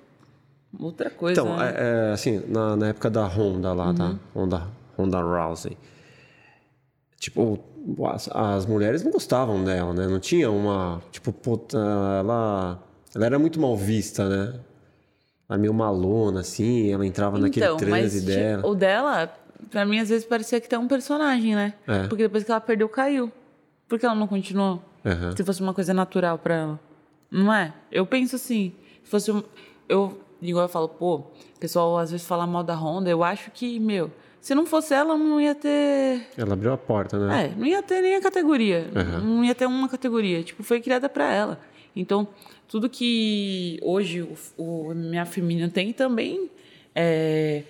outra 0.77 1.09
coisa. 1.09 1.41
Então, 1.41 1.57
né? 1.57 1.68
é, 1.68 2.09
é, 2.09 2.12
assim, 2.12 2.43
na, 2.49 2.75
na 2.75 2.89
época 2.89 3.09
da 3.09 3.25
Honda 3.27 3.72
lá, 3.72 3.95
tá? 3.95 4.07
uhum. 4.07 4.16
tá? 4.16 4.18
Honda, 4.35 4.68
Honda 4.99 5.20
Rousey. 5.20 5.77
Tipo, 7.20 7.62
as, 8.07 8.28
as 8.32 8.66
mulheres 8.66 9.03
não 9.03 9.12
gostavam 9.12 9.62
dela, 9.64 9.93
né? 9.93 10.07
Não 10.07 10.18
tinha 10.18 10.51
uma. 10.51 11.03
Tipo, 11.11 11.32
puta, 11.32 11.78
ela. 11.78 12.78
Ela 13.14 13.26
era 13.26 13.39
muito 13.39 13.61
mal 13.61 13.76
vista, 13.76 14.28
né? 14.28 14.61
Ela 15.49 15.59
meio 15.59 15.72
malona, 15.74 16.41
assim, 16.41 16.93
ela 16.93 17.07
entrava 17.07 17.37
então, 17.39 17.47
naquele 17.47 17.76
transe 17.76 18.20
dela. 18.22 18.66
O 18.66 18.74
dela, 18.74 19.32
pra 19.70 19.85
mim, 19.85 19.99
às 19.99 20.09
vezes 20.09 20.24
parecia 20.24 20.61
que 20.61 20.68
tem 20.68 20.78
um 20.78 20.89
personagem, 20.89 21.55
né? 21.55 21.74
É. 21.87 22.07
Porque 22.09 22.24
depois 22.24 22.43
que 22.43 22.51
ela 22.51 22.61
perdeu, 22.61 22.89
caiu. 22.89 23.30
Por 23.89 23.99
que 23.99 24.07
ela 24.07 24.14
não 24.14 24.26
continuou? 24.26 24.82
Uhum. 25.05 25.37
Se 25.37 25.45
fosse 25.45 25.61
uma 25.61 25.74
coisa 25.74 25.93
natural 25.93 26.39
pra 26.39 26.55
ela. 26.55 26.80
Não 27.30 27.53
é? 27.53 27.72
Eu 27.93 28.07
penso 28.07 28.37
assim, 28.37 28.72
se 29.03 29.11
fosse 29.11 29.30
um, 29.30 29.43
Eu, 29.89 30.18
igual 30.41 30.64
eu 30.64 30.68
falo, 30.68 30.89
pô, 30.89 31.16
o 31.16 31.59
pessoal 31.61 31.99
às 31.99 32.11
vezes 32.11 32.26
fala 32.26 32.47
mal 32.47 32.64
da 32.64 32.74
Honda, 32.74 33.11
eu 33.11 33.22
acho 33.22 33.51
que, 33.51 33.78
meu, 33.78 34.11
se 34.45 34.55
não 34.55 34.66
fosse 34.66 34.92
ela, 34.92 35.16
não 35.16 35.40
ia 35.40 35.55
ter. 35.55 36.20
Ela 36.36 36.53
abriu 36.53 36.70
a 36.70 36.76
porta, 36.76 37.18
né? 37.18 37.47
É, 37.47 37.59
não 37.59 37.64
ia 37.64 37.82
ter 37.82 38.03
nem 38.03 38.14
a 38.14 38.20
categoria. 38.20 38.90
Uhum. 38.95 39.36
Não 39.36 39.45
ia 39.45 39.55
ter 39.55 39.64
uma 39.64 39.88
categoria. 39.88 40.42
Tipo, 40.42 40.62
foi 40.62 40.82
criada 40.82 41.09
para 41.09 41.32
ela. 41.32 41.59
Então, 41.97 42.28
tudo 42.68 42.90
que 42.90 43.78
hoje 43.80 44.20
o, 44.20 44.36
o 44.59 44.95
MMA 44.95 45.24
feminino 45.24 45.70
tem 45.70 45.95
também 45.95 46.51
é, 46.95 47.62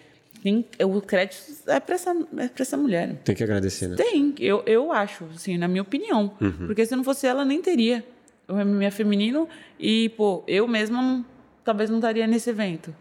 tem, 0.42 0.66
o 0.82 1.00
crédito 1.00 1.44
é 1.68 1.78
para 1.78 1.94
essa, 1.94 2.10
é 2.10 2.50
essa 2.58 2.76
mulher. 2.76 3.20
Tem 3.24 3.36
que 3.36 3.44
agradecer, 3.44 3.86
né? 3.86 3.94
Tem, 3.94 4.34
eu, 4.40 4.64
eu 4.66 4.90
acho, 4.90 5.26
assim, 5.32 5.56
na 5.56 5.68
minha 5.68 5.82
opinião. 5.82 6.32
Uhum. 6.40 6.66
Porque 6.66 6.84
se 6.84 6.96
não 6.96 7.04
fosse 7.04 7.24
ela, 7.24 7.44
nem 7.44 7.62
teria 7.62 8.04
o 8.48 8.54
MMA 8.54 8.90
feminino 8.90 9.48
e, 9.78 10.08
pô, 10.16 10.42
eu 10.48 10.66
mesma 10.66 11.00
não, 11.00 11.24
talvez 11.64 11.88
não 11.88 11.98
estaria 11.98 12.26
nesse 12.26 12.50
evento. 12.50 12.92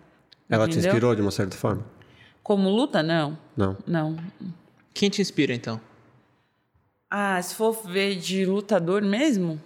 Ela 0.47 0.67
te 0.67 0.74
entendeu? 0.74 0.91
inspirou 0.91 1.15
de 1.15 1.21
uma 1.24 1.32
certa 1.32 1.57
forma? 1.57 1.84
Como 2.43 2.69
luta, 2.69 3.01
não. 3.01 3.37
Não. 3.55 3.77
Não. 3.87 4.17
Quem 4.93 5.09
te 5.09 5.21
inspira, 5.21 5.53
então? 5.53 5.79
Ah, 7.09 7.41
se 7.41 7.55
for 7.55 7.71
ver 7.87 8.17
de 8.17 8.45
lutador 8.45 9.01
mesmo, 9.01 9.61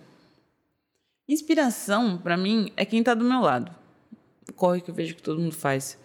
inspiração 1.27 2.17
pra 2.17 2.37
mim 2.37 2.71
é 2.77 2.85
quem 2.85 3.01
tá 3.01 3.13
do 3.13 3.25
meu 3.25 3.41
lado. 3.41 3.73
Corre 4.55 4.81
que 4.81 4.91
eu 4.91 4.95
vejo 4.95 5.15
que 5.15 5.23
todo 5.23 5.39
mundo 5.39 5.55
faz. 5.55 5.97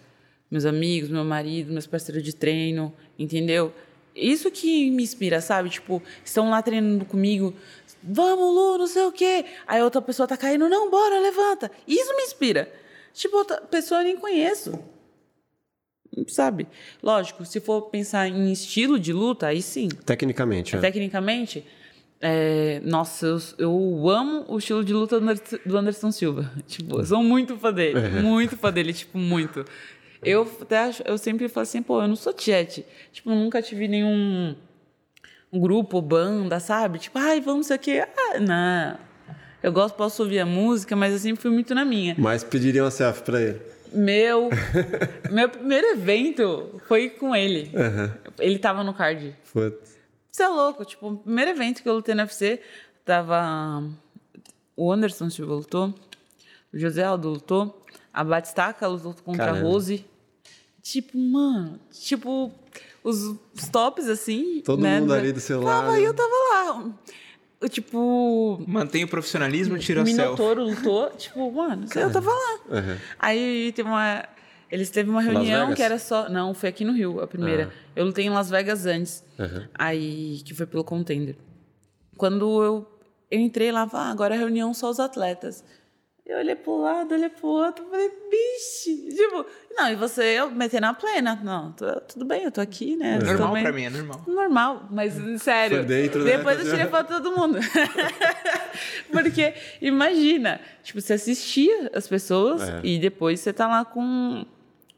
Meus 0.49 0.65
amigos, 0.65 1.09
meu 1.09 1.23
marido, 1.23 1.71
meus 1.71 1.85
parceiros 1.85 2.23
de 2.23 2.33
treino, 2.33 2.93
entendeu? 3.17 3.73
Isso 4.15 4.49
que 4.51 4.89
me 4.91 5.03
inspira, 5.03 5.41
sabe? 5.41 5.69
Tipo, 5.69 6.01
estão 6.23 6.49
lá 6.49 6.61
treinando 6.61 7.05
comigo. 7.05 7.53
Vamos, 8.01 8.53
Lu, 8.53 8.77
não 8.77 8.87
sei 8.87 9.03
o 9.03 9.11
quê. 9.11 9.45
Aí 9.67 9.81
outra 9.81 10.01
pessoa 10.01 10.27
tá 10.27 10.37
caindo. 10.37 10.69
Não, 10.69 10.89
bora, 10.89 11.19
levanta. 11.19 11.71
Isso 11.87 12.15
me 12.15 12.23
inspira. 12.23 12.71
Tipo, 13.13 13.37
outra 13.37 13.61
pessoa 13.61 14.01
eu 14.01 14.05
nem 14.05 14.17
conheço. 14.17 14.79
Sabe? 16.27 16.67
Lógico, 17.01 17.45
se 17.45 17.59
for 17.59 17.83
pensar 17.83 18.27
em 18.27 18.51
estilo 18.51 18.99
de 18.99 19.11
luta, 19.11 19.47
aí 19.47 19.61
sim. 19.61 19.87
Tecnicamente, 20.05 20.75
é. 20.75 20.79
Tecnicamente, 20.79 21.65
é, 22.21 22.81
nossa, 22.85 23.25
eu, 23.25 23.39
eu 23.57 24.09
amo 24.09 24.45
o 24.47 24.57
estilo 24.57 24.83
de 24.83 24.93
luta 24.93 25.19
do 25.19 25.77
Anderson, 25.77 26.11
Silva. 26.11 26.49
Tipo, 26.65 26.99
eu 26.99 27.05
sou 27.05 27.21
muito 27.21 27.57
fã 27.57 27.73
dele. 27.73 27.99
Muito 28.21 28.55
fã 28.55 28.71
dele, 28.71 28.93
tipo, 28.93 29.17
muito. 29.17 29.65
Eu 30.23 30.49
até 30.61 30.77
acho, 30.77 31.03
eu 31.05 31.17
sempre 31.17 31.49
falo 31.49 31.63
assim, 31.63 31.81
pô, 31.81 32.01
eu 32.01 32.07
não 32.07 32.15
sou 32.15 32.31
tiete. 32.31 32.85
Tipo, 33.11 33.31
nunca 33.31 33.61
tive 33.61 33.89
nenhum 33.89 34.55
um 35.51 35.59
grupo, 35.59 36.01
banda, 36.01 36.59
sabe? 36.59 36.97
Tipo, 36.97 37.19
ai, 37.19 37.41
vamos 37.41 37.57
não 37.57 37.63
sei 37.63 37.75
o 37.75 37.79
quê. 37.79 38.05
Ah, 38.17 38.39
não. 38.39 38.97
Eu 39.61 39.71
gosto, 39.71 39.95
posso 39.95 40.23
ouvir 40.23 40.39
a 40.39 40.45
música, 40.45 40.95
mas 40.95 41.13
eu 41.13 41.19
sempre 41.19 41.41
fui 41.41 41.51
muito 41.51 41.75
na 41.75 41.85
minha. 41.85 42.15
Mas 42.17 42.43
pediria 42.43 42.83
uma 42.83 42.91
selfie 42.91 43.23
pra 43.23 43.41
ele. 43.41 43.72
Meu, 43.93 44.49
meu 45.31 45.49
primeiro 45.49 45.87
evento 45.87 46.81
foi 46.87 47.09
com 47.09 47.35
ele. 47.35 47.71
Ele 48.39 48.57
tava 48.59 48.83
no 48.83 48.93
card. 48.93 49.35
Putz. 49.51 49.93
Você 50.31 50.43
é 50.43 50.47
louco, 50.47 50.83
tipo, 50.83 51.07
o 51.09 51.17
primeiro 51.17 51.51
evento 51.51 51.83
que 51.83 51.87
eu 51.89 51.93
lutei 51.93 52.15
no 52.15 52.21
UFC, 52.23 52.59
tava. 53.05 53.83
O 54.75 54.91
Anderson 54.91 55.29
Silva 55.29 55.53
lutou, 55.53 55.93
o 56.73 56.77
José 56.79 57.03
Aldo 57.03 57.29
lutou, 57.29 57.85
a 58.11 58.23
Batistaca 58.23 58.87
lutou 58.87 59.13
contra 59.23 59.45
Caramba. 59.45 59.67
a 59.67 59.69
Rose. 59.69 60.03
Tipo, 60.81 61.17
mano, 61.17 61.79
tipo, 61.91 62.51
os, 63.03 63.19
os 63.55 63.67
tops 63.71 64.09
assim. 64.09 64.61
Todo 64.65 64.81
né, 64.81 64.99
mundo 64.99 65.09
da- 65.09 65.15
ali 65.19 65.31
do 65.31 65.39
seu 65.39 65.61
tava, 65.61 65.99
eu 65.99 66.13
tava 66.13 66.29
lá. 66.29 66.91
Eu, 67.63 67.69
tipo, 67.69 68.61
Mantém 68.67 69.05
o 69.05 69.07
profissionalismo 69.07 69.77
e 69.77 69.79
tira 69.79 70.01
a 70.01 70.05
selfie. 70.05 70.21
Minotouro 70.21 70.63
lutou, 70.65 71.09
tipo, 71.11 71.49
mano, 71.49 71.85
eu 71.95 72.11
tava 72.11 72.29
lá. 72.29 72.59
Uhum. 72.69 72.97
Aí 73.17 73.71
teve 73.71 73.87
uma. 73.87 74.25
Eles 74.69 74.89
teve 74.89 75.09
uma 75.09 75.21
reunião 75.21 75.73
que 75.73 75.81
era 75.81 75.97
só. 75.97 76.27
Não, 76.27 76.53
foi 76.53 76.67
aqui 76.67 76.83
no 76.83 76.91
Rio, 76.91 77.21
a 77.21 77.27
primeira. 77.27 77.71
Eu 77.95 78.03
lutei 78.03 78.25
em 78.25 78.29
Las 78.29 78.49
Vegas 78.49 78.85
antes. 78.85 79.23
Uhum. 79.39 79.65
Aí, 79.75 80.41
que 80.43 80.53
foi 80.53 80.65
pelo 80.65 80.83
contender. 80.83 81.37
Quando 82.17 82.61
eu, 82.61 82.99
eu 83.31 83.39
entrei 83.39 83.71
lá, 83.71 83.89
ah, 83.93 84.11
agora 84.11 84.35
é 84.35 84.37
reunião 84.37 84.73
só 84.73 84.89
os 84.89 84.99
atletas. 84.99 85.63
Eu 86.25 86.37
olhei 86.37 86.55
pro 86.55 86.77
lado, 86.77 87.13
olhei 87.13 87.27
pro 87.27 87.47
outro, 87.49 87.85
falei, 87.89 88.09
biche. 88.31 89.09
Tipo, 89.13 89.45
não, 89.75 89.91
e 89.91 89.95
você, 89.97 90.23
eu 90.39 90.49
metendo 90.49 90.85
a 90.85 90.93
plena. 90.93 91.37
Não, 91.43 91.73
tô- 91.73 91.99
tudo 92.01 92.23
bem, 92.23 92.43
eu 92.43 92.51
tô 92.51 92.61
aqui, 92.61 92.95
né? 92.95 93.19
É 93.21 93.23
Normal 93.25 93.51
pra 93.61 93.71
mim, 93.73 93.83
é 93.83 93.89
normal. 93.89 94.23
Normal, 94.25 94.87
mas 94.89 95.15
sério. 95.41 95.79
Por 95.79 95.85
dentro, 95.85 96.23
né? 96.23 96.37
depois 96.37 96.59
eu 96.59 96.71
tirei 96.71 96.85
foto 96.85 97.13
de 97.13 97.21
todo 97.21 97.35
mundo. 97.37 97.59
Porque, 99.11 99.53
imagina, 99.81 100.59
tipo, 100.81 101.01
você 101.01 101.13
assistia 101.13 101.91
as 101.93 102.07
pessoas 102.07 102.61
É. 102.69 102.79
e 102.83 102.97
depois 102.99 103.39
você 103.39 103.51
tá 103.53 103.67
lá 103.67 103.83
com. 103.85 104.45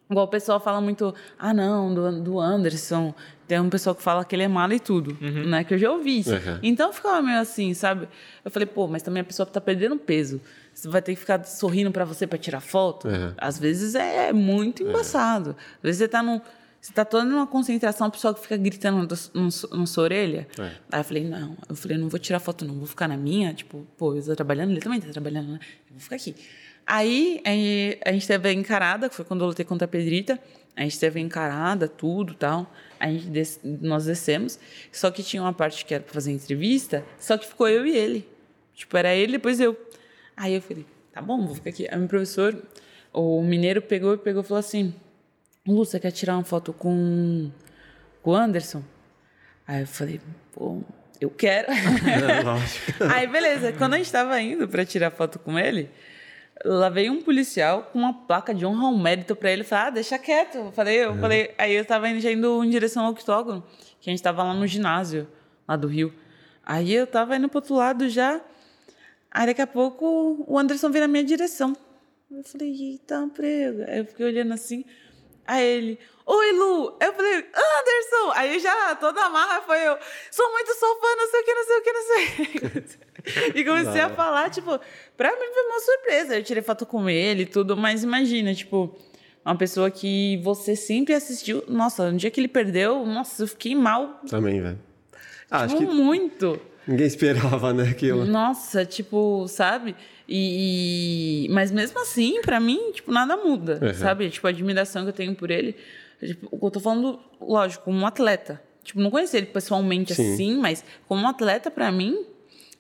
Igual 0.10 0.26
o 0.28 0.30
pessoal 0.30 0.60
fala 0.60 0.80
muito, 0.80 1.16
ah, 1.40 1.52
não, 1.52 1.92
do, 1.94 2.22
do 2.22 2.40
Anderson. 2.40 3.14
Tem 3.48 3.60
um 3.60 3.70
pessoal 3.70 3.96
que 3.96 4.02
fala 4.04 4.24
que 4.24 4.36
ele 4.36 4.44
é 4.44 4.48
malo 4.48 4.74
e 4.74 4.80
tudo, 4.80 5.18
né? 5.22 5.64
Que 5.64 5.74
eu 5.74 5.78
já 5.80 5.92
ouvi 5.92 6.20
isso. 6.20 6.32
Uhum. 6.34 6.60
Então 6.64 6.92
ficava 6.94 7.22
meio 7.22 7.40
assim, 7.40 7.74
sabe? 7.74 8.08
Eu 8.44 8.50
falei, 8.52 8.66
pô, 8.68 8.88
mas 8.88 9.02
também 9.04 9.22
a 9.22 9.24
pessoa 9.24 9.46
tá 9.48 9.60
perdendo 9.62 9.98
peso. 9.98 10.40
Você 10.76 10.90
vai 10.90 11.02
ter 11.02 11.14
que 11.14 11.20
ficar 11.22 11.44
sorrindo 11.46 11.90
pra 11.90 12.04
você 12.06 12.28
pra 12.28 12.38
tirar 12.38 12.60
foto. 12.60 13.08
Uhum. 13.08 13.34
Às 13.38 13.58
vezes 13.58 13.96
é 13.96 14.34
muito 14.34 14.84
embaçado. 14.84 15.56
Às 15.78 15.82
vezes 15.82 16.00
você 16.00 16.08
tá 16.08 16.22
num. 16.22 16.42
Você 16.82 16.94
tá 16.94 17.04
toda 17.04 17.24
numa 17.26 17.48
concentração, 17.48 18.06
a 18.06 18.12
pessoa 18.12 18.32
que 18.34 18.42
fica 18.42 18.56
gritando 18.58 19.08
na, 19.34 19.86
sua 19.88 20.04
orelha. 20.04 20.48
É. 20.60 20.72
Aí 20.92 21.00
eu 21.00 21.04
falei, 21.04 21.24
não, 21.24 21.58
eu 21.68 21.76
falei, 21.76 21.98
não 21.98 22.10
vou 22.10 22.20
tirar 22.20 22.40
foto, 22.40 22.64
não, 22.64 22.76
vou 22.76 22.86
ficar 22.86 23.08
na 23.08 23.18
minha, 23.18 23.52
tipo, 23.56 23.88
pô, 23.98 24.14
eu 24.14 24.24
tô 24.24 24.36
trabalhando, 24.36 24.70
ele 24.72 24.82
também 24.82 25.00
tá 25.02 25.08
trabalhando, 25.12 25.54
né? 25.54 25.60
Eu 25.88 25.94
vou 25.94 26.00
ficar 26.00 26.18
aqui. 26.18 26.36
Aí, 26.86 27.42
a 28.06 28.12
gente 28.12 28.28
teve 28.28 28.50
a 28.50 28.54
encarada, 28.54 29.10
que 29.10 29.16
foi 29.16 29.26
quando 29.26 29.42
eu 29.42 29.48
lutei 29.48 29.66
contra 29.66 29.86
a 29.86 29.88
Pedrita. 29.88 30.40
A 30.76 30.84
gente 30.84 31.00
teve 31.00 31.20
a 31.20 31.24
encarada, 31.24 31.88
tudo 31.88 32.34
e 32.34 32.36
tal. 32.36 32.72
A 33.00 33.08
gente 33.08 33.28
des- 33.30 33.60
nós 33.64 34.06
descemos. 34.06 34.60
Só 34.92 35.10
que 35.10 35.24
tinha 35.24 35.42
uma 35.42 35.54
parte 35.54 35.84
que 35.86 35.94
era 35.96 36.04
pra 36.04 36.14
fazer 36.14 36.32
entrevista, 36.34 37.04
só 37.18 37.36
que 37.38 37.48
ficou 37.48 37.68
eu 37.68 37.88
e 37.88 37.98
ele. 37.98 38.28
Tipo, 38.76 38.96
era 38.98 39.16
ele, 39.16 39.32
depois 39.32 39.60
eu. 39.60 39.76
Aí 40.36 40.54
eu 40.54 40.62
falei, 40.62 40.86
tá 41.12 41.22
bom, 41.22 41.46
vou 41.46 41.56
ficar 41.56 41.70
aqui. 41.70 41.88
Aí 41.90 41.98
meu 41.98 42.08
professor, 42.08 42.62
o 43.14 43.42
mineiro, 43.42 43.82
pegou 43.82 44.14
e 44.14 44.18
pegou 44.18 44.42
e 44.42 44.46
falou 44.46 44.60
assim: 44.60 44.94
Lu, 45.68 45.84
você 45.84 46.00
quer 46.00 46.12
tirar 46.12 46.36
uma 46.36 46.44
foto 46.44 46.74
com, 46.74 47.50
com 48.22 48.32
o 48.32 48.36
Anderson? 48.36 48.84
Aí 49.68 49.82
eu 49.82 49.88
falei, 49.88 50.22
pô, 50.54 50.82
eu 51.20 51.30
quero. 51.30 51.68
Aí, 53.14 53.26
beleza. 53.26 53.74
Quando 53.74 53.96
a 53.96 53.98
gente 53.98 54.12
tava 54.12 54.40
indo 54.40 54.68
pra 54.68 54.86
tirar 54.86 55.12
foto 55.12 55.40
com 55.40 55.58
ele, 55.58 55.90
lá 56.64 56.90
veio 56.90 57.12
um 57.12 57.22
policial 57.22 57.84
com 57.92 58.00
uma 58.00 58.14
placa 58.14 58.54
de 58.54 58.66
honra 58.66 58.86
ao 58.86 58.98
mérito 58.98 59.36
pra 59.36 59.52
ele. 59.52 59.64
Falei, 59.64 59.88
ah, 59.88 59.90
deixa 59.90 60.20
quieto. 60.20 60.58
Eu 60.58 60.72
falei, 60.72 60.98
eu 60.98 61.16
falei. 61.16 61.52
Aí 61.58 61.74
eu 61.74 61.86
tava 61.86 62.10
indo, 62.10 62.20
já 62.20 62.32
indo 62.32 62.64
em 62.64 62.70
direção 62.70 63.06
ao 63.06 63.12
octógono, 63.12 63.64
que 64.00 64.10
a 64.10 64.14
gente 64.14 64.22
tava 64.22 64.44
lá 64.44 64.54
no 64.54 64.68
ginásio, 64.68 65.28
lá 65.68 65.76
do 65.76 65.88
Rio. 65.88 66.14
Aí 66.64 66.94
eu 66.94 67.08
tava 67.08 67.36
indo 67.36 67.50
pro 67.50 67.58
outro 67.58 67.76
lado 67.76 68.08
já. 68.10 68.40
Aí 69.36 69.48
daqui 69.48 69.62
a 69.62 69.68
pouco 69.68 70.46
o 70.48 70.58
Anderson 70.58 70.90
veio 70.90 71.04
na 71.04 71.10
minha 71.10 71.24
direção. 71.24 71.76
Eu 72.32 72.42
falei, 72.42 72.72
eita, 72.72 73.30
prega. 73.36 73.86
Aí 73.90 73.98
eu 73.98 74.06
fiquei 74.06 74.26
olhando 74.26 74.54
assim. 74.54 74.86
Aí 75.46 75.62
ele, 75.62 76.00
oi 76.26 76.52
Lu. 76.54 76.98
Eu 77.02 77.14
falei, 77.14 77.34
Anderson. 77.40 78.32
Aí 78.34 78.58
já 78.62 78.96
toda 78.96 79.20
a 79.26 79.30
marra 79.30 79.62
foi 79.64 79.78
eu, 79.86 79.98
sou 80.32 80.50
muito 80.54 80.74
sua 80.76 80.96
fã, 81.02 81.16
não 81.18 81.30
sei 81.30 81.42
o 81.42 81.44
que, 81.44 81.54
não 81.54 81.66
sei 81.66 81.78
o 81.78 81.84
que, 81.84 81.92
não 81.92 82.02
sei 82.02 82.24
o 82.24 83.52
que. 83.52 83.60
e 83.60 83.66
comecei 83.66 84.00
a 84.00 84.10
falar, 84.10 84.50
tipo, 84.50 84.80
pra 85.18 85.30
mim 85.30 85.54
foi 85.54 85.64
uma 85.64 85.80
surpresa. 85.82 86.36
Eu 86.38 86.44
tirei 86.44 86.64
foto 86.64 86.86
com 86.86 87.10
ele 87.10 87.44
e 87.44 87.46
tudo, 87.46 87.76
mas 87.76 88.06
imagina, 88.06 88.56
tipo, 88.56 88.98
uma 89.44 89.58
pessoa 89.58 89.92
que 89.92 90.40
você 90.46 90.78
sempre 90.78 91.14
assistiu. 91.14 91.62
Nossa, 91.68 92.10
no 92.10 92.18
dia 92.18 92.32
que 92.32 92.40
ele 92.40 92.48
perdeu, 92.48 93.06
nossa, 93.06 93.44
eu 93.44 93.50
fiquei 93.50 93.76
mal 93.76 94.22
Também, 94.30 94.62
velho. 94.62 94.80
Ah, 95.52 95.66
acho 95.66 95.76
tipo, 95.76 95.92
que 95.92 95.94
muito. 95.94 96.58
Ninguém 96.88 97.08
esperava, 97.08 97.74
né, 97.74 97.90
aquilo. 97.90 98.26
Nossa, 98.26 98.86
tipo, 98.86 99.48
sabe? 99.48 99.96
E, 100.28 101.46
e- 101.46 101.50
mas 101.50 101.72
mesmo 101.72 102.00
assim, 102.00 102.42
pra 102.42 102.60
mim, 102.60 102.92
tipo, 102.94 103.12
nada 103.12 103.38
muda, 103.38 103.80
Uhum. 103.82 103.94
sabe? 103.94 104.30
Tipo, 104.30 104.48
a 104.48 104.50
admiração 104.50 105.04
que 105.04 105.10
eu 105.10 105.14
tenho 105.14 105.36
por 105.36 105.52
ele. 105.52 105.76
Tipo, 106.20 106.58
eu 106.66 106.72
tô 106.72 106.80
falando, 106.80 107.20
lógico, 107.40 107.86
como 107.86 108.00
um 108.00 108.08
atleta. 108.08 108.62
Tipo, 108.84 109.00
não 109.00 109.10
conheci 109.12 109.38
ele 109.38 109.48
pessoalmente 109.48 110.14
Sim. 110.16 110.34
assim, 110.34 110.58
mas 110.58 110.84
como 111.08 111.22
um 111.24 111.28
atleta 111.28 111.70
pra 111.72 111.92
mim, 111.92 112.18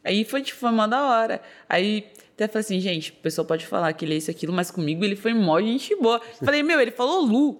aí 0.03 0.24
foi, 0.24 0.41
tipo, 0.41 0.60
foi 0.60 0.72
mó 0.72 0.88
da 0.88 1.03
hora. 1.03 1.41
Aí 1.68 2.06
até 2.36 2.47
falei 2.47 2.62
assim, 2.62 2.80
gente, 2.80 3.12
o 3.12 3.16
pessoal 3.16 3.45
pode 3.45 3.66
falar 3.66 3.91
que 3.93 4.06
ele 4.06 4.14
é 4.14 4.18
isso, 4.18 4.30
aquilo, 4.30 4.51
mas 4.53 4.70
comigo 4.70 5.03
ele 5.06 5.16
foi 5.16 5.34
mó 5.34 5.60
gente 5.62 5.95
boa. 5.95 6.20
Falei, 6.43 6.62
meu, 6.64 6.80
ele 6.80 6.91
falou 6.91 7.22
Lu. 7.26 7.60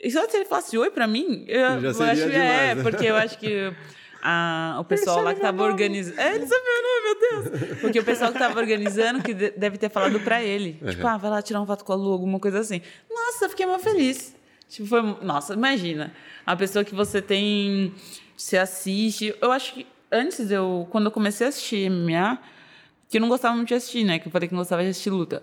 E 0.00 0.10
só 0.10 0.28
se 0.28 0.36
ele 0.36 0.44
falasse 0.44 0.76
oi 0.76 0.90
pra 0.90 1.06
mim, 1.06 1.44
eu, 1.48 1.60
eu 1.80 2.02
acho 2.02 2.28
que 2.28 2.34
é, 2.36 2.74
né? 2.74 2.82
porque 2.82 3.06
eu 3.06 3.16
acho 3.16 3.38
que 3.38 3.72
a- 4.22 4.76
o 4.80 4.84
pessoal 4.84 5.22
lá 5.22 5.34
que 5.34 5.40
tava 5.40 5.62
organizando. 5.62 6.20
É, 6.20 6.34
ele 6.34 6.46
sabe 6.46 6.62
meu 6.64 6.82
nome, 6.82 7.02
meu 7.04 7.60
Deus! 7.60 7.78
Porque 7.80 7.98
o 8.00 8.04
pessoal 8.04 8.32
que 8.32 8.38
tava 8.38 8.58
organizando 8.58 9.22
que 9.22 9.32
de- 9.34 9.50
deve 9.50 9.78
ter 9.78 9.88
falado 9.90 10.18
pra 10.20 10.42
ele. 10.42 10.74
Tipo, 10.90 11.06
ah, 11.06 11.16
vai 11.16 11.30
lá 11.30 11.42
tirar 11.42 11.60
um 11.60 11.66
foto 11.66 11.84
com 11.84 11.92
a 11.92 11.96
Lu, 11.96 12.12
alguma 12.12 12.38
coisa 12.40 12.60
assim. 12.60 12.80
Nossa, 13.10 13.44
eu 13.46 13.48
fiquei 13.50 13.66
mó 13.66 13.78
feliz. 13.78 14.34
Tipo, 14.68 14.88
foi. 14.88 15.00
Nossa, 15.22 15.54
imagina. 15.54 16.12
A 16.44 16.56
pessoa 16.56 16.84
que 16.84 16.94
você 16.94 17.22
tem. 17.22 17.94
Você 18.36 18.56
assiste. 18.58 19.34
Eu 19.40 19.52
acho 19.52 19.74
que 19.74 19.86
antes 20.10 20.50
eu. 20.50 20.86
Quando 20.90 21.06
eu 21.06 21.10
comecei 21.12 21.46
a 21.46 21.48
assistir 21.50 21.88
MMA, 21.90 22.38
que 23.08 23.16
eu 23.18 23.20
não 23.20 23.28
gostava 23.28 23.54
muito 23.54 23.68
de 23.68 23.74
assistir, 23.74 24.04
né? 24.04 24.18
Que 24.18 24.26
eu 24.28 24.32
falei 24.32 24.48
que 24.48 24.54
não 24.54 24.60
gostava 24.60 24.82
de 24.82 24.88
assistir 24.88 25.10
luta. 25.10 25.42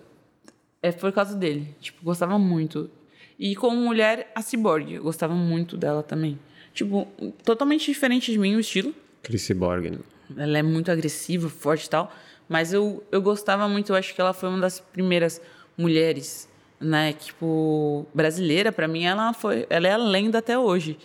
É 0.81 0.91
por 0.91 1.11
causa 1.13 1.35
dele. 1.35 1.73
Tipo, 1.79 2.03
gostava 2.03 2.37
muito. 2.37 2.91
E 3.39 3.55
como 3.55 3.77
mulher, 3.77 4.31
a 4.35 4.41
Cyborg. 4.41 4.93
Eu 4.93 5.03
gostava 5.03 5.33
muito 5.33 5.77
dela 5.77 6.03
também. 6.03 6.37
Tipo, 6.73 7.07
totalmente 7.43 7.85
diferente 7.85 8.31
de 8.31 8.37
mim 8.39 8.55
o 8.55 8.59
estilo. 8.59 8.93
Chris 9.21 9.49
Borg, 9.51 9.89
né? 9.91 9.99
Ela 10.37 10.57
é 10.57 10.63
muito 10.63 10.91
agressiva, 10.91 11.47
forte 11.49 11.85
e 11.85 11.89
tal. 11.89 12.11
Mas 12.49 12.73
eu, 12.73 13.03
eu 13.11 13.21
gostava 13.21 13.67
muito, 13.69 13.91
eu 13.91 13.95
acho 13.95 14.13
que 14.13 14.19
ela 14.19 14.33
foi 14.33 14.49
uma 14.49 14.59
das 14.59 14.79
primeiras 14.79 15.39
mulheres, 15.77 16.49
né? 16.79 17.13
Tipo, 17.13 18.05
brasileira, 18.13 18.71
para 18.71 18.87
mim, 18.87 19.03
ela 19.03 19.33
foi. 19.33 19.65
Ela 19.69 19.87
é 19.87 19.91
a 19.93 19.97
lenda 19.97 20.39
até 20.39 20.57
hoje. 20.57 20.97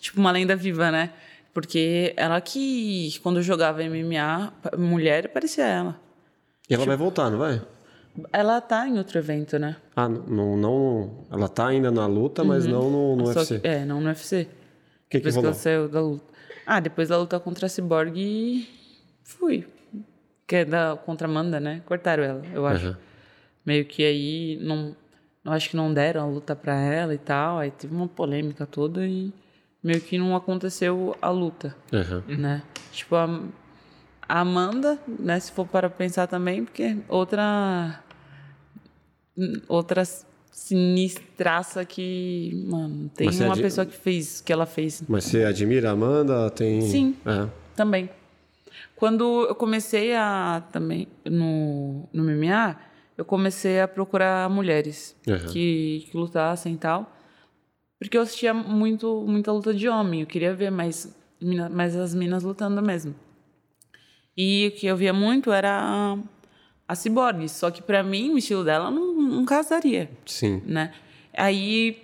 Tipo, 0.00 0.20
uma 0.20 0.30
lenda 0.30 0.54
viva, 0.54 0.90
né? 0.90 1.12
Porque 1.52 2.12
ela 2.16 2.40
que, 2.40 3.18
quando 3.22 3.42
jogava 3.42 3.82
MMA, 3.82 4.52
mulher, 4.78 5.28
parecia 5.32 5.64
ela. 5.64 6.00
E 6.68 6.74
ela 6.74 6.84
vai 6.84 6.96
voltar, 6.96 7.30
não 7.30 7.38
vai? 7.38 7.62
Ela 8.32 8.60
tá 8.60 8.86
em 8.88 8.98
outro 8.98 9.18
evento, 9.18 9.58
né? 9.58 9.76
Ah, 9.94 10.08
não, 10.08 10.56
não. 10.56 11.24
Ela 11.30 11.48
tá 11.48 11.66
ainda 11.68 11.90
na 11.90 12.06
luta, 12.06 12.42
mas 12.44 12.66
não 12.66 12.90
no, 12.90 13.16
no 13.16 13.24
UFC. 13.28 13.58
que- 13.60 13.66
é, 13.66 13.84
não 13.84 14.00
no 14.00 14.08
UFC. 14.08 14.48
O 15.06 15.08
que, 15.08 15.18
que 15.18 15.18
depois 15.18 15.34
que 15.34 15.38
rolou? 15.38 15.50
ela 15.52 15.54
saiu 15.60 15.88
da 15.88 16.00
luta. 16.00 16.24
Ah, 16.66 16.80
depois 16.80 17.08
da 17.08 17.16
luta 17.16 17.38
contra 17.38 17.66
a 17.66 17.68
Cyborg, 17.68 18.68
fui. 19.22 19.66
Que 20.46 20.56
é 20.56 20.64
da 20.64 20.96
contra 20.96 21.26
a 21.26 21.30
Amanda, 21.30 21.60
né? 21.60 21.82
Cortaram 21.86 22.22
ela, 22.24 22.42
eu 22.52 22.66
acho. 22.66 22.86
Aham. 22.88 22.98
Meio 23.64 23.84
que 23.84 24.04
aí 24.04 24.58
não, 24.62 24.96
não 25.44 25.52
acho 25.52 25.70
que 25.70 25.76
não 25.76 25.92
deram 25.92 26.22
a 26.22 26.26
luta 26.26 26.54
pra 26.54 26.74
ela 26.76 27.14
e 27.14 27.18
tal. 27.18 27.58
Aí 27.58 27.70
teve 27.70 27.94
uma 27.94 28.06
polêmica 28.08 28.64
toda 28.66 29.06
e 29.06 29.32
meio 29.82 30.00
que 30.00 30.18
não 30.18 30.34
aconteceu 30.36 31.16
a 31.22 31.30
luta, 31.30 31.74
Aham. 31.92 32.22
né? 32.28 32.62
Tipo, 32.92 33.16
a, 33.16 33.40
a 34.28 34.40
Amanda, 34.40 34.98
né? 35.06 35.38
Se 35.40 35.50
for 35.52 35.66
para 35.66 35.88
pensar 35.90 36.26
também, 36.26 36.64
porque 36.64 36.96
outra. 37.08 38.02
Outra 39.68 40.02
sinistraça 40.56 41.84
que. 41.84 42.50
Mano, 42.66 43.10
tem 43.14 43.28
uma 43.28 43.52
adi- 43.52 43.60
pessoa 43.62 43.84
que 43.86 43.94
fez, 43.94 44.40
que 44.40 44.50
ela 44.50 44.64
fez 44.64 45.02
Mas 45.06 45.24
você 45.24 45.44
admira 45.44 45.90
a 45.90 45.92
Amanda? 45.92 46.50
Tem... 46.50 46.80
Sim. 46.80 47.14
É. 47.26 47.46
também. 47.76 48.08
Quando 48.96 49.44
eu 49.46 49.54
comecei 49.54 50.14
a 50.14 50.62
também 50.72 51.06
no, 51.26 52.08
no 52.10 52.24
MMA, 52.24 52.74
eu 53.18 53.24
comecei 53.24 53.80
a 53.80 53.86
procurar 53.86 54.48
mulheres 54.48 55.14
Aham. 55.28 55.48
que, 55.52 56.06
que 56.10 56.16
lutassem 56.16 56.72
e 56.72 56.78
tal. 56.78 57.14
Porque 57.98 58.16
eu 58.16 58.22
assistia 58.22 58.54
muito, 58.54 59.24
muita 59.28 59.52
luta 59.52 59.74
de 59.74 59.88
homem. 59.88 60.22
Eu 60.22 60.26
queria 60.26 60.54
ver 60.54 60.70
mais, 60.70 61.14
mais 61.70 61.94
as 61.94 62.14
minas 62.14 62.42
lutando 62.42 62.80
mesmo. 62.82 63.14
E 64.34 64.68
o 64.68 64.78
que 64.78 64.86
eu 64.86 64.96
via 64.96 65.12
muito 65.12 65.52
era 65.52 66.18
a, 66.88 66.94
Cyborg. 66.94 67.48
Só 67.48 67.70
que 67.70 67.82
pra 67.82 68.02
mim, 68.02 68.32
o 68.32 68.38
estilo 68.38 68.64
dela 68.64 68.90
não, 68.90 69.14
não 69.14 69.44
casaria, 69.44 70.10
Sim. 70.24 70.62
né? 70.66 70.92
Aí... 71.36 72.02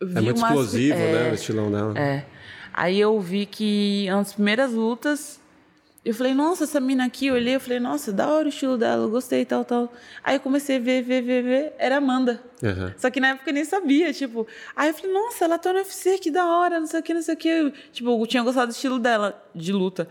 eu 0.00 0.08
É 0.08 0.20
muito 0.20 0.38
umas- 0.38 0.50
explosivo, 0.50 0.98
é, 0.98 1.12
né? 1.24 1.30
O 1.30 1.34
estilão 1.34 1.70
dela. 1.70 1.98
é. 1.98 2.24
Aí 2.72 2.98
eu 3.00 3.18
vi 3.20 3.46
que 3.46 4.06
nas 4.08 4.32
primeiras 4.32 4.72
lutas, 4.72 5.40
eu 6.04 6.14
falei, 6.14 6.32
nossa, 6.32 6.64
essa 6.64 6.78
mina 6.80 7.04
aqui, 7.04 7.26
eu 7.26 7.34
olhei, 7.34 7.56
eu 7.56 7.60
falei, 7.60 7.80
nossa, 7.80 8.12
da 8.12 8.28
hora 8.28 8.46
o 8.46 8.48
estilo 8.48 8.78
dela, 8.78 9.02
eu 9.02 9.10
gostei, 9.10 9.44
tal, 9.44 9.64
tal. 9.64 9.92
Aí 10.22 10.36
eu 10.36 10.40
comecei 10.40 10.76
a 10.76 10.78
ver, 10.78 11.02
ver, 11.02 11.20
ver, 11.20 11.42
ver, 11.42 11.72
era 11.78 11.96
Amanda. 11.96 12.40
Aham. 12.62 12.94
Só 12.96 13.10
que 13.10 13.18
na 13.20 13.30
época 13.30 13.50
eu 13.50 13.54
nem 13.54 13.64
sabia, 13.64 14.12
tipo. 14.12 14.46
Aí 14.76 14.88
eu 14.90 14.94
falei, 14.94 15.12
nossa, 15.12 15.44
ela 15.44 15.58
tá 15.58 15.72
no 15.72 15.80
UFC, 15.80 16.18
que 16.18 16.30
da 16.30 16.46
hora, 16.46 16.78
não 16.78 16.86
sei 16.86 17.00
o 17.00 17.02
que, 17.02 17.12
não 17.12 17.22
sei 17.22 17.34
o 17.34 17.36
que. 17.36 17.72
Tipo, 17.92 18.10
eu 18.22 18.26
tinha 18.26 18.42
gostado 18.42 18.68
do 18.68 18.74
estilo 18.74 18.98
dela, 19.00 19.42
de 19.54 19.72
luta. 19.72 20.08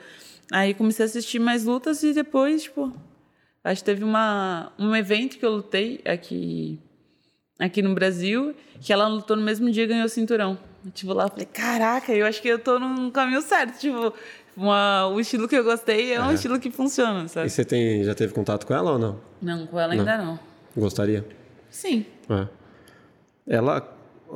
Aí 0.51 0.73
comecei 0.73 1.05
a 1.05 1.07
assistir 1.07 1.39
mais 1.39 1.63
lutas 1.63 2.03
e 2.03 2.13
depois, 2.13 2.63
tipo. 2.63 2.93
Acho 3.63 3.81
que 3.81 3.85
teve 3.85 4.03
uma, 4.03 4.71
um 4.79 4.95
evento 4.95 5.37
que 5.37 5.45
eu 5.45 5.51
lutei 5.51 5.99
aqui, 6.05 6.79
aqui 7.59 7.81
no 7.81 7.93
Brasil, 7.93 8.55
que 8.79 8.91
ela 8.93 9.07
lutou 9.07 9.35
no 9.35 9.43
mesmo 9.43 9.69
dia 9.69 9.83
e 9.83 9.87
ganhou 9.87 10.05
o 10.05 10.09
cinturão. 10.09 10.57
Tipo, 10.93 11.13
lá 11.13 11.25
eu 11.25 11.29
falei, 11.29 11.45
caraca, 11.45 12.13
eu 12.13 12.25
acho 12.25 12.41
que 12.41 12.47
eu 12.47 12.57
tô 12.57 12.79
num 12.79 13.11
caminho 13.11 13.41
certo. 13.41 13.77
Tipo, 13.79 14.13
uma, 14.55 15.07
o 15.07 15.19
estilo 15.19 15.47
que 15.47 15.55
eu 15.55 15.63
gostei 15.63 16.13
é 16.13 16.21
um 16.21 16.31
estilo 16.33 16.59
que 16.59 16.71
funciona, 16.71 17.25
E 17.25 17.29
sabe? 17.29 17.49
você 17.49 17.65
tem, 17.65 18.03
já 18.03 18.15
teve 18.15 18.33
contato 18.33 18.65
com 18.65 18.73
ela 18.73 18.91
ou 18.93 18.99
não? 18.99 19.19
Não, 19.41 19.67
com 19.67 19.79
ela 19.79 19.93
ainda 19.93 20.17
não. 20.17 20.39
Gostaria? 20.75 21.25
Sim, 21.69 22.05
É. 22.29 22.47
Ela 23.47 23.81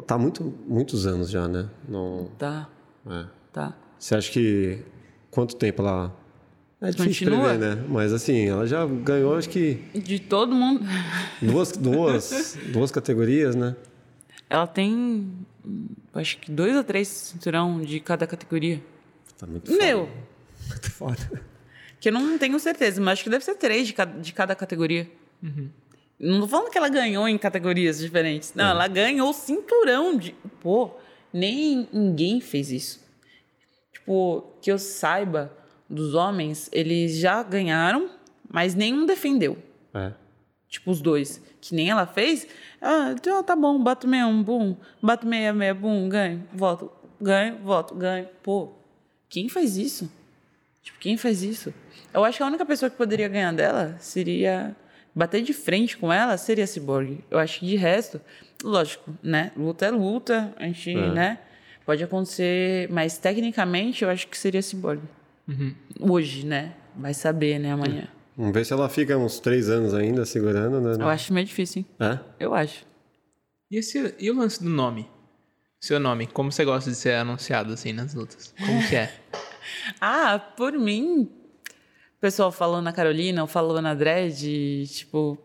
tá 0.07 0.17
muito, 0.17 0.53
muitos 0.67 1.05
anos 1.05 1.29
já, 1.29 1.47
né? 1.47 1.69
No, 1.87 2.29
tá, 2.37 2.67
é. 3.07 3.25
tá. 3.51 3.73
Você 3.97 4.15
acha 4.15 4.31
que 4.31 4.79
quanto 5.29 5.55
tempo 5.55 5.81
ela 5.81 6.11
é 6.83 6.91
difícil 6.91 7.27
Continua? 7.29 7.49
prever, 7.57 7.75
né? 7.77 7.83
Mas 7.89 8.11
assim, 8.13 8.47
ela 8.49 8.67
já 8.67 8.85
ganhou 8.85 9.35
acho 9.37 9.49
que 9.49 9.75
De 9.93 10.19
todo 10.19 10.53
mundo. 10.53 10.85
duas, 11.41 11.71
duas, 11.77 12.57
duas 12.71 12.91
categorias, 12.91 13.55
né? 13.55 13.75
Ela 14.49 14.67
tem, 14.67 15.31
acho 16.13 16.37
que 16.37 16.51
dois 16.51 16.75
ou 16.75 16.83
três 16.83 17.07
cinturão 17.07 17.81
de 17.81 17.99
cada 17.99 18.27
categoria. 18.27 18.81
Tá 19.37 19.47
muito 19.47 19.71
foda. 19.71 19.83
Meu, 19.83 20.09
Muito 20.69 20.91
foda. 20.91 21.41
que 21.99 22.09
eu 22.09 22.13
não 22.13 22.37
tenho 22.37 22.59
certeza, 22.59 23.01
mas 23.01 23.13
acho 23.13 23.23
que 23.23 23.29
deve 23.29 23.43
ser 23.43 23.55
três 23.55 23.87
de 23.87 23.93
cada, 23.93 24.19
de 24.19 24.31
cada 24.33 24.53
categoria. 24.55 25.09
Não 26.19 26.41
tô 26.41 26.47
falando 26.47 26.69
que 26.71 26.77
ela 26.77 26.87
ganhou 26.89 27.27
em 27.27 27.37
categorias 27.37 27.97
diferentes. 27.99 28.53
Não, 28.55 28.65
ela 28.69 28.87
ganhou 28.87 29.33
cinturão 29.33 30.15
de. 30.15 30.33
Pô, 30.61 30.91
nem 31.33 31.87
ninguém 31.91 32.39
fez 32.39 32.71
isso. 32.71 32.99
Tipo, 33.91 34.45
que 34.61 34.71
eu 34.71 34.77
saiba 34.77 35.51
dos 35.93 36.13
homens, 36.15 36.69
eles 36.71 37.17
já 37.17 37.43
ganharam, 37.43 38.09
mas 38.51 38.73
nenhum 38.75 39.05
defendeu. 39.05 39.57
É. 39.93 40.11
Tipo, 40.67 40.91
os 40.91 40.99
dois. 41.01 41.41
Que 41.61 41.75
nem 41.75 41.89
ela 41.89 42.05
fez. 42.05 42.47
Ah, 42.81 43.13
então 43.13 43.43
tá 43.43 43.55
bom, 43.55 43.81
bato 43.81 44.07
meia, 44.07 44.27
um, 44.27 44.41
bum. 44.41 44.75
Bato 45.01 45.25
meia, 45.27 45.53
meia, 45.53 45.73
bum, 45.73 46.09
ganho, 46.09 46.43
volto. 46.51 46.91
Ganho, 47.21 47.57
volto, 47.63 47.95
ganho. 47.95 48.27
Pô, 48.41 48.71
quem 49.29 49.47
faz 49.47 49.77
isso? 49.77 50.11
Tipo, 50.81 50.99
quem 50.99 51.15
faz 51.15 51.41
isso? 51.43 51.73
Eu 52.13 52.25
acho 52.25 52.37
que 52.37 52.43
a 52.43 52.47
única 52.47 52.65
pessoa 52.65 52.89
que 52.89 52.97
poderia 52.97 53.27
ganhar 53.27 53.53
dela 53.53 53.95
seria. 53.99 54.75
Bater 55.15 55.43
de 55.43 55.53
frente 55.53 55.95
com 55.95 56.11
ela 56.11 56.35
seria 56.37 56.65
Cyborg. 56.65 57.23
Eu 57.29 57.37
acho 57.37 57.59
que 57.59 57.67
de 57.67 57.75
resto, 57.75 58.19
lógico, 58.63 59.13
né? 59.21 59.51
Luta 59.55 59.85
é 59.85 59.91
luta, 59.91 60.51
a 60.57 60.65
gente, 60.65 60.89
É. 60.89 61.11
né? 61.11 61.39
Pode 61.85 62.03
acontecer, 62.03 62.89
mas 62.91 63.17
tecnicamente 63.19 64.03
eu 64.03 64.09
acho 64.09 64.27
que 64.27 64.35
seria 64.37 64.59
a 64.59 64.63
Cyborg. 65.47 65.75
Hoje, 65.99 66.45
né? 66.45 66.73
Vai 66.95 67.13
saber, 67.13 67.59
né? 67.59 67.71
Amanhã. 67.71 68.07
Vamos 68.37 68.53
ver 68.53 68.65
se 68.65 68.73
ela 68.73 68.89
fica 68.89 69.17
uns 69.17 69.39
três 69.39 69.69
anos 69.69 69.93
ainda 69.93 70.25
segurando, 70.25 70.81
né? 70.81 70.95
Eu 71.03 71.09
acho 71.09 71.33
meio 71.33 71.45
difícil, 71.45 71.79
hein? 71.81 71.85
É? 71.99 72.19
Eu 72.39 72.53
acho. 72.53 72.85
E, 73.69 73.77
esse, 73.77 74.13
e 74.19 74.29
o 74.31 74.35
lance 74.35 74.63
do 74.63 74.69
nome? 74.69 75.07
Seu 75.79 75.99
nome, 75.99 76.27
como 76.27 76.51
você 76.51 76.63
gosta 76.63 76.89
de 76.89 76.95
ser 76.95 77.13
anunciado 77.15 77.73
assim 77.73 77.91
nas 77.93 78.13
lutas? 78.13 78.53
Como 78.57 78.87
que 78.87 78.95
é? 78.95 79.13
Ah, 79.99 80.37
por 80.39 80.73
mim, 80.73 81.29
o 82.17 82.19
pessoal 82.19 82.51
falou 82.51 82.81
na 82.81 82.91
Carolina 82.91 83.41
ou 83.41 83.47
falou 83.47 83.81
na 83.81 83.93
Dredd, 83.93 84.85
tipo, 84.87 85.37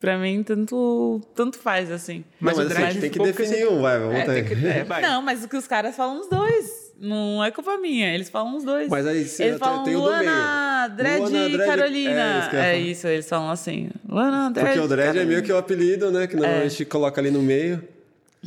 pra 0.00 0.18
mim 0.18 0.42
tanto, 0.42 1.20
tanto 1.34 1.58
faz, 1.58 1.90
assim. 1.90 2.24
Mas 2.40 2.56
Mas, 2.56 2.66
o 2.66 2.68
não, 2.68 2.68
mas 2.68 2.76
Dredd 2.78 2.90
assim, 2.90 3.00
tem 3.00 3.10
que 3.10 3.18
definir 3.18 3.68
um, 3.68 3.82
vai. 3.82 3.98
Vamos 3.98 4.14
É, 4.16 4.24
ter. 4.24 4.44
que, 4.48 4.66
é, 4.66 4.82
vai. 4.84 5.02
Não, 5.02 5.20
mas 5.22 5.44
o 5.44 5.48
que 5.48 5.56
os 5.56 5.66
caras 5.66 5.94
falam 5.94 6.20
os 6.20 6.28
dois. 6.28 6.65
Não 6.98 7.44
é 7.44 7.50
culpa 7.50 7.76
minha, 7.76 8.14
eles 8.14 8.30
falam 8.30 8.56
os 8.56 8.64
dois. 8.64 8.88
Mas 8.88 9.06
aí 9.06 9.24
você 9.26 9.44
eles 9.44 9.58
falam 9.58 9.84
tem 9.84 9.94
o 9.96 10.00
do 10.00 10.04
Luana. 10.06 10.88
Dredd 10.96 11.18
Luana, 11.20 11.38
e 11.48 11.52
Dredd- 11.52 11.66
Carolina. 11.68 12.10
é 12.10 12.14
ia 12.14 12.38
É 12.38 12.50
falar. 12.50 12.74
isso, 12.76 13.06
eles 13.08 13.28
falam 13.28 13.50
assim. 13.50 13.90
Luana, 14.08 14.50
Dredd. 14.50 14.66
Porque 14.68 14.80
o 14.80 14.88
dread 14.88 15.02
é 15.02 15.06
Carolina. 15.12 15.30
meio 15.30 15.42
que 15.42 15.52
o 15.52 15.58
apelido, 15.58 16.10
né? 16.10 16.26
Que 16.26 16.36
normalmente 16.36 16.64
a 16.66 16.68
gente 16.70 16.84
coloca 16.86 17.20
ali 17.20 17.30
no 17.30 17.42
meio. 17.42 17.82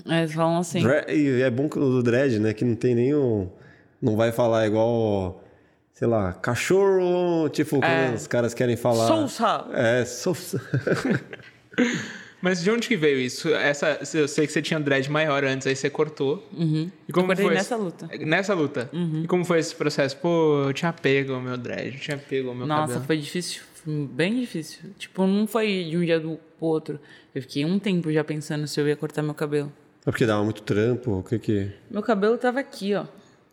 É, 0.08 0.20
Eles 0.20 0.34
falam 0.34 0.58
assim. 0.58 0.82
Dre- 0.82 1.06
E 1.14 1.42
é 1.42 1.50
bom 1.52 1.70
que 1.70 1.78
o 1.78 1.82
do 1.82 2.02
dread, 2.02 2.40
né? 2.40 2.54
Que 2.54 2.66
não 2.66 2.76
tem 2.76 2.96
nenhum. 2.96 3.50
Não 4.02 4.16
vai 4.16 4.32
falar 4.32 4.66
igual. 4.66 5.44
Sei 5.94 6.08
lá, 6.08 6.32
cachorro. 6.34 7.50
Tipo, 7.50 7.84
É. 7.84 8.14
os 8.16 8.26
caras 8.26 8.54
querem 8.54 8.78
falar. 8.78 9.06
Sousa. 9.08 9.66
É, 9.74 10.06
Sousa. 10.06 10.60
Mas 12.42 12.64
de 12.64 12.72
onde 12.72 12.88
que 12.88 12.96
veio 12.96 13.20
isso? 13.20 13.50
Essa, 13.54 14.00
eu 14.14 14.28
sei 14.28 14.48
que 14.48 14.54
você 14.54 14.62
tinha 14.62 14.80
dread 14.80 15.10
maior 15.12 15.44
antes, 15.44 15.68
aí 15.68 15.76
você 15.76 15.90
cortou. 15.90 16.48
Uhum. 16.54 16.90
E 17.08 17.12
como 17.12 17.32
Eu 17.32 17.36
foi 17.38 17.54
nessa 17.54 17.76
esse- 17.76 17.84
luta. 17.84 18.10
Nessa 18.20 18.54
luta. 18.54 18.90
E 19.24 19.28
como 19.28 19.44
foi 19.44 19.60
esse 19.60 19.76
processo? 19.76 20.16
Pô, 20.18 20.64
eu 20.66 20.74
tinha 20.74 20.94
pego 20.94 21.34
o 21.34 21.42
meu 21.42 21.58
dread, 21.58 21.94
eu 21.96 22.00
tinha 22.00 22.18
pego 22.18 22.52
o 22.52 22.56
meu 22.56 22.66
Nossa, 22.66 22.88
cabelo. 22.94 23.06
foi 23.06 23.18
difícil, 23.18 23.62
foi 23.74 23.94
bem 24.12 24.40
difícil. 24.40 24.80
Tipo, 24.98 25.28
não 25.28 25.46
foi 25.48 25.88
de 25.90 25.98
um 25.98 26.06
dia 26.06 26.20
do 26.20 26.40
pro 26.58 26.68
outro. 26.68 27.00
Eu 27.36 27.42
fiquei 27.42 27.66
um 27.66 27.78
tempo 27.80 28.12
já 28.12 28.24
pensando 28.24 28.68
se 28.68 28.80
eu 28.80 28.88
ia 28.88 28.96
cortar 28.96 29.22
meu 29.22 29.34
cabelo. 29.34 29.72
É 30.06 30.12
porque 30.12 30.26
dava 30.26 30.44
muito 30.44 30.62
trampo. 30.62 31.20
O 31.20 31.24
que 31.24 31.38
que. 31.40 31.72
Meu 31.92 32.02
cabelo 32.02 32.38
tava 32.38 32.60
aqui, 32.60 32.96
ó. 32.96 33.06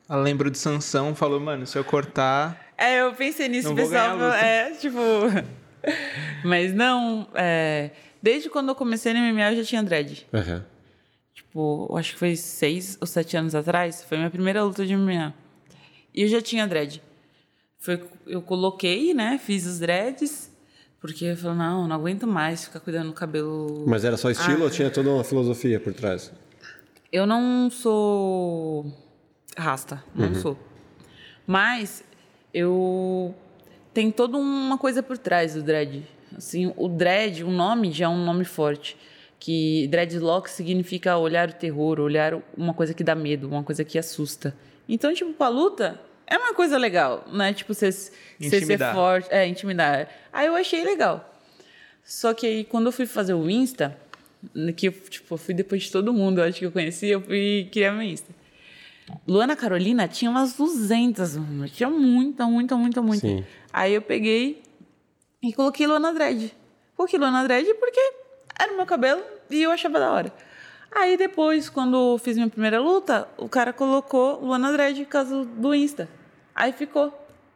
Ela 0.09 0.23
lembrou 0.23 0.49
de 0.51 0.59
Sansão, 0.59 1.15
falou, 1.17 1.41
mano, 1.41 1.67
se 1.67 1.77
eu 1.77 1.83
cortar... 1.83 2.65
É, 2.79 3.01
eu 3.01 3.13
pensei 3.15 3.49
nisso, 3.49 3.75
pessoal. 3.75 4.23
É, 4.35 4.71
tipo. 4.71 5.01
Mas 6.45 6.73
não, 6.73 7.27
é, 7.35 7.91
desde 8.27 8.51
quando 8.51 8.71
eu 8.71 8.75
comecei 8.75 9.15
no 9.15 9.21
MMA 9.21 9.53
eu 9.53 9.57
já 9.59 9.65
tinha 9.65 9.83
dread. 9.85 10.27
Aham. 10.35 10.65
Tipo, 11.33 11.87
eu 11.89 11.97
acho 11.97 12.13
que 12.15 12.19
foi 12.19 12.35
seis 12.35 12.99
ou 13.01 13.07
sete 13.07 13.37
anos 13.37 13.55
atrás. 13.55 14.03
Foi 14.03 14.19
minha 14.19 14.29
primeira 14.31 14.65
luta 14.65 14.85
de 14.85 14.97
MMA. 14.97 15.33
E 16.13 16.23
eu 16.23 16.29
já 16.29 16.43
tinha 16.43 16.67
dread. 16.67 17.01
Foi, 17.79 18.03
eu 18.27 18.43
coloquei, 18.43 19.15
né? 19.15 19.39
Fiz 19.39 19.65
os 19.65 19.79
dreads. 19.79 20.51
Porque 21.01 21.25
eu 21.25 21.37
falei, 21.37 21.57
não, 21.59 21.87
não 21.87 21.95
aguento 21.95 22.27
mais 22.27 22.65
ficar 22.65 22.81
cuidando 22.81 23.09
do 23.09 23.13
cabelo. 23.13 23.85
Mas 23.87 24.05
era 24.05 24.17
só 24.17 24.29
estilo 24.29 24.63
Ah. 24.63 24.65
ou 24.65 24.71
tinha 24.71 24.91
toda 24.91 25.09
uma 25.09 25.23
filosofia 25.23 25.79
por 25.79 25.95
trás? 25.95 26.33
Eu 27.13 27.27
não 27.27 27.71
sou 27.71 28.93
rasta, 29.57 30.03
não 30.17 30.35
sou. 30.35 30.59
Mas 31.47 32.03
eu 32.53 33.33
tem 33.95 34.11
toda 34.11 34.37
uma 34.37 34.77
coisa 34.79 35.01
por 35.01 35.17
trás 35.17 35.55
do 35.55 35.63
dread. 35.63 36.03
Assim, 36.37 36.73
o 36.77 36.89
dread, 36.89 37.43
o 37.43 37.51
nome 37.51 37.91
já 37.91 38.07
é 38.07 38.09
um 38.09 38.25
nome 38.25 38.45
forte. 38.45 38.97
Que 39.39 39.87
dreadlock 39.89 40.51
significa 40.51 41.17
olhar 41.17 41.49
o 41.49 41.53
terror, 41.53 42.01
olhar 42.01 42.41
uma 42.57 42.75
coisa 42.75 42.93
que 42.95 43.05
dá 43.05 43.15
medo, 43.15 43.49
uma 43.49 43.63
coisa 43.63 43.85
que 43.85 43.99
assusta. 43.99 44.55
Então, 44.89 45.13
tipo, 45.15 45.33
pra 45.33 45.49
luta, 45.49 46.01
é 46.27 46.37
uma 46.37 46.55
coisa 46.55 46.77
legal, 46.77 47.25
né? 47.33 47.53
Tipo, 47.53 47.73
você, 47.75 47.91
você 47.91 48.61
ser 48.65 48.79
forte. 48.79 49.29
É, 49.31 49.47
intimidar. 49.47 50.09
Aí 50.33 50.47
eu 50.47 50.55
achei 50.57 50.85
legal. 50.85 51.33
Só 52.05 52.33
que 52.35 52.47
aí, 52.47 52.65
quando 52.65 52.87
eu 52.87 52.93
fui 52.93 53.07
fazer 53.07 53.35
o 53.35 53.51
Insta, 53.51 53.97
que 54.77 54.89
eu, 54.89 54.93
tipo, 54.93 55.35
eu 55.35 55.39
fui 55.39 55.55
depois 55.55 55.85
de 55.85 55.93
todo 55.93 56.13
mundo, 56.13 56.41
eu 56.41 56.45
acho 56.45 56.59
que 56.59 56.67
eu 56.67 56.73
conheci, 56.73 57.07
eu 57.07 57.21
fui 57.21 57.69
criar 57.71 57.93
meu 57.93 58.03
Insta. 58.03 58.33
Luana 59.27 59.55
Carolina 59.55 60.09
tinha 60.09 60.31
umas 60.31 60.55
200, 60.55 61.37
mano. 61.37 61.69
Tinha 61.69 61.89
muita, 61.89 62.47
muita, 62.47 62.77
muita, 62.77 63.03
muita. 63.03 63.27
Sim. 63.27 63.45
Aí 63.73 63.95
eu 63.95 64.03
peguei 64.03 64.63
e 65.43 65.53
coloquei 65.53 65.87
Luana 65.87 66.13
Dread. 66.13 66.55
Coloquei 66.97 67.19
Luana 67.19 67.43
Dread 67.45 67.73
porque 67.75 68.01
era 68.59 68.73
o 68.73 68.77
meu 68.77 68.87
cabelo 68.87 69.23
e 69.51 69.63
eu 69.63 69.71
achava 69.71 69.99
da 69.99 70.11
hora. 70.13 70.33
Aí 70.91 71.17
depois, 71.17 71.69
quando 71.69 72.17
fiz 72.19 72.37
minha 72.37 72.49
primeira 72.49 72.81
luta, 72.81 73.29
o 73.37 73.49
cara 73.49 73.73
colocou 73.73 74.41
Luana 74.41 74.73
Dread 74.73 75.05
por 75.05 75.11
causa 75.11 75.45
do 75.45 75.75
Insta. 75.75 76.09
Aí 76.55 76.73
ficou. 76.73 77.13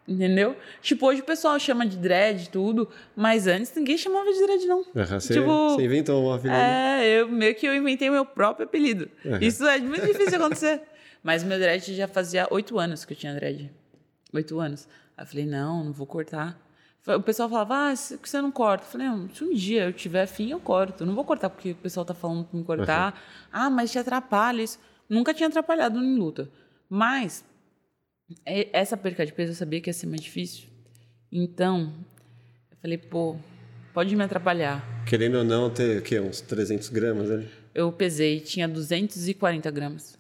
Entendeu? 0.07 0.57
Tipo, 0.83 1.07
hoje 1.07 1.21
o 1.21 1.25
pessoal 1.25 1.57
chama 1.61 1.87
de 1.87 1.97
dread 1.97 2.51
tudo, 2.51 2.89
mas 3.15 3.47
antes 3.47 3.73
ninguém 3.77 3.97
chamava 3.97 4.33
de 4.33 4.43
dread, 4.43 4.67
não. 4.67 4.85
Aham, 4.97 5.21
Você, 5.21 5.35
Tipo, 5.35 5.69
você 5.71 5.85
inventou 5.85 6.25
uma 6.25 6.35
apelido. 6.35 6.59
É, 6.59 7.21
eu 7.21 7.29
meio 7.29 7.55
que 7.55 7.65
eu 7.65 7.75
inventei 7.77 8.11
meu 8.11 8.27
próprio 8.27 8.67
apelido. 8.67 9.09
Uhum. 9.25 9.39
Isso 9.41 9.65
é 9.65 9.79
muito 9.79 10.05
difícil 10.05 10.31
de 10.31 10.35
acontecer. 10.35 10.83
Mas 11.23 11.45
meu 11.45 11.59
dread 11.59 11.95
já 11.95 12.09
fazia 12.09 12.49
oito 12.51 12.77
anos 12.79 13.05
que 13.05 13.13
eu 13.13 13.17
tinha 13.17 13.33
dread. 13.35 13.71
Oito 14.33 14.59
anos. 14.59 14.89
Aí 15.17 15.23
eu 15.23 15.29
falei, 15.29 15.47
não, 15.47 15.85
não 15.85 15.93
vou 15.93 16.07
cortar. 16.07 16.59
O 17.07 17.21
pessoal 17.23 17.49
falava, 17.49 17.75
ah, 17.93 17.95
por 18.11 18.19
que 18.19 18.29
você 18.29 18.41
não 18.43 18.53
corta? 18.53 18.85
Eu 18.85 18.89
falei, 18.91 19.07
não, 19.09 19.29
se 19.31 19.43
um 19.43 19.53
dia 19.55 19.85
eu 19.87 19.93
tiver 19.93 20.27
fim, 20.27 20.51
eu 20.51 20.61
corto. 20.61 21.03
Eu 21.03 21.07
não 21.07 21.15
vou 21.15 21.25
cortar 21.25 21.49
porque 21.49 21.71
o 21.73 21.77
pessoal 21.77 22.05
tá 22.05 22.13
falando 22.15 22.45
pra 22.45 22.59
me 22.59 22.65
cortar. 22.65 23.23
Ah, 23.51 23.71
mas 23.71 23.91
te 23.91 23.99
atrapalha 23.99 24.63
isso. 24.63 24.79
Nunca 25.09 25.33
tinha 25.33 25.49
atrapalhado 25.49 25.99
em 25.99 26.17
luta. 26.19 26.49
Mas, 26.89 27.43
e- 28.47 28.69
essa 28.73 28.97
perca 28.97 29.25
de 29.25 29.33
peso 29.33 29.53
eu 29.53 29.57
sabia 29.57 29.81
que 29.81 29.89
ia 29.89 29.95
ser 29.95 30.07
mais 30.07 30.21
difícil. 30.21 30.69
Então, 31.33 31.93
eu 32.71 32.77
falei, 32.83 32.99
pô, 32.99 33.37
pode 33.95 34.15
me 34.15 34.23
atrapalhar. 34.23 34.85
Querendo 35.07 35.39
ou 35.39 35.45
não, 35.45 35.71
ter 35.71 35.99
o 35.99 36.03
quê? 36.03 36.21
Uns 36.21 36.41
300 36.43 36.91
gramas 36.91 37.29
né? 37.31 37.49
Eu 37.75 37.91
pesei, 37.91 38.41
tinha 38.41 38.69
240 38.69 39.71
gramas. 39.71 40.19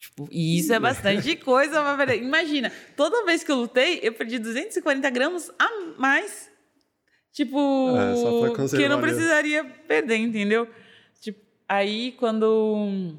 Tipo, 0.00 0.26
e 0.30 0.58
isso 0.58 0.72
é 0.72 0.80
bastante 0.80 1.36
coisa. 1.36 1.78
Imagina, 2.16 2.72
toda 2.96 3.24
vez 3.26 3.44
que 3.44 3.52
eu 3.52 3.56
lutei, 3.56 4.00
eu 4.02 4.12
perdi 4.14 4.38
240 4.38 5.10
gramas 5.10 5.52
a 5.58 5.68
mais. 5.98 6.50
Tipo, 7.32 7.58
É, 7.96 8.76
que 8.78 8.82
eu 8.82 8.88
não 8.88 8.96
precisaria 9.02 9.62
perder, 9.86 10.16
entendeu? 10.16 10.66
Tipo, 11.20 11.38
aí 11.68 12.12
quando, 12.12 13.14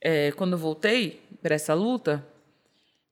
é, 0.00 0.32
quando 0.32 0.52
eu 0.52 0.58
voltei 0.58 1.20
para 1.42 1.54
essa 1.54 1.74
luta, 1.74 2.26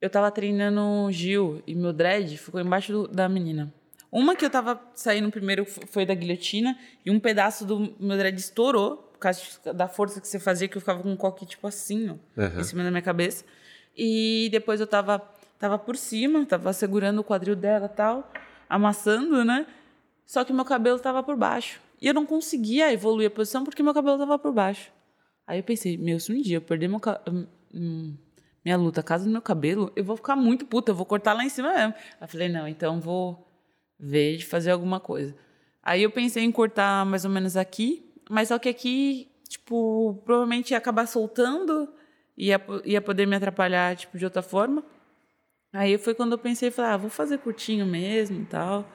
eu 0.00 0.08
tava 0.10 0.30
treinando 0.30 1.10
Gil 1.12 1.62
e 1.66 1.74
meu 1.74 1.92
dread 1.92 2.36
ficou 2.38 2.60
embaixo 2.60 2.92
do- 2.92 3.08
da 3.08 3.28
menina. 3.28 3.72
Uma 4.10 4.34
que 4.34 4.44
eu 4.44 4.50
tava 4.50 4.80
saindo 4.94 5.30
primeiro 5.30 5.64
foi 5.66 6.06
da 6.06 6.14
guilhotina 6.14 6.78
e 7.04 7.10
um 7.10 7.20
pedaço 7.20 7.64
do 7.66 7.94
meu 8.00 8.16
dread 8.16 8.38
estourou 8.38 9.05
causa 9.32 9.74
da 9.74 9.88
força 9.88 10.20
que 10.20 10.28
você 10.28 10.38
fazia, 10.38 10.68
que 10.68 10.76
eu 10.76 10.80
ficava 10.80 11.02
com 11.02 11.10
um 11.10 11.16
coque 11.16 11.44
tipo 11.46 11.66
assim, 11.66 12.10
ó, 12.10 12.40
Aham. 12.40 12.60
em 12.60 12.64
cima 12.64 12.82
da 12.82 12.90
minha 12.90 13.02
cabeça. 13.02 13.44
E 13.96 14.48
depois 14.52 14.80
eu 14.80 14.86
tava, 14.86 15.18
tava 15.58 15.78
por 15.78 15.96
cima, 15.96 16.44
tava 16.44 16.72
segurando 16.72 17.20
o 17.20 17.24
quadril 17.24 17.56
dela 17.56 17.88
tal, 17.88 18.30
amassando, 18.68 19.44
né? 19.44 19.66
Só 20.24 20.44
que 20.44 20.52
meu 20.52 20.64
cabelo 20.64 20.98
tava 20.98 21.22
por 21.22 21.36
baixo. 21.36 21.80
E 22.00 22.06
eu 22.06 22.14
não 22.14 22.26
conseguia 22.26 22.92
evoluir 22.92 23.28
a 23.28 23.30
posição 23.30 23.64
porque 23.64 23.82
meu 23.82 23.94
cabelo 23.94 24.18
tava 24.18 24.38
por 24.38 24.52
baixo. 24.52 24.92
Aí 25.46 25.58
eu 25.60 25.64
pensei, 25.64 25.96
meu, 25.96 26.18
se 26.20 26.32
um 26.32 26.40
dia 26.40 26.56
eu 26.56 26.60
perder 26.60 26.88
meu 26.88 27.00
hum, 27.28 27.46
hum, 27.72 28.16
minha 28.64 28.76
luta, 28.76 29.00
a 29.00 29.04
casa 29.04 29.24
do 29.24 29.30
meu 29.30 29.40
cabelo, 29.40 29.92
eu 29.94 30.04
vou 30.04 30.16
ficar 30.16 30.36
muito 30.36 30.66
puta, 30.66 30.90
eu 30.90 30.94
vou 30.94 31.06
cortar 31.06 31.32
lá 31.32 31.44
em 31.44 31.48
cima 31.48 31.72
mesmo. 31.72 31.94
Aí 31.94 32.22
eu 32.22 32.28
falei, 32.28 32.48
não, 32.48 32.66
então 32.66 33.00
vou 33.00 33.46
ver 33.98 34.36
de 34.36 34.44
fazer 34.44 34.72
alguma 34.72 35.00
coisa. 35.00 35.34
Aí 35.82 36.02
eu 36.02 36.10
pensei 36.10 36.42
em 36.42 36.50
cortar 36.50 37.06
mais 37.06 37.24
ou 37.24 37.30
menos 37.30 37.56
aqui, 37.56 38.05
mas 38.28 38.48
só 38.48 38.58
que 38.58 38.68
aqui, 38.68 39.28
tipo, 39.48 40.20
provavelmente 40.24 40.70
ia 40.72 40.78
acabar 40.78 41.06
soltando, 41.06 41.88
ia, 42.36 42.60
ia 42.84 43.00
poder 43.00 43.26
me 43.26 43.36
atrapalhar, 43.36 43.96
tipo, 43.96 44.18
de 44.18 44.24
outra 44.24 44.42
forma. 44.42 44.84
Aí 45.72 45.98
foi 45.98 46.14
quando 46.14 46.32
eu 46.32 46.38
pensei, 46.38 46.70
falei, 46.70 46.92
ah, 46.92 46.96
vou 46.96 47.10
fazer 47.10 47.38
curtinho 47.38 47.84
mesmo 47.86 48.42
e 48.42 48.46
tal. 48.46 48.88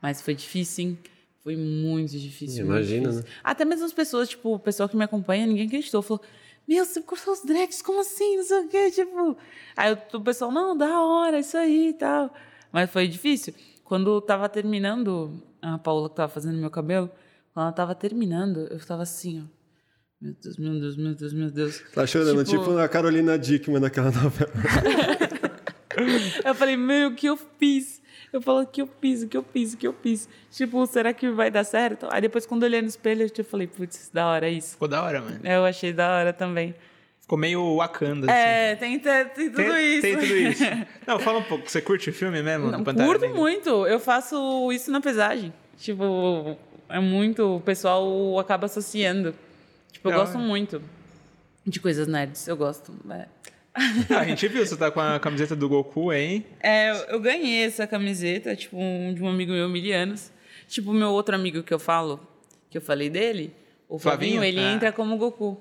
Mas 0.00 0.20
foi 0.22 0.34
difícil, 0.34 0.84
hein? 0.84 0.98
Foi 1.42 1.56
muito 1.56 2.18
difícil. 2.18 2.64
muito 2.64 2.78
Imagina, 2.78 3.08
difícil. 3.10 3.22
né? 3.30 3.38
Até 3.42 3.64
mesmo 3.64 3.84
as 3.84 3.92
pessoas, 3.92 4.28
tipo, 4.28 4.54
o 4.54 4.58
pessoal 4.58 4.88
que 4.88 4.96
me 4.96 5.04
acompanha, 5.04 5.46
ninguém 5.46 5.66
acreditou. 5.66 6.00
Falou, 6.02 6.22
meu, 6.66 6.84
você 6.84 7.02
cortou 7.02 7.32
os 7.34 7.42
dreads, 7.44 7.82
como 7.82 8.00
assim? 8.00 8.36
Não 8.36 8.44
sei 8.44 8.60
o 8.64 8.68
quê, 8.68 8.90
tipo... 8.90 9.36
Aí 9.76 9.92
o 10.12 10.20
pessoal, 10.20 10.50
não, 10.50 10.76
da 10.76 11.00
hora, 11.00 11.38
isso 11.40 11.56
aí 11.56 11.88
e 11.88 11.94
tal. 11.94 12.32
Mas 12.70 12.90
foi 12.90 13.08
difícil. 13.08 13.54
Quando 13.84 14.14
eu 14.14 14.20
tava 14.20 14.48
terminando, 14.48 15.42
a 15.60 15.76
Paula 15.78 16.08
que 16.08 16.16
tava 16.16 16.32
fazendo 16.32 16.56
meu 16.58 16.70
cabelo, 16.70 17.10
quando 17.52 17.64
ela 17.66 17.72
tava 17.72 17.94
terminando, 17.94 18.66
eu 18.70 18.78
tava 18.84 19.02
assim, 19.02 19.42
ó. 19.42 19.62
Meu 20.20 20.34
Deus, 20.40 20.56
meu 20.56 20.80
Deus, 20.80 20.96
meu 20.96 21.14
Deus, 21.14 21.32
meu 21.32 21.50
Deus. 21.50 21.82
Tá 21.92 22.06
chorando, 22.06 22.44
tipo, 22.44 22.62
Tipo- 22.62 22.78
a 22.78 22.88
Carolina 22.88 23.36
Dickman 23.38 23.80
daquela 23.80 24.10
novela. 24.10 24.52
Eu 26.44 26.54
falei, 26.54 26.76
meu, 26.76 27.10
o 27.10 27.14
que 27.14 27.26
eu 27.26 27.36
fiz? 27.58 28.00
Eu 28.32 28.40
falo, 28.40 28.62
o 28.62 28.66
que 28.66 28.80
eu 28.80 28.88
fiz, 29.00 29.22
o 29.22 29.28
que 29.28 29.36
eu 29.36 29.44
fiz, 29.52 29.74
o 29.74 29.76
que 29.76 29.86
eu 29.86 29.94
fiz? 30.02 30.26
Tipo, 30.50 30.86
será 30.86 31.12
que 31.12 31.30
vai 31.30 31.50
dar 31.50 31.64
certo? 31.64 32.08
Aí 32.10 32.20
depois, 32.20 32.46
quando 32.46 32.62
eu 32.62 32.68
olhei 32.68 32.80
no 32.80 32.88
espelho, 32.88 33.22
eu 33.22 33.30
tipo, 33.30 33.48
falei, 33.48 33.66
putz, 33.66 34.10
da 34.12 34.26
hora 34.26 34.48
isso. 34.48 34.70
Ficou 34.72 34.88
da 34.88 35.02
hora, 35.02 35.20
mano. 35.20 35.40
Eu 35.44 35.64
achei 35.66 35.92
da 35.92 36.16
hora 36.16 36.32
também. 36.32 36.74
Ficou 37.20 37.38
meio 37.38 37.76
Wakanda, 37.76 38.26
assim. 38.30 38.40
É, 38.40 38.76
tem, 38.76 38.98
tem, 38.98 39.24
tudo 39.28 39.56
tem, 39.56 39.92
isso. 39.92 40.02
tem 40.02 40.14
tudo 40.18 40.36
isso. 40.36 40.64
Não, 41.06 41.18
fala 41.20 41.38
um 41.40 41.44
pouco. 41.44 41.68
Você 41.70 41.82
curte 41.82 42.10
o 42.10 42.12
filme 42.12 42.42
mesmo? 42.42 42.70
Não, 42.70 42.82
curto 42.82 43.28
muito. 43.28 43.86
Eu 43.86 44.00
faço 44.00 44.72
isso 44.72 44.90
na 44.90 45.00
pesagem. 45.00 45.52
Tipo, 45.76 46.56
é 46.92 47.00
muito. 47.00 47.56
O 47.56 47.60
pessoal 47.60 48.38
acaba 48.38 48.66
associando. 48.66 49.34
Tipo, 49.90 50.08
eu 50.08 50.12
Da 50.12 50.18
gosto 50.18 50.38
muito 50.38 50.82
de 51.66 51.80
coisas 51.80 52.06
nerds. 52.06 52.46
Eu 52.48 52.56
gosto. 52.56 52.92
É. 53.10 53.26
Ah, 54.10 54.20
a 54.20 54.24
gente 54.26 54.46
viu, 54.48 54.64
você 54.66 54.76
tá 54.76 54.90
com 54.90 55.00
a 55.00 55.18
camiseta 55.18 55.56
do 55.56 55.68
Goku 55.68 56.10
aí. 56.10 56.44
É, 56.60 56.90
eu- 57.14 57.18
ganhei 57.20 57.64
essa 57.64 57.86
camiseta, 57.86 58.54
tipo, 58.54 58.76
um- 58.76 59.14
de 59.14 59.22
um 59.22 59.28
amigo 59.28 59.50
meu, 59.52 59.68
Milianos. 59.68 60.30
Tipo, 60.68 60.90
o 60.90 60.94
meu 60.94 61.08
outro 61.10 61.34
amigo 61.34 61.62
que 61.62 61.72
eu 61.72 61.78
falo, 61.78 62.20
que 62.68 62.76
eu 62.76 62.82
falei 62.82 63.08
dele, 63.08 63.54
o 63.88 63.98
Flavinho, 63.98 64.32
Flavinho? 64.34 64.44
ele 64.44 64.60
Ah. 64.60 64.72
entra 64.74 64.92
como 64.92 65.16
Goku. 65.16 65.58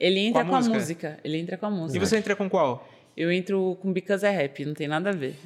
Ele 0.00 0.18
entra 0.18 0.42
Com 0.42 0.50
com 0.50 0.54
a 0.56 0.58
a, 0.58 0.60
música? 0.60 0.78
música? 0.78 1.20
Ele 1.22 1.38
entra 1.38 1.56
com 1.56 1.66
a 1.66 1.68
E 1.68 1.72
música. 1.72 2.04
você 2.06 2.16
entra 2.16 2.34
com 2.34 2.50
qual? 2.50 2.88
Eu 3.16 3.30
entro 3.30 3.76
com 3.80 3.92
Because 3.92 4.24
é 4.26 4.30
Rap, 4.30 4.64
não 4.64 4.74
tem 4.74 4.88
nada 4.88 5.10
a 5.10 5.12
ver. 5.12 5.36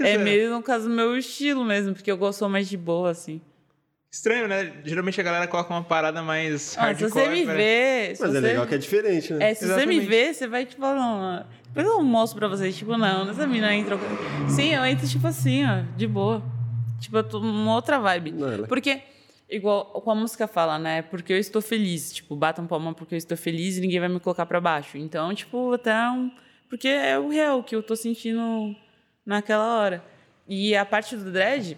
É 0.00 0.18
meio, 0.18 0.50
no 0.50 0.62
caso, 0.62 0.88
do 0.88 0.94
meu 0.94 1.16
estilo 1.16 1.64
mesmo, 1.64 1.94
porque 1.94 2.10
eu 2.10 2.16
gosto 2.16 2.48
mais 2.48 2.68
de 2.68 2.76
boa, 2.76 3.10
assim. 3.10 3.40
Estranho, 4.10 4.48
né? 4.48 4.72
Geralmente 4.84 5.20
a 5.20 5.24
galera 5.24 5.46
coloca 5.46 5.72
uma 5.72 5.84
parada 5.84 6.20
mais 6.22 6.76
Ah, 6.76 6.94
se 6.94 7.02
hardcore. 7.04 7.10
você 7.10 7.28
me 7.28 7.44
vê... 7.46 8.12
se 8.16 8.22
Mas 8.22 8.34
é 8.34 8.40
legal 8.40 8.66
que 8.66 8.74
é 8.74 8.78
diferente, 8.78 9.32
né? 9.32 9.50
É, 9.50 9.54
se 9.54 9.60
você 9.66 9.86
me 9.86 9.96
Exatamente. 9.96 10.06
vê, 10.06 10.34
você 10.34 10.48
vai, 10.48 10.66
tipo, 10.66 10.80
não, 10.82 11.46
depois 11.68 11.86
eu 11.86 12.02
mostro 12.02 12.38
pra 12.38 12.48
vocês, 12.48 12.76
tipo, 12.76 12.96
não, 12.96 13.30
essa 13.30 13.46
mina 13.46 13.72
entra... 13.72 13.96
Sim, 14.48 14.74
eu 14.74 14.84
entro, 14.84 15.06
tipo 15.08 15.24
assim, 15.28 15.64
ó, 15.64 15.82
de 15.96 16.08
boa. 16.08 16.42
Tipo, 16.98 17.18
eu 17.18 17.24
tô 17.24 17.38
numa 17.38 17.72
outra 17.74 18.00
vibe. 18.00 18.32
Não, 18.32 18.50
ela- 18.52 18.66
Porque, 18.66 19.00
igual 19.48 19.84
com 19.86 20.10
a 20.10 20.14
música 20.16 20.48
fala, 20.48 20.76
né? 20.76 21.02
Porque 21.02 21.32
eu 21.32 21.38
estou 21.38 21.62
feliz. 21.62 22.12
Tipo, 22.12 22.34
batam 22.34 22.66
palma 22.66 22.92
porque 22.92 23.14
eu 23.14 23.18
estou 23.18 23.36
feliz 23.36 23.76
e 23.78 23.80
ninguém 23.80 24.00
vai 24.00 24.08
me 24.08 24.18
colocar 24.18 24.44
pra 24.44 24.60
baixo. 24.60 24.98
Então, 24.98 25.32
tipo, 25.34 25.72
até 25.72 25.94
um... 26.10 26.32
Porque 26.68 26.88
é 26.88 27.16
o 27.18 27.28
real 27.28 27.62
que 27.62 27.74
eu 27.76 27.82
tô 27.82 27.94
sentindo 27.94 28.74
naquela 29.24 29.78
hora. 29.80 30.04
E 30.48 30.74
a 30.76 30.84
parte 30.84 31.14
do 31.16 31.30
dread 31.30 31.76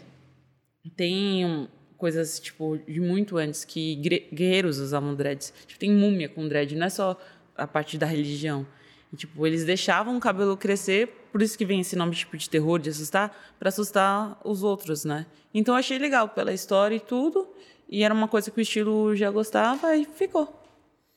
tem 0.96 1.44
um- 1.46 1.68
coisas, 2.02 2.40
tipo, 2.40 2.78
de 2.78 3.00
muito 3.00 3.38
antes 3.38 3.64
que 3.64 3.94
guerreiros 4.34 4.80
usavam 4.80 5.14
dreads. 5.14 5.54
Tipo, 5.68 5.78
tem 5.78 5.92
múmia 5.92 6.28
com 6.28 6.48
dread, 6.48 6.74
não 6.74 6.86
é 6.86 6.90
só 6.90 7.16
a 7.56 7.64
parte 7.64 7.96
da 7.96 8.06
religião. 8.06 8.66
E, 9.12 9.16
tipo, 9.16 9.46
eles 9.46 9.64
deixavam 9.64 10.16
o 10.16 10.20
cabelo 10.20 10.56
crescer, 10.56 11.06
por 11.30 11.40
isso 11.40 11.56
que 11.56 11.64
vem 11.64 11.78
esse 11.78 11.94
nome, 11.94 12.16
tipo, 12.16 12.36
de 12.36 12.50
terror, 12.50 12.80
de 12.80 12.90
assustar, 12.90 13.54
para 13.56 13.68
assustar 13.68 14.36
os 14.44 14.64
outros, 14.64 15.04
né? 15.04 15.26
Então, 15.54 15.76
eu 15.76 15.78
achei 15.78 15.96
legal 15.96 16.28
pela 16.28 16.52
história 16.52 16.96
e 16.96 17.00
tudo. 17.00 17.46
E 17.88 18.02
era 18.02 18.12
uma 18.12 18.26
coisa 18.26 18.50
que 18.50 18.58
o 18.58 18.62
estilo 18.62 19.14
já 19.14 19.30
gostava 19.30 19.94
e 19.94 20.04
ficou. 20.04 20.60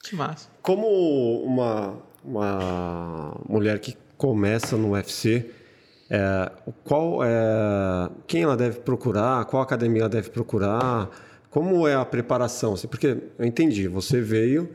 Que 0.03 0.15
massa. 0.15 0.47
Como 0.61 0.85
uma, 1.43 1.97
uma 2.23 3.41
mulher 3.49 3.79
que 3.79 3.97
começa 4.17 4.77
no 4.77 4.91
UFC, 4.91 5.49
é, 6.09 6.51
qual 6.83 7.23
é, 7.23 8.09
quem 8.27 8.43
ela 8.43 8.55
deve 8.55 8.79
procurar, 8.79 9.45
qual 9.45 9.63
academia 9.63 10.03
ela 10.03 10.09
deve 10.09 10.29
procurar, 10.29 11.09
como 11.49 11.87
é 11.87 11.95
a 11.95 12.05
preparação? 12.05 12.73
assim? 12.73 12.87
Porque 12.87 13.17
eu 13.37 13.45
entendi, 13.45 13.87
você 13.87 14.21
veio 14.21 14.69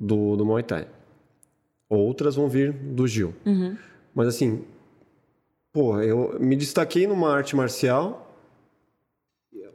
do, 0.00 0.36
do 0.36 0.44
Muay 0.44 0.62
Thai, 0.62 0.88
outras 1.88 2.34
vão 2.34 2.48
vir 2.48 2.72
do 2.72 3.06
Gil. 3.06 3.34
Mas 4.14 4.28
assim, 4.28 4.64
pô, 5.72 6.00
eu 6.00 6.38
me 6.40 6.56
destaquei 6.56 7.06
numa 7.06 7.32
arte 7.32 7.54
marcial. 7.54 8.22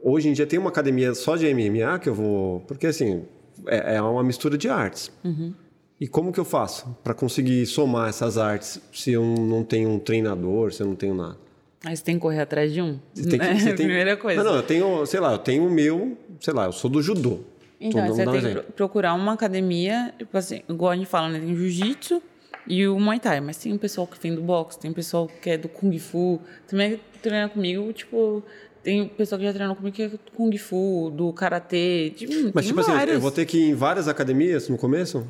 Hoje 0.02 0.28
em 0.28 0.32
dia 0.32 0.46
tem 0.46 0.58
uma 0.58 0.70
academia 0.70 1.14
só 1.14 1.36
de 1.36 1.46
MMA 1.54 1.98
que 2.00 2.08
eu 2.08 2.14
vou. 2.14 2.60
Porque 2.62 2.88
assim, 2.88 3.24
é, 3.66 3.94
é 3.94 4.02
uma 4.02 4.24
mistura 4.24 4.58
de 4.58 4.68
artes. 4.68 5.12
Uhum. 5.24 5.54
E 6.02 6.08
como 6.08 6.32
que 6.32 6.40
eu 6.40 6.44
faço 6.44 6.96
para 7.04 7.14
conseguir 7.14 7.64
somar 7.64 8.08
essas 8.08 8.36
artes 8.36 8.80
se 8.92 9.12
eu 9.12 9.22
não 9.24 9.62
tenho 9.62 9.88
um 9.88 10.00
treinador, 10.00 10.72
se 10.72 10.82
eu 10.82 10.86
não 10.88 10.96
tenho 10.96 11.14
nada? 11.14 11.36
Aí 11.84 11.96
você 11.96 12.02
tem 12.02 12.16
que 12.16 12.22
correr 12.22 12.40
atrás 12.40 12.72
de 12.72 12.82
um. 12.82 12.98
Você 13.14 13.28
tem 13.28 13.38
que, 13.38 13.46
você 13.54 13.66
tem... 13.72 13.86
Primeira 13.86 14.16
coisa. 14.16 14.42
Não, 14.42 14.50
não, 14.50 14.56
eu 14.56 14.64
tenho, 14.64 15.06
sei 15.06 15.20
lá, 15.20 15.30
eu 15.30 15.38
tenho 15.38 15.64
o 15.64 15.70
meu, 15.70 16.18
sei 16.40 16.52
lá, 16.52 16.64
eu 16.64 16.72
sou 16.72 16.90
do 16.90 17.00
judô. 17.00 17.38
Então, 17.80 18.04
Tô 18.04 18.14
você 18.14 18.24
dando 18.24 18.30
um 18.30 18.32
tem 18.32 18.40
que 18.40 18.46
exemplo. 18.48 18.62
pro- 18.64 18.72
procurar 18.72 19.14
uma 19.14 19.32
academia, 19.32 20.12
tipo 20.18 20.36
assim, 20.36 20.62
igual 20.68 20.90
a 20.90 20.96
gente 20.96 21.06
fala, 21.06 21.28
né? 21.28 21.38
Tem 21.38 21.52
o 21.52 21.56
jiu-jitsu 21.56 22.20
e 22.66 22.84
o 22.88 22.98
muay 22.98 23.20
thai. 23.20 23.40
Mas 23.40 23.58
tem 23.58 23.72
um 23.72 23.78
pessoal 23.78 24.04
que 24.04 24.18
vem 24.20 24.34
do 24.34 24.42
boxe, 24.42 24.80
tem 24.80 24.90
um 24.90 24.94
pessoal 24.94 25.28
que 25.40 25.50
é 25.50 25.56
do 25.56 25.68
kung 25.68 25.96
fu. 26.00 26.40
Também 26.66 26.98
treina 27.22 27.48
comigo, 27.48 27.92
tipo... 27.92 28.42
Tem 28.82 29.06
pessoal 29.06 29.38
que 29.38 29.44
já 29.44 29.52
treinou 29.52 29.76
comigo 29.76 29.94
que 29.94 30.02
é 30.02 30.08
do 30.08 30.18
kung 30.34 30.50
fu, 30.58 31.12
do 31.14 31.32
karatê. 31.32 32.12
Tipo, 32.16 32.32
Mas 32.52 32.64
tem 32.66 32.74
tipo 32.74 32.80
assim, 32.80 32.92
eu 33.08 33.20
vou 33.20 33.30
ter 33.30 33.46
que 33.46 33.56
ir 33.56 33.70
em 33.70 33.74
várias 33.74 34.08
academias 34.08 34.68
no 34.68 34.76
começo? 34.76 35.24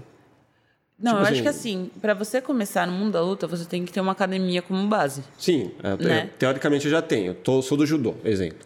Não, 1.02 1.12
tipo 1.12 1.22
eu 1.22 1.22
acho 1.22 1.32
assim- 1.32 1.42
que 1.42 1.48
assim, 1.48 1.90
pra 2.00 2.14
você 2.14 2.40
começar 2.40 2.86
no 2.86 2.92
mundo 2.92 3.12
da 3.12 3.20
luta, 3.20 3.46
você 3.46 3.64
tem 3.64 3.84
que 3.84 3.92
ter 3.92 4.00
uma 4.00 4.12
academia 4.12 4.62
como 4.62 4.86
base. 4.86 5.22
Sim, 5.36 5.72
é, 5.82 5.96
Né? 6.02 6.24
eu- 6.24 6.38
teoricamente 6.38 6.84
eu 6.86 6.90
já 6.90 7.02
tenho. 7.02 7.34
Tô- 7.34 7.60
sou 7.60 7.76
do 7.76 7.84
judô, 7.84 8.14
exemplo. 8.24 8.58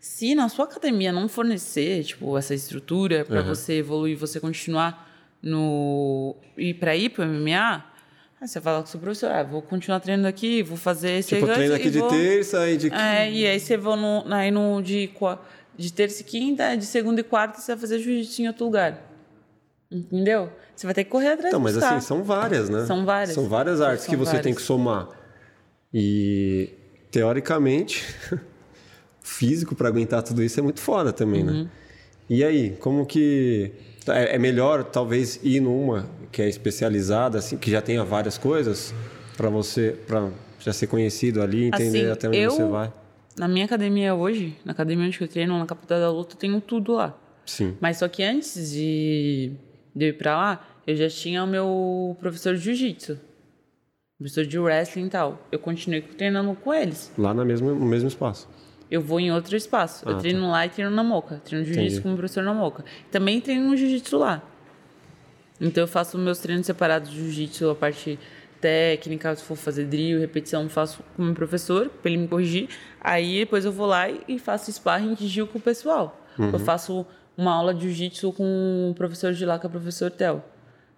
Se 0.00 0.34
na 0.34 0.48
sua 0.48 0.64
academia 0.66 1.12
não 1.12 1.28
fornecer, 1.28 2.04
tipo, 2.04 2.36
essa 2.36 2.54
estrutura 2.54 3.24
para 3.24 3.40
Uhum. 3.40 3.46
você 3.48 3.74
evoluir, 3.74 4.16
você 4.16 4.38
continuar 4.40 5.04
no 5.42 6.34
e 6.56 6.74
para 6.74 6.94
ir 6.96 7.10
pro 7.10 7.22
MMA, 7.24 7.84
aí 8.40 8.46
você 8.48 8.60
fala 8.60 8.78
com 8.80 8.84
o 8.84 8.88
seu 8.90 9.00
professor, 9.00 9.30
ah, 9.30 9.42
vou 9.42 9.62
continuar 9.62 10.00
treinando 10.00 10.28
aqui, 10.28 10.62
vou 10.62 10.76
fazer 10.76 11.12
esse 11.18 11.34
Tipo, 11.34 11.46
eu 11.46 11.54
treino 11.54 11.74
aqui 11.74 11.88
e 11.88 11.90
de 11.90 11.98
vou... 11.98 12.08
terça 12.08 12.68
e 12.70 12.76
de 12.76 12.92
É, 12.92 13.30
e 13.30 13.46
aí 13.46 13.58
você 13.60 13.76
vai 13.76 13.96
no, 13.98 14.24
aí 14.32 14.50
no 14.50 14.80
de, 14.82 15.10
de 15.76 15.92
terça 15.92 16.22
e 16.22 16.24
quinta, 16.24 16.76
de 16.76 16.84
segunda 16.86 17.20
e 17.20 17.24
quarta 17.24 17.60
você 17.60 17.72
vai 17.72 17.80
fazer 17.80 17.98
jiu-jitsu 17.98 18.42
em 18.42 18.48
outro 18.48 18.64
lugar. 18.64 19.05
Entendeu? 19.90 20.50
Você 20.74 20.86
vai 20.86 20.94
ter 20.94 21.04
que 21.04 21.10
correr 21.10 21.28
atrás 21.28 21.48
Então, 21.48 21.60
mas 21.60 21.74
buscar. 21.74 21.96
assim, 21.96 22.06
são 22.06 22.22
várias, 22.24 22.68
né? 22.68 22.84
São 22.86 23.04
várias. 23.04 23.34
São 23.34 23.48
várias 23.48 23.80
artes 23.80 24.04
São 24.04 24.10
que 24.14 24.16
você 24.16 24.32
tem 24.32 24.40
várias. 24.40 24.56
que 24.56 24.62
somar. 24.62 25.08
E, 25.94 26.70
teoricamente, 27.10 28.04
físico 29.22 29.74
para 29.74 29.88
aguentar 29.88 30.22
tudo 30.22 30.42
isso 30.42 30.58
é 30.58 30.62
muito 30.62 30.80
foda 30.80 31.12
também, 31.12 31.42
Uhum. 31.44 31.62
né? 31.64 31.70
E 32.28 32.42
aí, 32.44 32.70
como 32.80 33.06
que... 33.06 33.72
É 34.08 34.36
é 34.36 34.38
melhor, 34.38 34.84
talvez, 34.84 35.40
ir 35.42 35.58
numa 35.60 36.08
que 36.30 36.40
é 36.42 36.48
especializada, 36.48 37.38
assim, 37.38 37.56
que 37.56 37.68
já 37.70 37.80
tenha 37.82 38.04
várias 38.04 38.38
coisas, 38.38 38.94
para 39.36 39.48
você, 39.50 39.96
para 40.06 40.30
já 40.60 40.72
ser 40.72 40.86
conhecido 40.86 41.42
ali, 41.42 41.64
entender 41.64 42.02
Assim, 42.02 42.10
até 42.10 42.28
onde 42.28 42.38
eu- 42.38 42.50
você 42.52 42.64
vai. 42.64 42.92
Na 43.36 43.48
minha 43.48 43.64
academia 43.64 44.14
hoje, 44.14 44.56
na 44.64 44.72
academia 44.72 45.06
onde 45.06 45.20
eu 45.20 45.26
treino, 45.28 45.58
na 45.58 45.66
capital 45.66 45.98
da 46.00 46.10
luta, 46.10 46.34
eu 46.34 46.38
tenho 46.38 46.60
tudo 46.60 46.92
lá. 46.94 47.16
Sim. 47.44 47.76
Mas 47.80 47.98
só 47.98 48.08
que 48.08 48.22
antes 48.22 48.70
de, 48.70 49.52
de 49.96 50.04
eu 50.04 50.08
ir 50.10 50.18
pra 50.18 50.36
lá, 50.36 50.68
eu 50.86 50.94
já 50.94 51.08
tinha 51.08 51.42
o 51.42 51.46
meu 51.46 52.16
professor 52.20 52.54
de 52.54 52.60
jiu-jitsu. 52.60 53.18
Professor 54.18 54.44
de 54.44 54.58
wrestling 54.58 55.06
e 55.06 55.10
tal. 55.10 55.40
Eu 55.50 55.58
continuei 55.58 56.02
treinando 56.02 56.54
com 56.54 56.72
eles. 56.72 57.10
Lá 57.16 57.32
na 57.32 57.44
mesma, 57.44 57.72
no 57.72 57.86
mesmo 57.86 58.08
espaço. 58.08 58.48
Eu 58.90 59.00
vou 59.00 59.18
em 59.18 59.32
outro 59.32 59.56
espaço. 59.56 60.04
Ah, 60.06 60.12
eu 60.12 60.18
treino 60.18 60.50
lá 60.50 60.66
e 60.66 60.68
treino 60.68 60.90
na 60.90 61.02
Moca. 61.02 61.40
Treino 61.44 61.64
jiu-jitsu 61.64 62.02
com 62.02 62.12
o 62.12 62.16
professor 62.16 62.44
na 62.44 62.54
Moca. 62.54 62.84
Também 63.10 63.40
treino 63.40 63.68
no 63.68 63.76
jiu-jitsu 63.76 64.18
lá. 64.18 64.42
Então 65.60 65.82
eu 65.82 65.88
faço 65.88 66.18
meus 66.18 66.38
treinos 66.38 66.66
separados 66.66 67.10
de 67.10 67.16
jiu-jitsu, 67.16 67.70
a 67.70 67.74
parte 67.74 68.18
técnica, 68.60 69.34
se 69.34 69.42
for 69.42 69.56
fazer 69.56 69.86
drill, 69.86 70.20
repetição, 70.20 70.68
faço 70.68 71.02
com 71.16 71.22
o 71.22 71.24
meu 71.26 71.34
professor, 71.34 71.88
pra 71.88 72.10
ele 72.10 72.20
me 72.20 72.28
corrigir. 72.28 72.68
Aí 73.00 73.40
depois 73.40 73.64
eu 73.64 73.72
vou 73.72 73.86
lá 73.86 74.08
e 74.10 74.38
faço 74.38 74.70
sparring 74.70 75.14
de 75.14 75.26
jiu 75.26 75.46
com 75.46 75.58
o 75.58 75.60
pessoal. 75.60 76.20
Uhum. 76.38 76.50
Eu 76.50 76.58
faço 76.58 77.06
uma 77.36 77.52
aula 77.54 77.74
de 77.74 77.82
jiu-jitsu 77.82 78.32
com 78.32 78.88
o 78.90 78.94
professor 78.94 79.32
de 79.32 79.44
lá, 79.44 79.58
que 79.58 79.66
é 79.66 79.68
o 79.68 79.70
professor 79.70 80.10
Theo. 80.10 80.42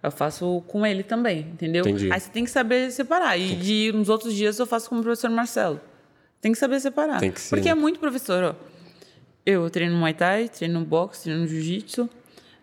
Eu 0.01 0.11
faço 0.11 0.63
com 0.67 0.85
ele 0.85 1.03
também, 1.03 1.41
entendeu? 1.41 1.81
Entendi. 1.81 2.11
Aí 2.11 2.19
você 2.19 2.29
tem 2.29 2.45
que 2.45 2.49
saber 2.49 2.89
separar. 2.91 3.37
E 3.37 3.55
de, 3.55 3.91
nos 3.93 4.07
outros 4.07 4.33
dias 4.33 4.57
eu 4.57 4.65
faço 4.65 4.89
com 4.89 4.97
o 4.97 5.03
professor 5.03 5.29
Marcelo. 5.29 5.81
Tem 6.39 6.53
que 6.53 6.57
saber 6.57 6.79
separar. 6.79 7.19
Tem 7.19 7.31
que 7.31 7.41
ser, 7.41 7.49
Porque 7.55 7.65
né? 7.65 7.71
é 7.71 7.75
muito 7.75 7.99
professor, 7.99 8.43
ó. 8.43 8.55
Eu 9.45 9.69
treino 9.69 9.95
Muay 9.97 10.13
Thai, 10.13 10.47
treino 10.47 10.79
boxe, 10.85 11.23
treino 11.23 11.45
Jiu-Jitsu, 11.47 12.09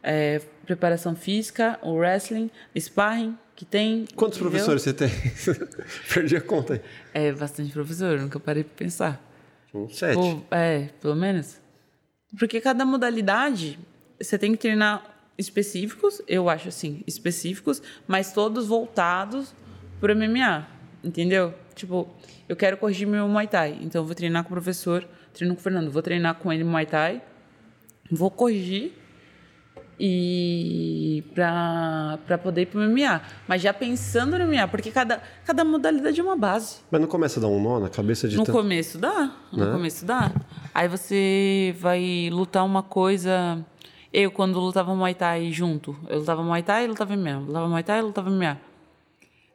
é, 0.03 0.40
preparação 0.65 1.15
física, 1.15 1.78
o 1.82 1.94
wrestling, 1.94 2.51
sparring, 2.78 3.36
que 3.55 3.66
tem. 3.66 4.07
Quantos 4.15 4.39
entendeu? 4.39 4.53
professores 4.53 4.82
você 4.82 4.94
tem? 4.94 5.11
Perdi 6.15 6.36
a 6.36 6.40
conta 6.40 6.74
aí. 6.74 6.81
É 7.12 7.32
bastante 7.32 7.70
professor, 7.73 8.19
nunca 8.19 8.40
parei 8.40 8.65
pra 8.65 8.74
pensar. 8.77 9.23
Um 9.74 9.89
sete. 9.89 10.43
É, 10.51 10.89
pelo 11.03 11.16
menos. 11.16 11.61
Porque 12.39 12.61
cada 12.61 12.85
modalidade 12.85 13.78
você 14.20 14.39
tem 14.39 14.53
que 14.53 14.59
treinar 14.59 15.15
específicos, 15.39 16.23
eu 16.27 16.48
acho 16.48 16.69
assim, 16.69 17.03
específicos, 17.07 17.82
mas 18.07 18.32
todos 18.32 18.66
voltados 18.66 19.55
pro 20.01 20.16
MMA, 20.16 20.66
entendeu? 21.05 21.55
Tipo, 21.74 22.09
eu 22.48 22.57
quero 22.57 22.77
corrigir 22.78 23.07
meu 23.07 23.28
Muay 23.28 23.47
Thai, 23.47 23.78
então 23.82 24.01
eu 24.01 24.07
vou 24.07 24.15
treinar 24.15 24.44
com 24.44 24.48
o 24.48 24.53
professor, 24.53 25.07
treino 25.35 25.55
com 25.55 25.61
o 25.61 25.62
Fernando, 25.62 25.90
vou 25.90 26.03
treinar 26.03 26.36
com 26.36 26.53
ele 26.53 26.65
Muay 26.65 26.86
Thai, 26.86 27.23
vou 28.11 28.31
corrigir 28.31 28.94
e 29.98 31.24
pra 31.35 32.39
poder 32.43 32.62
ir 32.62 32.66
pro 32.66 32.81
MMA. 32.81 33.20
Mas 33.48 33.62
já 33.62 33.73
pensando 33.73 34.39
no 34.39 34.47
MMA, 34.47 34.68
porque 34.68 34.90
cada, 34.90 35.20
cada 35.44 35.64
modalidade 35.64 36.18
é 36.20 36.23
uma 36.23 36.36
base. 36.36 36.77
Mas 36.90 37.01
não 37.01 37.09
começa 37.09 37.40
a 37.40 37.43
dar 37.43 37.48
um 37.48 37.60
nó 37.62 37.81
na 37.81 37.89
cabeça 37.89 38.28
de 38.28 38.36
No 38.36 38.44
tanto... 38.44 38.56
começo 38.56 38.98
dá. 38.98 39.32
No 39.52 39.64
Né? 39.66 39.73
começo 39.73 40.05
dá. 40.05 40.31
Aí 40.74 40.89
você 40.89 41.74
vai 41.78 42.28
lutar 42.32 42.64
uma 42.64 42.82
coisa. 42.82 43.59
Eu, 44.12 44.31
quando 44.31 44.59
lutava 44.59 44.94
Muay 44.94 45.14
Thai 45.14 45.51
junto, 45.52 45.97
eu 46.09 46.20
lutava 46.20 46.43
Muay 46.43 46.62
Thai 46.62 46.85
e 46.85 46.89
lutava 46.89 47.14
MMA. 47.16 47.31
Eu 47.31 47.40
lutava 47.40 47.68
Muay 47.68 47.82
Thai 47.82 47.98
e 47.98 48.02
lutava 48.02 48.31
MMA. 48.31 48.59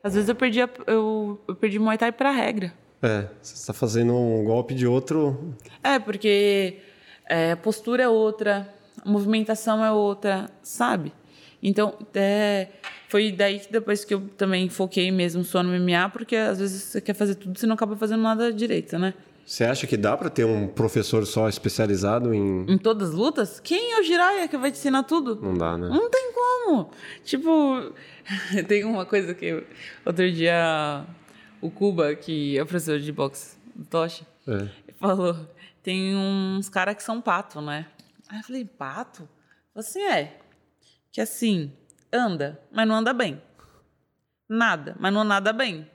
Às 0.03 0.13
vezes 0.15 0.29
eu 0.29 0.35
perdi, 0.35 0.61
a- 0.61 0.69
eu, 0.87 1.39
eu 1.47 1.55
perdi 1.55 1.77
Muay 1.79 1.97
Thai 1.97 2.11
pra 2.11 2.31
regra. 2.31 2.73
É, 3.03 3.27
você 3.41 3.55
está 3.55 3.73
fazendo 3.73 4.15
um 4.15 4.43
golpe 4.43 4.75
de 4.75 4.85
outro... 4.85 5.55
É, 5.83 5.97
porque 5.97 6.77
é, 7.27 7.53
a 7.53 7.57
postura 7.57 8.03
é 8.03 8.07
outra, 8.07 8.71
a 9.03 9.09
movimentação 9.09 9.83
é 9.83 9.91
outra, 9.91 10.49
sabe? 10.61 11.13
Então, 11.63 11.93
é, 12.15 12.67
foi 13.07 13.31
daí 13.31 13.59
que 13.59 13.71
depois 13.71 14.03
que 14.03 14.13
eu 14.13 14.21
também 14.37 14.67
foquei 14.69 15.11
mesmo 15.11 15.43
só 15.43 15.61
no 15.61 15.69
MMA, 15.79 16.09
porque 16.09 16.35
às 16.35 16.59
vezes 16.59 16.81
você 16.83 17.01
quer 17.01 17.13
fazer 17.13 17.35
tudo 17.35 17.55
e 17.55 17.59
você 17.59 17.67
não 17.67 17.75
acaba 17.75 17.95
fazendo 17.95 18.21
nada 18.23 18.51
direito, 18.51 18.97
né? 18.97 19.13
Você 19.45 19.63
acha 19.65 19.85
que 19.85 19.97
dá 19.97 20.15
para 20.15 20.29
ter 20.29 20.45
um 20.45 20.67
professor 20.67 21.25
só 21.25 21.49
especializado 21.49 22.33
em... 22.33 22.65
Em 22.71 22.77
todas 22.77 23.09
as 23.09 23.15
lutas, 23.15 23.59
quem 23.59 23.93
é 23.93 23.99
o 23.99 24.03
Jiraiya 24.03 24.47
que 24.47 24.55
vai 24.57 24.71
te 24.71 24.77
ensinar 24.77 25.03
tudo? 25.03 25.35
Não 25.41 25.53
dá, 25.53 25.77
né? 25.77 25.89
Não 25.89 26.09
tem 26.09 26.31
como. 26.33 26.89
Tipo, 27.23 27.91
tem 28.67 28.83
uma 28.85 29.05
coisa 29.05 29.33
que 29.33 29.63
outro 30.05 30.31
dia 30.31 31.05
o 31.59 31.69
Cuba, 31.69 32.15
que 32.15 32.57
é 32.57 32.63
o 32.63 32.65
professor 32.65 32.99
de 32.99 33.11
boxe 33.11 33.57
do 33.75 33.83
Tocha, 33.85 34.25
É. 34.47 34.67
falou: 34.99 35.35
tem 35.83 36.15
uns 36.15 36.69
caras 36.69 36.95
que 36.95 37.03
são 37.03 37.19
pato, 37.19 37.59
né? 37.61 37.87
Aí 38.31 38.39
eu 38.39 38.43
falei: 38.43 38.63
pato? 38.65 39.27
Você 39.75 39.99
é. 39.99 40.39
Que 41.11 41.19
assim, 41.19 41.73
anda, 42.11 42.59
mas 42.71 42.87
não 42.87 42.95
anda 42.95 43.13
bem. 43.13 43.41
Nada, 44.47 44.95
mas 44.99 45.13
não 45.13 45.25
nada 45.25 45.51
bem. 45.51 45.89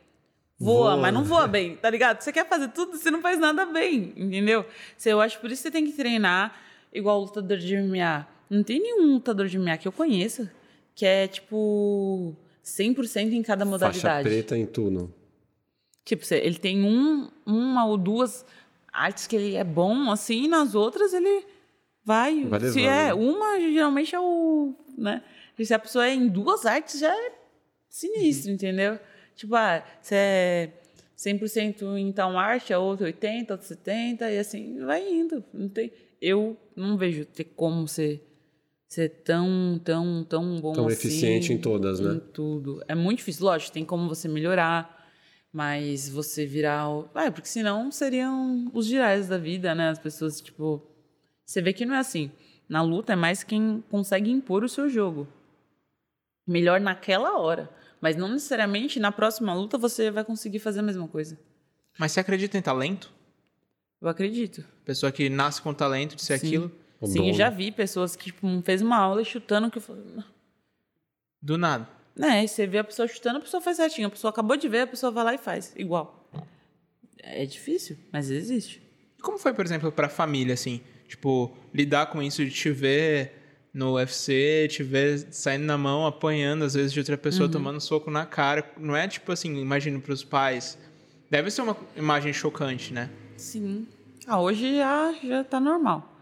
Voa, 0.59 0.93
Voa. 0.93 0.97
mas 0.97 1.13
não 1.13 1.25
voa 1.25 1.47
bem, 1.47 1.77
tá 1.77 1.91
ligado? 1.91 2.21
Você 2.21 2.33
quer 2.33 2.49
fazer 2.49 2.69
tudo, 2.69 2.97
você 2.97 3.11
não 3.11 3.21
faz 3.21 3.39
nada 3.39 3.67
bem, 3.67 4.13
entendeu? 4.17 4.65
Eu 5.05 5.21
acho 5.21 5.39
por 5.41 5.51
isso 5.51 5.63
que 5.63 5.69
você 5.69 5.71
tem 5.71 5.85
que 5.85 5.93
treinar 5.93 6.55
igual 6.93 7.21
lutador 7.21 7.59
de 7.59 7.77
MMA. 7.77 8.27
Não 8.49 8.63
tem 8.63 8.81
nenhum 8.81 9.15
lutador 9.15 9.47
de 9.49 9.59
MMA 9.59 9.77
que 9.79 9.89
eu 9.89 9.93
conheça 9.93 10.51
que 10.95 11.05
é, 11.05 11.29
tipo, 11.29 12.35
100% 12.65 13.33
em 13.33 13.43
cada 13.43 13.67
Faixa 13.67 13.71
modalidade. 13.71 14.29
preta 14.29 14.57
em 14.57 14.65
tudo. 14.65 15.13
Tipo, 16.07 16.25
ele 16.33 16.59
tem 16.59 16.83
um, 16.83 17.29
uma 17.45 17.85
ou 17.85 17.99
duas 17.99 18.47
artes 18.91 19.27
que 19.27 19.37
ele 19.37 19.57
é 19.57 19.65
bom, 19.65 20.11
assim, 20.11 20.45
e 20.45 20.49
nas 20.49 20.75
outras 20.75 21.13
ele 21.13 21.45
vai. 22.07 22.45
Vai 22.45 22.61
se 22.61 22.81
é 22.83 23.07
né? 23.07 23.15
uma, 23.15 23.59
geralmente 23.59 24.15
é 24.15 24.21
o. 24.21 24.75
Né? 24.97 25.23
Se 25.63 25.75
a 25.75 25.79
pessoa 25.79 26.07
é 26.07 26.15
em 26.15 26.29
duas 26.29 26.65
artes, 26.65 27.01
já 27.01 27.13
é 27.13 27.33
sinistro, 27.91 28.53
entendeu? 28.53 28.99
Tipo, 29.35 29.57
ah, 29.57 29.85
você 30.01 30.15
é 30.15 30.73
100% 31.19 31.99
em 31.99 32.13
tal 32.13 32.39
arte, 32.39 32.73
a 32.73 32.79
outra 32.79 33.07
80, 33.07 33.55
outra 33.55 33.67
70, 33.67 34.31
e 34.31 34.39
assim 34.39 34.79
vai 34.85 35.07
indo. 35.07 35.43
Não 35.53 35.69
tem, 35.69 35.91
eu 36.23 36.57
não 36.77 36.97
vejo 36.97 37.25
ter 37.25 37.45
como 37.45 37.89
ser, 37.89 38.23
ser 38.87 39.09
tão, 39.25 39.81
tão, 39.83 40.25
tão 40.25 40.61
bom 40.61 40.73
Tão 40.73 40.87
assim. 40.87 40.95
eficiente 40.95 41.53
em 41.53 41.59
todas, 41.59 41.99
né? 41.99 42.15
Em 42.15 42.21
tudo. 42.21 42.83
É 42.87 42.95
muito 42.95 43.19
difícil. 43.19 43.45
Lógico, 43.45 43.73
tem 43.73 43.85
como 43.85 44.09
você 44.09 44.29
melhorar, 44.29 45.11
mas 45.53 46.09
você 46.09 46.47
virar. 46.47 46.89
O... 46.89 47.11
Ah, 47.15 47.31
porque 47.31 47.49
senão 47.49 47.91
seriam 47.91 48.71
os 48.73 48.87
girais 48.87 49.27
da 49.27 49.39
vida, 49.39 49.75
né? 49.75 49.89
As 49.89 49.99
pessoas, 49.99 50.41
tipo. 50.41 50.96
Você 51.47 51.63
vê 51.63 51.73
que 51.73 51.87
não 51.87 51.95
é 51.95 51.99
assim. 51.99 52.31
Na 52.69 52.83
luta 52.83 53.13
é 53.13 53.17
mais 53.17 53.45
quem 53.45 53.83
consegue 53.89 54.31
impor 54.31 54.65
o 54.65 54.69
seu 54.69 54.89
jogo. 54.89 55.29
Melhor 56.47 56.81
naquela 56.81 57.39
hora. 57.39 57.71
Mas 58.01 58.17
não 58.17 58.29
necessariamente 58.29 58.99
na 58.99 59.13
próxima 59.13 59.55
luta 59.55 59.79
você 59.79 60.11
vai 60.11 60.25
conseguir 60.25 60.59
fazer 60.59 60.81
a 60.81 60.83
mesma 60.83 61.07
coisa. 61.07 61.39
Mas 61.99 62.13
você 62.13 62.21
acredita 62.21 62.59
em 62.59 62.63
talento? 62.63 63.13
Eu 64.01 64.09
acredito. 64.09 64.65
Pessoa 64.85 65.11
que 65.11 65.31
nasce 65.31 65.63
com 65.63 65.73
talento 65.73 66.17
de 66.17 66.23
ser 66.23 66.39
Sim. 66.39 66.47
aquilo. 66.47 66.73
O 67.01 67.07
Sim, 67.07 67.33
já 67.33 67.51
né? 67.51 67.57
vi 67.57 67.71
pessoas 67.73 68.17
que, 68.17 68.27
tipo, 68.27 68.47
fez 68.63 68.83
uma 68.83 68.97
aula 68.97 69.23
chutando 69.25 69.71
que 69.71 69.79
eu 69.79 69.83
falei... 69.83 70.03
"Não." 70.15 70.25
Do 71.41 71.57
nada. 71.57 71.89
É, 72.19 72.43
e 72.45 72.49
você 72.49 72.67
vê 72.67 72.79
a 72.79 72.85
pessoa 72.85 73.07
chutando, 73.07 73.39
a 73.39 73.41
pessoa 73.41 73.61
faz 73.61 73.77
certinho. 73.77 74.09
A 74.09 74.11
pessoa 74.11 74.31
acabou 74.31 74.57
de 74.57 74.69
ver, 74.69 74.81
a 74.81 74.87
pessoa 74.87 75.13
vai 75.13 75.23
lá 75.25 75.35
e 75.35 75.39
faz. 75.39 75.73
Igual. 75.77 76.29
É 77.19 77.45
difícil, 77.47 77.97
mas 78.13 78.31
existe. 78.31 78.83
E 79.19 79.23
Como 79.23 79.39
foi, 79.39 79.53
por 79.53 79.65
exemplo, 79.65 79.93
pra 79.93 80.09
família, 80.09 80.55
assim? 80.55 80.81
Tipo, 81.09 81.57
lidar 81.73 82.07
com 82.07 82.23
isso 82.23 82.45
de 82.45 82.51
te 82.51 82.71
ver 82.71 83.33
no 83.73 83.95
UFC, 83.95 84.69
te 84.71 84.83
ver 84.83 85.19
saindo 85.31 85.65
na 85.65 85.77
mão, 85.77 86.07
apanhando, 86.07 86.65
às 86.65 86.75
vezes, 86.75 86.93
de 86.93 86.99
outra 86.99 87.17
pessoa, 87.19 87.49
tomando 87.49 87.81
soco 87.81 88.11
na 88.11 88.25
cara. 88.25 88.65
Não 88.79 88.97
é 88.97 89.07
tipo 89.07 89.31
assim, 89.31 89.61
imagino 89.61 90.01
pros 90.01 90.25
pais. 90.25 90.79
Deve 91.31 91.51
ser 91.51 91.63
uma 91.63 91.77
imagem 91.97 92.33
chocante, 92.33 92.93
né? 92.93 93.11
Sim. 93.37 93.87
Ah, 94.27 94.41
hoje 94.41 94.77
já, 94.77 95.15
já 95.23 95.45
tá 95.45 95.61
normal. 95.61 96.13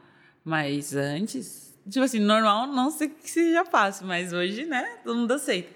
Mas 0.45 0.95
antes, 0.95 1.75
tipo 1.89 2.05
assim, 2.05 2.19
normal 2.19 2.67
não 2.67 2.91
sei 2.91 3.09
que 3.09 3.31
seja 3.31 3.65
fácil, 3.65 4.07
mas 4.07 4.33
hoje, 4.33 4.67
né, 4.67 4.99
todo 5.05 5.17
mundo 5.17 5.33
aceita. 5.33 5.71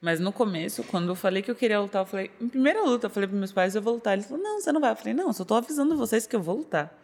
Mas 0.00 0.18
no 0.18 0.32
começo, 0.32 0.82
quando 0.84 1.08
eu 1.10 1.14
falei 1.14 1.42
que 1.42 1.50
eu 1.50 1.54
queria 1.54 1.78
lutar, 1.78 2.02
eu 2.02 2.06
falei, 2.06 2.30
em 2.40 2.48
primeira 2.48 2.82
luta, 2.82 3.06
eu 3.06 3.10
falei 3.10 3.28
pros 3.28 3.38
meus 3.38 3.52
pais, 3.52 3.74
eu 3.74 3.82
vou 3.82 3.94
lutar. 3.94 4.14
Eles 4.14 4.26
falaram, 4.26 4.42
não, 4.44 4.60
você 4.60 4.72
não 4.72 4.80
vai. 4.80 4.92
Eu 4.92 4.96
falei, 4.96 5.12
não, 5.12 5.26
eu 5.28 5.32
só 5.32 5.44
tô 5.44 5.54
avisando 5.54 5.96
vocês 5.96 6.26
que 6.26 6.34
eu 6.34 6.40
vou 6.42 6.56
lutar. 6.56 6.99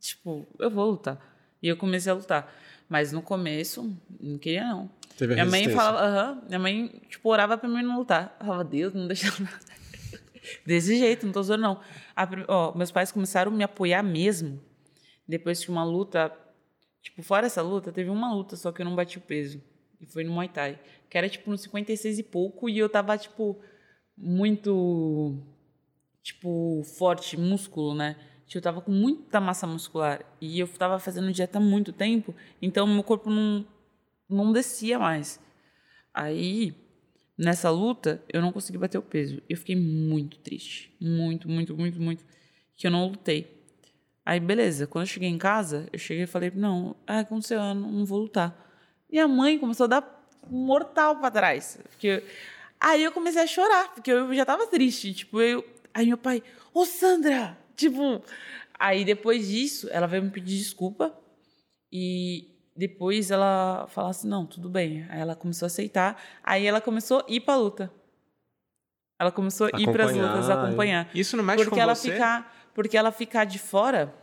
Tipo, 0.00 0.46
eu 0.58 0.70
vou 0.70 0.90
lutar. 0.90 1.18
E 1.62 1.68
eu 1.68 1.76
comecei 1.76 2.10
a 2.10 2.14
lutar. 2.14 2.52
Mas 2.88 3.12
no 3.12 3.20
começo, 3.20 3.94
não 4.20 4.38
queria 4.38 4.66
não. 4.66 4.90
Teve 5.16 5.34
minha 5.34 5.44
mãe 5.44 5.68
falava, 5.68 5.98
aham, 6.00 6.42
minha 6.46 6.58
mãe, 6.58 7.02
tipo, 7.08 7.28
orava 7.28 7.58
pra 7.58 7.68
mim 7.68 7.82
não 7.82 7.98
lutar. 7.98 8.36
Eu 8.40 8.46
falava, 8.46 8.64
Deus, 8.64 8.94
não 8.94 9.06
deixa 9.06 9.26
eu 9.26 9.32
lutar. 9.32 9.60
Desse 10.64 10.96
jeito, 10.96 11.26
não 11.26 11.32
tô 11.32 11.42
zoando, 11.42 11.62
não. 11.62 11.80
A 12.16 12.28
ó, 12.46 12.74
meus 12.76 12.90
pais 12.90 13.12
começaram 13.12 13.52
a 13.52 13.54
me 13.54 13.64
apoiar 13.64 14.02
mesmo. 14.02 14.60
Depois 15.26 15.60
de 15.60 15.68
uma 15.70 15.84
luta, 15.84 16.32
tipo, 17.02 17.22
fora 17.22 17.46
essa 17.46 17.60
luta, 17.60 17.92
teve 17.92 18.08
uma 18.08 18.32
luta 18.32 18.56
só 18.56 18.72
que 18.72 18.80
eu 18.80 18.86
não 18.86 18.94
bati 18.94 19.18
o 19.18 19.20
peso. 19.20 19.60
E 20.00 20.06
foi 20.06 20.24
no 20.24 20.32
Muay 20.32 20.48
Thai. 20.48 20.78
Que 21.10 21.18
era, 21.18 21.28
tipo, 21.28 21.50
no 21.50 21.58
56 21.58 22.20
e 22.20 22.22
pouco. 22.22 22.68
E 22.68 22.78
eu 22.78 22.88
tava, 22.88 23.18
tipo, 23.18 23.60
muito, 24.16 25.36
tipo, 26.22 26.82
forte, 26.96 27.36
músculo, 27.36 27.94
né? 27.94 28.16
Eu 28.56 28.62
tava 28.62 28.80
com 28.80 28.90
muita 28.90 29.40
massa 29.40 29.66
muscular. 29.66 30.24
E 30.40 30.58
eu 30.58 30.68
tava 30.68 30.98
fazendo 30.98 31.32
dieta 31.32 31.58
há 31.58 31.60
muito 31.60 31.92
tempo. 31.92 32.34
Então, 32.62 32.86
meu 32.86 33.02
corpo 33.02 33.28
não, 33.28 33.66
não 34.28 34.52
descia 34.52 34.98
mais. 34.98 35.38
Aí, 36.14 36.74
nessa 37.36 37.70
luta, 37.70 38.22
eu 38.32 38.40
não 38.40 38.50
consegui 38.52 38.78
bater 38.78 38.98
o 38.98 39.02
peso. 39.02 39.42
Eu 39.48 39.56
fiquei 39.56 39.76
muito 39.76 40.38
triste. 40.38 40.94
Muito, 41.00 41.48
muito, 41.48 41.76
muito, 41.76 42.00
muito. 42.00 42.24
Que 42.76 42.86
eu 42.86 42.90
não 42.90 43.06
lutei. 43.06 43.62
Aí, 44.24 44.40
beleza. 44.40 44.86
Quando 44.86 45.02
eu 45.02 45.08
cheguei 45.08 45.28
em 45.28 45.38
casa, 45.38 45.86
eu 45.92 45.98
cheguei 45.98 46.24
e 46.24 46.26
falei, 46.26 46.50
não, 46.54 46.96
ah, 47.06 47.20
aconteceu, 47.20 47.58
eu 47.58 47.74
não, 47.74 47.92
não 47.92 48.04
vou 48.06 48.20
lutar. 48.20 48.66
Minha 49.10 49.28
mãe 49.28 49.58
começou 49.58 49.84
a 49.84 49.88
dar 49.88 50.28
mortal 50.50 51.16
pra 51.16 51.30
trás. 51.30 51.78
Porque... 51.90 52.22
Aí 52.80 53.02
eu 53.02 53.10
comecei 53.10 53.42
a 53.42 53.46
chorar, 53.46 53.92
porque 53.92 54.10
eu 54.10 54.32
já 54.34 54.46
tava 54.46 54.66
triste. 54.66 55.12
Tipo, 55.12 55.40
eu... 55.40 55.66
Aí 55.92 56.06
meu 56.06 56.16
pai, 56.16 56.42
ô 56.72 56.84
Sandra! 56.84 57.58
Tipo... 57.78 58.22
Aí 58.78 59.04
depois 59.04 59.48
disso, 59.48 59.88
ela 59.90 60.06
veio 60.06 60.22
me 60.22 60.30
pedir 60.30 60.56
desculpa. 60.56 61.12
E 61.92 62.54
depois 62.76 63.30
ela 63.30 63.86
falou 63.88 64.10
assim, 64.10 64.28
não, 64.28 64.46
tudo 64.46 64.68
bem. 64.68 65.04
Aí 65.08 65.20
ela 65.20 65.34
começou 65.34 65.66
a 65.66 65.68
aceitar. 65.68 66.22
Aí 66.44 66.64
ela 66.64 66.80
começou 66.80 67.18
a 67.18 67.24
ir 67.26 67.40
pra 67.40 67.56
luta. 67.56 67.90
Ela 69.20 69.32
começou 69.32 69.66
a 69.66 69.80
ir 69.80 69.90
pras 69.90 70.10
Acompanhar, 70.10 70.32
lutas, 70.32 70.50
acompanhar. 70.50 71.10
Isso 71.12 71.36
não 71.36 71.42
mexe 71.42 71.64
porque 71.64 71.74
com 71.74 71.82
ela 71.82 71.94
você? 71.94 72.12
ficar 72.12 72.54
porque 72.72 72.96
ela 72.96 73.10
ficar 73.10 73.44
de 73.44 73.58
fora 73.58 74.14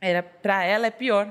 era 0.00 0.22
para 0.22 0.64
ela 0.64 0.86
é 0.86 0.90
pior 0.90 1.30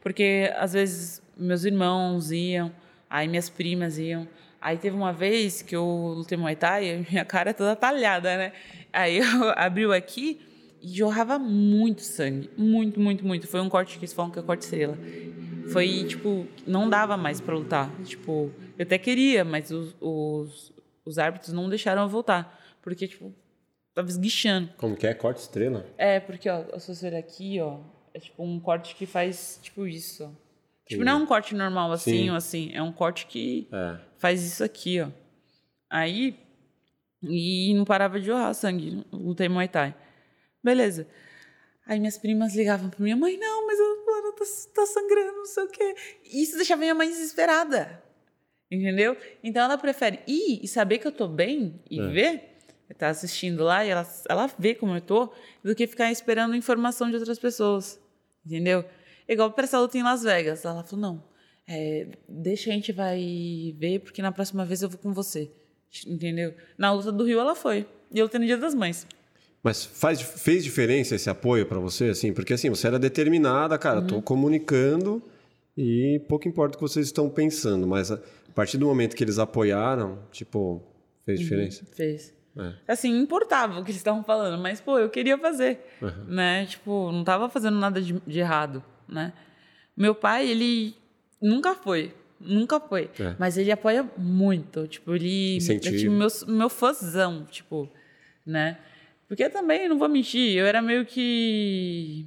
porque 0.00 0.50
às 0.56 0.72
vezes 0.72 1.22
meus 1.36 1.64
irmãos 1.64 2.30
iam 2.32 2.72
aí 3.10 3.28
minhas 3.28 3.50
primas 3.50 3.98
iam 3.98 4.26
aí 4.58 4.78
teve 4.78 4.96
uma 4.96 5.12
vez 5.12 5.60
que 5.60 5.76
eu 5.76 5.84
lutei 6.16 6.38
Muay 6.38 6.56
Thai 6.56 7.04
minha 7.10 7.26
cara 7.26 7.50
é 7.50 7.52
toda 7.52 7.76
talhada 7.76 8.38
né 8.38 8.52
aí 8.90 9.18
eu 9.18 9.50
abriu 9.54 9.92
aqui 9.92 10.40
jorrava 10.86 11.38
muito 11.38 12.02
sangue 12.02 12.50
muito 12.56 13.00
muito 13.00 13.24
muito 13.26 13.46
foi 13.46 13.60
um 13.60 13.68
corte 13.68 13.94
que 13.98 14.04
eles 14.04 14.12
falam 14.12 14.30
que 14.30 14.38
é 14.38 14.42
corte 14.42 14.62
estrela 14.64 14.96
foi 15.72 16.04
tipo 16.04 16.46
não 16.66 16.88
dava 16.88 17.16
mais 17.16 17.40
para 17.40 17.54
lutar 17.54 17.90
tipo 18.04 18.50
eu 18.78 18.82
até 18.82 18.96
queria 18.98 19.44
mas 19.44 19.70
os, 19.70 19.94
os 20.00 20.72
os 21.04 21.18
árbitros 21.18 21.52
não 21.52 21.68
deixaram 21.68 22.02
eu 22.02 22.08
voltar 22.08 22.60
porque 22.82 23.06
tipo 23.08 23.34
tava 23.94 24.08
esguichando 24.08 24.68
Como 24.76 24.94
que 24.96 25.06
é? 25.06 25.14
Corte 25.14 25.40
estrela? 25.40 25.86
é, 25.96 26.20
porque, 26.20 26.48
ó, 26.50 26.78
se 26.78 26.94
você 26.94 27.06
olhar 27.08 27.18
aqui, 27.18 27.58
ó, 27.60 27.78
é 28.12 28.18
tipo 28.20 28.44
um 28.44 28.60
corte 28.60 28.94
que 28.94 29.06
faz, 29.06 29.58
tipo, 29.62 29.86
isso, 29.86 30.22
ó. 30.24 30.28
Tipo, 30.86 31.02
não 31.02 31.12
é 31.12 31.14
um 31.14 31.24
corte 31.26 31.54
normal 31.54 31.90
assim 31.92 32.10
Sim. 32.24 32.30
ou 32.30 32.36
assim, 32.36 32.70
é 32.74 32.82
um 32.82 32.92
corte 32.92 33.26
que 33.26 33.66
É. 33.72 33.96
faz 34.18 34.42
isso 34.44 34.62
aqui, 34.62 35.00
ó. 35.00 35.08
Aí, 35.88 36.36
e 37.22 37.72
não 37.74 37.84
parava 37.86 38.20
de 38.20 38.26
jorrar 38.26 38.52
sangue, 38.52 39.02
lutei 39.10 39.48
Muay 39.48 39.66
Thai. 39.68 39.94
Beleza. 40.62 41.06
Aí 41.86 42.00
minhas 42.00 42.18
primas 42.18 42.54
ligavam 42.54 42.90
pra 42.90 43.02
minha 43.02 43.16
mãe, 43.16 43.36
não, 43.38 43.66
mas 43.66 43.78
eu 43.78 44.04
mano, 44.04 44.32
tá, 44.32 44.44
tá 44.74 44.86
sangrando, 44.86 45.36
não 45.36 45.46
sei 45.46 45.64
o 45.64 45.68
quê. 45.68 45.94
Isso 46.24 46.56
deixava 46.56 46.80
minha 46.80 46.94
mãe 46.94 47.08
desesperada. 47.08 48.02
Entendeu? 48.70 49.16
Então 49.44 49.62
ela 49.64 49.78
prefere 49.78 50.18
ir 50.26 50.60
e 50.62 50.66
saber 50.66 50.98
que 50.98 51.06
eu 51.06 51.12
tô 51.12 51.28
bem 51.28 51.80
e 51.88 52.00
É. 52.00 52.08
ver, 52.08 52.58
tá 52.98 53.08
assistindo 53.08 53.62
lá 53.62 53.84
e 53.84 53.90
ela, 53.90 54.04
ela 54.28 54.50
vê 54.58 54.74
como 54.74 54.96
eu 54.96 55.00
tô, 55.00 55.32
do 55.62 55.74
que 55.76 55.86
ficar 55.86 56.10
esperando 56.10 56.56
informação 56.56 57.08
de 57.08 57.16
outras 57.16 57.38
pessoas. 57.38 58.00
Entendeu? 58.44 58.84
Igual 59.28 59.52
pra 59.52 59.64
essa 59.64 59.78
luta 59.78 59.96
em 59.96 60.02
Las 60.02 60.22
Vegas. 60.24 60.64
Ela 60.64 60.82
falou: 60.82 61.00
não, 61.00 61.24
é, 61.68 62.08
deixa 62.28 62.70
a 62.70 62.72
gente 62.72 62.90
vai 62.90 63.72
ver, 63.78 64.00
porque 64.00 64.20
na 64.22 64.32
próxima 64.32 64.64
vez 64.64 64.82
eu 64.82 64.88
vou 64.88 64.98
com 64.98 65.12
você. 65.12 65.50
Entendeu? 66.04 66.52
Na 66.76 66.92
luta 66.92 67.12
do 67.12 67.24
Rio 67.24 67.38
ela 67.38 67.54
foi. 67.54 67.86
E 68.12 68.18
eu 68.18 68.24
lutei 68.24 68.40
no 68.40 68.46
Dia 68.46 68.56
das 68.56 68.74
Mães. 68.74 69.06
Mas 69.66 69.84
faz, 69.84 70.20
fez 70.22 70.62
diferença 70.62 71.16
esse 71.16 71.28
apoio 71.28 71.66
pra 71.66 71.80
você, 71.80 72.04
assim? 72.04 72.32
Porque 72.32 72.54
assim, 72.54 72.70
você 72.70 72.86
era 72.86 73.00
determinada, 73.00 73.76
cara, 73.76 73.98
Uhum. 73.98 74.06
tô 74.06 74.22
comunicando 74.22 75.20
e 75.76 76.20
pouco 76.28 76.46
importa 76.46 76.76
o 76.76 76.78
que 76.78 76.82
vocês 76.88 77.06
estão 77.06 77.28
pensando, 77.28 77.84
mas 77.84 78.12
a 78.12 78.20
partir 78.54 78.78
do 78.78 78.86
momento 78.86 79.16
que 79.16 79.24
eles 79.24 79.40
apoiaram, 79.40 80.20
tipo, 80.30 80.80
fez 81.24 81.40
diferença? 81.40 81.84
Fez. 81.96 82.32
É. 82.56 82.74
Assim, 82.92 83.10
importava 83.20 83.80
o 83.80 83.84
que 83.84 83.90
eles 83.90 83.96
estavam 84.00 84.22
falando, 84.22 84.62
mas, 84.62 84.80
pô, 84.80 85.00
eu 85.00 85.10
queria 85.10 85.36
fazer, 85.36 85.80
né? 86.28 86.64
Tipo, 86.66 87.10
não 87.10 87.24
tava 87.24 87.48
fazendo 87.50 87.76
nada 87.76 88.00
de, 88.00 88.12
de 88.24 88.38
errado, 88.38 88.84
né? 89.08 89.32
Meu 89.96 90.14
pai, 90.14 90.48
ele 90.48 90.94
nunca 91.42 91.74
foi, 91.74 92.14
nunca 92.40 92.78
foi, 92.78 93.10
É. 93.18 93.34
mas 93.36 93.58
ele 93.58 93.72
apoia 93.72 94.08
muito, 94.16 94.86
tipo, 94.86 95.12
ele 95.16 95.56
Incentiva. 95.56 95.92
é 95.96 95.98
tipo 95.98 96.12
meu, 96.12 96.28
meu 96.46 96.68
fãzão, 96.70 97.44
tipo, 97.50 97.90
né? 98.46 98.78
Porque 99.28 99.48
também, 99.48 99.88
não 99.88 99.98
vou 99.98 100.08
mentir, 100.08 100.56
eu 100.56 100.66
era 100.66 100.80
meio 100.80 101.04
que 101.04 102.26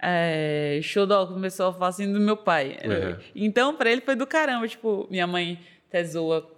é, 0.00 0.80
showdoll, 0.82 1.26
como 1.26 1.38
o 1.38 1.42
pessoal 1.42 1.72
fala 1.72 1.88
assim, 1.88 2.12
do 2.12 2.18
meu 2.18 2.36
pai. 2.36 2.76
Uhum. 2.84 3.22
Então, 3.34 3.76
pra 3.76 3.90
ele 3.90 4.00
foi 4.00 4.16
do 4.16 4.26
caramba, 4.26 4.66
tipo, 4.66 5.06
minha 5.10 5.26
mãe 5.26 5.60
até 5.88 6.02
zoa 6.04 6.50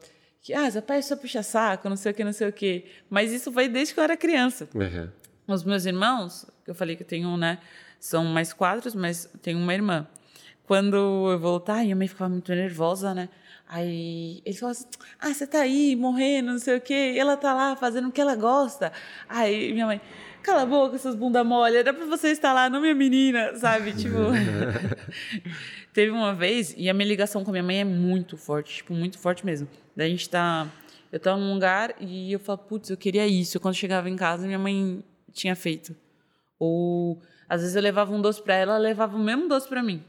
que, 0.43 0.53
ah, 0.53 0.69
seu 0.69 0.83
pai 0.83 1.01
só 1.03 1.17
puxa 1.17 1.43
saco, 1.43 1.89
não 1.89 1.97
sei 1.97 2.11
o 2.11 2.15
que, 2.15 2.25
não 2.25 2.33
sei 2.33 2.49
o 2.49 2.53
que. 2.53 2.85
Mas 3.09 3.33
isso 3.33 3.53
foi 3.53 3.69
desde 3.69 3.95
que 3.95 4.01
eu 4.01 4.05
era 4.05 4.17
criança. 4.17 4.69
Uhum. 4.75 5.09
Os 5.47 5.63
meus 5.63 5.87
irmãos, 5.87 6.45
que 6.65 6.71
eu 6.71 6.75
falei 6.75 6.97
que 6.97 7.05
eu 7.05 7.07
tenho, 7.07 7.37
né, 7.37 7.59
são 8.01 8.25
mais 8.25 8.53
quatro, 8.53 8.91
mas 8.99 9.31
tenho 9.41 9.59
uma 9.59 9.73
irmã. 9.73 10.07
Quando 10.67 10.97
eu 11.31 11.39
voltar, 11.39 11.83
minha 11.83 11.97
mãe 11.97 12.09
ficava 12.09 12.31
muito 12.31 12.53
nervosa, 12.55 13.15
né? 13.15 13.29
Aí 13.69 14.43
eles 14.45 14.61
falavam 14.61 14.81
assim: 14.81 14.89
ah, 15.19 15.33
você 15.33 15.47
tá 15.47 15.61
aí 15.61 15.97
morrendo, 15.97 16.53
não 16.53 16.59
sei 16.59 16.77
o 16.77 16.81
quê, 16.81 17.13
e 17.15 17.19
ela 17.19 17.37
tá 17.37 17.55
lá 17.55 17.75
fazendo 17.75 18.09
o 18.09 18.13
que 18.13 18.21
ela 18.21 18.37
gosta. 18.37 18.93
Aí 19.29 19.73
minha 19.73 19.87
mãe, 19.87 20.01
cala 20.43 20.63
a 20.63 20.67
boca, 20.67 20.97
essas 20.97 21.15
bunda 21.15 21.43
mole, 21.43 21.77
era 21.77 21.93
pra 21.93 22.05
você 22.05 22.29
estar 22.29 22.53
lá, 22.53 22.69
não 22.69 22.81
minha 22.81 22.95
menina, 22.95 23.57
sabe? 23.57 23.93
Tipo. 23.93 24.17
Teve 25.93 26.11
uma 26.11 26.35
vez, 26.35 26.75
e 26.77 26.89
a 26.89 26.95
minha 26.95 27.07
ligação 27.07 27.45
com 27.45 27.51
a 27.51 27.53
minha 27.53 27.63
mãe 27.63 27.81
é 27.81 27.85
muito 27.85 28.37
forte, 28.37 28.77
tipo, 28.77 28.95
muito 28.95 29.19
forte 29.19 29.45
mesmo. 29.45 29.69
Daí 29.97 30.07
a 30.07 30.11
gente 30.11 30.29
tá. 30.29 30.67
Eu 31.11 31.21
tava 31.21 31.39
num 31.39 31.53
lugar 31.53 31.95
e 32.01 32.33
eu 32.33 32.41
falo, 32.41 32.59
putz, 32.59 32.89
eu 32.89 32.97
queria 32.97 33.27
isso. 33.27 33.61
Quando 33.61 33.75
chegava 33.75 34.09
em 34.09 34.17
casa, 34.17 34.47
minha 34.47 34.59
mãe 34.59 35.05
tinha 35.31 35.55
feito. 35.55 35.95
Ou 36.59 37.21
às 37.47 37.61
vezes 37.61 37.77
eu 37.77 37.83
levava 37.83 38.15
um 38.15 38.21
doce 38.21 38.43
pra 38.43 38.55
ela, 38.55 38.73
ela 38.75 38.83
levava 38.83 39.15
o 39.15 39.21
mesmo 39.21 39.47
doce 39.49 39.69
pra 39.69 39.83
mim. 39.83 40.03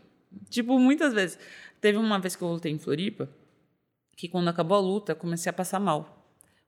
Tipo, 0.49 0.77
muitas 0.80 1.14
vezes. 1.14 1.38
Teve 1.80 1.97
uma 1.97 2.18
vez 2.19 2.35
que 2.35 2.41
eu 2.41 2.47
lutei 2.47 2.72
em 2.72 2.80
Floripa, 2.80 3.30
que 4.15 4.30
quando 4.30 4.47
acabou 4.47 4.77
a 4.77 4.80
luta, 4.80 5.14
comecei 5.14 5.49
a 5.49 5.53
passar 5.53 5.80
mal. 5.80 6.23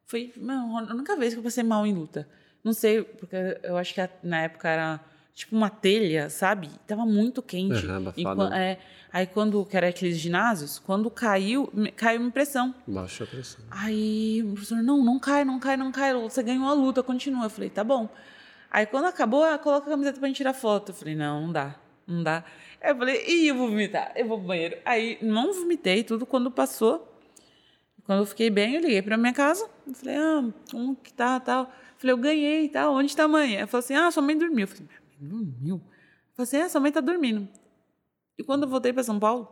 Foi 0.06 0.34
mano, 0.38 0.78
a 0.78 0.94
única 0.94 1.16
vez 1.16 1.34
que 1.34 1.40
eu 1.40 1.44
passei 1.44 1.64
mal 1.64 1.86
em 1.86 1.94
luta. 1.94 2.28
Não 2.64 2.74
sei, 2.74 3.04
porque 3.04 3.36
eu 3.64 3.78
acho 3.78 3.94
que 3.94 4.10
na 4.24 4.42
época 4.42 4.68
era 4.68 5.00
tipo 5.34 5.56
uma 5.56 5.70
telha, 5.70 6.30
sabe? 6.30 6.70
Tava 6.88 7.06
muito 7.06 7.42
quente. 7.42 7.86
Aham, 7.86 8.14
E 8.18 8.24
é, 8.54 8.80
aí 9.12 9.28
quando, 9.28 9.64
que 9.66 9.76
era 9.78 9.90
aqueles 9.90 10.18
ginásios, 10.18 10.80
quando 10.80 11.10
caiu, 11.12 11.72
caiu 11.96 12.20
minha 12.20 12.32
pressão. 12.32 12.74
Baixa 12.88 13.24
a 13.24 13.28
pressão. 13.28 13.64
Aí 13.70 14.42
o 14.44 14.54
professor, 14.54 14.82
não, 14.82 15.04
não 15.04 15.20
cai, 15.20 15.46
não 15.46 15.60
cai, 15.60 15.78
não 15.78 15.92
cai. 15.92 16.14
Você 16.14 16.42
ganhou 16.42 16.68
a 16.68 16.74
luta, 16.74 17.04
continua. 17.04 17.46
Eu 17.46 17.50
falei, 17.50 17.70
tá 17.70 17.84
bom. 17.84 18.10
Aí 18.72 18.86
quando 18.86 19.06
acabou, 19.06 19.44
ah, 19.44 19.58
coloca 19.58 19.88
a 19.88 19.90
camiseta 19.92 20.20
pra 20.20 20.28
gente 20.28 20.38
tirar 20.38 20.54
foto. 20.54 20.90
Eu 20.90 20.96
falei, 20.96 21.16
não, 21.16 21.42
não 21.42 21.52
dá, 21.52 21.76
não 22.08 22.24
dá. 22.24 22.44
Aí 22.86 22.92
eu 22.92 22.98
falei, 22.98 23.26
ih, 23.28 23.48
eu 23.48 23.56
vou 23.56 23.68
vomitar, 23.68 24.12
eu 24.16 24.28
vou 24.28 24.38
pro 24.38 24.46
banheiro. 24.50 24.78
Aí 24.86 25.18
não 25.20 25.52
vomitei, 25.52 26.04
tudo 26.04 26.24
quando 26.24 26.52
passou. 26.52 27.12
Quando 28.04 28.20
eu 28.20 28.26
fiquei 28.28 28.52
bem, 28.52 28.76
eu 28.76 28.82
liguei 28.82 29.02
pra 29.02 29.18
minha 29.18 29.34
casa. 29.34 29.68
Eu 29.88 29.96
falei, 29.96 30.16
ah, 30.16 30.54
como 30.70 30.96
que 30.96 31.12
tá, 31.12 31.40
tal. 31.40 31.64
Eu 31.64 31.98
falei, 31.98 32.14
eu 32.14 32.18
ganhei, 32.18 32.70
tal, 32.70 32.94
onde 32.94 33.16
tá 33.16 33.24
a 33.24 33.28
mãe? 33.28 33.56
Ela 33.56 33.66
falou 33.66 33.80
assim, 33.80 33.96
ah, 33.96 34.12
sua 34.12 34.22
mãe 34.22 34.38
dormiu. 34.38 34.66
Eu 34.66 34.68
falei, 34.68 34.88
minha 35.20 35.34
mãe 35.34 35.46
dormiu? 35.46 35.76
Eu 35.78 36.36
falei 36.36 36.44
assim, 36.44 36.58
ah, 36.58 36.70
sua 36.70 36.80
mãe 36.80 36.92
tá 36.92 37.02
dormindo. 37.02 37.50
E 38.38 38.44
quando 38.44 38.64
eu 38.64 38.70
voltei 38.70 38.94
pra 38.94 39.02
São 39.02 39.20
Paulo, 39.20 39.50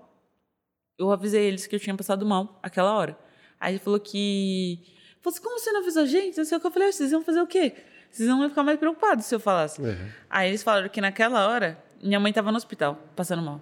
eu 0.96 1.12
avisei 1.12 1.44
eles 1.44 1.66
que 1.66 1.76
eu 1.76 1.80
tinha 1.80 1.98
passado 1.98 2.24
mal 2.28 2.60
aquela 2.62 2.94
hora. 2.94 3.18
Aí 3.60 3.74
ele 3.74 3.80
falou 3.80 4.00
que. 4.00 4.80
Falou 5.22 5.34
assim, 5.34 5.44
como 5.44 5.58
você 5.58 5.72
não 5.72 5.82
avisou 5.82 6.04
a 6.04 6.06
gente? 6.06 6.38
Não 6.38 6.46
sei 6.46 6.56
o 6.56 6.62
que 6.62 6.68
eu 6.68 6.72
falei, 6.72 6.92
vocês 6.92 7.12
iam 7.12 7.24
fazer 7.24 7.42
o 7.42 7.48
quê? 7.48 7.74
Vocês 8.12 8.30
iam 8.30 8.48
ficar 8.48 8.62
mais 8.62 8.78
preocupados 8.78 9.26
se 9.26 9.34
eu 9.34 9.40
falasse. 9.40 9.82
Uhum. 9.82 10.10
Aí 10.30 10.50
eles 10.50 10.62
falaram 10.62 10.88
que 10.88 11.02
naquela 11.02 11.48
hora, 11.48 11.84
minha 12.04 12.20
mãe 12.20 12.34
tava 12.34 12.52
no 12.52 12.58
hospital, 12.58 12.98
passando 13.16 13.42
mal. 13.42 13.62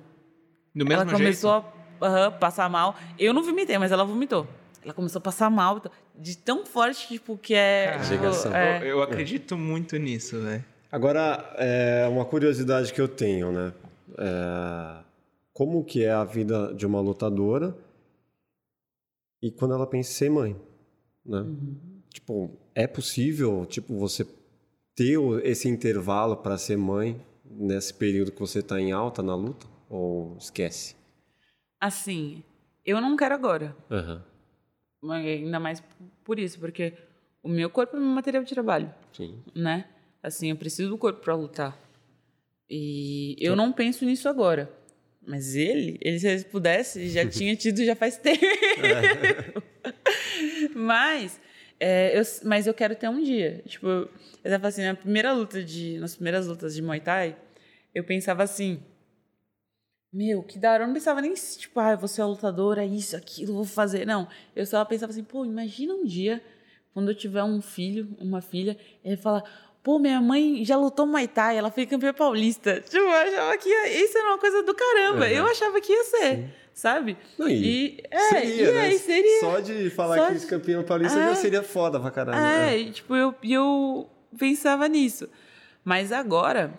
Do 0.73 0.85
mesmo 0.85 1.03
ela 1.03 1.11
começou 1.11 1.61
jeito? 1.61 1.75
a 2.01 2.05
aham, 2.05 2.31
passar 2.31 2.69
mal. 2.69 2.95
Eu 3.17 3.33
não 3.33 3.43
vomitei, 3.43 3.77
mas 3.77 3.91
ela 3.91 4.03
vomitou. 4.03 4.47
Ela 4.83 4.93
começou 4.93 5.19
a 5.19 5.21
passar 5.21 5.49
mal, 5.49 5.81
de 6.17 6.37
tão 6.37 6.65
forte, 6.65 7.07
tipo, 7.07 7.37
que 7.37 7.53
é. 7.53 7.99
Tipo, 7.99 8.55
é, 8.55 8.81
Eu, 8.81 8.87
eu 8.87 9.03
acredito 9.03 9.55
muito 9.57 9.95
nisso, 9.97 10.41
velho. 10.41 10.65
Agora, 10.91 11.53
é 11.57 12.07
uma 12.09 12.25
curiosidade 12.25 12.91
que 12.91 12.99
eu 12.99 13.07
tenho, 13.07 13.51
né? 13.51 13.73
É, 14.17 15.03
como 15.53 15.83
que 15.83 16.03
é 16.03 16.11
a 16.11 16.23
vida 16.23 16.73
de 16.73 16.85
uma 16.85 16.99
lutadora 16.99 17.75
e 19.41 19.51
quando 19.51 19.73
ela 19.73 19.87
pensa 19.87 20.09
em 20.09 20.13
ser 20.13 20.29
mãe, 20.29 20.55
né? 21.25 21.45
Tipo, 22.13 22.57
é 22.75 22.87
possível, 22.87 23.65
tipo, 23.65 23.97
você 23.97 24.25
ter 24.95 25.17
esse 25.43 25.69
intervalo 25.69 26.37
para 26.37 26.57
ser 26.57 26.77
mãe 26.77 27.21
nesse 27.53 27.93
período 27.93 28.31
que 28.31 28.39
você 28.39 28.59
está 28.59 28.79
em 28.79 28.91
alta 28.91 29.21
na 29.21 29.35
luta? 29.35 29.67
Ou 29.89 30.37
esquece? 30.37 30.95
Assim, 31.79 32.43
eu 32.85 33.01
não 33.01 33.15
quero 33.17 33.35
agora. 33.35 33.75
Mas 35.01 35.25
Ainda 35.25 35.59
mais 35.59 35.83
por 36.23 36.39
isso, 36.39 36.59
porque 36.59 36.93
o 37.43 37.49
meu 37.49 37.69
corpo 37.69 37.95
é 37.95 37.99
meu 37.99 38.09
material 38.09 38.43
de 38.43 38.53
trabalho, 38.53 38.93
sim. 39.11 39.41
né? 39.55 39.85
Assim, 40.21 40.49
eu 40.51 40.55
preciso 40.55 40.89
do 40.89 40.97
corpo 40.97 41.21
pra 41.21 41.35
lutar. 41.35 41.77
E 42.69 43.35
eu 43.39 43.55
não 43.55 43.73
penso 43.73 44.05
nisso 44.05 44.29
agora. 44.29 44.71
Mas 45.25 45.55
ele, 45.55 45.97
ele 46.01 46.19
se 46.19 46.27
ele 46.27 46.43
pudesse, 46.45 47.09
já 47.09 47.25
tinha 47.29 47.55
tido 47.55 47.83
já 47.83 47.95
faz 47.95 48.17
tempo. 48.17 48.41
mas, 50.75 51.39
é, 51.83 52.15
eu, 52.15 52.21
mas 52.43 52.67
eu 52.67 52.75
quero 52.75 52.95
ter 52.95 53.09
um 53.09 53.23
dia. 53.23 53.63
Tipo, 53.65 53.87
eu 53.87 54.09
tava 54.43 54.67
assim, 54.67 54.83
na 54.83 54.93
primeira 54.93 55.33
luta 55.33 55.63
de. 55.63 55.97
Nas 55.97 56.13
primeiras 56.13 56.45
lutas 56.45 56.75
de 56.75 56.81
Muay 56.81 56.99
Thai, 56.99 57.35
eu 57.93 58.03
pensava 58.03 58.43
assim. 58.43 58.79
Meu, 60.13 60.43
que 60.43 60.59
da 60.59 60.73
hora. 60.73 60.83
Eu 60.83 60.87
não 60.87 60.93
pensava 60.93 61.19
nem, 61.21 61.33
tipo, 61.33 61.79
ah, 61.79 61.93
eu 61.93 61.97
vou 61.97 62.07
ser 62.07 62.21
uma 62.21 62.27
lutadora, 62.27 62.85
isso, 62.85 63.15
aquilo, 63.17 63.55
vou 63.55 63.65
fazer. 63.65 64.05
Não. 64.05 64.27
Eu 64.55 64.63
só 64.63 64.85
pensava 64.85 65.11
assim, 65.11 65.23
pô, 65.23 65.43
imagina 65.43 65.95
um 65.95 66.05
dia, 66.05 66.39
quando 66.93 67.09
eu 67.09 67.15
tiver 67.15 67.43
um 67.43 67.59
filho, 67.61 68.15
uma 68.19 68.41
filha, 68.41 68.77
ele 69.03 69.17
fala, 69.17 69.43
pô, 69.83 69.97
minha 69.99 70.21
mãe 70.21 70.63
já 70.63 70.77
lutou 70.77 71.05
Muay 71.07 71.27
Thai, 71.27 71.57
ela 71.57 71.71
foi 71.71 71.85
campeã 71.85 72.13
paulista. 72.13 72.79
Tipo, 72.81 72.97
eu 72.97 73.09
achava 73.11 73.57
que 73.57 73.69
ia, 73.69 74.03
isso 74.03 74.17
era 74.17 74.27
uma 74.27 74.37
coisa 74.37 74.63
do 74.63 74.73
caramba. 74.75 75.27
Eu 75.29 75.45
achava 75.47 75.79
que 75.81 75.91
ia 75.91 76.03
ser, 76.03 76.45
sabe? 76.73 77.17
Não, 77.37 77.47
e 77.49 77.53
E, 77.97 78.03
é, 78.11 78.19
seria, 78.29 78.69
e 78.69 78.71
né? 78.73 78.81
aí 78.81 78.97
seria. 78.99 79.39
Só 79.39 79.59
de 79.59 79.89
falar 79.89 80.17
Só 80.17 80.25
que 80.25 80.31
de- 80.31 80.37
esse 80.37 80.47
campeão 80.47 80.83
paulista 80.83 81.19
É. 81.19 81.29
já 81.29 81.35
seria 81.35 81.63
foda 81.63 81.99
pra 81.99 82.11
caralho. 82.11 82.37
É, 82.37 82.65
né? 82.71 82.77
e, 82.77 82.91
tipo, 82.91 83.15
eu, 83.15 83.33
eu 83.43 84.09
pensava 84.37 84.87
nisso. 84.87 85.27
Mas 85.83 86.11
agora, 86.11 86.71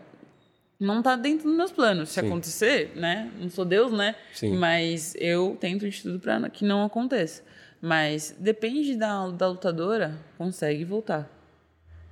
não 0.79 1.03
tá 1.03 1.17
dentro 1.17 1.49
dos 1.49 1.57
meus 1.57 1.73
planos. 1.73 2.09
Se 2.11 2.21
Sim. 2.21 2.27
acontecer, 2.27 2.93
né? 2.95 3.31
Não 3.41 3.51
sou 3.51 3.65
Deus, 3.65 3.91
né? 3.93 4.15
Sim. 4.33 4.57
Mas 4.57 5.15
eu 5.19 5.57
tento 5.61 5.89
de 5.89 6.03
tudo 6.03 6.21
pra 6.21 6.49
que 6.51 6.65
não 6.65 6.85
aconteça. 6.85 7.43
Mas 7.81 8.33
depende 8.39 8.95
da, 8.95 9.27
da 9.29 9.49
lutadora, 9.49 10.17
consegue 10.39 10.85
voltar. 10.85 11.29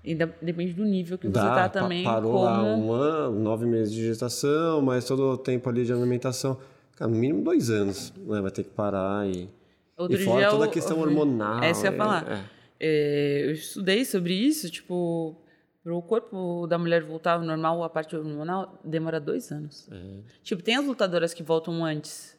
E 0.03 0.15
da- 0.15 0.29
depende 0.41 0.73
do 0.73 0.85
nível 0.85 1.19
que 1.19 1.27
você 1.29 1.33
Dá, 1.33 1.55
tá 1.55 1.63
pa- 1.63 1.69
também. 1.69 2.05
parou 2.05 2.33
como... 2.33 2.45
lá 2.45 2.63
um 2.63 2.93
ano, 2.93 3.39
nove 3.41 3.67
meses 3.67 3.93
de 3.93 4.03
gestação, 4.03 4.81
mas 4.81 5.05
todo 5.05 5.23
o 5.23 5.37
tempo 5.37 5.69
ali 5.69 5.85
de 5.85 5.93
alimentação. 5.93 6.59
Cara, 6.97 7.11
no 7.11 7.17
mínimo 7.17 7.43
dois 7.43 7.71
anos, 7.71 8.13
né? 8.17 8.41
Vai 8.41 8.51
ter 8.51 8.65
que 8.65 8.71
parar 8.71 9.27
e... 9.29 9.49
Outro 9.97 10.17
e 10.17 10.25
fora 10.25 10.49
toda 10.49 10.65
a 10.65 10.69
questão 10.69 10.99
hormonal. 11.01 11.63
Essa 11.63 11.87
eu 11.87 11.91
ia 11.91 11.95
é- 11.95 11.99
falar. 11.99 12.33
é. 12.33 12.61
É, 12.83 13.43
eu 13.47 13.53
estudei 13.53 14.07
sobre 14.07 14.33
isso, 14.33 14.71
tipo, 14.71 15.37
para 15.85 15.95
o 15.95 16.01
corpo 16.01 16.67
da 16.67 16.79
mulher 16.79 17.03
voltar 17.03 17.35
ao 17.35 17.43
normal, 17.43 17.85
a 17.85 17.91
parte 17.91 18.17
hormonal, 18.17 18.81
demora 18.83 19.21
dois 19.21 19.53
anos. 19.53 19.87
É. 19.93 20.21
Tipo, 20.43 20.63
tem 20.63 20.77
as 20.77 20.85
lutadoras 20.87 21.35
que 21.35 21.43
voltam 21.43 21.85
antes. 21.85 22.35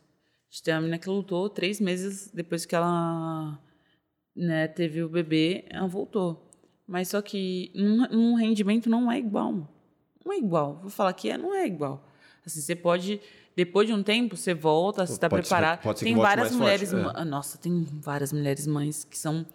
Tem 0.64 0.74
uma 0.74 0.82
menina 0.82 0.98
que 0.98 1.08
lutou 1.08 1.48
três 1.48 1.80
meses 1.80 2.32
depois 2.34 2.66
que 2.66 2.76
ela 2.76 3.60
né, 4.36 4.68
teve 4.68 5.04
o 5.04 5.08
bebê, 5.10 5.66
ela 5.70 5.88
voltou. 5.88 6.50
Mas 6.88 7.08
só 7.10 7.22
que 7.22 7.72
num, 7.76 8.08
num 8.10 8.34
rendimento 8.36 8.90
não 8.90 9.12
é 9.12 9.18
igual. 9.20 9.54
Não 10.26 10.34
é 10.34 10.38
igual. 10.38 10.80
Vou 10.82 10.90
falar 10.90 11.14
que 11.14 11.30
é, 11.30 11.38
não 11.38 11.54
é 11.56 11.66
igual. 11.66 12.06
Assim, 12.46 12.60
você 12.62 12.76
pode, 12.76 13.22
depois 13.56 13.88
de 13.88 13.94
um 13.94 14.04
tempo, 14.04 14.36
você 14.36 14.54
volta, 14.54 15.06
você 15.06 15.14
está 15.14 15.30
ser- 15.30 15.36
preparado. 15.36 15.82
pode 15.82 16.00
ser 16.00 16.06
que 16.06 16.12
tem 16.14 16.22
várias 16.22 16.52
mulheres. 16.52 16.92
forte, 16.92 17.02
é. 17.02 17.14
ma- 17.14 17.26
Nossa, 17.26 17.58
tem 17.58 17.84
várias 18.02 18.34
mulheres 18.34 18.68
mães 18.68 19.04
que 19.04 19.18
são 19.18 19.46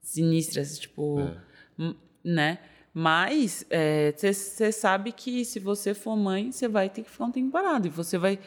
sinistras, 0.00 0.78
tipo, 0.78 1.20
É. 1.78 1.94
né? 2.24 2.58
Mas 2.94 3.64
você 4.16 4.72
sabe 4.72 5.12
que 5.12 5.44
se 5.44 5.60
você 5.60 5.94
for 5.94 6.16
mãe, 6.16 6.50
você 6.50 6.66
vai 6.66 6.88
ter 6.88 7.02
que 7.02 7.10
ficar 7.10 7.26
um 7.26 7.30
tempo 7.30 7.50
parado. 7.52 7.86
E 7.86 7.90
você 7.90 8.18
vai. 8.18 8.38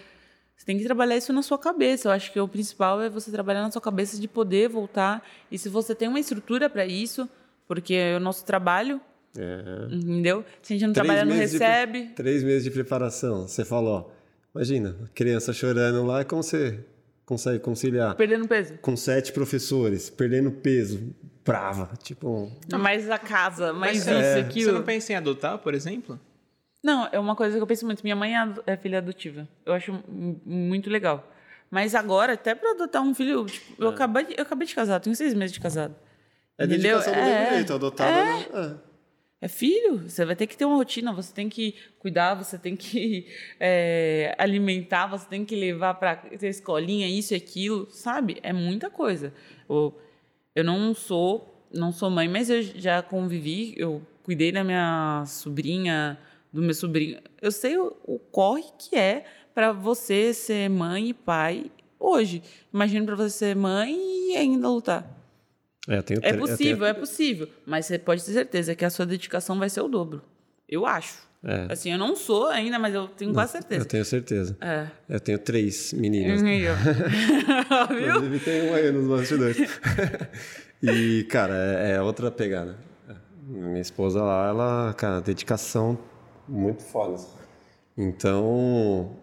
Você 0.58 0.66
tem 0.66 0.78
que 0.78 0.84
trabalhar 0.84 1.16
isso 1.16 1.32
na 1.32 1.42
sua 1.42 1.58
cabeça. 1.58 2.08
Eu 2.08 2.12
acho 2.12 2.32
que 2.34 2.40
o 2.40 2.48
principal 2.48 3.02
é 3.02 3.10
você 3.10 3.32
trabalhar 3.32 3.62
na 3.62 3.72
sua 3.72 3.82
cabeça 3.82 4.20
de 4.20 4.28
poder 4.28 4.68
voltar. 4.68 5.24
E 5.50 5.58
se 5.58 5.70
você 5.70 5.96
tem 5.96 6.08
uma 6.08 6.20
estrutura 6.20 6.70
para 6.70 6.86
isso, 6.86 7.30
porque 7.74 7.94
é 7.94 8.18
o 8.18 8.20
nosso 8.20 8.44
trabalho, 8.46 9.00
É. 9.38 9.88
entendeu? 9.90 10.44
Se 10.62 10.74
a 10.74 10.76
gente 10.78 10.88
não 10.88 10.94
Três 10.94 11.08
trabalha, 11.08 11.26
não 11.26 11.34
meses 11.38 11.52
de 11.58 11.58
recebe. 11.66 12.10
três 12.14 12.44
meses 12.44 12.66
de 12.66 12.72
preparação. 12.72 13.48
Você 13.48 13.64
falou, 13.64 14.14
imagina, 14.54 14.94
criança 15.16 15.54
chorando 15.54 16.04
lá, 16.06 16.26
como 16.26 16.44
você 16.44 16.84
consegue 17.26 17.60
conciliar? 17.60 18.14
Perdendo 18.16 18.46
peso. 18.46 18.74
Com 18.82 18.98
sete 18.98 19.32
professores, 19.32 20.10
perdendo 20.10 20.52
peso, 20.52 21.16
brava, 21.46 21.90
tipo... 22.04 22.52
Mais 22.78 23.10
a 23.10 23.18
casa, 23.18 23.72
mais 23.72 24.00
Mas 24.06 24.08
isso, 24.08 24.10
você- 24.34 24.40
aquilo. 24.42 24.66
Você 24.66 24.72
não 24.74 24.84
pensa 24.84 25.14
em 25.14 25.16
adotar, 25.16 25.58
por 25.60 25.74
exemplo? 25.74 26.20
Não, 26.84 27.08
é 27.10 27.18
uma 27.18 27.36
coisa 27.38 27.56
que 27.56 27.64
eu 27.64 27.68
penso 27.68 27.86
muito. 27.86 28.04
Minha 28.04 28.18
mãe 28.18 28.36
é 28.36 28.54
é 28.68 28.76
filha 28.76 28.98
adotiva. 28.98 29.48
Eu 29.66 29.72
acho 29.72 29.94
mu- 30.10 30.42
muito 30.46 30.90
legal. 30.90 31.32
Mas 31.70 31.96
agora, 31.96 32.34
até 32.34 32.54
pra 32.54 32.72
adotar 32.72 33.02
um 33.02 33.14
filho, 33.16 33.46
tipo, 33.46 33.82
eu, 33.82 33.88
acabei, 33.90 34.26
de- 34.26 34.34
eu 34.36 34.42
acabei 34.44 34.68
de 34.68 34.76
casar, 34.76 35.00
tenho 35.00 35.16
seis 35.16 35.34
meses 35.34 35.54
de 35.54 35.60
casado. 35.62 35.96
É 36.62 36.66
Entendeu? 36.66 37.00
dedicação 37.00 37.64
do 37.66 37.74
adotado... 37.74 38.12
É, 38.12 38.68
né? 38.68 38.80
é 39.42 39.48
filho, 39.48 40.08
você 40.08 40.24
vai 40.24 40.36
ter 40.36 40.46
que 40.46 40.56
ter 40.56 40.66
uma 40.66 40.76
rotina, 40.76 41.12
você 41.12 41.34
tem 41.34 41.50
que 41.50 41.74
cuidar, 41.98 42.36
você 42.36 42.60
tem 42.60 42.76
que 42.76 43.26
é, 43.60 44.36
alimentar, 44.38 45.08
você 45.08 45.28
tem 45.28 45.44
que 45.44 45.56
levar 45.56 45.96
pra 45.96 46.16
ter 46.16 46.48
escolinha, 46.48 47.08
isso 47.08 47.34
e 47.34 47.38
aquilo, 47.38 47.90
sabe? 47.90 48.38
É 48.44 48.54
muita 48.54 48.90
coisa. 48.90 49.34
Eu, 49.68 50.00
eu 50.56 50.64
não 50.64 50.94
sou, 50.94 51.66
não 51.74 51.92
sou 51.92 52.12
mãe, 52.12 52.30
mas 52.30 52.52
eu 52.52 52.62
já 52.62 53.02
convivi, 53.02 53.74
eu 53.76 54.06
cuidei 54.22 54.52
da 54.52 54.64
minha 54.64 55.24
sobrinha, 55.26 56.20
do 56.54 56.62
meu 56.62 56.76
sobrinho. 56.76 57.20
Eu 57.42 57.52
sei 57.52 57.76
o, 57.80 57.98
o 58.04 58.20
corre 58.20 58.66
que 58.78 58.96
é 58.96 59.26
para 59.56 59.72
você 59.72 60.36
ser 60.36 60.70
mãe 60.70 61.10
e 61.10 61.14
pai 61.16 61.72
hoje. 62.00 62.44
Imagina 62.72 63.08
para 63.08 63.16
você 63.16 63.30
ser 63.30 63.56
mãe 63.56 63.98
e 64.32 64.38
ainda 64.38 64.70
lutar. 64.70 65.21
É, 65.88 66.02
tenho 66.02 66.20
É 66.24 66.32
eu 66.32 66.38
possível, 66.40 66.78
tenho- 66.78 66.86
é 66.86 66.94
possível. 66.94 67.48
Mas 67.66 67.86
você 67.86 67.98
pode 67.98 68.24
ter 68.24 68.32
certeza 68.34 68.76
que 68.76 68.86
a 68.86 68.90
sua 68.90 69.06
dedicação 69.06 69.58
vai 69.58 69.70
ser 69.70 69.82
o 69.82 69.88
dobro. 69.88 70.22
Eu 70.70 70.86
acho. 70.86 71.30
É. 71.44 71.66
Assim, 71.74 71.92
eu 71.92 71.98
não 71.98 72.16
sou 72.16 72.48
ainda, 72.50 72.78
mas 72.78 72.94
eu 72.94 73.08
tenho 73.08 73.34
quase 73.34 73.54
certeza. 73.54 73.82
Eu 73.82 73.86
tenho 73.86 74.06
certeza. 74.06 74.58
É. 74.62 74.86
Eu 75.10 75.20
tenho 75.20 75.40
três 75.40 75.92
meninas. 75.92 76.40
Viu? 76.42 76.76
Viu? 77.98 78.08
Inclusive 78.18 78.40
tem 78.40 78.70
um 78.70 78.74
aí 78.76 78.92
nos 78.92 79.08
bastidores. 79.08 79.58
e, 80.84 81.24
cara, 81.24 81.56
é, 81.56 81.94
é 81.94 82.02
outra 82.02 82.30
pegada. 82.30 82.78
Minha 83.48 83.82
esposa 83.82 84.22
lá, 84.22 84.48
ela, 84.50 84.94
cara, 84.94 85.20
dedicação 85.20 85.98
muito 86.48 86.84
foda. 86.84 87.18
Então, 87.98 89.16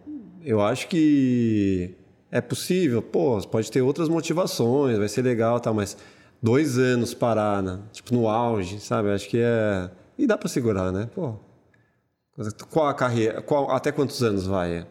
eu 0.44 0.60
acho 0.60 0.89
que 0.89 1.94
é 2.30 2.40
possível, 2.40 3.01
pô, 3.01 3.40
pode 3.47 3.70
ter 3.70 3.80
outras 3.80 4.09
motivações, 4.09 4.98
vai 4.98 5.09
ser 5.09 5.22
legal 5.22 5.59
e 5.59 5.60
tal, 5.60 5.72
mas 5.72 5.97
dois 6.43 6.78
anos 6.78 7.15
parar, 7.15 7.62
né? 7.62 7.81
tipo, 7.93 8.15
no 8.15 8.28
auge, 8.28 8.81
sabe? 8.81 9.10
Acho 9.10 9.28
que 9.28 9.39
é. 9.39 9.90
E 10.16 10.27
dá 10.27 10.36
pra 10.36 10.48
segurar, 10.48 10.93
né? 10.93 11.09
Pô. 11.15 11.35
Qual 12.70 12.86
a 12.86 12.94
carreira? 12.94 13.43
Qual, 13.43 13.70
até 13.70 13.90
quantos 13.90 14.23
anos 14.23 14.47
vai? 14.47 14.86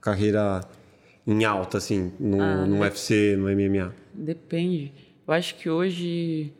Carreira 0.00 0.62
em 1.26 1.44
alta, 1.44 1.78
assim, 1.78 2.12
no, 2.18 2.40
Ah, 2.40 2.66
no 2.66 2.80
UFC, 2.80 3.36
no 3.36 3.44
MMA. 3.48 3.94
Depende. 4.12 4.92
Eu 5.26 5.34
acho 5.34 5.54
que 5.56 5.70
hoje 5.70 6.52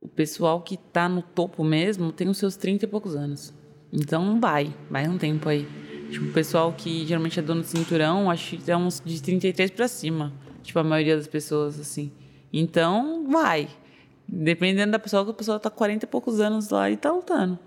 o 0.00 0.08
pessoal 0.08 0.60
que 0.60 0.76
tá 0.76 1.08
no 1.08 1.22
topo 1.22 1.64
mesmo 1.64 2.12
tem 2.12 2.28
os 2.28 2.38
seus 2.38 2.56
30 2.56 2.84
e 2.84 2.88
poucos 2.88 3.16
anos. 3.16 3.52
Então 3.92 4.40
vai, 4.40 4.72
vai 4.90 5.08
um 5.08 5.18
tempo 5.18 5.48
aí. 5.48 5.66
Tipo, 6.10 6.26
o 6.26 6.32
pessoal 6.32 6.72
que 6.72 7.06
geralmente 7.06 7.38
é 7.38 7.42
dono 7.42 7.62
de 7.62 7.68
cinturão, 7.68 8.30
acho 8.30 8.56
que 8.56 8.70
é 8.70 8.76
uns 8.76 9.00
de 9.04 9.20
33 9.20 9.70
para 9.70 9.88
cima. 9.88 10.32
Tipo, 10.62 10.78
a 10.78 10.84
maioria 10.84 11.16
das 11.16 11.26
pessoas, 11.26 11.80
assim. 11.80 12.12
Então, 12.52 13.26
vai. 13.30 13.68
Dependendo 14.28 14.92
da 14.92 14.98
pessoa, 14.98 15.24
que 15.24 15.30
a 15.30 15.34
pessoa 15.34 15.58
tá 15.60 15.70
40 15.70 16.04
e 16.04 16.08
poucos 16.08 16.40
anos 16.40 16.68
lá 16.70 16.90
e 16.90 16.96
tá 16.96 17.10
lutando. 17.12 17.58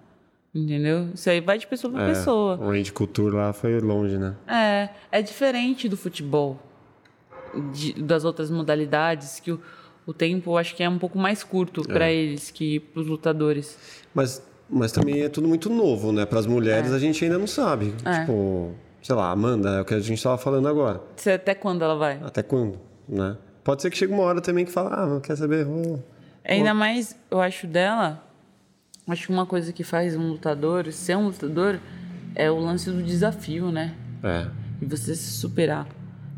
Entendeu? 0.53 1.09
Isso 1.13 1.29
aí 1.29 1.41
vai 1.41 1.57
de 1.57 1.67
pessoa 1.67 1.91
para 1.91 2.03
É, 2.03 2.07
pessoa. 2.07 2.55
O 2.57 2.69
range 2.71 2.91
culture 2.93 3.35
lá 3.35 3.51
foi 3.51 3.79
longe, 3.79 4.17
né? 4.17 4.35
É, 4.47 4.89
é 5.11 5.21
diferente 5.21 5.89
do 5.89 5.97
futebol, 5.97 6.57
de- 7.73 7.93
das 8.01 8.23
outras 8.23 8.49
modalidades, 8.49 9.39
que 9.41 9.51
o, 9.51 9.59
o 10.07 10.13
tempo 10.13 10.51
eu 10.51 10.57
acho 10.57 10.73
que 10.75 10.81
é 10.81 10.87
um 10.89 10.97
pouco 10.97 11.17
mais 11.17 11.43
curto 11.43 11.83
para 11.83 12.09
eles 12.09 12.51
que 12.51 12.79
para 12.79 13.01
os 13.01 13.07
lutadores. 13.07 13.77
Mas, 14.13 14.41
mas 14.69 14.91
também 14.93 15.21
é 15.23 15.29
tudo 15.29 15.47
muito 15.47 15.69
novo, 15.69 16.11
né? 16.13 16.25
Para 16.25 16.39
as 16.39 16.45
mulheres 16.47 16.91
a 16.93 16.99
gente 16.99 17.23
ainda 17.25 17.37
não 17.37 17.47
sabe. 17.47 17.93
É. 18.05 18.21
Tipo, 18.21 18.73
sei 19.01 19.13
lá, 19.15 19.31
Amanda, 19.31 19.69
é 19.71 19.81
o 19.81 19.85
que 19.85 19.93
a 19.93 19.99
gente 19.99 20.17
estava 20.17 20.37
falando 20.37 20.69
agora. 20.69 21.01
Você 21.17 21.31
até 21.31 21.53
quando 21.53 21.83
ela 21.83 21.95
vai? 21.95 22.19
Até 22.23 22.41
quando, 22.41 22.79
né? 23.09 23.35
Pode 23.65 23.81
ser 23.81 23.89
que 23.89 23.97
chegue 23.97 24.13
uma 24.13 24.21
hora 24.21 24.39
também 24.39 24.63
que 24.63 24.71
fala, 24.71 24.93
ah, 24.93 25.07
não 25.07 25.19
quer 25.19 25.35
saber? 25.35 25.65
Vou... 25.65 26.01
Ainda 26.43 26.71
mais, 26.71 27.17
eu 27.31 27.41
acho 27.41 27.65
dela, 27.65 28.23
acho 29.07 29.25
que 29.25 29.33
uma 29.33 29.47
coisa 29.47 29.73
que 29.73 29.83
faz 29.83 30.15
um 30.15 30.29
lutador 30.29 30.91
ser 30.91 31.17
um 31.17 31.25
lutador 31.25 31.79
é 32.35 32.49
o 32.51 32.59
lance 32.59 32.91
do 32.91 33.01
desafio, 33.01 33.71
né? 33.71 33.95
É. 34.23 34.45
E 34.79 34.85
você 34.85 35.15
se 35.15 35.31
superar. 35.31 35.87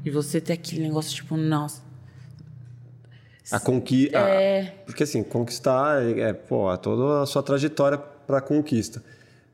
E 0.05 0.09
você 0.09 0.39
ter 0.39 0.53
aquele 0.53 0.83
negócio 0.83 1.13
tipo, 1.13 1.35
nossa. 1.35 1.81
A 3.51 3.59
conquista. 3.59 4.19
É. 4.19 4.63
Porque 4.85 5.03
assim, 5.03 5.21
conquistar 5.21 6.01
é, 6.01 6.29
é, 6.29 6.33
pô, 6.33 6.71
é 6.71 6.77
toda 6.77 7.23
a 7.23 7.25
sua 7.25 7.43
trajetória 7.43 7.97
para 7.97 8.39
conquista. 8.39 9.03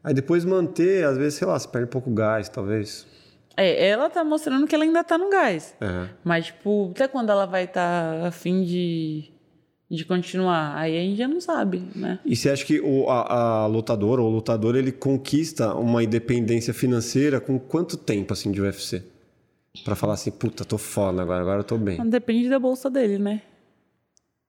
Aí 0.04 0.14
depois 0.14 0.46
manter, 0.46 1.06
às 1.06 1.18
vezes, 1.18 1.40
sei 1.40 1.48
lá, 1.48 1.58
você 1.58 1.68
perde 1.68 1.88
um 1.88 1.90
pouco 1.92 2.12
o 2.12 2.14
gás, 2.14 2.48
talvez. 2.50 3.08
É, 3.56 3.88
ela 3.88 4.10
tá 4.10 4.24
mostrando 4.24 4.68
que 4.68 4.74
ela 4.74 4.84
ainda 4.84 5.04
tá 5.04 5.18
no 5.18 5.30
gás. 5.30 5.76
É. 5.80 6.10
Mas, 6.24 6.48
tipo, 6.48 6.92
até 6.96 7.08
quando 7.08 7.32
ela 7.32 7.46
vai 7.46 7.66
estar 7.66 8.26
a 8.26 8.32
fim 8.32 8.64
de, 8.64 9.32
de 9.90 10.06
continuar? 10.06 10.76
Aí 10.76 10.98
a 10.98 11.02
gente 11.02 11.18
já 11.18 11.28
não 11.28 11.40
sabe, 11.40 11.84
né? 11.96 12.20
E 12.26 12.36
você 12.36 12.50
acha 12.50 12.66
que 12.66 12.80
o, 12.80 13.10
a, 13.10 13.64
a 13.64 13.68
lutadora 13.68 14.22
ou 14.22 14.30
o 14.30 14.34
lutador 14.34 14.76
ele 14.76 14.92
conquista 14.92 15.74
uma 15.76 16.04
independência 16.04 16.74
financeira 16.74 17.40
com 17.40 17.60
quanto 17.60 17.96
tempo 17.98 18.34
assim 18.34 18.52
de 18.52 18.62
UFC? 18.62 19.04
Pra 19.84 19.96
falar 19.96 20.14
assim, 20.14 20.32
puta, 20.32 20.64
tô 20.64 20.78
foda 20.78 21.22
agora, 21.22 21.42
agora 21.42 21.60
eu 21.62 21.64
tô 21.64 21.78
bem. 21.78 21.98
Depende 22.08 22.50
da 22.50 22.60
bolsa 22.60 22.90
dele, 22.90 23.18
né? 23.18 23.42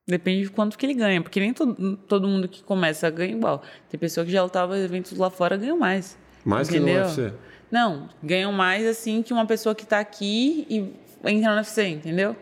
Depende 0.07 0.43
de 0.43 0.49
quanto 0.51 0.77
que 0.77 0.85
ele 0.85 0.93
ganha. 0.93 1.21
Porque 1.21 1.39
nem 1.39 1.51
todo, 1.51 1.97
todo 2.07 2.27
mundo 2.27 2.47
que 2.47 2.61
começa 2.63 3.09
ganha 3.09 3.35
igual. 3.35 3.63
Tem 3.89 3.99
pessoa 3.99 4.23
que 4.23 4.31
já 4.31 4.43
lutava 4.43 4.77
eventos 4.77 5.17
lá 5.17 5.31
fora 5.31 5.57
ganham 5.57 5.77
mais. 5.79 6.15
Mais 6.43 6.69
que 6.69 6.79
no 6.79 6.87
entendeu? 6.87 7.05
UFC. 7.05 7.33
Não, 7.75 8.07
ganham 8.23 8.53
mais 8.53 8.87
assim 8.87 9.21
que 9.21 9.33
uma 9.33 9.45
pessoa 9.45 9.75
que 9.75 9.85
tá 9.85 9.99
aqui 9.99 10.65
e 10.69 10.93
entra 11.29 11.51
no 11.51 11.57
UFC, 11.57 11.85
entendeu? 11.89 12.33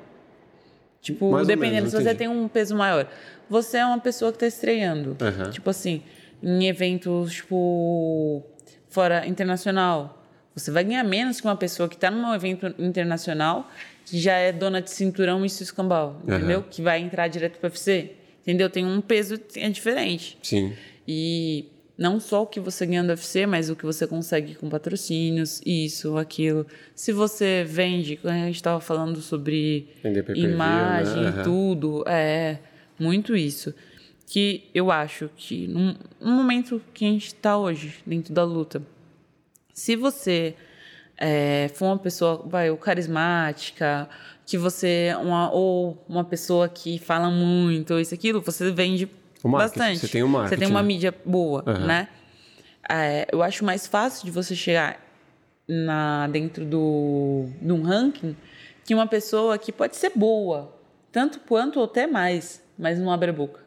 Tipo, 1.02 1.32
Mais 1.32 1.48
dependendo, 1.48 1.88
menos, 1.88 1.90
se 1.90 2.04
você 2.04 2.14
tem 2.14 2.28
um 2.28 2.48
peso 2.48 2.76
maior. 2.76 3.10
Você 3.50 3.78
é 3.78 3.86
uma 3.86 4.00
pessoa 4.00 4.32
que 4.32 4.38
tá 4.38 4.46
estreando. 4.46 5.18
Aham. 5.20 5.50
Tipo 5.50 5.72
assim, 5.72 6.04
em 6.44 6.68
eventos, 6.68 7.34
tipo, 7.34 8.44
fora 8.88 9.26
internacional. 9.26 10.24
Você 10.54 10.70
vai 10.70 10.84
ganhar 10.84 11.04
menos 11.04 11.42
que 11.42 11.48
uma 11.48 11.58
pessoa 11.58 11.90
que 11.90 11.98
tá 11.98 12.12
num 12.12 12.32
evento 12.32 12.68
internacional 12.78 13.68
que 14.06 14.20
já 14.20 14.36
é 14.36 14.52
dona 14.52 14.84
de 14.84 14.92
cinturão 14.92 15.44
e 15.44 15.50
se 15.50 15.64
escambau, 15.64 16.22
entendeu? 16.24 16.62
Que 16.62 16.80
vai 16.84 17.00
entrar 17.02 17.28
direto 17.28 17.58
pro 17.58 17.70
UFC. 17.70 18.12
Entendeu? 18.44 18.70
Tem 18.70 18.86
um 18.86 19.02
peso 19.02 19.40
é 19.56 19.68
diferente. 19.68 20.38
Sim. 20.44 20.74
E 21.08 21.73
não 21.98 22.20
só 22.20 22.44
o 22.44 22.48
que 22.48 22.60
você 22.60 22.86
ganha 22.86 23.03
do 23.03 23.10
UFC, 23.10 23.45
mas 23.45 23.70
o 23.70 23.76
que 23.76 23.86
você 23.86 24.07
consegue 24.07 24.56
com 24.56 24.70
patrocínios, 24.70 25.61
isso, 25.65 26.18
aquilo. 26.18 26.65
Se 26.95 27.11
você 27.11 27.64
vende, 27.68 28.18
quando 28.18 28.34
a 28.36 28.45
gente 28.45 28.56
estava 28.56 28.82
falando 28.82 29.22
sobre 29.22 29.88
pay-per-view, 30.02 30.49
imagem 30.49 31.24
né? 31.24 31.41
e 31.41 31.44
tudo, 31.44 32.03
é 32.07 32.60
muito 32.99 33.36
isso. 33.36 33.74
Que 34.26 34.70
eu 34.74 34.90
acho 34.90 35.30
que 35.36 35.68
num, 35.68 35.95
num 36.20 36.32
momento 36.32 36.82
que 36.94 37.06
a 37.06 37.10
gente 37.10 37.28
está 37.28 37.57
hoje, 37.57 37.95
dentro 38.06 38.34
da 38.34 38.44
luta, 38.44 38.82
se 39.72 39.95
você 39.95 40.56
é, 41.18 41.70
for 41.76 41.86
uma 41.86 41.99
pessoa, 41.99 42.44
vai, 42.45 42.72
ou 42.72 42.78
carismática, 42.78 44.10
que 44.45 44.57
você, 44.57 45.10
é 45.11 45.18
uma, 45.18 45.52
ou 45.52 46.03
uma 46.10 46.24
pessoa 46.24 46.68
que 46.68 46.98
fala 46.98 47.30
muito, 47.30 47.99
isso, 47.99 48.14
aquilo, 48.14 48.41
você 48.41 48.72
vende 48.72 49.07
bastante. 49.52 49.99
você 49.99 50.07
tem 50.07 50.24
o 50.24 50.28
marketing, 50.28 50.56
Você 50.56 50.65
tem 50.65 50.70
uma 50.70 50.84
mídia 50.84 51.14
boa, 51.26 51.64
Aham. 51.68 51.86
né? 51.86 52.07
É, 52.90 53.28
eu 53.32 53.41
acho 53.41 53.64
mais 53.64 53.88
fácil 53.88 54.26
de 54.26 54.32
você 54.32 54.56
chegar 54.56 54.99
na, 55.68 56.28
dentro 56.28 56.65
do, 56.65 57.48
de 57.61 57.72
um 57.72 57.82
ranking 57.82 58.36
que 58.84 58.94
uma 58.94 59.07
pessoa 59.07 59.57
que 59.57 59.72
pode 59.72 59.95
ser 59.95 60.11
boa, 60.15 60.76
tanto 61.11 61.40
quanto 61.40 61.80
ou 61.80 61.86
até 61.86 62.06
mais, 62.06 62.61
mas 62.78 62.99
não 62.99 63.11
abre 63.11 63.30
a 63.30 63.34
boca. 63.34 63.62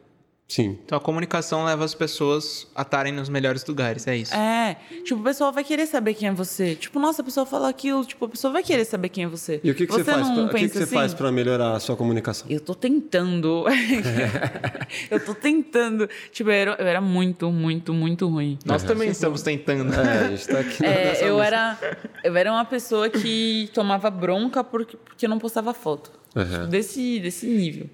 Sim. 0.47 0.77
Então 0.85 0.97
a 0.97 1.01
comunicação 1.01 1.65
leva 1.65 1.83
as 1.83 1.93
pessoas 1.93 2.67
a 2.73 2.81
estarem 2.81 3.11
nos 3.11 3.27
melhores 3.27 3.65
lugares, 3.65 4.07
é 4.07 4.15
isso. 4.15 4.33
É, 4.33 4.77
tipo, 5.03 5.19
o 5.19 5.23
pessoal 5.23 5.51
vai 5.51 5.63
querer 5.63 5.85
saber 5.85 6.13
quem 6.13 6.29
é 6.29 6.31
você. 6.31 6.73
Tipo, 6.75 6.99
nossa, 6.99 7.21
a 7.21 7.25
pessoa 7.25 7.45
fala 7.45 7.67
aquilo, 7.67 8.05
tipo, 8.05 8.23
a 8.23 8.29
pessoa 8.29 8.53
vai 8.53 8.63
querer 8.63 8.85
saber 8.85 9.09
quem 9.09 9.25
é 9.25 9.27
você. 9.27 9.59
E 9.61 9.69
o 9.69 9.75
que, 9.75 9.85
que 9.85 9.91
você, 9.91 10.05
faz? 10.05 10.27
não 10.29 10.47
Pra, 10.47 10.55
o 10.55 10.59
que, 10.59 10.69
que 10.69 10.77
você 10.77 10.83
assim? 10.83 10.95
faz 10.95 11.13
para 11.13 11.31
melhorar 11.33 11.73
a 11.73 11.79
sua 11.81 11.97
comunicação? 11.97 12.47
Eu 12.49 12.61
tô 12.61 12.73
tentando. 12.73 13.65
eu 15.11 15.19
tô 15.19 15.35
tentando. 15.35 16.09
Tipo, 16.31 16.49
eu 16.49 16.53
era, 16.53 16.75
eu 16.79 16.87
era 16.87 17.01
muito, 17.01 17.51
muito, 17.51 17.93
muito 17.93 18.27
ruim. 18.29 18.57
Nós 18.65 18.83
também 18.83 19.09
estamos 19.09 19.41
tentando. 19.41 19.93
É, 19.93 20.19
a 20.19 20.29
gente 20.29 20.47
tá 20.47 20.59
aqui 20.59 20.85
É, 20.85 21.29
eu 21.29 21.41
era, 21.41 21.77
eu 22.23 22.35
era 22.37 22.51
uma 22.51 22.63
pessoa 22.63 23.09
que 23.09 23.69
tomava 23.73 24.09
bronca 24.09 24.63
porque, 24.63 24.95
porque 24.95 25.25
eu 25.25 25.29
não 25.29 25.39
postava 25.39 25.73
foto. 25.73 26.09
Aham. 26.33 26.51
Tipo, 26.51 26.67
desse, 26.67 27.19
desse 27.19 27.47
nível. 27.47 27.89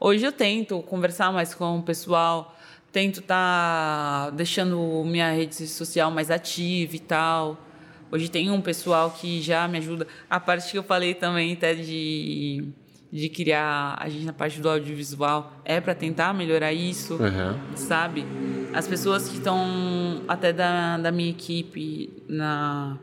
Hoje 0.00 0.24
eu 0.24 0.30
tento 0.30 0.80
conversar 0.82 1.32
mais 1.32 1.52
com 1.54 1.78
o 1.78 1.82
pessoal, 1.82 2.56
tento 2.92 3.18
estar 3.18 4.30
deixando 4.30 5.02
minha 5.04 5.32
rede 5.32 5.66
social 5.66 6.08
mais 6.08 6.30
ativa 6.30 6.94
e 6.94 7.00
tal. 7.00 7.58
Hoje 8.10 8.30
tem 8.30 8.48
um 8.48 8.60
pessoal 8.60 9.10
que 9.10 9.42
já 9.42 9.66
me 9.66 9.78
ajuda. 9.78 10.06
A 10.30 10.38
parte 10.38 10.70
que 10.70 10.78
eu 10.78 10.84
falei 10.84 11.14
também 11.14 11.54
até 11.54 11.74
de, 11.74 12.64
de 13.12 13.28
criar 13.28 13.96
a 13.98 14.08
gente 14.08 14.24
na 14.24 14.32
parte 14.32 14.60
do 14.60 14.70
audiovisual 14.70 15.52
é 15.64 15.80
para 15.80 15.96
tentar 15.96 16.32
melhorar 16.32 16.72
isso 16.72 17.14
Aham. 17.20 17.58
sabe? 17.74 18.24
As 18.72 18.86
pessoas 18.86 19.28
que 19.28 19.38
estão 19.38 20.22
até 20.28 20.52
da, 20.52 20.96
da 20.96 21.10
minha 21.10 21.30
equipe 21.30 22.22
na 22.28 22.96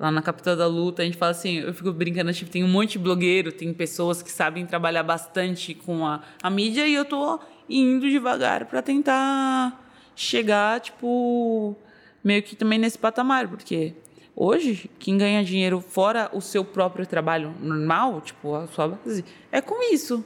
lá 0.00 0.10
na 0.10 0.22
capital 0.22 0.56
da 0.56 0.66
luta, 0.66 1.02
a 1.02 1.04
gente 1.04 1.18
fala 1.18 1.32
assim, 1.32 1.58
eu 1.58 1.74
fico 1.74 1.92
brincando, 1.92 2.32
tipo, 2.32 2.50
tem 2.50 2.64
um 2.64 2.68
monte 2.68 2.92
de 2.92 3.00
blogueiro, 3.00 3.52
tem 3.52 3.70
pessoas 3.74 4.22
que 4.22 4.32
sabem 4.32 4.64
trabalhar 4.64 5.02
bastante 5.02 5.74
com 5.74 6.06
a, 6.06 6.22
a 6.42 6.48
mídia 6.48 6.88
e 6.88 6.94
eu 6.94 7.04
tô 7.04 7.38
indo 7.68 8.08
devagar 8.08 8.64
para 8.64 8.80
tentar 8.80 9.78
chegar, 10.16 10.80
tipo, 10.80 11.76
meio 12.24 12.42
que 12.42 12.56
também 12.56 12.78
nesse 12.78 12.98
patamar, 12.98 13.46
porque 13.46 13.92
hoje 14.34 14.90
quem 14.98 15.18
ganha 15.18 15.44
dinheiro 15.44 15.82
fora 15.82 16.30
o 16.32 16.40
seu 16.40 16.64
próprio 16.64 17.06
trabalho 17.06 17.54
normal, 17.60 18.22
tipo, 18.22 18.54
a 18.54 18.66
sua 18.68 18.88
base, 18.88 19.22
é 19.52 19.60
com 19.60 19.92
isso. 19.92 20.24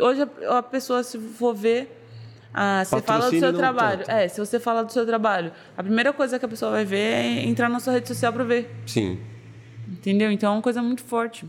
Hoje 0.00 0.22
a, 0.22 0.58
a 0.58 0.62
pessoa, 0.64 1.04
se 1.04 1.16
for 1.16 1.54
ver, 1.54 2.01
ah, 2.52 2.84
você 2.84 3.00
fala 3.00 3.30
do 3.30 3.38
seu 3.38 3.52
trabalho. 3.52 3.98
tanto. 4.04 4.10
É, 4.10 4.28
se 4.28 4.38
você 4.38 4.60
fala 4.60 4.84
do 4.84 4.92
seu 4.92 5.06
trabalho, 5.06 5.52
a 5.76 5.82
primeira 5.82 6.12
coisa 6.12 6.38
que 6.38 6.44
a 6.44 6.48
pessoa 6.48 6.70
vai 6.70 6.84
ver 6.84 6.96
é 6.98 7.46
entrar 7.46 7.68
na 7.68 7.80
sua 7.80 7.94
rede 7.94 8.08
social 8.08 8.32
para 8.32 8.44
ver. 8.44 8.70
Sim. 8.86 9.18
Entendeu? 9.88 10.30
Então 10.30 10.52
é 10.52 10.56
uma 10.56 10.62
coisa 10.62 10.82
muito 10.82 11.02
forte. 11.02 11.46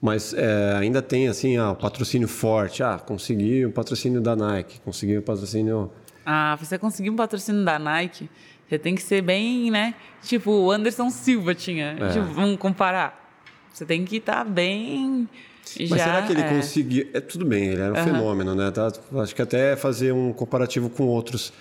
Mas 0.00 0.34
é, 0.34 0.74
ainda 0.76 1.00
tem 1.00 1.28
assim, 1.28 1.56
ah, 1.56 1.70
o 1.70 1.76
patrocínio 1.76 2.28
forte. 2.28 2.82
Ah, 2.82 2.98
consegui 2.98 3.64
o 3.64 3.72
patrocínio 3.72 4.20
da 4.20 4.36
Nike, 4.36 4.80
consegui 4.80 5.16
o 5.16 5.22
patrocínio. 5.22 5.90
Ah, 6.26 6.56
você 6.60 6.78
conseguir 6.78 7.10
um 7.10 7.16
patrocínio 7.16 7.64
da 7.64 7.78
Nike, 7.78 8.28
você 8.68 8.78
tem 8.78 8.94
que 8.94 9.02
ser 9.02 9.22
bem, 9.22 9.70
né? 9.70 9.94
Tipo, 10.22 10.50
o 10.50 10.70
Anderson 10.70 11.08
Silva 11.08 11.54
tinha. 11.54 11.96
É. 11.98 12.08
Tipo, 12.10 12.26
vamos 12.26 12.58
comparar. 12.58 13.24
Você 13.72 13.86
tem 13.86 14.04
que 14.04 14.16
estar 14.16 14.44
bem. 14.44 15.28
Mas 15.78 15.88
já, 15.88 15.96
será 16.04 16.22
que 16.22 16.32
ele 16.32 16.40
é. 16.42 16.48
conseguiu? 16.48 17.08
É 17.12 17.20
tudo 17.20 17.44
bem, 17.44 17.68
ele 17.68 17.80
era 17.80 17.92
um 17.92 18.04
fenômeno, 18.04 18.54
né? 18.54 18.70
Tá? 18.70 18.92
Acho 19.22 19.34
que 19.34 19.42
até 19.42 19.74
fazer 19.76 20.12
um 20.12 20.32
comparativo 20.32 20.88
com 20.90 21.04
outros. 21.06 21.52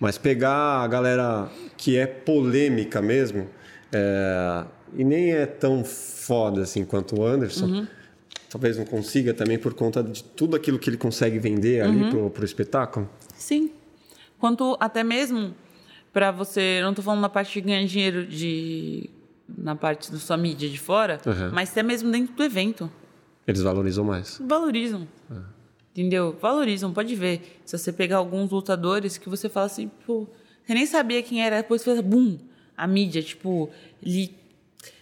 Mas 0.00 0.18
pegar 0.18 0.82
a 0.82 0.88
galera 0.88 1.48
que 1.76 1.96
é 1.96 2.06
polêmica 2.06 3.00
mesmo, 3.00 3.46
é, 3.92 4.64
e 4.96 5.04
nem 5.04 5.32
é 5.32 5.46
tão 5.46 5.84
foda 5.84 6.62
assim 6.62 6.84
quanto 6.84 7.20
o 7.20 7.24
Anderson, 7.24 7.66
Uhum. 7.66 7.86
talvez 8.50 8.76
não 8.76 8.84
consiga 8.84 9.32
também 9.32 9.58
por 9.58 9.74
conta 9.74 10.02
de 10.02 10.24
tudo 10.24 10.56
aquilo 10.56 10.78
que 10.78 10.90
ele 10.90 10.96
consegue 10.96 11.38
vender 11.38 11.82
ali 11.82 12.02
Uhum. 12.02 12.10
pro, 12.10 12.30
pro 12.30 12.44
espetáculo. 12.44 13.08
Sim. 13.36 13.70
Quanto 14.40 14.76
até 14.80 15.04
mesmo 15.04 15.54
para 16.12 16.30
você, 16.32 16.80
não 16.82 16.92
tô 16.94 17.00
falando 17.02 17.20
na 17.20 17.28
parte 17.28 17.52
de 17.54 17.60
ganhar 17.60 17.84
dinheiro 17.86 18.26
de 18.26 19.08
na 19.56 19.76
parte 19.76 20.10
da 20.10 20.18
sua 20.18 20.36
mídia 20.36 20.68
de 20.68 20.78
fora, 20.80 21.20
Uhum. 21.26 21.50
mas 21.52 21.70
até 21.70 21.82
mesmo 21.82 22.10
dentro 22.10 22.34
do 22.34 22.42
evento. 22.42 22.90
Eles 23.46 23.62
valorizam 23.62 24.04
mais. 24.04 24.40
Valorizam. 24.44 25.06
Entendeu? 25.92 26.36
Valorizam, 26.40 26.92
pode 26.92 27.14
ver. 27.14 27.60
Se 27.64 27.76
você 27.76 27.92
pegar 27.92 28.16
alguns 28.16 28.50
lutadores 28.50 29.18
que 29.18 29.28
você 29.28 29.48
fala 29.48 29.66
assim, 29.66 29.90
pô, 30.06 30.26
você 30.64 30.74
nem 30.74 30.86
sabia 30.86 31.22
quem 31.22 31.44
era, 31.44 31.56
depois 31.56 31.84
fez 31.84 32.00
bum, 32.00 32.38
a 32.76 32.86
mídia, 32.86 33.22
tipo, 33.22 33.70
ele 34.02 34.34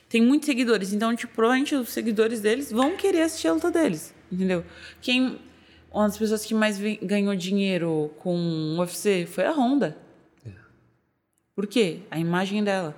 tem 0.09 0.21
muitos 0.21 0.47
seguidores, 0.47 0.93
então, 0.93 1.15
tipo, 1.15 1.33
provavelmente 1.35 1.75
os 1.77 1.91
seguidores 1.91 2.41
deles 2.41 2.73
vão 2.73 2.97
querer 2.97 3.23
assistir 3.23 3.49
a 3.49 3.53
luta 3.53 3.71
deles, 3.71 4.13
entendeu? 4.33 4.65
Quem 5.01 5.39
uma 5.93 6.07
das 6.07 6.17
pessoas 6.17 6.45
que 6.45 6.55
mais 6.55 6.79
ganhou 7.03 7.35
dinheiro 7.35 8.13
com 8.19 8.37
o 8.37 8.79
UFC 8.79 9.27
foi 9.27 9.45
a 9.45 9.53
Honda. 9.53 9.97
É. 10.47 10.51
Por 11.55 11.67
quê? 11.67 12.01
A 12.11 12.19
imagem 12.19 12.63
dela. 12.63 12.95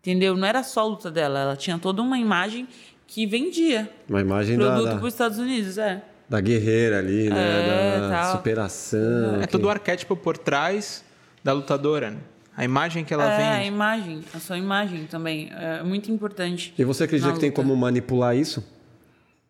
Entendeu? 0.00 0.36
Não 0.36 0.46
era 0.46 0.62
só 0.62 0.80
a 0.80 0.84
luta 0.84 1.10
dela, 1.10 1.38
ela 1.38 1.56
tinha 1.56 1.78
toda 1.78 2.02
uma 2.02 2.18
imagem 2.18 2.66
que 3.08 3.26
vendia. 3.26 3.90
Uma 4.08 4.20
imagem 4.20 4.56
produto 4.56 4.84
da, 4.84 4.94
para 4.96 5.04
os 5.06 5.12
Estados 5.14 5.38
Unidos, 5.38 5.76
é. 5.78 6.00
Da 6.28 6.40
guerreira 6.40 6.98
ali, 6.98 7.28
né? 7.30 7.96
É, 7.96 8.00
da 8.00 8.08
tal. 8.10 8.36
superação. 8.36 9.36
É 9.42 9.46
que- 9.46 9.48
todo 9.52 9.64
o 9.64 9.68
arquétipo 9.70 10.14
por 10.14 10.38
trás 10.38 11.02
da 11.42 11.52
lutadora, 11.52 12.10
né? 12.12 12.18
A 12.56 12.64
imagem 12.64 13.04
que 13.04 13.14
ela 13.14 13.24
é, 13.24 13.46
a 13.48 13.56
vende. 13.56 13.68
imagem, 13.68 14.20
a 14.34 14.38
sua 14.38 14.58
imagem 14.58 15.06
também 15.06 15.48
é 15.52 15.82
muito 15.82 16.10
importante. 16.12 16.74
E 16.78 16.84
você 16.84 17.04
acredita 17.04 17.32
que 17.32 17.40
tem 17.40 17.50
como 17.50 17.74
manipular 17.76 18.36
isso? 18.36 18.62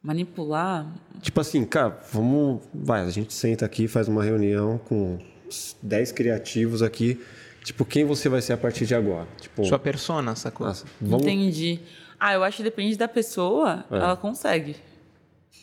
manipular? 0.03 0.87
Tipo 1.21 1.41
assim, 1.41 1.65
cara, 1.65 1.99
vamos. 2.13 2.61
Vai, 2.73 3.03
a 3.03 3.11
gente 3.11 3.33
senta 3.35 3.65
aqui, 3.67 3.89
faz 3.89 4.09
uma 4.09 4.23
reunião 4.23 4.79
com 4.89 5.19
os 5.49 5.77
10 5.83 6.13
criativos 6.13 6.83
aqui. 6.83 7.21
Tipo, 7.65 7.85
quem 7.85 8.05
você 8.05 8.29
vai 8.29 8.41
ser 8.41 8.53
a 8.53 8.57
partir 8.57 8.87
de 8.87 8.95
agora? 8.95 9.27
Tipo, 9.41 9.65
Sua 9.65 9.79
persona, 9.79 10.35
sacou? 10.37 10.67
nossa, 10.67 10.87
vamos. 11.01 11.27
Entendi. 11.27 11.81
Ah, 12.21 12.35
eu 12.35 12.43
acho 12.43 12.59
que 12.59 12.63
depende 12.63 12.97
da 12.97 13.07
pessoa, 13.09 13.85
É. 13.91 13.97
ela 13.97 14.17
consegue. 14.17 14.77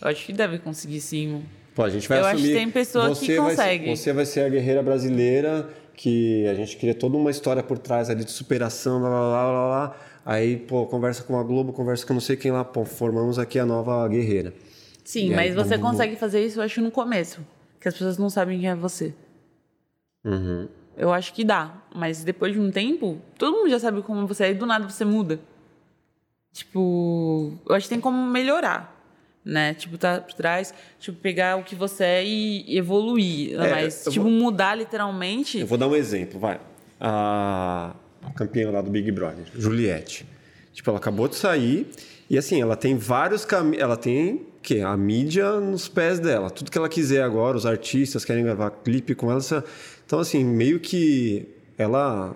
Eu 0.02 0.07
acho 0.07 0.26
que 0.26 0.34
deve 0.34 0.60
conseguir 0.60 1.02
sim. 1.02 1.44
Pô, 1.73 1.84
a 1.84 1.90
gente 1.90 2.07
vai 2.07 2.19
Eu 2.19 2.26
acho 2.26 2.36
assumir. 2.36 2.49
que 2.49 2.56
tem 2.56 2.72
pessoa 2.72 3.10
que 3.10 3.15
você 3.15 3.38
vai 3.40 3.49
ser- 3.56 3.57
consegue. 3.57 3.95
você 3.98 4.14
vai 4.14 4.26
ser 4.26 4.41
a 4.41 4.49
guerreira 4.49 4.82
brasileira 4.82 5.69
que 5.94 6.45
a 6.48 6.53
gente 6.53 6.77
cria 6.77 6.94
toda 6.95 7.18
uma 7.18 7.30
história 7.32 7.61
por 7.64 7.77
trás 7.77 8.10
ali 8.10 8.23
de 8.23 8.32
superação, 8.32 8.99
blá 8.99 9.10
blá 9.10 9.19
blá 9.19 9.44
blá. 9.52 9.68
blá. 9.88 9.98
Aí, 10.26 10.57
pô, 10.57 10.86
conversa 10.88 11.23
com 11.23 11.38
a 11.40 11.44
Globo, 11.44 11.72
conversa 11.73 12.06
com 12.06 12.14
não 12.14 12.22
sei 12.22 12.36
quem 12.36 12.52
lá, 12.52 12.64
pô, 12.65 12.84
formamos 12.86 13.38
aqui 13.38 13.60
a 13.60 13.65
nova 13.65 14.07
guerreira. 14.07 14.53
Sim, 15.03 15.27
E 15.27 15.30
aí, 15.30 15.36
mas 15.36 15.56
você 15.56 15.77
bum, 15.77 15.84
bum. 15.84 15.91
consegue 15.91 16.15
fazer 16.15 16.44
isso, 16.45 16.60
eu 16.60 16.64
acho, 16.64 16.82
no 16.82 16.90
começo. 16.90 17.41
Que 17.80 17.88
as 17.88 17.94
pessoas 17.94 18.18
não 18.18 18.30
sabem 18.30 18.60
quem 18.60 18.69
é 18.69 18.76
você. 18.76 19.14
Uhum. 20.23 20.68
Eu 20.98 21.11
acho 21.14 21.34
que 21.34 21.44
dá. 21.44 21.76
Mas 21.94 22.23
depois 22.23 22.53
de 22.53 22.60
um 22.60 22.72
tempo, 22.72 23.19
todo 23.38 23.53
mundo 23.56 23.69
já 23.69 23.80
sabe 23.80 24.02
como 24.02 24.26
você 24.26 24.45
é 24.45 24.52
e 24.52 24.53
do 24.56 24.65
nada 24.65 24.90
você 24.90 25.06
muda. 25.06 25.40
Tipo, 26.56 27.52
eu 27.68 27.76
acho 27.76 27.84
que 27.86 27.90
tem 27.90 27.99
como 27.99 28.18
melhorar. 28.32 28.95
Né? 29.44 29.73
Tipo, 29.73 29.98
tá 29.98 30.22
por 30.22 30.34
trás, 30.34 30.73
tipo, 30.99 31.19
pegar 31.19 31.57
o 31.57 31.64
que 31.64 31.76
você 31.76 32.03
é 32.06 32.23
e 32.26 32.77
evoluir. 32.77 33.60
É, 33.61 33.69
mas, 33.69 34.06
tipo, 34.10 34.23
vou- 34.23 34.32
mudar 34.32 34.73
literalmente. 34.73 35.60
Eu 35.60 35.68
vou 35.68 35.77
dar 35.77 35.88
um 35.90 35.95
exemplo, 35.95 36.40
vai. 36.40 36.60
A 36.98 37.94
campeã 38.36 38.72
lá 38.72 38.82
do 38.82 38.90
Big 38.90 39.11
Brother, 39.11 39.45
Juliette. 39.53 40.26
Tipo, 40.73 40.90
ela 40.91 40.98
acabou 40.98 41.27
de 41.27 41.36
sair 41.36 41.88
e 42.30 42.38
assim, 42.38 42.61
ela 42.61 42.76
tem 42.77 42.98
vários 42.98 43.44
caminhos. 43.44 43.84
Ela 43.84 43.98
tem 43.98 44.48
que 44.64 44.80
a 44.82 44.95
mídia 44.95 45.60
nos 45.60 45.90
pés 45.90 46.19
dela. 46.19 46.49
Tudo 46.49 46.72
que 46.72 46.77
ela 46.77 46.90
quiser 46.90 47.22
agora, 47.22 47.56
os 47.57 47.65
artistas 47.65 48.23
querem 48.23 48.44
gravar 48.45 48.72
clipe 48.72 49.14
com 49.14 49.30
ela. 49.30 49.41
Então, 50.06 50.19
assim, 50.19 50.44
meio 50.44 50.80
que 50.80 51.48
ela. 51.77 52.34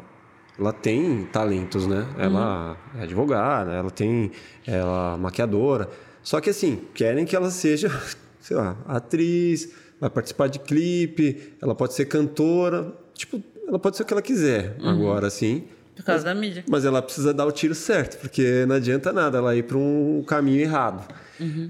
Ela 0.59 0.73
tem 0.73 1.23
talentos, 1.31 1.87
né? 1.87 2.05
Ela 2.17 2.77
é 2.97 3.03
advogada, 3.03 3.71
ela 3.71 3.89
tem. 3.89 4.31
Ela 4.67 5.13
é 5.15 5.17
maquiadora. 5.17 5.89
Só 6.21 6.41
que 6.41 6.49
assim, 6.49 6.81
querem 6.93 7.25
que 7.25 7.35
ela 7.35 7.49
seja, 7.49 7.89
sei 8.41 8.57
lá, 8.57 8.77
atriz, 8.85 9.71
vai 9.99 10.09
participar 10.09 10.47
de 10.47 10.59
clipe, 10.59 11.53
ela 11.61 11.73
pode 11.73 11.93
ser 11.93 12.05
cantora, 12.05 12.93
tipo, 13.13 13.41
ela 13.67 13.79
pode 13.79 13.97
ser 13.97 14.03
o 14.03 14.05
que 14.05 14.13
ela 14.13 14.21
quiser 14.21 14.75
agora, 14.83 15.27
assim. 15.27 15.63
Por 15.95 16.03
causa 16.03 16.23
da 16.23 16.33
mídia. 16.33 16.63
Mas 16.67 16.85
ela 16.85 17.01
precisa 17.01 17.33
dar 17.33 17.45
o 17.45 17.51
tiro 17.51 17.75
certo, 17.75 18.19
porque 18.19 18.65
não 18.67 18.75
adianta 18.75 19.11
nada 19.11 19.37
ela 19.37 19.55
ir 19.55 19.63
para 19.63 19.77
um 19.77 20.23
caminho 20.25 20.61
errado. 20.61 21.05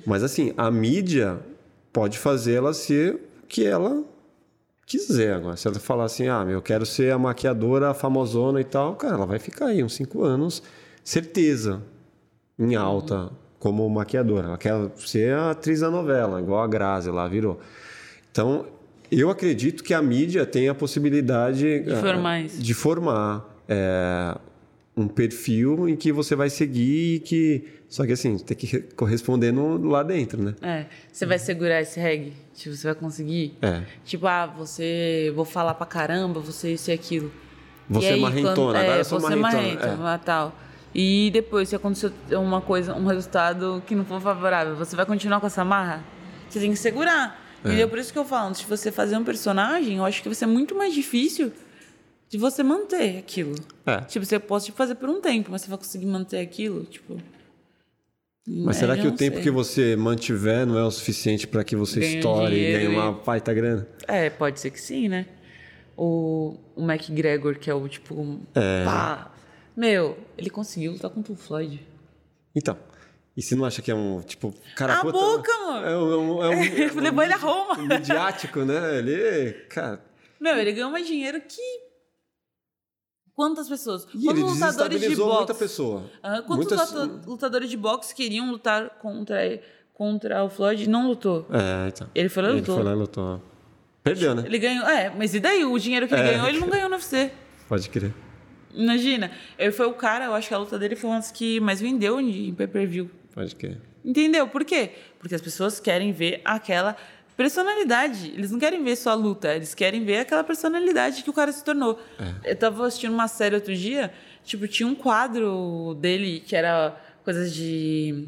Mas 0.05 0.23
assim, 0.23 0.53
a 0.57 0.69
mídia 0.71 1.39
pode 1.91 2.17
fazer 2.17 2.53
ela 2.53 2.73
ser 2.73 3.15
o 3.43 3.47
que 3.47 3.65
ela 3.65 4.03
quiser 4.89 5.35
agora. 5.35 5.55
Se 5.55 5.67
ela 5.67 5.79
falar 5.79 6.05
assim, 6.05 6.27
ah, 6.27 6.43
meu, 6.43 6.55
eu 6.55 6.61
quero 6.61 6.85
ser 6.85 7.13
a 7.13 7.17
maquiadora 7.17 7.93
famosona 7.93 8.59
e 8.59 8.63
tal, 8.63 8.95
cara, 8.95 9.13
ela 9.13 9.25
vai 9.25 9.37
ficar 9.37 9.67
aí 9.67 9.83
uns 9.83 9.93
cinco 9.93 10.23
anos, 10.23 10.63
certeza, 11.03 11.81
em 12.57 12.75
alta 12.75 13.29
como 13.59 13.87
maquiadora. 13.87 14.47
Ela 14.47 14.57
quer 14.57 14.73
ser 14.97 15.33
a 15.33 15.51
atriz 15.51 15.81
da 15.81 15.91
novela, 15.91 16.41
igual 16.41 16.63
a 16.63 16.67
Grazi 16.67 17.11
lá 17.11 17.27
virou. 17.27 17.59
Então, 18.31 18.65
eu 19.11 19.29
acredito 19.29 19.83
que 19.83 19.93
a 19.93 20.01
mídia 20.01 20.45
tem 20.45 20.67
a 20.69 20.75
possibilidade 20.75 21.81
De 21.81 21.93
ah, 21.93 21.97
formar 21.97 22.41
isso. 22.41 22.61
de 22.61 22.73
formar 22.73 23.57
é, 23.67 24.35
um 25.01 25.07
perfil 25.07 25.87
em 25.87 25.95
que 25.95 26.11
você 26.11 26.35
vai 26.35 26.49
seguir 26.49 27.15
e 27.15 27.19
que 27.19 27.63
só 27.87 28.05
que 28.05 28.11
assim 28.11 28.37
tem 28.37 28.55
que 28.55 28.67
re- 28.67 28.81
corresponder 28.95 29.51
no, 29.51 29.77
lá 29.89 30.03
dentro, 30.03 30.41
né? 30.43 30.53
É. 30.61 30.85
Você 31.11 31.25
vai 31.25 31.39
segurar 31.39 31.81
esse 31.81 31.99
reggae? 31.99 32.33
Tipo, 32.53 32.75
você 32.75 32.87
vai 32.87 32.95
conseguir? 32.95 33.53
É. 33.61 33.81
Tipo, 34.05 34.27
ah, 34.27 34.45
você. 34.45 35.31
Vou 35.35 35.45
falar 35.45 35.73
pra 35.73 35.85
caramba, 35.85 36.39
você 36.39 36.73
isso 36.73 36.91
e 36.91 36.93
aquilo. 36.93 37.31
Você 37.89 38.05
E 38.07 38.09
é 38.09 38.13
aí, 38.13 38.19
marrentona, 38.21 38.55
quando- 38.55 38.75
agora 38.75 38.97
é, 38.97 38.99
eu 38.99 39.05
sou 39.05 39.19
você 39.19 39.35
marrentona, 39.35 39.97
marrenta, 39.97 40.15
é. 40.15 40.17
tal. 40.25 40.55
E 40.93 41.29
depois, 41.31 41.69
se 41.69 41.75
acontecer 41.75 42.11
uma 42.31 42.61
coisa, 42.61 42.93
um 42.95 43.05
resultado 43.05 43.81
que 43.87 43.95
não 43.95 44.03
for 44.05 44.19
favorável, 44.21 44.75
você 44.75 44.95
vai 44.95 45.05
continuar 45.05 45.39
com 45.39 45.47
essa 45.47 45.63
marra? 45.63 46.03
Você 46.49 46.59
tem 46.59 46.71
que 46.71 46.77
segurar. 46.77 47.39
É. 47.63 47.75
E 47.75 47.81
é 47.81 47.87
por 47.87 47.99
isso 47.99 48.11
que 48.13 48.17
eu 48.19 48.25
falo, 48.25 48.49
antes 48.49 48.61
de 48.61 48.67
você 48.67 48.91
fazer 48.91 49.17
um 49.17 49.23
personagem, 49.23 49.97
eu 49.97 50.05
acho 50.05 50.21
que 50.21 50.29
vai 50.29 50.35
ser 50.35 50.45
muito 50.45 50.75
mais 50.75 50.93
difícil 50.93 51.51
de 52.29 52.37
você 52.37 52.61
manter 52.61 53.17
aquilo. 53.17 53.55
É. 53.85 54.01
Tipo, 54.01 54.25
você 54.25 54.39
pode 54.39 54.65
tipo, 54.65 54.77
fazer 54.77 54.95
por 54.95 55.09
um 55.09 55.19
tempo, 55.19 55.49
mas 55.51 55.61
você 55.61 55.69
vai 55.69 55.77
conseguir 55.79 56.05
manter 56.05 56.39
aquilo, 56.39 56.85
tipo. 56.85 57.19
Mas 58.47 58.77
é, 58.77 58.79
será 58.79 58.95
que 58.95 59.07
o 59.07 59.09
não 59.09 59.15
tempo 59.15 59.35
sei. 59.35 59.43
que 59.43 59.51
você 59.51 59.95
mantiver 59.95 60.65
não 60.65 60.77
é 60.77 60.83
o 60.83 60.91
suficiente 60.91 61.47
para 61.47 61.63
que 61.63 61.75
você 61.75 61.99
Ganhe 61.99 62.15
estoure 62.17 62.55
e 62.55 62.71
ganhe 62.71 62.87
uma 62.87 63.11
baita 63.11 63.53
grana? 63.53 63.87
É, 64.07 64.29
pode 64.29 64.59
ser 64.59 64.71
que 64.71 64.79
sim, 64.79 65.07
né? 65.07 65.25
O, 65.97 66.55
o 66.75 66.89
McGregor, 66.89 67.59
que 67.59 67.69
é 67.69 67.73
o 67.73 67.87
tipo. 67.87 68.39
É. 68.55 68.85
Pá. 68.85 69.31
Meu, 69.75 70.17
ele 70.37 70.49
conseguiu 70.49 70.93
lutar 70.93 71.09
contra 71.11 71.33
o 71.33 71.35
Floyd. 71.35 71.85
Então, 72.55 72.77
e 73.35 73.41
você 73.41 73.55
não 73.55 73.65
acha 73.65 73.81
que 73.81 73.89
é 73.91 73.95
um 73.95 74.21
tipo 74.21 74.53
cara 74.75 74.99
A 74.99 75.03
boca, 75.03 75.51
mano! 75.59 75.85
É 75.85 75.97
um, 75.97 76.11
é 76.11 76.17
um, 76.17 76.43
é 76.43 76.49
um, 76.49 76.63
é 76.63 76.91
um 76.91 76.99
Levou 76.99 77.23
ele 77.23 77.33
a 77.33 77.37
Roma. 77.37 77.79
um 77.79 77.87
midiático, 77.87 78.65
né? 78.65 78.97
Ele, 78.97 79.53
cara, 79.69 80.03
Meu, 80.39 80.57
ele 80.57 80.71
ganhou 80.73 80.91
mais 80.91 81.07
dinheiro 81.07 81.39
que. 81.41 81.88
Quantas 83.39 83.69
pessoas? 83.69 84.05
e 84.13 84.27
ele 84.27 84.41
Quantos 84.41 84.55
lutadores 84.59 84.99
de 85.01 85.15
boxe? 85.15 85.37
muita 85.37 85.53
pessoa. 85.53 86.03
Aham, 86.21 86.41
quantos 86.43 86.67
Muitas- 86.67 86.91
luta- 86.91 87.29
lutadores 87.29 87.69
de 87.69 87.77
boxe 87.77 88.13
queriam 88.13 88.51
lutar 88.51 88.89
contra, 89.01 89.61
contra 89.93 90.43
o 90.43 90.49
Floyd 90.49 90.83
e 90.83 90.87
não 90.89 91.07
lutou? 91.07 91.47
É, 91.49 91.87
então. 91.87 92.07
Ele 92.13 92.27
foi 92.27 92.43
lá 92.43 92.49
e 92.49 92.51
Ele 92.51 92.59
lutou. 92.59 92.75
foi 92.75 92.83
lá 92.83 92.91
e 92.91 92.95
lutou. 92.95 93.41
Perdeu, 94.03 94.35
né? 94.35 94.43
Ele 94.45 94.59
ganhou. 94.59 94.85
É, 94.89 95.09
mas 95.17 95.33
e 95.33 95.39
daí? 95.39 95.63
O 95.63 95.79
dinheiro 95.79 96.05
que 96.05 96.13
ele 96.13 96.21
É. 96.21 96.31
ganhou, 96.33 96.47
ele 96.49 96.59
não 96.59 96.67
ganhou 96.69 96.89
no 96.89 96.95
UFC. 96.95 97.31
Pode 97.69 97.89
crer. 97.89 98.13
Imagina. 98.73 99.31
Ele 99.57 99.71
foi 99.71 99.85
o 99.87 99.93
cara, 99.93 100.25
eu 100.25 100.33
acho 100.33 100.47
que 100.49 100.53
a 100.53 100.57
luta 100.57 100.77
dele 100.77 100.97
foi 100.97 101.09
uma 101.09 101.15
das 101.17 101.31
que 101.31 101.61
mais 101.61 101.79
vendeu 101.79 102.19
em 102.19 102.53
pay-per-view. 102.53 103.09
Pode 103.33 103.55
crer. 103.55 103.79
Entendeu? 104.03 104.47
Por 104.47 104.65
quê? 104.65 104.91
Porque 105.17 105.33
as 105.35 105.41
pessoas 105.41 105.79
querem 105.79 106.11
ver 106.11 106.41
aquela 106.43 106.95
personalidade. 107.43 108.31
Eles 108.35 108.51
não 108.51 108.59
querem 108.59 108.83
ver 108.83 108.97
só 108.97 109.11
a 109.11 109.13
luta, 109.13 109.55
eles 109.55 109.73
querem 109.73 110.03
ver 110.03 110.17
aquela 110.19 110.43
personalidade 110.43 111.23
que 111.23 111.29
o 111.29 111.33
cara 111.33 111.51
se 111.53 111.63
tornou. 111.63 111.97
Eu 112.43 112.55
tava 112.57 112.85
assistindo 112.85 113.13
uma 113.13 113.29
série 113.29 113.55
outro 113.55 113.73
dia, 113.73 114.11
tipo, 114.43 114.67
tinha 114.67 114.87
um 114.87 114.93
quadro 114.93 115.95
dele 115.99 116.41
que 116.41 116.53
era 116.55 116.95
coisas 117.23 117.53
de. 117.53 118.27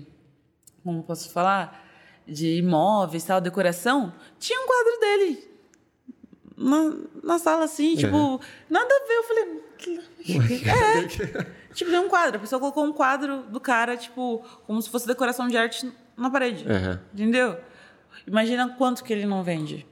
Como 0.82 1.04
posso 1.04 1.30
falar? 1.30 1.86
De 2.26 2.58
imóveis, 2.60 3.24
tal, 3.26 3.42
decoração. 3.42 4.14
Tinha 4.40 4.58
um 4.62 4.66
quadro 4.66 5.00
dele. 5.02 5.52
Na, 6.58 6.94
na 7.24 7.40
sala, 7.40 7.66
assim, 7.66 7.96
tipo, 7.98 8.40
nada 8.70 8.88
a 8.90 9.08
ver. 9.08 9.14
Eu 9.14 9.24
falei. 9.24 9.62
"Que- 9.78 10.00
É. 10.70 11.52
Tipo, 11.74 11.90
deu 11.90 12.02
um 12.02 12.10
quadro. 12.10 12.36
A 12.36 12.40
pessoa 12.40 12.60
colocou 12.60 12.84
um 12.84 12.92
quadro 12.92 13.44
do 13.44 13.58
cara, 13.60 13.96
tipo, 13.96 14.44
como 14.68 14.82
se 14.82 14.90
fosse 14.90 15.08
decoração 15.08 15.48
de 15.48 15.56
arte 15.58 15.90
na 16.18 16.30
parede. 16.30 16.66
Aham. 16.70 17.00
Entendeu? 17.14 17.58
Imagina 18.28 18.70
quanto 18.78 19.04
que 19.04 19.12
ele 19.14 19.26
não 19.26 19.44
vende. 19.44 19.86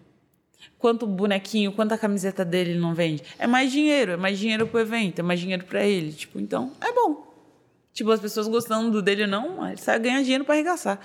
Quanto 0.77 1.05
bonequinho, 1.05 1.71
quanta 1.71 1.97
camiseta 1.97 2.43
dele 2.45 2.71
ele 2.71 2.79
não 2.79 2.93
vende. 2.93 3.23
É 3.37 3.45
mais 3.47 3.71
dinheiro, 3.71 4.13
é 4.13 4.17
mais 4.17 4.37
dinheiro 4.39 4.65
pro 4.67 4.79
evento, 4.79 5.19
é 5.19 5.21
mais 5.23 5.39
dinheiro 5.39 5.65
pra 5.65 5.83
ele. 5.85 6.11
Tipo, 6.13 6.39
então, 6.39 6.71
é 6.81 6.91
bom. 6.93 7.27
Tipo, 7.93 8.11
as 8.11 8.19
pessoas 8.19 8.47
gostando 8.47 9.01
dele 9.01 9.27
não, 9.27 9.67
ele 9.67 9.77
sai 9.77 9.99
ganhar 9.99 10.21
dinheiro 10.21 10.45
pra 10.45 10.53
arregaçar. 10.55 10.99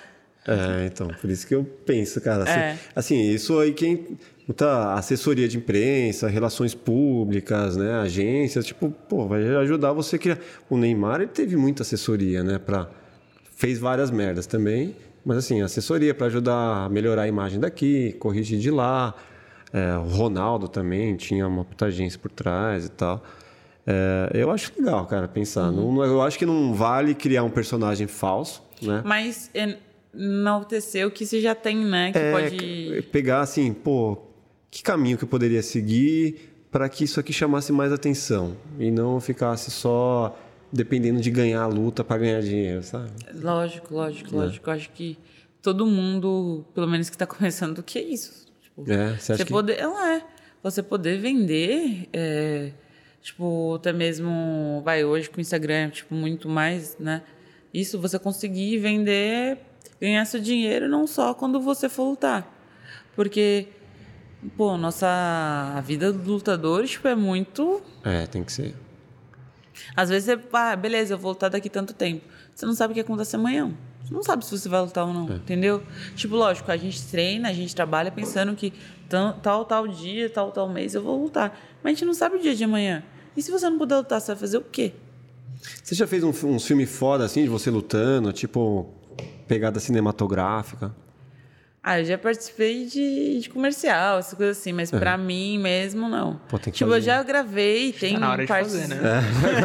É, 0.46 0.86
então, 0.86 1.08
por 1.08 1.30
isso 1.30 1.46
que 1.46 1.54
eu 1.54 1.64
penso, 1.64 2.20
cara. 2.20 2.42
Assim, 2.44 2.58
É. 2.60 2.78
assim, 2.94 3.30
isso 3.30 3.58
aí 3.58 3.72
quem. 3.72 4.18
Muita 4.46 4.92
assessoria 4.92 5.48
de 5.48 5.56
imprensa, 5.56 6.28
relações 6.28 6.74
públicas, 6.74 7.78
né? 7.78 7.94
Agências, 7.94 8.66
tipo, 8.66 8.90
pô, 8.90 9.26
vai 9.26 9.42
ajudar 9.56 9.92
você 9.94 10.16
a 10.16 10.18
criar. 10.18 10.38
O 10.68 10.76
Neymar, 10.76 11.22
ele 11.22 11.30
teve 11.30 11.56
muita 11.56 11.82
assessoria, 11.82 12.44
né? 12.44 12.58
Pra... 12.58 12.90
Fez 13.56 13.78
várias 13.78 14.10
merdas 14.10 14.46
também, 14.46 14.94
Mas 15.24 15.38
assim, 15.38 15.62
assessoria 15.62 16.14
para 16.14 16.26
ajudar 16.26 16.84
a 16.84 16.88
melhorar 16.88 17.22
a 17.22 17.28
imagem 17.28 17.58
daqui, 17.58 18.12
corrigir 18.18 18.58
de 18.58 18.70
lá. 18.70 19.14
É, 19.72 19.96
o 19.98 20.02
Ronaldo 20.04 20.68
também 20.68 21.16
tinha 21.16 21.46
uma 21.48 21.64
puta 21.64 21.86
agência 21.86 22.18
por 22.18 22.30
trás 22.30 22.84
e 22.86 22.90
tal. 22.90 23.22
É, 23.86 24.30
eu 24.34 24.50
acho 24.50 24.72
legal, 24.78 25.04
cara, 25.06 25.26
pensar. 25.26 25.70
Uhum. 25.70 25.94
Não, 25.94 26.04
eu 26.04 26.22
acho 26.22 26.38
que 26.38 26.46
não 26.46 26.72
vale 26.74 27.14
criar 27.14 27.42
um 27.42 27.50
personagem 27.50 28.06
falso, 28.06 28.62
né? 28.80 29.02
Mas 29.04 29.50
é, 29.54 29.76
enaltecer 30.14 31.06
o 31.06 31.10
que 31.10 31.26
você 31.26 31.40
já 31.40 31.54
tem, 31.54 31.76
né? 31.84 32.12
Que 32.12 32.18
É, 32.18 32.32
pode. 32.32 33.02
pegar 33.10 33.40
assim, 33.40 33.72
pô, 33.72 34.18
que 34.70 34.82
caminho 34.82 35.18
que 35.18 35.24
eu 35.24 35.28
poderia 35.28 35.62
seguir 35.62 36.50
para 36.70 36.88
que 36.88 37.04
isso 37.04 37.20
aqui 37.20 37.32
chamasse 37.32 37.72
mais 37.72 37.92
atenção 37.92 38.56
e 38.78 38.90
não 38.90 39.20
ficasse 39.20 39.70
só 39.70 40.36
dependendo 40.74 41.20
de 41.20 41.30
ganhar 41.30 41.62
a 41.62 41.66
luta 41.66 42.02
para 42.02 42.18
ganhar 42.18 42.40
dinheiro, 42.42 42.82
sabe? 42.82 43.10
Lógico, 43.34 43.94
lógico, 43.94 44.34
lógico. 44.36 44.68
Eu 44.68 44.74
acho 44.74 44.90
que 44.90 45.16
todo 45.62 45.86
mundo, 45.86 46.64
pelo 46.74 46.88
menos 46.88 47.08
que 47.08 47.16
tá 47.16 47.26
começando, 47.26 47.78
o 47.78 47.82
que 47.82 47.98
é 47.98 48.02
isso? 48.02 48.46
Tipo, 48.60 48.82
É, 48.90 49.10
você 49.16 49.32
acha 49.32 49.36
você 49.36 49.44
que- 49.44 49.52
poder. 49.52 49.78
Ela 49.78 50.16
é. 50.16 50.22
Você 50.62 50.82
poder 50.82 51.18
vender. 51.18 52.08
é, 52.12 52.72
tipo, 53.22 53.74
até 53.76 53.92
mesmo. 53.92 54.82
Vai 54.84 55.04
hoje 55.04 55.30
com 55.30 55.38
o 55.38 55.40
Instagram, 55.40 55.90
tipo, 55.90 56.14
muito 56.14 56.48
mais, 56.48 56.96
né? 56.98 57.22
Isso 57.72 57.98
você 58.00 58.18
conseguir 58.18 58.78
vender, 58.78 59.58
ganhar 60.00 60.24
seu 60.24 60.40
dinheiro 60.40 60.88
não 60.88 61.06
só 61.06 61.34
quando 61.34 61.60
você 61.60 61.88
for 61.88 62.04
lutar. 62.10 62.50
Porque, 63.14 63.68
pô, 64.56 64.76
nossa 64.76 65.06
a 65.76 65.80
vida 65.80 66.12
do 66.12 66.32
lutador, 66.32 66.84
tipo, 66.86 67.06
é 67.08 67.14
muito. 67.14 67.80
É, 68.04 68.26
tem 68.26 68.42
que 68.44 68.52
ser. 68.52 68.74
Às 69.96 70.08
vezes 70.08 70.24
você, 70.26 70.48
ah, 70.52 70.76
beleza, 70.76 71.14
eu 71.14 71.18
vou 71.18 71.32
lutar 71.32 71.50
daqui 71.50 71.68
tanto 71.68 71.92
tempo. 71.92 72.24
Você 72.54 72.66
não 72.66 72.74
sabe 72.74 72.92
o 72.92 72.94
que 72.94 73.00
acontece 73.00 73.36
amanhã. 73.36 73.72
Você 74.04 74.12
não 74.12 74.22
sabe 74.22 74.44
se 74.44 74.50
você 74.56 74.68
vai 74.68 74.80
lutar 74.82 75.06
ou 75.06 75.14
não, 75.14 75.34
entendeu? 75.34 75.82
Tipo, 76.14 76.36
lógico, 76.36 76.70
a 76.70 76.76
gente 76.76 77.02
treina, 77.06 77.48
a 77.48 77.52
gente 77.52 77.74
trabalha 77.74 78.10
pensando 78.10 78.54
que 78.54 78.72
tal, 79.42 79.64
tal 79.64 79.88
dia, 79.88 80.28
tal, 80.28 80.52
tal 80.52 80.68
mês 80.68 80.94
eu 80.94 81.02
vou 81.02 81.22
lutar. 81.22 81.58
Mas 81.82 81.92
a 81.92 81.94
gente 81.94 82.04
não 82.04 82.14
sabe 82.14 82.36
o 82.36 82.40
dia 82.40 82.54
de 82.54 82.64
amanhã. 82.64 83.02
E 83.36 83.42
se 83.42 83.50
você 83.50 83.68
não 83.68 83.78
puder 83.78 83.96
lutar, 83.96 84.20
você 84.20 84.32
vai 84.32 84.36
fazer 84.36 84.58
o 84.58 84.62
quê? 84.62 84.92
Você 85.82 85.94
já 85.94 86.06
fez 86.06 86.22
um, 86.22 86.30
uns 86.48 86.66
filme 86.66 86.84
foda 86.84 87.24
assim 87.24 87.42
de 87.42 87.48
você 87.48 87.70
lutando, 87.70 88.32
tipo 88.32 88.92
pegada 89.48 89.80
cinematográfica? 89.80 90.94
Ah, 91.86 92.00
eu 92.00 92.04
já 92.06 92.16
participei 92.16 92.86
de, 92.86 93.40
de 93.40 93.50
comercial, 93.50 94.18
essas 94.18 94.32
coisas 94.32 94.56
assim, 94.58 94.72
mas 94.72 94.90
pra 94.90 95.18
mim 95.18 95.58
mesmo, 95.58 96.08
não. 96.08 96.40
Pô, 96.48 96.58
tem 96.58 96.72
que 96.72 96.78
tipo, 96.78 96.88
eu 96.88 96.94
fazer. 96.94 97.04
já 97.06 97.22
gravei, 97.22 97.92
tem 97.92 98.14
Tá 98.14 98.20
na 98.20 98.30
hora 98.30 98.42
de 98.42 98.48
partes... 98.48 98.72
fazer, 98.72 98.88
né? 98.88 99.00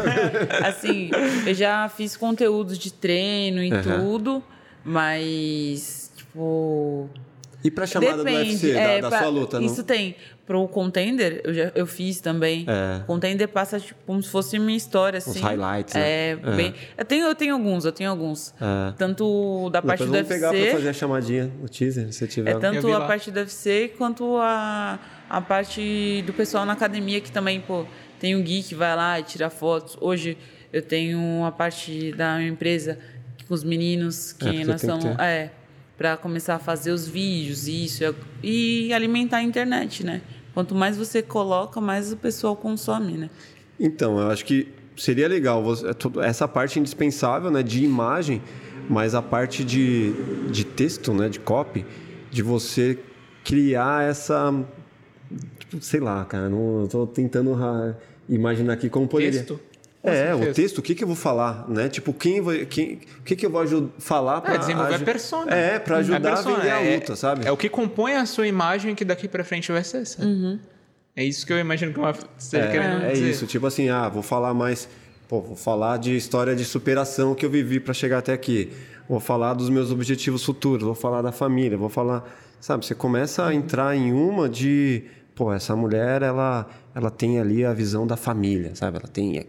assim, 0.67 1.09
eu 1.47 1.53
já 1.53 1.87
fiz 1.87 2.17
conteúdos 2.17 2.77
de 2.77 2.91
treino 2.91 3.63
e 3.63 3.71
Aham. 3.71 3.81
tudo, 4.01 4.43
mas, 4.83 6.11
tipo... 6.15 7.09
E 7.63 7.69
pra 7.69 7.85
chamada 7.85 8.23
do 8.23 8.23
UFC, 8.23 8.73
da, 8.73 8.79
é, 8.79 9.01
da 9.01 9.09
pra- 9.09 9.19
sua 9.19 9.27
luta, 9.29 9.61
Isso 9.61 9.77
não? 9.79 9.83
tem. 9.83 10.15
Pro 10.45 10.67
Contender, 10.69 11.41
eu, 11.43 11.53
já, 11.53 11.71
eu 11.75 11.85
fiz 11.85 12.19
também. 12.21 12.65
É. 12.67 13.01
Contender 13.05 13.47
passa 13.49 13.79
tipo, 13.79 13.99
como 14.05 14.23
se 14.23 14.29
fosse 14.29 14.57
minha 14.57 14.77
história, 14.77 15.17
assim. 15.17 15.39
highlights, 15.41 15.93
né? 15.93 16.01
É, 16.01 16.31
É. 16.41 16.55
bem... 16.55 16.73
Eu 16.97 17.05
tenho, 17.05 17.25
eu 17.27 17.35
tenho 17.35 17.53
alguns, 17.53 17.83
eu 17.85 17.91
tenho 17.91 18.09
alguns. 18.09 18.53
É. 18.59 18.93
Tanto 18.97 19.69
da 19.71 19.81
parte 19.81 19.99
Depois 19.99 20.09
do 20.09 20.13
vamos 20.13 20.27
pegar 20.27 20.49
pra 20.49 20.57
UFC... 20.57 20.71
fazer 20.75 20.89
a 20.89 20.93
chamadinha, 20.93 21.51
o 21.61 21.67
teaser, 21.69 22.11
se 22.13 22.27
tiver. 22.27 22.51
É 22.51 22.59
tanto 22.59 22.91
a 22.93 23.01
parte 23.01 23.29
do 23.29 23.39
UFC 23.39 23.93
quanto 23.97 24.37
a, 24.37 24.97
a 25.29 25.41
parte 25.41 26.23
do 26.25 26.33
pessoal 26.33 26.65
na 26.65 26.73
academia 26.73 27.19
que 27.21 27.31
também, 27.31 27.59
pô, 27.61 27.85
tem 28.19 28.35
o 28.35 28.41
Gui 28.41 28.63
que 28.63 28.73
vai 28.73 28.95
lá 28.95 29.19
e 29.19 29.23
tira 29.23 29.49
fotos. 29.49 29.97
Hoje 30.01 30.37
eu 30.71 30.81
tenho 30.81 31.43
a 31.45 31.51
parte 31.51 32.11
da 32.13 32.37
minha 32.37 32.49
empresa 32.49 32.97
com 33.47 33.53
os 33.53 33.63
meninos 33.63 34.31
que 34.33 34.61
É, 34.61 34.63
nós 34.63 34.81
ter. 34.81 34.89
É, 35.21 35.49
para 35.99 36.15
começar 36.15 36.55
a 36.55 36.59
fazer 36.59 36.91
os 36.91 37.05
vídeos, 37.05 37.67
isso, 37.67 38.15
e 38.41 38.93
alimentar 38.93 39.37
a 39.37 39.43
internet, 39.43 40.05
né? 40.05 40.21
Quanto 40.53 40.73
mais 40.73 40.95
você 40.95 41.21
coloca, 41.21 41.81
mais 41.81 42.13
o 42.13 42.15
pessoal 42.15 42.55
consome, 42.55 43.17
né? 43.17 43.29
Então, 43.77 44.17
eu 44.17 44.29
acho 44.29 44.45
que 44.45 44.69
seria 44.95 45.27
legal 45.27 45.61
você- 45.61 45.85
é 45.87 45.93
essa 46.25 46.47
parte 46.47 46.79
indispensável, 46.79 47.51
né, 47.51 47.61
de 47.61 47.83
imagem, 47.83 48.41
mas 48.89 49.13
a 49.13 49.21
parte 49.21 49.61
de, 49.61 50.13
de 50.49 50.63
texto, 50.63 51.13
né, 51.13 51.27
de 51.27 51.37
copy, 51.39 51.85
de 52.31 52.41
você 52.41 52.97
criar 53.43 54.03
essa, 54.09 54.53
tipo, 55.59 55.81
sei 55.83 55.99
lá, 55.99 56.23
cara, 56.23 56.47
não, 56.47 56.83
eu 56.83 56.87
tô 56.87 57.07
tentando 57.07 57.57
imaginar 58.29 58.71
aqui 58.73 58.89
como 58.89 59.05
poderia. 59.05 59.39
Texto? 59.39 59.59
É, 60.01 60.33
o 60.33 60.53
texto, 60.53 60.77
o 60.77 60.81
que, 60.81 60.95
que 60.95 61.03
eu 61.03 61.07
vou 61.07 61.15
falar, 61.15 61.67
né? 61.67 61.89
Tipo, 61.89 62.13
quem 62.13 62.39
vai, 62.39 62.65
quem, 62.65 63.01
o 63.19 63.23
que, 63.23 63.35
que 63.35 63.45
eu 63.45 63.49
vou 63.49 63.89
falar 63.99 64.39
para 64.39 64.55
É, 64.55 64.57
desenvolver 64.57 64.95
a 64.95 64.99
persona. 64.99 65.53
É, 65.53 65.77
para 65.77 65.97
É 65.97 65.99
ajudar 65.99 66.21
persona, 66.35 66.55
a 66.55 66.59
vender 66.59 66.71
a 66.71 66.81
é- 66.81 66.95
luta, 66.95 67.15
sabe? 67.17 67.45
É 67.45 67.51
o 67.51 67.57
que 67.57 67.67
compõe 67.67 68.13
a 68.15 68.25
sua 68.25 68.47
imagem 68.47 68.95
que 68.95 69.03
daqui 69.03 69.27
pra 69.27 69.43
frente 69.43 69.69
vai 69.71 69.83
ser, 69.83 70.05
sabe? 70.05 70.59
É 71.15 71.23
isso 71.23 71.45
que 71.45 71.51
eu 71.51 71.59
imagino 71.59 71.91
que 71.91 71.99
uma, 71.99 72.13
você 72.37 72.57
É, 72.57 72.67
querendo 72.67 73.03
é 73.03 73.11
dizer. 73.11 73.29
isso, 73.29 73.45
tipo 73.45 73.67
assim, 73.67 73.89
ah, 73.89 74.07
vou 74.07 74.23
falar 74.23 74.53
mais, 74.53 74.87
pô, 75.27 75.41
vou 75.41 75.55
falar 75.57 75.97
de 75.97 76.15
história 76.15 76.55
de 76.55 76.63
superação 76.63 77.35
que 77.35 77.45
eu 77.45 77.49
vivi 77.49 77.77
para 77.81 77.93
chegar 77.93 78.19
até 78.19 78.31
aqui. 78.31 78.71
Vou 79.09 79.19
falar 79.19 79.53
dos 79.53 79.69
meus 79.69 79.91
objetivos 79.91 80.45
futuros, 80.45 80.83
vou 80.85 80.95
falar 80.95 81.21
da 81.21 81.33
família, 81.33 81.77
vou 81.77 81.89
falar, 81.89 82.23
sabe, 82.61 82.85
você 82.85 82.95
começa 82.95 83.45
a 83.45 83.53
entrar 83.53 83.95
em 83.97 84.13
uma 84.13 84.47
de, 84.47 85.03
pô, 85.39 85.53
essa 85.53 85.73
mulher, 85.73 86.21
ela 86.21 86.67
ela 86.93 87.09
tem 87.09 87.39
ali 87.39 87.63
a 87.63 87.71
visão 87.71 88.05
da 88.05 88.17
família, 88.17 88.75
sabe? 88.75 88.97
Ela 88.97 89.07
tem. 89.07 89.47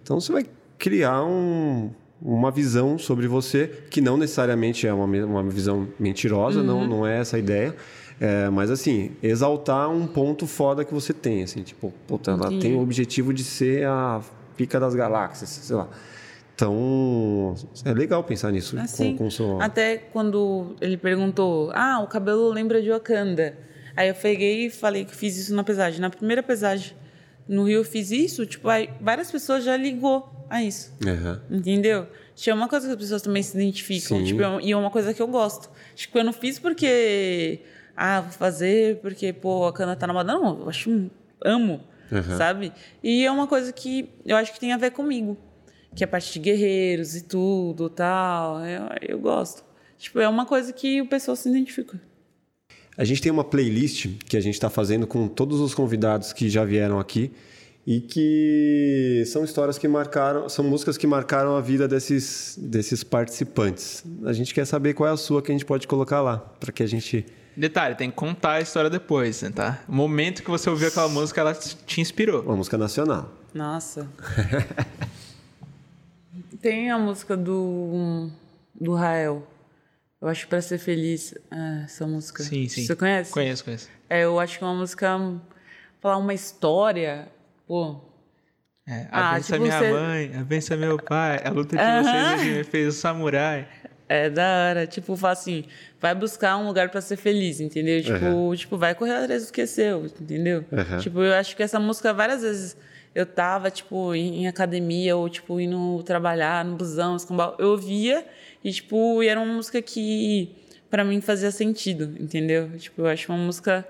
Então 0.00 0.20
você 0.20 0.32
vai 0.32 0.46
criar 0.78 1.24
um 1.24 1.90
uma 2.22 2.52
visão 2.52 2.96
sobre 2.96 3.26
você 3.26 3.66
que 3.90 4.00
não 4.00 4.16
necessariamente 4.16 4.86
é 4.86 4.94
uma, 4.94 5.04
uma 5.04 5.42
visão 5.42 5.88
mentirosa, 5.98 6.62
não, 6.62 6.86
não 6.86 7.04
é 7.04 7.18
essa 7.18 7.34
a 7.34 7.38
ideia. 7.40 7.74
É, 8.20 8.48
mas 8.48 8.70
assim, 8.70 9.10
exaltar 9.20 9.90
um 9.90 10.06
ponto 10.06 10.46
foda 10.46 10.84
que 10.84 10.94
você 10.94 11.12
tem, 11.12 11.42
assim, 11.42 11.64
tipo, 11.64 11.92
puta, 12.06 12.30
ela 12.30 12.48
tem 12.48 12.76
o 12.76 12.80
objetivo 12.80 13.34
de 13.34 13.42
ser 13.42 13.84
a 13.86 14.20
pica 14.56 14.78
das 14.78 14.94
galáxias, 14.94 15.50
sei 15.50 15.74
lá. 15.74 15.88
Então, 16.54 17.56
é 17.84 17.92
legal 17.92 18.22
pensar 18.22 18.52
nisso 18.52 18.78
Assim, 18.78 19.16
com, 19.16 19.24
com 19.24 19.30
seu... 19.30 19.60
até 19.60 19.96
quando 19.96 20.76
ele 20.80 20.96
perguntou, 20.96 21.72
ah, 21.74 22.00
o 22.00 22.06
cabelo 22.06 22.52
lembra 22.52 22.80
de 22.80 22.90
Wakanda. 22.90 23.73
Aí 23.96 24.08
eu 24.08 24.14
peguei 24.14 24.66
e 24.66 24.70
falei 24.70 25.04
que 25.04 25.14
fiz 25.14 25.36
isso 25.36 25.54
na 25.54 25.62
pesagem. 25.62 26.00
Na 26.00 26.10
primeira 26.10 26.42
pesagem 26.42 26.94
no 27.46 27.64
Rio 27.64 27.80
eu 27.80 27.84
fiz 27.84 28.10
isso, 28.10 28.46
tipo, 28.46 28.68
aí 28.68 28.88
várias 29.00 29.30
pessoas 29.30 29.64
já 29.64 29.76
ligou 29.76 30.46
a 30.48 30.62
isso. 30.62 30.92
Aham. 31.06 31.42
Entendeu? 31.50 32.06
Tipo, 32.34 32.50
é 32.50 32.54
uma 32.54 32.68
coisa 32.68 32.86
que 32.86 32.92
as 32.92 32.98
pessoas 32.98 33.22
também 33.22 33.42
se 33.42 33.56
identificam. 33.56 34.24
Tipo, 34.24 34.42
é 34.42 34.60
e 34.62 34.72
é 34.72 34.76
uma 34.76 34.90
coisa 34.90 35.14
que 35.14 35.22
eu 35.22 35.28
gosto. 35.28 35.70
Tipo, 35.94 36.18
eu 36.18 36.24
não 36.24 36.32
fiz 36.32 36.58
porque. 36.58 37.60
Ah, 37.96 38.22
vou 38.22 38.32
fazer 38.32 38.98
porque, 39.00 39.32
pô, 39.32 39.66
a 39.66 39.72
cana 39.72 39.94
tá 39.94 40.06
na 40.06 40.12
moda. 40.12 40.32
Não, 40.32 40.60
eu 40.60 40.68
acho. 40.68 41.10
Amo, 41.44 41.80
Aham. 42.10 42.38
sabe? 42.38 42.72
E 43.02 43.24
é 43.24 43.30
uma 43.30 43.46
coisa 43.46 43.72
que 43.72 44.08
eu 44.24 44.36
acho 44.36 44.52
que 44.52 44.58
tem 44.60 44.72
a 44.72 44.76
ver 44.76 44.90
comigo. 44.90 45.36
Que 45.94 46.02
é 46.02 46.06
a 46.06 46.08
parte 46.08 46.32
de 46.32 46.38
guerreiros 46.40 47.14
e 47.14 47.22
tudo 47.22 47.88
tal. 47.88 48.60
Eu, 48.64 48.88
eu 49.02 49.18
gosto. 49.18 49.64
Tipo, 49.96 50.18
é 50.18 50.28
uma 50.28 50.44
coisa 50.44 50.72
que 50.72 51.00
o 51.00 51.06
pessoal 51.06 51.36
se 51.36 51.48
identifica. 51.48 52.00
A 52.96 53.04
gente 53.04 53.20
tem 53.20 53.32
uma 53.32 53.44
playlist 53.44 54.08
que 54.26 54.36
a 54.36 54.40
gente 54.40 54.54
está 54.54 54.70
fazendo 54.70 55.06
com 55.06 55.26
todos 55.26 55.60
os 55.60 55.74
convidados 55.74 56.32
que 56.32 56.48
já 56.48 56.64
vieram 56.64 57.00
aqui 57.00 57.32
e 57.86 58.00
que 58.00 59.24
são 59.26 59.44
histórias 59.44 59.76
que 59.76 59.86
marcaram, 59.86 60.48
são 60.48 60.64
músicas 60.64 60.96
que 60.96 61.06
marcaram 61.06 61.56
a 61.56 61.60
vida 61.60 61.86
desses, 61.86 62.56
desses 62.58 63.04
participantes. 63.04 64.04
A 64.24 64.32
gente 64.32 64.54
quer 64.54 64.64
saber 64.64 64.94
qual 64.94 65.08
é 65.08 65.12
a 65.12 65.16
sua 65.16 65.42
que 65.42 65.50
a 65.50 65.54
gente 65.54 65.64
pode 65.64 65.86
colocar 65.86 66.22
lá, 66.22 66.38
para 66.38 66.72
que 66.72 66.82
a 66.82 66.86
gente. 66.86 67.26
Detalhe, 67.56 67.94
tem 67.94 68.10
que 68.10 68.16
contar 68.16 68.54
a 68.54 68.60
história 68.60 68.88
depois, 68.88 69.42
né, 69.42 69.50
tá? 69.50 69.82
O 69.88 69.94
momento 69.94 70.42
que 70.42 70.50
você 70.50 70.70
ouviu 70.70 70.88
aquela 70.88 71.08
música, 71.08 71.40
ela 71.40 71.54
te 71.54 72.00
inspirou. 72.00 72.42
Uma 72.42 72.56
música 72.56 72.78
nacional. 72.78 73.32
Nossa. 73.52 74.08
Tem 76.60 76.90
a 76.90 76.98
música 76.98 77.36
do, 77.36 78.28
do 78.74 78.94
Rael. 78.94 79.46
Eu 80.24 80.30
acho 80.30 80.44
que 80.44 80.46
pra 80.48 80.62
ser 80.62 80.78
feliz. 80.78 81.34
ah, 81.50 81.82
essa 81.84 82.06
música. 82.06 82.42
Sim, 82.42 82.66
sim. 82.66 82.86
Você 82.86 82.96
conhece? 82.96 83.30
Conheço, 83.30 83.62
conheço. 83.62 83.90
É, 84.08 84.24
eu 84.24 84.40
acho 84.40 84.56
que 84.58 84.64
é 84.64 84.66
uma 84.66 84.74
música. 84.76 85.18
Falar 86.00 86.16
uma 86.16 86.32
história. 86.32 87.28
Pô. 87.66 88.00
É, 88.88 89.06
Ah, 89.10 89.30
a 89.30 89.34
benção 89.34 89.56
tipo, 89.58 89.62
minha 89.68 89.78
você- 89.78 89.92
mãe, 89.92 90.32
a 90.38 90.42
benção 90.44 90.78
meu 90.78 90.98
pai, 90.98 91.40
a 91.44 91.50
luta 91.50 91.76
de 91.76 91.82
Aham. 91.82 92.36
vocês 92.38 92.56
me 92.56 92.64
fez 92.64 92.88
o 92.94 92.98
samurai. 92.98 93.68
É 94.08 94.28
da 94.30 94.68
hora. 94.70 94.86
Tipo, 94.86 95.14
fala 95.16 95.34
assim. 95.34 95.64
Vai 96.00 96.14
buscar 96.14 96.56
um 96.56 96.66
lugar 96.66 96.88
pra 96.90 97.00
ser 97.02 97.16
feliz, 97.16 97.60
entendeu? 97.60 98.02
Tipo, 98.02 98.56
tipo 98.56 98.78
vai 98.78 98.94
correr 98.94 99.12
atrás 99.16 99.46
do 99.46 99.52
que 99.52 99.60
é 99.62 99.66
seu, 99.66 100.06
entendeu? 100.06 100.64
Tipo, 101.00 101.22
eu 101.22 101.34
acho 101.34 101.54
que 101.54 101.62
essa 101.62 101.78
música, 101.80 102.12
várias 102.14 102.40
vezes, 102.42 102.76
eu 103.14 103.24
tava, 103.26 103.70
tipo, 103.70 104.14
em, 104.14 104.42
em 104.42 104.48
academia 104.48 105.16
ou, 105.16 105.28
tipo, 105.28 105.60
indo 105.60 106.02
trabalhar 106.04 106.64
no 106.64 106.76
busão, 106.76 107.16
escambau. 107.16 107.54
Eu 107.58 107.68
ouvia 107.70 108.26
e, 108.62 108.72
tipo, 108.72 109.22
e 109.22 109.28
era 109.28 109.40
uma 109.40 109.52
música 109.54 109.80
que, 109.80 110.50
pra 110.90 111.04
mim, 111.04 111.20
fazia 111.20 111.50
sentido, 111.50 112.14
entendeu? 112.20 112.70
Tipo, 112.78 113.02
eu 113.02 113.06
acho 113.06 113.30
uma 113.30 113.38
música 113.38 113.86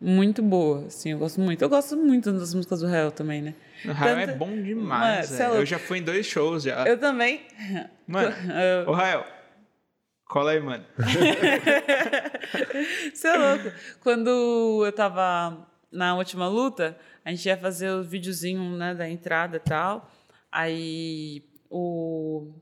muito 0.00 0.42
boa, 0.42 0.86
assim, 0.86 1.12
eu 1.12 1.18
gosto 1.18 1.40
muito. 1.40 1.62
Eu 1.62 1.68
gosto 1.68 1.96
muito 1.96 2.32
das 2.32 2.54
músicas 2.54 2.80
do 2.80 2.88
Hell 2.88 3.12
também, 3.12 3.42
né? 3.42 3.54
O 3.84 3.92
Rael 3.92 4.18
é 4.18 4.26
Tanto- 4.26 4.38
bom 4.38 4.46
Mano, 4.48 4.62
demais, 4.62 5.26
cê 5.26 5.42
é. 5.42 5.46
Eu 5.48 5.66
já 5.66 5.78
fui 5.78 5.98
em 5.98 6.02
dois 6.02 6.24
shows 6.26 6.62
já. 6.64 6.84
Eu 6.86 6.98
também. 6.98 7.42
Mano, 8.06 8.34
Eu- 8.84 8.88
ô 8.90 8.94
Rael, 8.94 9.24
Cola 10.24 10.52
aí, 10.52 10.60
mano. 10.60 10.84
Você 13.14 13.28
é 13.28 13.36
louco. 13.36 13.72
Quando 14.00 14.82
eu 14.84 14.92
tava 14.92 15.66
na 15.90 16.14
última 16.16 16.48
luta, 16.48 16.96
a 17.24 17.30
gente 17.30 17.46
ia 17.46 17.56
fazer 17.56 17.90
o 17.90 18.02
videozinho 18.02 18.76
né, 18.76 18.94
da 18.94 19.08
entrada 19.08 19.56
e 19.56 19.60
tal. 19.60 20.10
Aí 20.50 21.42
o 21.70 22.52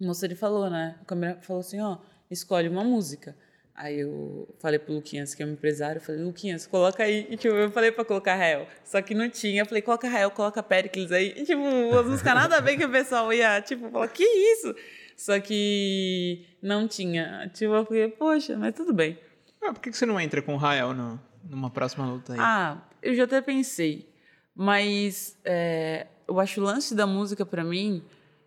moço 0.00 0.24
ele 0.24 0.34
falou, 0.34 0.70
né? 0.70 0.98
O 1.02 1.04
câmera 1.04 1.38
falou 1.42 1.60
assim, 1.60 1.80
ó, 1.80 1.98
escolhe 2.30 2.68
uma 2.68 2.84
música. 2.84 3.36
Aí 3.74 4.00
eu 4.00 4.52
falei 4.60 4.78
pro 4.78 4.92
Luquinhas, 4.92 5.36
que 5.36 5.42
é 5.42 5.46
um 5.46 5.52
empresário, 5.52 5.98
eu 5.98 6.04
falei, 6.04 6.20
Luquinhas, 6.20 6.66
coloca 6.66 7.04
aí. 7.04 7.28
E, 7.30 7.36
tipo, 7.36 7.54
eu 7.54 7.70
falei 7.70 7.92
pra 7.92 8.04
colocar 8.04 8.34
Rael. 8.34 8.66
Só 8.84 9.00
que 9.00 9.14
não 9.14 9.30
tinha. 9.30 9.62
Eu 9.62 9.66
falei, 9.66 9.80
coloca 9.82 10.08
Rael, 10.08 10.32
coloca 10.32 10.60
Pericles 10.62 11.12
aí. 11.12 11.32
E, 11.36 11.44
tipo, 11.44 11.62
as 11.96 12.06
músicas 12.06 12.34
nada 12.34 12.56
a 12.56 12.60
ver 12.60 12.76
que 12.76 12.84
o 12.84 12.90
pessoal 12.90 13.32
ia, 13.32 13.60
tipo, 13.60 13.88
falar, 13.88 14.08
que 14.08 14.24
isso? 14.24 14.74
Só 15.16 15.38
que 15.38 16.44
não 16.60 16.88
tinha. 16.88 17.48
Tipo, 17.54 17.74
eu 17.74 17.86
falei, 17.86 18.08
poxa, 18.08 18.56
mas 18.56 18.74
tudo 18.74 18.92
bem. 18.92 19.16
Ah, 19.62 19.72
por 19.72 19.80
que 19.80 19.92
você 19.92 20.06
não 20.06 20.20
entra 20.20 20.42
com 20.42 20.54
o 20.54 20.56
Rael 20.56 20.92
no, 20.92 21.20
numa 21.44 21.70
próxima 21.70 22.04
luta 22.04 22.32
aí? 22.32 22.38
Ah, 22.40 22.82
eu 23.02 23.14
já 23.14 23.24
até 23.24 23.40
pensei. 23.40 24.08
Mas 24.54 25.36
é, 25.44 26.06
eu 26.26 26.38
acho 26.40 26.60
o 26.60 26.64
lance 26.64 26.94
da 26.94 27.06
música 27.06 27.46
para 27.46 27.62
mim 27.62 28.02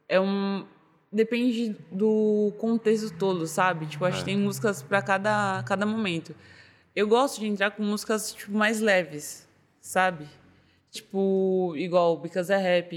é 0.08 0.20
um 0.20 0.66
depende 1.12 1.76
do 1.92 2.54
contexto 2.58 3.14
todo, 3.18 3.46
sabe? 3.48 3.86
Tipo, 3.86 4.06
acho 4.06 4.20
que 4.20 4.26
tem 4.26 4.38
músicas 4.38 4.82
para 4.82 5.02
cada 5.02 5.64
cada 5.64 5.86
momento. 5.86 6.36
Eu 6.96 7.08
gosto 7.08 7.40
de 7.40 7.48
entrar 7.48 7.72
com 7.72 7.84
músicas 7.84 8.34
tipo 8.34 8.52
mais 8.52 8.82
leves, 8.82 9.48
sabe? 9.80 10.28
Tipo, 10.90 11.74
igual 11.78 12.18
Because 12.18 12.52
é 12.52 12.58
Rap, 12.58 12.92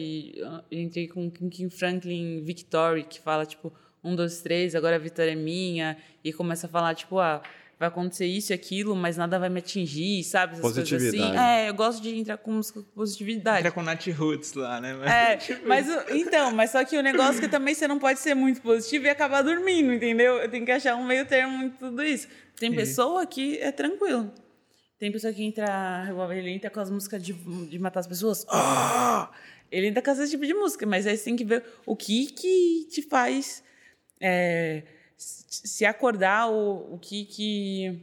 entrei 0.71 1.07
com 1.07 1.31
King 1.31 1.71
Franklin 1.71 2.43
Victory, 2.43 3.05
que 3.05 3.21
fala 3.21 3.47
tipo 3.47 3.73
um, 4.05 4.15
dois, 4.15 4.43
três, 4.43 4.75
agora 4.75 4.97
a 4.97 4.99
vitória 4.99 5.33
é 5.33 5.37
minha, 5.37 5.97
e 6.23 6.33
começa 6.33 6.67
a 6.67 6.71
falar, 6.71 6.95
tipo, 6.95 7.19
ah, 7.19 7.41
vai 7.79 7.89
acontecer 7.89 8.27
isso 8.27 8.53
e 8.53 8.55
aquilo, 8.55 8.95
mas 8.95 9.17
nada 9.17 9.39
vai 9.39 9.49
me 9.49 9.59
atingir, 9.59 10.23
sabe? 10.25 10.55
Essas 10.55 10.63
coisas 10.63 10.93
assim. 10.93 11.37
É, 11.37 11.69
eu 11.69 11.75
gosto 11.75 12.03
de 12.03 12.17
entrar 12.17 12.37
com 12.37 12.53
música 12.53 12.81
com 12.81 12.89
positividade. 12.91 13.61
Entra 13.61 13.73
com 13.73 13.83
Nat 13.83 14.07
Roots 14.09 14.55
lá, 14.55 14.81
né? 14.81 14.95
É, 15.05 15.39
mas 15.67 15.87
então, 16.11 16.53
mas 16.53 16.71
só 16.71 16.85
que 16.85 16.97
o 16.97 17.03
negócio 17.03 17.39
é 17.39 17.41
que 17.43 17.49
também 17.49 17.75
você 17.75 17.89
não 17.89 17.99
pode 17.99 18.19
ser 18.21 18.35
muito 18.35 18.61
positivo 18.61 19.07
e 19.07 19.09
acabar 19.09 19.43
dormindo, 19.43 19.93
entendeu? 19.93 20.37
Eu 20.37 20.49
tenho 20.49 20.65
que 20.65 20.73
achar 20.73 20.97
um 20.97 21.05
meio 21.05 21.27
termo 21.27 21.65
em 21.65 21.71
tudo 21.71 22.03
isso. 22.03 22.29
Tem 22.57 22.75
pessoa 22.75 23.27
que 23.27 23.59
é 23.59 23.73
tranquilo. 23.73 24.33
Tem 24.99 25.11
pessoa 25.11 25.33
que 25.33 25.43
entra, 25.43 26.09
ele 26.31 26.51
entra 26.51 26.71
com 26.71 26.81
as 26.81 26.91
músicas 26.91 27.23
de, 27.23 27.33
de 27.33 27.79
matar 27.79 28.01
as 28.01 28.07
pessoas. 28.07 28.47
Oh! 28.49 29.27
Ele 29.71 29.89
entra 29.89 30.01
com 30.01 30.11
esse 30.11 30.31
tipo 30.31 30.47
de 30.47 30.55
música, 30.55 30.87
mas 30.87 31.07
aí 31.07 31.17
você 31.17 31.25
tem 31.25 31.37
que 31.37 31.45
ver 31.45 31.65
o 31.85 31.97
que 31.97 32.27
que 32.27 32.87
te 32.91 33.03
faz 33.03 33.63
é, 34.21 34.85
se 35.17 35.85
acordar 35.85 36.51
o, 36.51 36.95
o 36.95 36.99
que 36.99 37.25
que, 37.25 38.01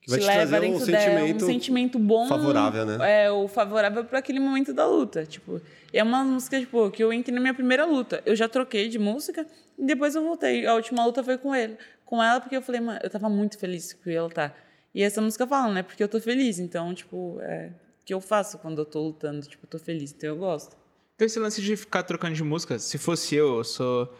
que 0.00 0.10
vai 0.10 0.18
te, 0.18 0.22
te 0.22 0.26
leva 0.26 0.46
trazer 0.46 0.66
um 0.66 0.72
dentro 0.72 0.86
dela, 0.86 1.00
sentimento 1.00 1.44
um 1.44 1.46
sentimento 1.46 1.98
bom 1.98 2.28
favorável, 2.28 2.86
né? 2.86 3.24
é 3.24 3.30
o 3.30 3.48
favorável 3.48 4.04
para 4.04 4.18
aquele 4.18 4.40
momento 4.40 4.72
da 4.72 4.86
luta 4.86 5.24
tipo. 5.24 5.60
É 5.92 6.02
uma 6.02 6.22
música 6.22 6.60
tipo 6.60 6.90
que 6.90 7.02
eu 7.02 7.12
entrei 7.12 7.34
na 7.34 7.40
minha 7.40 7.54
primeira 7.54 7.84
luta. 7.84 8.22
Eu 8.24 8.36
já 8.36 8.48
troquei 8.48 8.88
de 8.88 8.98
música 8.98 9.44
e 9.76 9.84
depois 9.84 10.14
eu 10.14 10.22
voltei. 10.22 10.64
A 10.64 10.74
última 10.74 11.04
luta 11.04 11.24
foi 11.24 11.36
com 11.36 11.54
ele 11.54 11.76
com 12.04 12.22
ela 12.22 12.40
porque 12.40 12.56
eu 12.56 12.62
falei 12.62 12.80
mano, 12.80 13.00
eu 13.02 13.10
tava 13.10 13.28
muito 13.28 13.58
feliz 13.58 13.92
com 13.92 14.10
ela 14.10 14.28
tá. 14.28 14.54
E 14.94 15.02
essa 15.02 15.20
música 15.20 15.46
fala 15.46 15.72
né 15.72 15.82
porque 15.82 16.02
eu 16.02 16.08
tô 16.08 16.20
feliz. 16.20 16.58
Então 16.58 16.94
tipo 16.94 17.38
é 17.40 17.70
o 18.02 18.04
que 18.04 18.14
eu 18.14 18.20
faço 18.20 18.58
quando 18.58 18.78
eu 18.78 18.84
tô 18.84 19.00
lutando? 19.00 19.46
Tipo 19.46 19.64
eu 19.64 19.70
tô 19.70 19.78
feliz 19.78 20.12
então 20.12 20.28
eu 20.28 20.36
gosto. 20.36 20.76
Então 21.20 21.26
esse 21.26 21.38
lance 21.38 21.60
de 21.60 21.76
ficar 21.76 22.02
trocando 22.02 22.34
de 22.34 22.42
música, 22.42 22.78
se 22.78 22.96
fosse 22.96 23.34
eu, 23.34 23.58
eu 23.58 23.64
sou. 23.64 24.10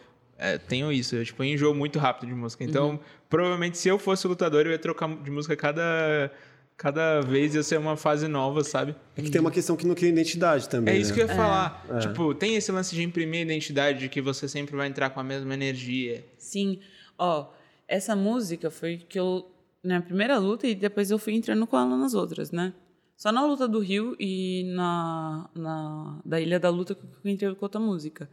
É, 0.40 0.56
tenho 0.56 0.90
isso, 0.90 1.14
eu 1.14 1.24
tipo, 1.24 1.44
enjoo 1.44 1.74
muito 1.74 1.98
rápido 1.98 2.28
de 2.30 2.34
música. 2.34 2.64
Então, 2.64 2.90
Uhum. 2.92 2.98
provavelmente, 3.28 3.76
se 3.76 3.88
eu 3.88 3.98
fosse 3.98 4.26
lutador, 4.26 4.64
eu 4.64 4.72
ia 4.72 4.78
trocar 4.78 5.08
de 5.22 5.30
música 5.30 5.54
cada, 5.54 6.32
cada 6.78 7.20
vez, 7.20 7.54
ia 7.54 7.62
ser 7.62 7.78
uma 7.78 7.94
fase 7.94 8.26
nova, 8.26 8.64
sabe? 8.64 8.96
É 9.14 9.20
que 9.20 9.30
tem 9.30 9.40
uma 9.40 9.50
questão 9.50 9.76
que 9.76 9.86
não 9.86 9.94
cria 9.94 10.08
identidade 10.08 10.66
também. 10.66 10.94
É 10.94 10.96
isso 10.96 11.10
né? 11.10 11.16
que 11.16 11.22
eu 11.22 11.28
ia 11.28 11.34
falar. 11.34 11.86
Tipo, 12.00 12.34
tem 12.34 12.56
esse 12.56 12.72
lance 12.72 12.94
de 12.94 13.02
imprimir 13.02 13.40
a 13.40 13.42
identidade 13.42 13.98
de 14.00 14.08
que 14.08 14.22
você 14.22 14.48
sempre 14.48 14.74
vai 14.74 14.88
entrar 14.88 15.10
com 15.10 15.20
a 15.20 15.24
mesma 15.24 15.52
energia. 15.52 16.24
Sim, 16.38 16.80
ó, 17.18 17.48
essa 17.86 18.16
música 18.16 18.70
foi 18.70 18.96
que 18.96 19.20
eu 19.20 19.46
na 19.84 20.00
primeira 20.00 20.38
luta 20.38 20.66
e 20.66 20.74
depois 20.74 21.10
eu 21.10 21.18
fui 21.18 21.34
entrando 21.34 21.66
com 21.66 21.76
ela 21.76 21.96
nas 21.96 22.14
outras, 22.14 22.50
né? 22.50 22.72
Só 23.16 23.30
na 23.30 23.44
luta 23.44 23.68
do 23.68 23.80
Rio 23.80 24.16
e 24.18 24.64
na, 24.74 25.50
na 25.54 26.20
da 26.24 26.40
Ilha 26.40 26.58
da 26.58 26.70
Luta 26.70 26.94
que 26.94 27.02
eu 27.02 27.30
entrei 27.30 27.54
com 27.54 27.64
outra 27.66 27.78
música. 27.80 28.30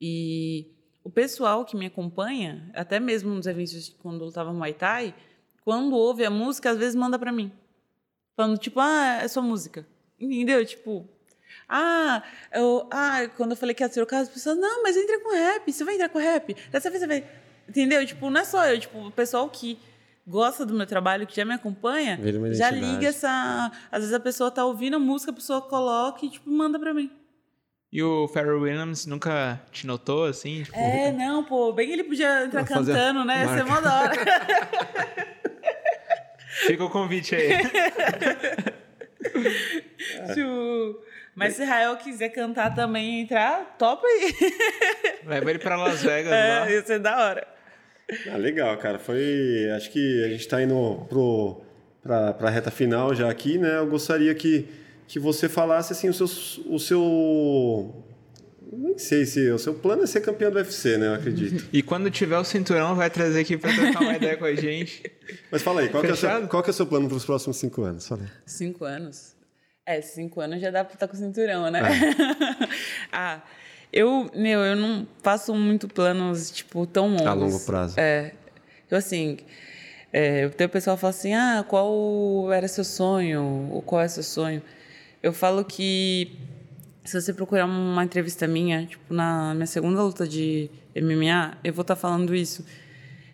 E 0.00 0.66
o 1.08 1.10
pessoal 1.10 1.64
que 1.64 1.74
me 1.74 1.86
acompanha, 1.86 2.70
até 2.74 3.00
mesmo 3.00 3.34
nos 3.34 3.46
eventos 3.46 3.88
quando 4.02 4.20
eu 4.20 4.26
lutava 4.26 4.52
Muay 4.52 4.74
Thai, 4.74 5.14
quando 5.64 5.96
ouve 5.96 6.22
a 6.22 6.30
música, 6.30 6.70
às 6.70 6.76
vezes 6.76 6.94
manda 6.94 7.18
pra 7.18 7.32
mim. 7.32 7.50
Falando, 8.36 8.58
tipo, 8.58 8.78
ah, 8.78 9.20
é 9.22 9.26
sua 9.26 9.42
música. 9.42 9.86
Entendeu? 10.20 10.64
Tipo, 10.66 11.08
ah, 11.66 12.22
eu, 12.52 12.86
ah, 12.90 13.26
quando 13.38 13.52
eu 13.52 13.56
falei 13.56 13.74
que 13.74 13.82
ia 13.82 13.88
trocar, 13.88 14.18
as 14.18 14.28
pessoas, 14.28 14.58
não, 14.58 14.82
mas 14.82 14.98
entra 14.98 15.18
com 15.20 15.32
rap, 15.34 15.72
você 15.72 15.82
vai 15.82 15.94
entrar 15.94 16.10
com 16.10 16.18
rap. 16.18 16.54
Dessa 16.70 16.90
vez 16.90 17.00
você 17.00 17.06
vai. 17.06 17.26
Entendeu? 17.66 18.04
Tipo, 18.04 18.28
não 18.28 18.42
é 18.42 18.44
só 18.44 18.66
eu, 18.66 18.78
tipo, 18.78 19.06
o 19.06 19.10
pessoal 19.10 19.48
que 19.48 19.78
gosta 20.26 20.66
do 20.66 20.74
meu 20.74 20.86
trabalho, 20.86 21.26
que 21.26 21.34
já 21.34 21.44
me 21.44 21.54
acompanha, 21.54 22.18
já 22.54 22.70
liga 22.70 23.08
essa. 23.08 23.72
Às 23.90 24.00
vezes 24.00 24.14
a 24.14 24.20
pessoa 24.20 24.50
tá 24.50 24.62
ouvindo 24.62 24.96
a 24.96 24.98
música, 24.98 25.30
a 25.30 25.34
pessoa 25.34 25.62
coloca 25.62 26.26
e, 26.26 26.30
tipo, 26.30 26.50
manda 26.50 26.78
pra 26.78 26.92
mim. 26.92 27.10
E 27.90 28.02
o 28.02 28.28
Pharrell 28.28 28.60
Williams 28.60 29.06
nunca 29.06 29.60
te 29.72 29.86
notou, 29.86 30.26
assim? 30.26 30.62
Tipo, 30.62 30.76
É, 30.76 31.10
não, 31.10 31.42
pô, 31.44 31.72
bem 31.72 31.86
que 31.86 31.92
ele 31.94 32.04
podia 32.04 32.44
entrar 32.44 32.64
cantando, 32.64 33.24
né? 33.24 33.42
Ia 33.44 33.48
ser 33.56 33.64
mó 33.64 33.80
da 33.80 34.00
hora. 34.02 34.14
Fica 36.66 36.84
o 36.84 36.90
convite 36.90 37.34
aí. 37.34 37.50
Tipo, 40.34 41.02
Mas 41.34 41.54
se 41.54 41.64
Rael 41.64 41.96
quiser 41.96 42.28
cantar 42.30 42.74
também 42.74 43.18
e 43.18 43.22
entrar, 43.22 43.76
topa 43.78 44.06
aí. 44.06 44.34
Leva 45.26 45.50
ele 45.50 45.58
pra 45.58 45.76
Las 45.76 46.02
Vegas 46.02 46.30
lá. 46.30 46.68
É, 46.68 46.72
ia 46.72 46.84
ser 46.84 46.98
da 46.98 47.16
hora. 47.24 47.46
Ah, 48.32 48.36
legal, 48.36 48.76
cara. 48.78 48.98
Foi. 48.98 49.70
Acho 49.76 49.90
que 49.90 50.24
a 50.24 50.28
gente 50.28 50.40
está 50.40 50.62
indo 50.62 51.06
pro, 51.08 51.60
pra, 52.02 52.32
pra 52.32 52.50
reta 52.50 52.70
final 52.70 53.14
já 53.14 53.30
aqui, 53.30 53.58
né? 53.58 53.76
Eu 53.76 53.86
gostaria 53.86 54.34
que, 54.34 54.68
que 55.08 55.18
você 55.18 55.48
falasse 55.48 55.92
assim, 55.92 56.08
o 56.08 56.14
seu. 56.14 56.26
O 56.66 56.78
seu 56.78 58.04
nem 58.70 58.98
sei 58.98 59.24
se 59.24 59.50
o 59.50 59.58
seu 59.58 59.72
plano 59.72 60.02
é 60.02 60.06
ser 60.06 60.20
campeão 60.20 60.50
do 60.50 60.58
UFC, 60.58 60.98
né? 60.98 61.06
Eu 61.06 61.14
acredito. 61.14 61.66
E 61.72 61.82
quando 61.82 62.10
tiver 62.10 62.36
o 62.36 62.44
cinturão, 62.44 62.94
vai 62.94 63.08
trazer 63.08 63.40
aqui 63.40 63.56
pra 63.56 63.74
trocar 63.74 64.02
uma 64.02 64.14
ideia 64.14 64.36
com 64.36 64.44
a 64.44 64.54
gente. 64.54 65.10
Mas 65.50 65.62
fala 65.62 65.80
aí, 65.80 65.88
qual, 65.88 66.02
que 66.02 66.10
é, 66.10 66.12
o 66.12 66.16
seu, 66.16 66.48
qual 66.48 66.62
que 66.62 66.68
é 66.68 66.72
o 66.72 66.74
seu 66.74 66.86
plano 66.86 67.08
para 67.08 67.16
os 67.16 67.24
próximos 67.24 67.56
cinco 67.56 67.82
anos? 67.82 68.06
Fala 68.06 68.22
aí. 68.22 68.28
Cinco 68.44 68.84
anos? 68.84 69.34
É, 69.86 70.02
cinco 70.02 70.42
anos 70.42 70.60
já 70.60 70.70
dá 70.70 70.84
pra 70.84 70.92
estar 70.92 71.08
com 71.08 71.14
o 71.14 71.18
cinturão, 71.18 71.70
né? 71.70 71.80
ah, 73.10 73.40
eu, 73.90 74.30
meu, 74.34 74.60
eu 74.60 74.76
não 74.76 75.08
faço 75.22 75.54
muito 75.54 75.88
planos, 75.88 76.50
tipo, 76.50 76.86
tão 76.86 77.08
longos. 77.08 77.26
A 77.26 77.32
longo 77.32 77.60
prazo. 77.60 77.98
É. 77.98 78.32
Eu, 78.90 78.98
assim, 78.98 79.38
é, 80.12 80.46
tem 80.50 80.66
o 80.66 80.70
pessoal 80.70 80.94
que 80.96 81.00
fala 81.00 81.10
assim, 81.10 81.32
ah, 81.32 81.64
qual 81.66 82.52
era 82.52 82.68
seu 82.68 82.84
sonho? 82.84 83.70
Ou 83.72 83.80
qual 83.80 84.02
é 84.02 84.08
seu 84.08 84.22
sonho? 84.22 84.62
Eu 85.22 85.32
falo 85.32 85.64
que 85.64 86.32
se 87.04 87.20
você 87.20 87.32
procurar 87.32 87.64
uma 87.64 88.04
entrevista 88.04 88.46
minha, 88.46 88.86
tipo, 88.86 89.12
na 89.12 89.52
minha 89.54 89.66
segunda 89.66 90.02
luta 90.02 90.26
de 90.28 90.70
MMA, 90.94 91.58
eu 91.64 91.72
vou 91.72 91.82
estar 91.82 91.96
falando 91.96 92.34
isso. 92.34 92.64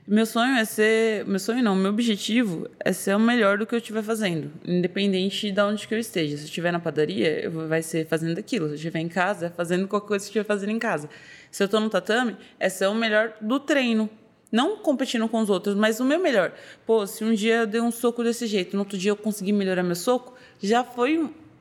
Meu 0.06 0.26
sonho 0.26 0.56
é 0.56 0.64
ser. 0.64 1.24
Meu 1.26 1.38
sonho 1.38 1.62
não, 1.62 1.74
meu 1.74 1.90
objetivo 1.90 2.68
é 2.78 2.92
ser 2.92 3.16
o 3.16 3.18
melhor 3.18 3.56
do 3.58 3.66
que 3.66 3.74
eu 3.74 3.78
estiver 3.78 4.02
fazendo, 4.02 4.50
independente 4.64 5.50
de 5.50 5.60
onde 5.60 5.88
que 5.88 5.94
eu 5.94 5.98
esteja. 5.98 6.36
Se 6.36 6.42
eu 6.42 6.46
estiver 6.46 6.70
na 6.72 6.78
padaria, 6.78 7.44
eu 7.44 7.50
vou- 7.50 7.66
vai 7.68 7.82
ser 7.82 8.06
fazendo 8.06 8.38
aquilo. 8.38 8.66
Se 8.66 8.72
eu 8.72 8.76
estiver 8.76 9.00
em 9.00 9.08
casa, 9.08 9.50
fazendo 9.56 9.88
qualquer 9.88 10.08
coisa 10.08 10.24
que 10.24 10.38
eu 10.38 10.42
estiver 10.42 10.44
fazendo 10.54 10.70
em 10.70 10.78
casa. 10.78 11.08
Se 11.50 11.62
eu 11.62 11.66
estou 11.66 11.80
no 11.80 11.88
tatame, 11.88 12.36
é 12.60 12.68
ser 12.68 12.86
o 12.86 12.94
melhor 12.94 13.32
do 13.40 13.58
treino. 13.58 14.08
Não 14.52 14.76
competindo 14.76 15.26
com 15.28 15.40
os 15.40 15.50
outros, 15.50 15.74
mas 15.74 15.98
o 16.00 16.04
meu 16.04 16.18
melhor. 16.18 16.52
Pô, 16.86 17.06
se 17.06 17.24
um 17.24 17.32
dia 17.34 17.60
eu 17.60 17.66
dei 17.66 17.80
um 17.80 17.90
soco 17.90 18.22
desse 18.22 18.46
jeito, 18.46 18.74
no 18.76 18.80
outro 18.82 18.96
dia 18.98 19.10
eu 19.10 19.16
consegui 19.16 19.52
melhorar 19.52 19.82
meu 19.82 19.96
soco, 19.96 20.34
já 20.62 20.84
foi 20.84 21.18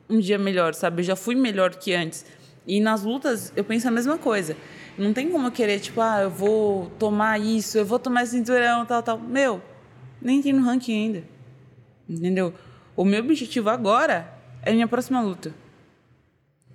um, 0.08 0.18
dia 0.18 0.38
melhor, 0.38 0.74
sabe? 0.74 1.00
Eu 1.00 1.04
já 1.04 1.16
fui 1.16 1.34
melhor 1.34 1.74
que 1.74 1.94
antes. 1.94 2.24
E 2.66 2.80
nas 2.80 3.02
lutas, 3.02 3.52
eu 3.56 3.64
penso 3.64 3.86
a 3.88 3.90
mesma 3.90 4.16
coisa. 4.18 4.56
Não 4.96 5.12
tem 5.12 5.28
como 5.30 5.46
eu 5.48 5.52
querer, 5.52 5.80
tipo, 5.80 6.00
ah, 6.00 6.20
eu 6.22 6.30
vou 6.30 6.88
tomar 6.98 7.38
isso, 7.40 7.76
eu 7.76 7.84
vou 7.84 7.98
tomar 7.98 8.26
cinturão, 8.26 8.86
tal, 8.86 9.02
tal. 9.02 9.18
Meu, 9.18 9.60
nem 10.22 10.40
tem 10.40 10.52
no 10.52 10.62
ranking 10.62 10.92
ainda. 11.06 11.24
Entendeu? 12.08 12.54
O 12.96 13.04
meu 13.04 13.20
objetivo 13.20 13.68
agora 13.70 14.32
é 14.62 14.72
minha 14.72 14.86
próxima 14.88 15.20
luta. 15.20 15.52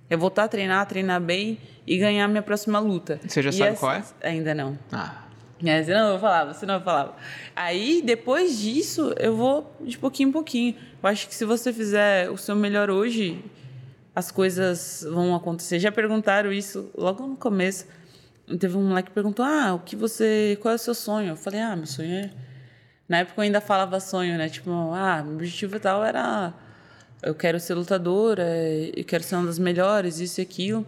É 0.08 0.16
voltar 0.16 0.44
a 0.44 0.48
treinar, 0.48 0.84
treinar 0.86 1.20
bem 1.20 1.58
e 1.86 1.96
ganhar 1.96 2.26
minha 2.28 2.42
próxima 2.42 2.78
luta. 2.78 3.20
Você 3.26 3.40
já 3.42 3.50
E 3.50 3.52
sabe 3.52 3.70
essa- 3.70 3.80
qual 3.80 3.92
é? 3.92 4.04
Ainda 4.22 4.54
não. 4.54 4.78
Ah, 4.92 5.24
É, 5.64 5.80
eu 5.80 6.18
falava, 6.18 6.54
senão 6.54 6.74
eu 6.74 6.80
falava. 6.80 7.14
Aí, 7.54 8.00
depois 8.02 8.58
disso, 8.58 9.14
eu 9.18 9.36
vou 9.36 9.70
de 9.80 9.98
pouquinho 9.98 10.30
em 10.30 10.32
pouquinho. 10.32 10.74
Eu 11.02 11.08
acho 11.08 11.28
que 11.28 11.34
se 11.34 11.44
você 11.44 11.72
fizer 11.72 12.30
o 12.30 12.36
seu 12.38 12.56
melhor 12.56 12.90
hoje, 12.90 13.44
as 14.14 14.30
coisas 14.30 15.06
vão 15.10 15.34
acontecer. 15.34 15.78
Já 15.78 15.92
perguntaram 15.92 16.52
isso 16.52 16.90
logo 16.96 17.26
no 17.26 17.36
começo. 17.36 17.86
teve 18.58 18.76
um 18.76 18.88
moleque 18.88 19.08
que 19.08 19.14
perguntou: 19.14 19.44
"Ah, 19.44 19.74
o 19.74 19.80
que 19.80 19.94
você, 19.96 20.58
qual 20.60 20.72
é 20.72 20.74
o 20.76 20.78
seu 20.78 20.94
sonho?" 20.94 21.30
Eu 21.30 21.36
falei: 21.36 21.60
"Ah, 21.60 21.76
meu 21.76 21.86
sonho 21.86 22.12
é 22.12 22.30
Na 23.08 23.18
época 23.18 23.40
eu 23.40 23.42
ainda 23.44 23.60
falava 23.60 24.00
sonho, 24.00 24.38
né? 24.38 24.48
Tipo, 24.48 24.70
ah, 24.94 25.22
meu 25.22 25.34
objetivo 25.34 25.78
tal 25.80 26.04
era 26.04 26.52
eu 27.22 27.34
quero 27.34 27.60
ser 27.60 27.74
lutadora, 27.74 28.46
eu 28.96 29.04
quero 29.04 29.22
ser 29.22 29.36
uma 29.36 29.46
das 29.46 29.58
melhores, 29.58 30.20
isso 30.20 30.40
e 30.40 30.42
aquilo. 30.42 30.86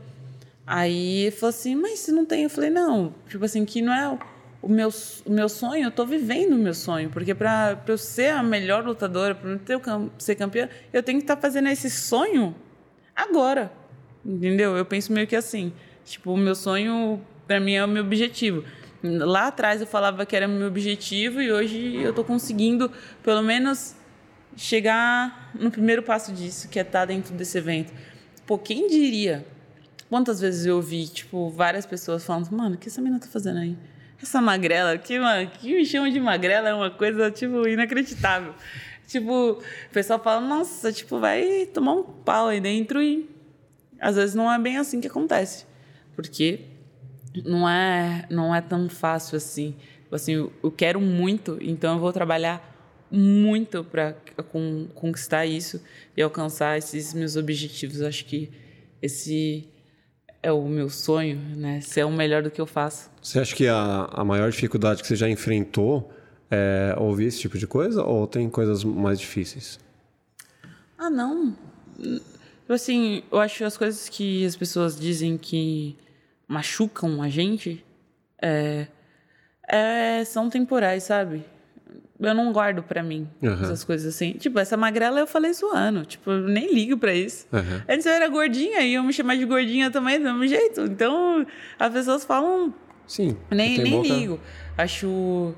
Aí 0.67 1.23
ele 1.25 1.31
falou 1.33 1.51
assim: 1.51 1.75
"Mas 1.77 2.01
se 2.01 2.13
não 2.13 2.25
tem?" 2.27 2.45
Eu 2.45 2.51
falei: 2.51 2.71
"Não, 2.71 3.15
tipo 3.29 3.45
assim, 3.45 3.65
que 3.65 3.83
não 3.83 3.93
é 3.93 4.19
o 4.63 4.69
meu, 4.69 4.89
o 5.27 5.33
meu 5.33 5.49
sonho, 5.49 5.85
eu 5.85 5.91
tô 5.91 6.07
vivendo 6.07 6.53
o 6.53 6.59
meu 6.59 6.73
sonho, 6.73 7.11
porque 7.11 7.35
para 7.35 7.83
eu 7.87 7.99
ser 7.99 8.29
a 8.29 8.43
melhor 8.43 8.85
lutadora, 8.85 9.35
para 9.35 9.75
eu 9.75 10.11
ser 10.17 10.37
campeã, 10.37 10.69
eu 10.93 11.03
tenho 11.03 11.19
que 11.19 11.25
estar 11.25 11.35
tá 11.35 11.43
fazendo 11.43 11.69
esse 11.69 11.91
sonho 11.91 12.55
agora. 13.15 13.73
Entendeu? 14.25 14.77
Eu 14.77 14.85
penso 14.85 15.13
meio 15.13 15.27
que 15.27 15.35
assim, 15.35 15.73
tipo, 16.05 16.33
o 16.33 16.37
meu 16.37 16.55
sonho 16.55 17.21
para 17.45 17.59
mim 17.59 17.73
é 17.73 17.85
o 17.85 17.89
meu 17.89 18.05
objetivo. 18.05 18.65
Lá 19.03 19.49
atrás 19.49 19.81
eu 19.81 19.87
falava 19.87 20.25
que 20.25 20.37
era 20.37 20.47
o 20.47 20.51
meu 20.51 20.69
objetivo 20.69 21.43
e 21.43 21.51
hoje 21.51 21.97
eu 21.97 22.13
tô 22.13 22.23
conseguindo 22.23 22.89
pelo 23.21 23.43
menos 23.43 23.97
chegar 24.57 25.51
no 25.59 25.73
primeiro 25.73 26.05
passo 26.05 26.33
disso, 26.33 26.69
que 26.69 26.79
é 26.79 26.83
estar 26.83 27.01
tá 27.01 27.05
dentro 27.07 27.35
desse 27.35 27.59
evento. 27.59 27.93
Pô, 28.47 28.57
quem 28.57 28.87
diria? 28.87 29.45
Quantas 30.09 30.41
vezes 30.41 30.67
eu 30.67 30.77
ouvi, 30.77 31.09
tipo, 31.09 31.51
várias 31.51 31.85
pessoas 31.85 32.25
falando, 32.25 32.49
mano, 32.53 32.77
o 32.77 32.79
que 32.79 32.89
essa 32.89 33.01
menina 33.01 33.19
tá 33.19 33.27
fazendo 33.27 33.59
aí? 33.59 33.77
Essa 34.23 34.41
magrela, 34.41 34.97
que, 34.97 35.19
que 35.61 35.75
me 35.75 35.85
chamam 35.85 36.11
de 36.11 36.21
magrela 36.21 36.69
é 36.69 36.75
uma 36.75 36.91
coisa, 36.91 37.31
tipo, 37.31 37.67
inacreditável. 37.67 38.55
Tipo, 39.07 39.53
o 39.53 39.63
pessoal 39.93 40.19
fala, 40.23 40.41
nossa, 40.41 40.93
tipo, 40.93 41.19
vai 41.19 41.67
tomar 41.67 41.93
um 41.93 42.03
pau 42.03 42.49
aí 42.49 42.61
dentro 42.61 43.03
e 43.03 43.29
às 44.01 44.17
vezes 44.17 44.35
não 44.35 44.51
é 44.51 44.59
bem 44.59 44.79
assim 44.79 45.01
que 45.01 45.07
acontece. 45.07 45.67
Porque 46.15 46.61
não 47.45 47.69
é, 47.69 48.27
não 48.31 48.55
é 48.55 48.61
tão 48.61 48.89
fácil 48.89 49.37
assim. 49.37 49.75
Assim, 50.11 50.33
eu, 50.33 50.53
eu 50.63 50.71
quero 50.71 51.01
muito, 51.01 51.59
então 51.61 51.95
eu 51.95 52.01
vou 52.01 52.13
trabalhar 52.13 52.71
muito 53.11 53.85
para 53.85 54.15
conquistar 54.95 55.47
isso 55.47 55.83
e 56.17 56.23
alcançar 56.23 56.79
esses 56.79 57.13
meus 57.13 57.37
objetivos. 57.37 58.01
Acho 58.03 58.25
que 58.25 58.51
esse 59.01 59.69
é 60.43 60.51
o 60.51 60.67
meu 60.67 60.91
sonho, 60.91 61.39
né? 61.57 61.81
Ser 61.81 62.05
o 62.05 62.11
melhor 62.11 62.43
do 62.43 62.51
que 62.51 62.61
eu 62.61 62.67
faço. 62.67 63.11
Você 63.23 63.39
acha 63.39 63.55
que 63.55 63.69
a, 63.69 64.09
a 64.13 64.25
maior 64.25 64.51
dificuldade 64.51 65.03
que 65.03 65.09
você 65.09 65.17
já 65.17 65.29
enfrentou 65.29 66.13
é 66.51 66.95
ouvir 66.99 67.27
esse 67.27 67.41
tipo 67.41 67.57
de 67.57 67.67
coisa 67.67 68.03
ou 68.03 68.27
tem 68.27 68.51
coisas 68.51 68.83
mais 68.85 69.19
difíceis? 69.19 69.79
Ah, 70.99 71.09
não. 71.09 71.57
Assim, 72.69 73.23
eu 73.31 73.39
acho 73.39 73.59
que 73.59 73.65
as 73.65 73.77
coisas 73.77 74.09
que 74.09 74.45
as 74.45 74.57
pessoas 74.57 74.99
dizem 74.99 75.37
que 75.37 75.97
machucam 76.49 77.23
a 77.23 77.29
gente 77.29 77.85
é, 78.41 78.87
é, 79.69 80.25
são 80.25 80.51
temporais, 80.51 81.05
sabe? 81.05 81.45
Eu 82.27 82.35
não 82.35 82.53
guardo 82.53 82.83
para 82.83 83.03
mim 83.03 83.29
uhum. 83.43 83.53
essas 83.63 83.85
coisas 83.85 84.15
assim. 84.15 84.33
Tipo, 84.35 84.59
essa 84.59 84.77
magrela 84.77 85.19
eu 85.21 85.27
falei 85.27 85.53
zoando. 85.53 86.05
Tipo, 86.05 86.31
eu 86.31 86.49
nem 86.49 86.73
ligo 86.73 86.97
para 86.97 87.15
isso. 87.15 87.47
Uhum. 87.53 87.83
Antes 87.89 88.07
eu 88.07 88.13
era 88.13 88.29
gordinha 88.29 88.81
e 88.81 88.95
eu 88.95 89.03
me 89.03 89.13
chamar 89.13 89.37
de 89.37 89.45
gordinha 89.45 89.91
também 89.91 90.19
do 90.19 90.25
mesmo 90.25 90.47
jeito. 90.47 90.83
Então, 90.83 91.47
as 91.79 91.93
pessoas 91.93 92.25
falam. 92.25 92.73
Sim. 93.07 93.37
Nem, 93.51 93.79
nem 93.79 93.93
boca... 93.93 94.09
ligo. 94.09 94.41
Acho 94.77 95.55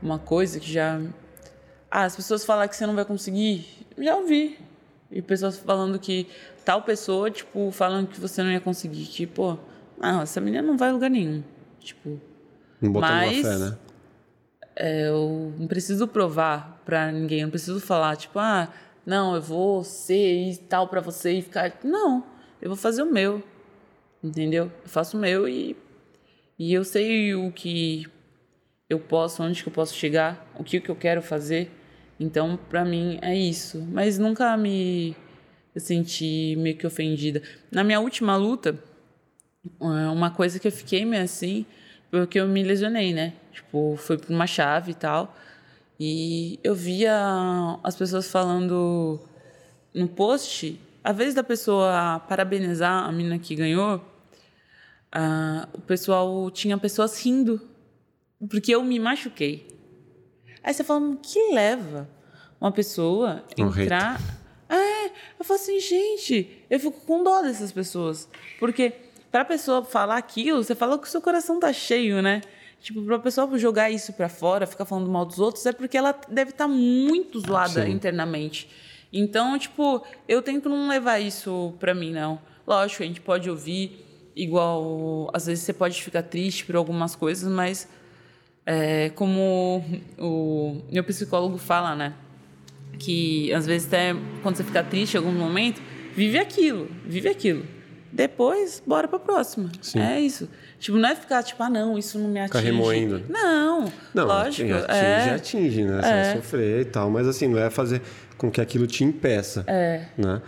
uma 0.00 0.18
coisa 0.18 0.58
que 0.58 0.72
já. 0.72 1.00
Ah, 1.90 2.04
as 2.04 2.16
pessoas 2.16 2.44
falam 2.44 2.66
que 2.66 2.76
você 2.76 2.86
não 2.86 2.94
vai 2.94 3.04
conseguir. 3.04 3.66
Já 3.98 4.16
ouvi. 4.16 4.58
E 5.10 5.22
pessoas 5.22 5.56
falando 5.56 5.98
que 5.98 6.26
tal 6.64 6.82
pessoa, 6.82 7.30
tipo, 7.30 7.70
falando 7.70 8.08
que 8.08 8.20
você 8.20 8.42
não 8.42 8.50
ia 8.50 8.60
conseguir. 8.60 9.06
Tipo, 9.06 9.58
não, 9.98 10.22
essa 10.22 10.40
menina 10.40 10.62
não 10.62 10.76
vai 10.76 10.88
a 10.88 10.92
lugar 10.92 11.10
nenhum. 11.10 11.42
Tipo. 11.80 12.20
Não 12.80 12.92
botando 12.92 13.10
mas, 13.10 13.42
fé, 13.42 13.58
né? 13.58 13.78
É, 14.76 15.08
eu 15.08 15.54
não 15.58 15.66
preciso 15.66 16.06
provar 16.06 16.82
para 16.84 17.10
ninguém, 17.10 17.40
eu 17.40 17.46
não 17.46 17.50
preciso 17.50 17.80
falar, 17.80 18.16
tipo, 18.16 18.38
ah, 18.38 18.72
não, 19.04 19.34
eu 19.34 19.40
vou 19.40 19.82
ser 19.82 20.50
e 20.50 20.56
tal 20.56 20.88
para 20.88 21.00
você 21.00 21.32
e 21.32 21.42
ficar. 21.42 21.78
Não, 21.82 22.24
eu 22.60 22.68
vou 22.68 22.76
fazer 22.76 23.02
o 23.02 23.12
meu, 23.12 23.42
entendeu? 24.22 24.70
Eu 24.82 24.88
faço 24.88 25.16
o 25.16 25.20
meu 25.20 25.48
e, 25.48 25.76
e 26.58 26.74
eu 26.74 26.84
sei 26.84 27.34
o 27.34 27.50
que 27.50 28.06
eu 28.88 29.00
posso, 29.00 29.42
onde 29.42 29.62
que 29.62 29.68
eu 29.68 29.72
posso 29.72 29.94
chegar, 29.94 30.46
o 30.58 30.62
que, 30.62 30.80
que 30.80 30.90
eu 30.90 30.96
quero 30.96 31.22
fazer. 31.22 31.70
Então, 32.18 32.58
para 32.68 32.84
mim, 32.84 33.18
é 33.22 33.34
isso. 33.34 33.80
Mas 33.90 34.18
nunca 34.18 34.56
me 34.56 35.16
senti 35.76 36.54
meio 36.58 36.76
que 36.76 36.86
ofendida. 36.86 37.42
Na 37.70 37.84
minha 37.84 38.00
última 38.00 38.36
luta, 38.36 38.78
é, 39.80 40.08
uma 40.08 40.30
coisa 40.30 40.58
que 40.58 40.66
eu 40.66 40.72
fiquei 40.72 41.04
meio 41.04 41.22
assim 41.22 41.66
porque 42.10 42.40
eu 42.40 42.46
me 42.46 42.62
lesionei, 42.62 43.12
né? 43.12 43.34
Tipo, 43.52 43.96
foi 43.96 44.18
por 44.18 44.30
uma 44.30 44.46
chave 44.46 44.92
e 44.92 44.94
tal. 44.94 45.34
E 45.98 46.60
eu 46.62 46.74
via 46.74 47.78
as 47.82 47.96
pessoas 47.96 48.30
falando 48.30 49.20
no 49.94 50.06
post, 50.06 50.78
a 51.02 51.12
vez 51.12 51.32
da 51.34 51.42
pessoa 51.42 52.20
parabenizar 52.28 53.04
a 53.04 53.12
menina 53.12 53.38
que 53.38 53.54
ganhou, 53.54 54.04
o 55.72 55.80
pessoal 55.82 56.50
tinha 56.50 56.76
pessoas 56.76 57.18
rindo, 57.24 57.60
porque 58.50 58.74
eu 58.74 58.82
me 58.84 58.98
machuquei. 58.98 59.66
Aí 60.62 60.74
você 60.74 60.84
fala, 60.84 61.16
que 61.16 61.52
leva 61.54 62.08
uma 62.60 62.72
pessoa 62.72 63.44
entrar. 63.56 64.20
É, 64.68 65.06
eu 65.38 65.44
falo 65.44 65.60
assim, 65.60 65.80
gente, 65.80 66.64
eu 66.68 66.78
fico 66.78 67.00
com 67.06 67.22
dó 67.22 67.40
dessas 67.40 67.72
pessoas. 67.72 68.28
Porque 68.58 68.92
para 69.30 69.42
a 69.42 69.44
pessoa 69.44 69.84
falar 69.84 70.16
aquilo, 70.16 70.62
você 70.62 70.74
fala 70.74 70.98
que 70.98 71.06
o 71.06 71.10
seu 71.10 71.20
coração 71.20 71.60
tá 71.60 71.72
cheio, 71.72 72.22
né? 72.22 72.40
Tipo, 72.80 73.02
para 73.02 73.16
a 73.16 73.18
pessoa 73.18 73.58
jogar 73.58 73.90
isso 73.90 74.12
para 74.12 74.28
fora, 74.28 74.66
ficar 74.66 74.84
falando 74.84 75.10
mal 75.10 75.24
dos 75.24 75.38
outros, 75.38 75.64
é 75.66 75.72
porque 75.72 75.96
ela 75.96 76.14
deve 76.28 76.52
estar 76.52 76.66
tá 76.66 76.68
muito 76.68 77.40
zoada 77.40 77.84
Sim. 77.84 77.90
internamente. 77.90 78.68
Então, 79.12 79.58
tipo, 79.58 80.04
eu 80.28 80.42
tento 80.42 80.68
não 80.68 80.88
levar 80.88 81.18
isso 81.18 81.74
para 81.80 81.94
mim, 81.94 82.12
não. 82.12 82.38
Lógico, 82.66 83.02
a 83.02 83.06
gente 83.06 83.20
pode 83.20 83.48
ouvir, 83.48 84.04
igual. 84.34 85.30
Às 85.32 85.46
vezes 85.46 85.64
você 85.64 85.72
pode 85.72 86.02
ficar 86.02 86.22
triste 86.22 86.64
por 86.64 86.76
algumas 86.76 87.16
coisas, 87.16 87.50
mas. 87.50 87.88
É, 88.68 89.10
como 89.10 89.84
o 90.18 90.82
meu 90.90 91.04
psicólogo 91.04 91.56
fala, 91.56 91.94
né? 91.94 92.14
Que 92.98 93.52
às 93.52 93.64
vezes 93.64 93.86
até 93.86 94.12
quando 94.42 94.56
você 94.56 94.64
fica 94.64 94.82
triste 94.82 95.14
em 95.14 95.18
algum 95.18 95.32
momento, 95.32 95.80
vive 96.14 96.36
aquilo, 96.38 96.90
vive 97.04 97.28
aquilo. 97.28 97.64
Depois, 98.12 98.82
bora 98.86 99.06
pra 99.08 99.18
próxima. 99.18 99.70
Sim. 99.80 100.00
É 100.00 100.20
isso. 100.20 100.48
Tipo, 100.78 100.98
não 100.98 101.08
é 101.08 101.14
ficar 101.14 101.42
tipo, 101.42 101.62
ah, 101.62 101.70
não, 101.70 101.98
isso 101.98 102.18
não 102.18 102.28
me 102.28 102.40
atinge. 102.40 102.58
Ficar 102.58 102.60
remoendo. 102.60 103.22
Não, 103.28 103.92
não 104.14 104.26
lógico. 104.26 104.72
Atinge, 104.72 104.90
é. 104.90 105.34
atinge, 105.34 105.84
né? 105.84 106.02
Você 106.02 106.08
é. 106.08 106.22
vai 106.22 106.36
sofrer 106.36 106.80
e 106.80 106.84
tal, 106.84 107.10
mas 107.10 107.26
assim, 107.26 107.48
não 107.48 107.58
é 107.58 107.70
fazer 107.70 108.00
com 108.36 108.50
que 108.50 108.60
aquilo 108.60 108.86
te 108.86 109.04
impeça. 109.04 109.64
É. 109.66 110.06
Né? 110.16 110.40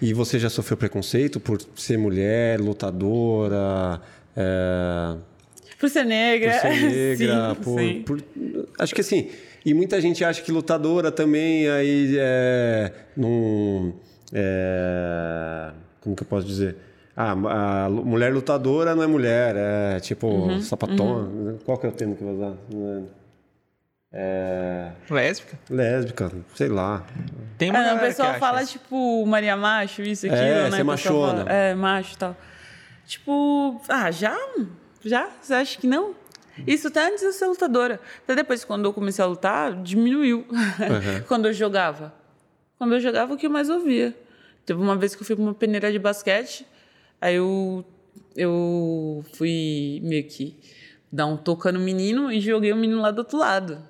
E 0.00 0.12
você 0.12 0.38
já 0.38 0.50
sofreu 0.50 0.76
preconceito 0.76 1.38
por 1.40 1.58
ser 1.76 1.96
mulher, 1.96 2.60
lutadora? 2.60 4.00
É... 4.36 5.16
Por 5.78 5.88
ser 5.88 6.04
negra. 6.04 6.52
Por 6.52 6.60
ser 6.60 6.82
negra, 6.90 7.54
sim, 7.54 7.62
por, 7.62 7.80
sim. 7.80 8.02
por. 8.02 8.24
Acho 8.78 8.94
que 8.94 9.00
assim. 9.00 9.30
E 9.64 9.72
muita 9.72 9.98
gente 9.98 10.22
acha 10.22 10.42
que 10.42 10.52
lutadora 10.52 11.10
também 11.10 11.68
aí 11.68 12.16
é. 12.18 12.92
Num, 13.16 13.94
é 14.32 15.70
como 16.04 16.14
que 16.14 16.22
eu 16.22 16.26
posso 16.26 16.46
dizer? 16.46 16.76
Ah, 17.16 17.32
a 17.84 17.88
mulher 17.88 18.32
lutadora 18.32 18.94
não 18.94 19.02
é 19.02 19.06
mulher, 19.06 19.54
é 19.56 20.00
tipo 20.00 20.26
uhum, 20.26 20.60
sapatona. 20.60 21.28
Uhum. 21.28 21.58
Qual 21.64 21.78
que 21.78 21.86
é 21.86 21.88
o 21.88 21.92
termo 21.92 22.16
que 22.16 22.22
eu 22.22 22.26
vou 22.26 22.36
usar? 22.36 22.56
É... 24.12 24.90
Lésbica? 25.10 25.58
Lésbica, 25.70 26.32
sei 26.54 26.68
lá. 26.68 27.04
Tem 27.58 27.70
uma 27.70 27.84
é, 27.84 27.94
o 27.94 27.98
pessoal 27.98 28.34
fala, 28.34 28.62
isso. 28.62 28.72
tipo, 28.72 29.24
Maria 29.26 29.56
Macho, 29.56 30.02
isso, 30.02 30.26
aquilo, 30.26 30.40
é, 30.40 30.64
né? 30.64 30.70
Você 30.70 30.82
machona. 30.82 31.44
Fala, 31.44 31.52
é, 31.52 31.74
macho 31.74 32.14
e 32.14 32.18
tal. 32.18 32.36
Tipo, 33.06 33.80
ah, 33.88 34.10
já? 34.10 34.36
Já? 35.04 35.28
Você 35.40 35.54
acha 35.54 35.80
que 35.80 35.86
não? 35.86 36.14
Isso 36.66 36.88
até 36.88 37.06
antes 37.06 37.20
de 37.20 37.26
eu 37.26 37.32
ser 37.32 37.46
lutadora. 37.46 38.00
Até 38.22 38.36
depois, 38.36 38.64
quando 38.64 38.84
eu 38.84 38.92
comecei 38.92 39.24
a 39.24 39.26
lutar, 39.26 39.72
diminuiu. 39.82 40.46
Uhum. 40.48 41.22
quando 41.26 41.46
eu 41.46 41.52
jogava. 41.52 42.14
Quando 42.78 42.94
eu 42.94 43.00
jogava, 43.00 43.34
o 43.34 43.36
que 43.36 43.46
eu 43.46 43.50
mais 43.50 43.68
ouvia? 43.68 44.16
Teve 44.64 44.80
uma 44.80 44.96
vez 44.96 45.14
que 45.14 45.22
eu 45.22 45.26
fui 45.26 45.34
pra 45.34 45.44
uma 45.44 45.54
peneira 45.54 45.90
de 45.90 45.98
basquete, 45.98 46.66
aí 47.20 47.36
eu, 47.36 47.84
eu 48.36 49.24
fui 49.34 50.00
meio 50.02 50.24
que 50.24 50.58
dar 51.10 51.26
um 51.26 51.36
toca 51.36 51.70
no 51.70 51.80
menino 51.80 52.32
e 52.32 52.40
joguei 52.40 52.72
o 52.72 52.76
menino 52.76 53.00
lá 53.00 53.10
do 53.10 53.18
outro 53.18 53.38
lado. 53.38 53.82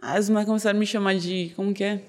Aí 0.00 0.18
as 0.18 0.28
mulheres 0.28 0.48
começaram 0.48 0.76
a 0.76 0.80
me 0.80 0.86
chamar 0.86 1.14
de, 1.14 1.52
como 1.56 1.72
que 1.72 1.84
é? 1.84 2.02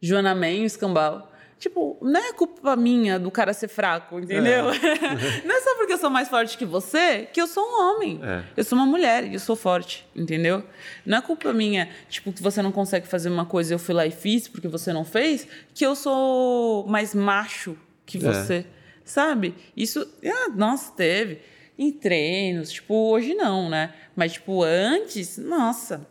Joana 0.00 0.34
Man, 0.34 0.64
escambau. 0.64 1.28
Tipo, 1.58 1.98
não 2.00 2.20
é 2.20 2.32
culpa 2.32 2.76
minha 2.76 3.18
do 3.18 3.32
cara 3.32 3.52
ser 3.52 3.66
fraco, 3.66 4.20
entendeu? 4.20 4.70
É. 4.70 4.78
não 5.44 5.56
é 5.56 5.60
só 5.60 5.74
porque 5.74 5.92
eu 5.92 5.98
sou 5.98 6.08
mais 6.08 6.28
forte 6.28 6.56
que 6.56 6.64
você 6.64 7.28
que 7.32 7.40
eu 7.40 7.48
sou 7.48 7.64
um 7.64 7.82
homem. 7.82 8.20
É. 8.22 8.44
Eu 8.56 8.62
sou 8.62 8.78
uma 8.78 8.86
mulher 8.86 9.24
e 9.24 9.34
eu 9.34 9.40
sou 9.40 9.56
forte, 9.56 10.06
entendeu? 10.14 10.62
Não 11.04 11.18
é 11.18 11.20
culpa 11.20 11.52
minha, 11.52 11.88
tipo, 12.08 12.32
que 12.32 12.40
você 12.40 12.62
não 12.62 12.70
consegue 12.70 13.08
fazer 13.08 13.28
uma 13.28 13.44
coisa 13.44 13.72
e 13.72 13.74
eu 13.74 13.78
fui 13.78 13.92
lá 13.92 14.06
e 14.06 14.12
fiz 14.12 14.46
porque 14.46 14.68
você 14.68 14.92
não 14.92 15.04
fez, 15.04 15.48
que 15.74 15.84
eu 15.84 15.96
sou 15.96 16.86
mais 16.86 17.12
macho 17.12 17.76
que 18.06 18.18
é. 18.18 18.20
você. 18.20 18.54
É. 18.54 18.77
Sabe? 19.08 19.54
Isso. 19.74 20.06
Ah, 20.22 20.50
nossa, 20.54 20.92
teve. 20.92 21.38
em 21.78 21.90
treinos. 21.90 22.70
Tipo, 22.70 22.94
hoje 23.10 23.32
não, 23.34 23.70
né? 23.70 23.94
Mas, 24.14 24.34
tipo, 24.34 24.62
antes, 24.62 25.38
nossa, 25.38 26.06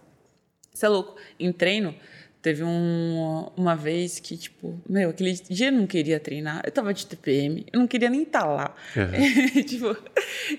você 0.74 0.88
é 0.88 0.90
louco. 0.90 1.16
Em 1.40 1.52
treino, 1.52 1.94
teve 2.42 2.64
um, 2.64 3.52
uma 3.56 3.76
vez 3.76 4.20
que, 4.20 4.36
tipo, 4.36 4.82
meu, 4.90 5.12
aquele 5.12 5.32
dia 5.34 5.68
eu 5.68 5.74
não 5.74 5.86
queria 5.86 6.20
treinar. 6.20 6.64
Eu 6.66 6.72
tava 6.72 6.92
de 6.92 7.06
TPM, 7.06 7.68
eu 7.72 7.80
não 7.80 7.86
queria 7.86 8.10
nem 8.10 8.24
estar 8.24 8.42
tá 8.42 8.48
lá. 8.48 8.76
Uhum. 8.96 9.62
tipo, 9.64 9.96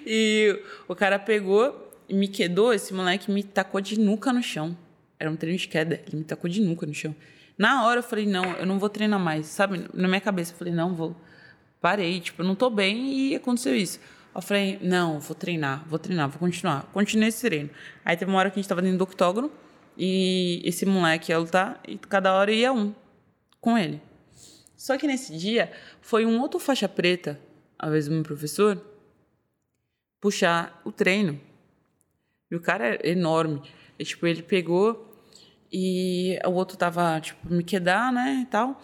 e 0.07 0.63
o 0.87 0.95
cara 0.95 1.19
pegou 1.19 1.93
e 2.09 2.15
me 2.15 2.29
quedou, 2.29 2.73
esse 2.73 2.95
moleque 2.95 3.33
me 3.33 3.43
tacou 3.43 3.81
de 3.81 3.99
nuca 3.99 4.33
no 4.33 4.43
chão. 4.45 4.77
Era 5.19 5.29
um 5.29 5.35
treino 5.35 5.59
de 5.59 5.67
queda, 5.67 6.01
ele 6.07 6.19
me 6.19 6.25
tacou 6.25 6.49
de 6.49 6.61
nuca 6.61 6.87
no 6.87 6.95
chão. 6.95 7.17
Na 7.59 7.85
hora 7.85 7.99
eu 7.99 8.05
falei, 8.05 8.27
não, 8.27 8.45
eu 8.53 8.65
não 8.65 8.79
vou 8.79 8.89
treinar 8.89 9.19
mais, 9.19 9.47
sabe? 9.47 9.85
Na 9.93 10.07
minha 10.07 10.21
cabeça 10.21 10.53
eu 10.53 10.57
falei, 10.57 10.73
não, 10.73 10.95
vou. 10.95 11.17
Parei, 11.81 12.21
tipo, 12.21 12.43
não 12.43 12.55
tô 12.55 12.69
bem 12.71 13.13
e 13.13 13.37
aconteceu 13.37 13.75
isso. 13.75 14.01
Eu 14.35 14.43
falei, 14.43 14.79
não, 14.81 15.19
vou 15.19 15.35
treinar, 15.35 15.85
vou 15.89 15.99
treinar, 15.99 16.29
vou 16.29 16.39
continuar. 16.39 16.83
Continuei 16.93 17.29
esse 17.29 17.41
treino. 17.41 17.71
Aí 18.05 18.17
teve 18.17 18.31
uma 18.31 18.39
hora 18.39 18.51
que 18.51 18.59
a 18.59 18.63
gente 18.63 18.69
tava 18.69 18.83
dentro 18.83 18.99
do 18.99 19.05
octógono 19.05 19.51
e 19.97 20.63
esse 20.65 20.87
moleque 20.87 21.33
ia 21.33 21.39
lutar 21.39 21.81
e 21.87 21.99
cada 21.99 22.33
hora 22.35 22.53
ia 22.53 22.73
um 22.73 22.95
com 23.61 23.77
ele. 23.77 24.01
Só 24.77 24.97
que 24.97 25.07
nesse 25.07 25.37
dia 25.37 25.73
foi 26.01 26.25
um 26.25 26.41
outro 26.41 26.61
faixa 26.61 26.89
preta, 26.89 27.41
às 27.79 27.91
vezes 27.91 28.09
meu 28.09 28.23
professor, 28.23 28.81
puxar 30.21 30.81
o 30.85 30.93
treino. 30.93 31.41
E 32.51 32.57
o 32.57 32.61
cara 32.61 32.95
é 32.95 33.11
enorme. 33.11 33.63
E, 33.99 34.05
tipo, 34.05 34.27
ele 34.27 34.43
pegou 34.43 35.09
e 35.71 36.39
o 36.47 36.51
outro 36.51 36.77
tava, 36.77 37.21
tipo, 37.21 37.53
me 37.53 37.63
quedar, 37.63 38.13
né, 38.13 38.43
e 38.43 38.47
tal. 38.47 38.81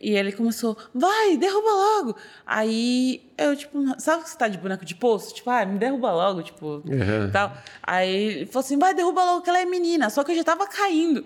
E 0.00 0.16
ele 0.16 0.32
começou, 0.32 0.76
vai, 0.94 1.36
derruba 1.36 1.70
logo. 1.70 2.16
Aí 2.46 3.20
eu, 3.36 3.56
tipo, 3.56 4.00
sabe 4.00 4.22
que 4.22 4.30
você 4.30 4.38
tá 4.38 4.46
de 4.46 4.58
boneco 4.58 4.84
de 4.84 4.94
poço? 4.94 5.34
Tipo, 5.34 5.50
ah, 5.50 5.64
me 5.64 5.78
derruba 5.78 6.12
logo, 6.12 6.42
tipo, 6.42 6.66
uhum. 6.66 7.30
tal. 7.32 7.52
Aí 7.82 8.14
ele 8.14 8.46
falou 8.46 8.64
assim, 8.64 8.78
vai, 8.78 8.94
derruba 8.94 9.24
logo, 9.24 9.42
que 9.42 9.50
ela 9.50 9.60
é 9.60 9.64
menina. 9.64 10.08
Só 10.10 10.22
que 10.22 10.32
eu 10.32 10.36
já 10.36 10.44
tava 10.44 10.66
caindo. 10.66 11.24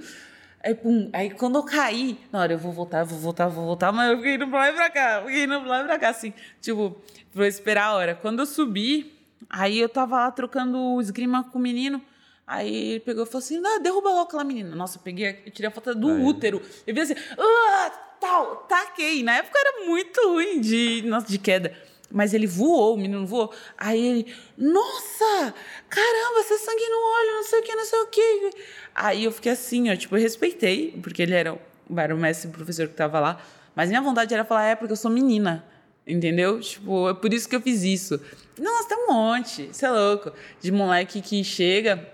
Aí, 0.64 0.74
pum, 0.74 1.10
aí 1.12 1.30
quando 1.30 1.56
eu 1.58 1.62
caí, 1.62 2.18
na 2.32 2.40
hora 2.40 2.54
eu 2.54 2.58
vou 2.58 2.72
voltar, 2.72 3.04
vou 3.04 3.18
voltar, 3.18 3.46
vou 3.46 3.64
voltar, 3.66 3.92
mas 3.92 4.10
eu 4.10 4.16
fiquei 4.16 4.34
indo 4.34 4.48
pra 4.48 4.58
lá 4.58 4.70
e 4.70 4.72
pra 4.72 4.90
cá, 4.90 5.22
fiquei 5.24 5.44
indo 5.44 5.60
pra 5.60 5.68
lá 5.68 5.80
e 5.82 5.84
pra 5.84 5.98
cá, 5.98 6.08
assim, 6.08 6.32
tipo, 6.60 7.00
pra 7.32 7.46
esperar 7.46 7.84
a 7.84 7.94
hora. 7.94 8.14
Quando 8.14 8.40
eu 8.40 8.46
subi, 8.46 9.14
aí 9.50 9.78
eu 9.78 9.88
tava 9.88 10.16
lá 10.16 10.30
trocando 10.30 11.00
esgrima 11.00 11.44
com 11.44 11.58
o 11.58 11.62
menino. 11.62 12.02
Aí 12.46 12.92
ele 12.92 13.00
pegou 13.00 13.24
e 13.24 13.26
falou 13.26 13.40
assim: 13.40 13.60
ah, 13.64 13.78
derruba 13.80 14.08
logo 14.08 14.22
aquela 14.22 14.44
menina. 14.44 14.74
Nossa, 14.74 14.98
eu 14.98 15.02
peguei, 15.02 15.42
eu 15.44 15.50
tirei 15.50 15.68
a 15.68 15.70
foto 15.70 15.94
do 15.94 16.08
útero. 16.08 16.62
Eu 16.86 16.94
vi 16.94 17.00
assim, 17.00 17.14
ah, 17.36 17.92
tal, 18.36 18.56
taquei. 18.68 19.22
Na 19.22 19.36
época 19.36 19.58
era 19.58 19.86
muito 19.86 20.20
ruim 20.28 20.60
de, 20.60 21.02
nossa, 21.06 21.26
de 21.26 21.38
queda. 21.38 21.72
Mas 22.10 22.34
ele 22.34 22.46
voou, 22.46 22.94
o 22.94 22.96
menino 22.96 23.26
voou. 23.26 23.52
Aí 23.76 24.04
ele, 24.04 24.34
nossa, 24.56 25.54
caramba, 25.88 26.42
você 26.42 26.56
sangue 26.58 26.88
no 26.88 26.96
olho, 26.96 27.36
não 27.36 27.42
sei 27.42 27.60
o 27.60 27.62
que, 27.62 27.74
não 27.74 27.84
sei 27.84 27.98
o 27.98 28.06
que. 28.06 28.50
Aí 28.94 29.24
eu 29.24 29.32
fiquei 29.32 29.52
assim, 29.52 29.90
ó, 29.90 29.96
tipo, 29.96 30.16
eu 30.16 30.20
respeitei, 30.20 30.98
porque 31.02 31.22
ele 31.22 31.34
era, 31.34 31.58
era 31.96 32.14
o 32.14 32.18
mestre, 32.18 32.50
professor 32.50 32.86
que 32.86 32.94
tava 32.94 33.18
lá. 33.18 33.40
Mas 33.74 33.88
minha 33.88 34.00
vontade 34.00 34.32
era 34.32 34.44
falar, 34.44 34.66
é 34.66 34.74
porque 34.76 34.92
eu 34.92 34.96
sou 34.96 35.10
menina. 35.10 35.64
Entendeu? 36.06 36.60
Tipo, 36.60 37.10
é 37.10 37.14
por 37.14 37.34
isso 37.34 37.48
que 37.48 37.56
eu 37.56 37.60
fiz 37.60 37.82
isso. 37.82 38.20
Nossa, 38.58 38.88
tem 38.88 38.96
um 38.96 39.12
monte, 39.12 39.68
isso 39.70 39.84
é 39.84 39.90
louco. 39.90 40.32
De 40.60 40.70
moleque 40.70 41.20
que 41.20 41.42
chega 41.42 42.08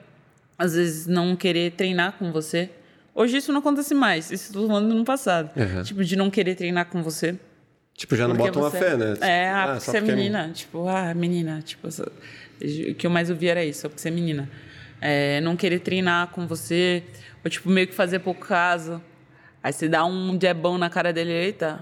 às 0.56 0.74
vezes 0.74 1.06
não 1.06 1.36
querer 1.36 1.72
treinar 1.72 2.12
com 2.18 2.32
você. 2.32 2.70
Hoje 3.14 3.36
isso 3.36 3.52
não 3.52 3.60
acontece 3.60 3.94
mais, 3.94 4.30
isso 4.30 4.46
estou 4.46 4.66
falando 4.66 4.94
no 4.94 5.04
passado. 5.04 5.50
Uhum. 5.56 5.82
Tipo, 5.82 6.04
de 6.04 6.16
não 6.16 6.30
querer 6.30 6.54
treinar 6.54 6.86
com 6.86 7.02
você. 7.02 7.36
Tipo, 7.94 8.16
já 8.16 8.26
não 8.26 8.34
bota 8.34 8.58
uma 8.58 8.70
fé, 8.70 8.96
né? 8.96 9.14
É, 9.20 9.48
ah, 9.50 9.64
ah 9.64 9.66
porque 9.74 9.90
você 9.90 9.96
é 9.98 10.00
menina. 10.00 10.46
É... 10.46 10.52
Tipo, 10.52 10.88
ah, 10.88 11.14
menina. 11.14 11.62
Tipo, 11.62 11.88
o 11.88 12.94
que 12.94 13.06
eu 13.06 13.10
mais 13.10 13.28
ouvi 13.28 13.48
era 13.48 13.62
isso, 13.62 13.82
só 13.82 13.88
porque 13.88 14.00
você 14.00 14.08
é 14.08 14.10
menina. 14.10 14.48
É, 15.00 15.40
não 15.42 15.56
querer 15.56 15.80
treinar 15.80 16.28
com 16.28 16.46
você, 16.46 17.02
ou 17.44 17.50
tipo, 17.50 17.68
meio 17.68 17.86
que 17.86 17.94
fazer 17.94 18.20
pouco 18.20 18.40
caso. 18.46 19.02
Aí 19.62 19.72
você 19.72 19.88
dá 19.88 20.04
um 20.06 20.38
jabão 20.40 20.78
na 20.78 20.88
cara 20.88 21.12
dele, 21.12 21.32
eita. 21.32 21.80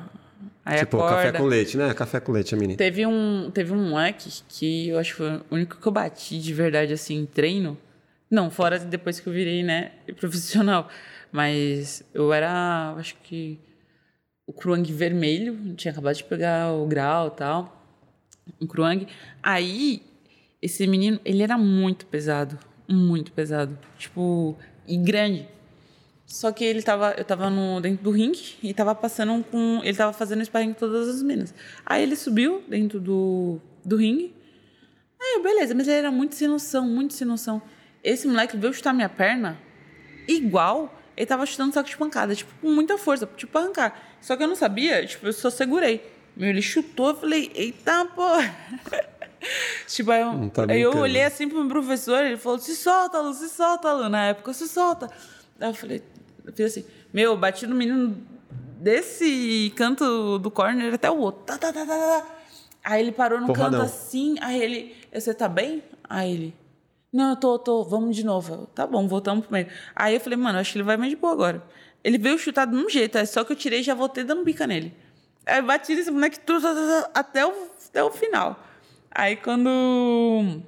Aí 0.65 0.81
tipo, 0.81 0.97
acorda. 0.97 1.17
café 1.17 1.39
com 1.39 1.45
leite, 1.45 1.77
né? 1.77 1.95
Café 1.95 2.21
com 2.21 2.33
leite, 2.33 2.55
a 2.55 2.59
menina. 2.59 2.77
Teve 2.77 3.07
um, 3.07 3.51
teve 3.55 3.73
um 3.73 3.91
moleque 3.91 4.31
que 4.49 4.89
eu 4.89 4.99
acho 4.99 5.13
que 5.13 5.17
foi 5.17 5.37
o 5.37 5.43
único 5.53 5.77
que 5.77 5.87
eu 5.87 5.93
bati 5.93 6.41
de 6.41 6.53
verdade, 6.53 6.93
assim, 6.93 7.17
em 7.19 7.27
treino 7.27 7.79
não, 8.31 8.49
fora 8.49 8.79
depois 8.79 9.19
que 9.19 9.27
eu 9.27 9.33
virei, 9.33 9.63
né, 9.63 9.91
profissional. 10.21 10.89
Mas 11.33 12.03
eu 12.13 12.33
era, 12.33 12.95
acho 12.97 13.15
que 13.23 13.59
o 14.47 14.53
Kruang 14.53 14.83
vermelho, 14.93 15.75
tinha 15.77 15.93
acabado 15.93 16.17
de 16.17 16.25
pegar 16.25 16.73
o 16.73 16.85
grau 16.87 17.29
e 17.29 17.31
tal. 17.31 17.87
O 18.61 18.67
Kruang. 18.67 19.07
Aí, 19.41 20.03
esse 20.61 20.87
menino, 20.89 21.21
ele 21.25 21.43
era 21.43 21.57
muito 21.57 22.05
pesado. 22.07 22.59
Muito 22.89 23.31
pesado. 23.31 23.79
Tipo, 23.97 24.57
e 24.89 24.97
grande. 24.97 25.49
Só 26.27 26.51
que 26.51 26.65
ele 26.65 26.83
tava, 26.83 27.15
eu 27.17 27.25
tava 27.25 27.49
no, 27.49 27.81
dentro 27.81 28.03
do 28.03 28.11
ringue 28.11 28.57
e 28.63 28.75
tava 28.75 28.95
passando 28.95 29.45
com. 29.45 29.81
Ele 29.85 29.97
tava 29.97 30.13
fazendo 30.13 30.45
sparring 30.45 30.73
com 30.73 30.81
todas 30.81 31.09
as 31.09 31.23
minas. 31.23 31.55
Aí 31.87 32.03
ele 32.03 32.17
subiu 32.17 32.63
dentro 32.69 33.01
do, 33.01 33.61
do 33.85 33.97
ringue. 33.97 34.35
Aí, 35.21 35.43
beleza, 35.43 35.75
mas 35.75 35.87
ele 35.87 35.99
era 35.99 36.11
muito 36.11 36.35
sem 36.35 36.49
noção, 36.49 36.89
muito 36.89 37.15
sem 37.15 37.27
noção. 37.27 37.63
Esse 38.03 38.27
moleque 38.27 38.57
veio 38.57 38.73
chutar 38.73 38.93
minha 38.93 39.09
perna 39.09 39.59
igual 40.27 41.00
ele 41.21 41.27
tava 41.27 41.45
chutando 41.45 41.75
saco 41.75 41.87
de 41.87 41.99
pancada, 41.99 42.35
tipo, 42.35 42.51
com 42.63 42.71
muita 42.71 42.97
força, 42.97 43.29
tipo, 43.37 43.53
pra 43.53 43.61
arrancar. 43.61 43.95
Só 44.23 44.39
que 44.39 44.43
eu 44.43 44.49
não 44.49 44.57
sabia, 44.57 45.05
tipo, 45.05 45.27
eu 45.27 45.35
só 45.35 45.51
segurei. 45.51 46.03
Meu, 46.35 46.49
ele 46.49 46.63
chutou, 46.63 47.11
eu 47.11 47.15
falei, 47.15 47.53
eita, 47.55 48.07
pô. 48.07 48.23
tipo, 49.87 50.11
aí 50.13 50.23
eu, 50.23 50.49
tá 50.49 50.65
aí 50.67 50.81
eu 50.81 50.97
olhei 50.97 51.23
assim 51.23 51.47
pro 51.47 51.59
meu 51.59 51.69
professor, 51.69 52.25
ele 52.25 52.39
falou, 52.39 52.59
se 52.59 52.75
solta, 52.75 53.21
Lu, 53.21 53.35
se 53.35 53.51
solta, 53.51 53.93
Lu. 53.93 54.09
Na 54.09 54.29
época, 54.29 54.55
se 54.55 54.67
solta. 54.67 55.11
Aí 55.61 55.69
eu 55.69 55.75
falei, 55.75 56.03
eu 56.43 56.55
fiz 56.55 56.67
assim, 56.73 56.87
meu, 57.13 57.37
bati 57.37 57.67
no 57.67 57.75
menino 57.75 58.17
desse 58.79 59.71
canto 59.77 60.39
do 60.39 60.51
corner 60.51 60.95
até 60.95 61.11
o 61.11 61.19
outro. 61.19 61.43
Tá, 61.45 61.59
tá, 61.59 61.71
tá, 61.71 61.85
tá, 61.85 61.99
tá. 61.99 62.27
Aí 62.83 63.03
ele 63.03 63.13
parou 63.13 63.39
no 63.39 63.49
Porradão. 63.49 63.81
canto 63.81 63.93
assim, 63.93 64.37
aí 64.41 64.59
ele, 64.59 64.97
você 65.13 65.35
tá 65.35 65.51
bem? 65.51 65.83
Aí 66.03 66.33
ele, 66.33 66.55
não, 67.13 67.31
eu 67.31 67.37
tô, 67.37 67.59
tô, 67.59 67.85
vamos 67.85 68.15
de 68.15 68.25
novo. 68.25 68.55
Eu, 68.55 68.67
tá 68.67 68.87
bom, 68.87 69.07
voltamos 69.09 69.45
pro 69.45 69.53
meio. 69.53 69.67
Aí 69.95 70.15
eu 70.15 70.21
falei, 70.21 70.39
mano, 70.39 70.59
acho 70.59 70.73
que 70.73 70.79
ele 70.79 70.85
vai 70.85 70.97
mais 70.97 71.11
de 71.11 71.17
boa 71.17 71.33
agora. 71.33 71.63
Ele 72.05 72.19
veio 72.19 72.39
chutar 72.39 72.67
de 72.67 72.77
um 72.77 72.89
jeito, 72.89 73.19
é 73.19 73.25
só 73.25 73.45
que 73.45 73.53
eu 73.53 73.57
tirei 73.57 73.81
e 73.81 73.83
já 73.83 73.95
voltei 73.95 74.25
dando 74.25 74.45
bica 74.45 74.67
nele. 74.67 74.95
Aí 75.45 75.61
bati 75.61 75.95
nesse 75.95 76.11
boneco 76.11 76.39
tudo, 76.47 76.67
até 77.13 77.45
o, 77.45 77.53
até 77.89 78.03
o 78.03 78.11
final. 78.11 78.63
Aí 79.11 79.37
quando 79.37 80.63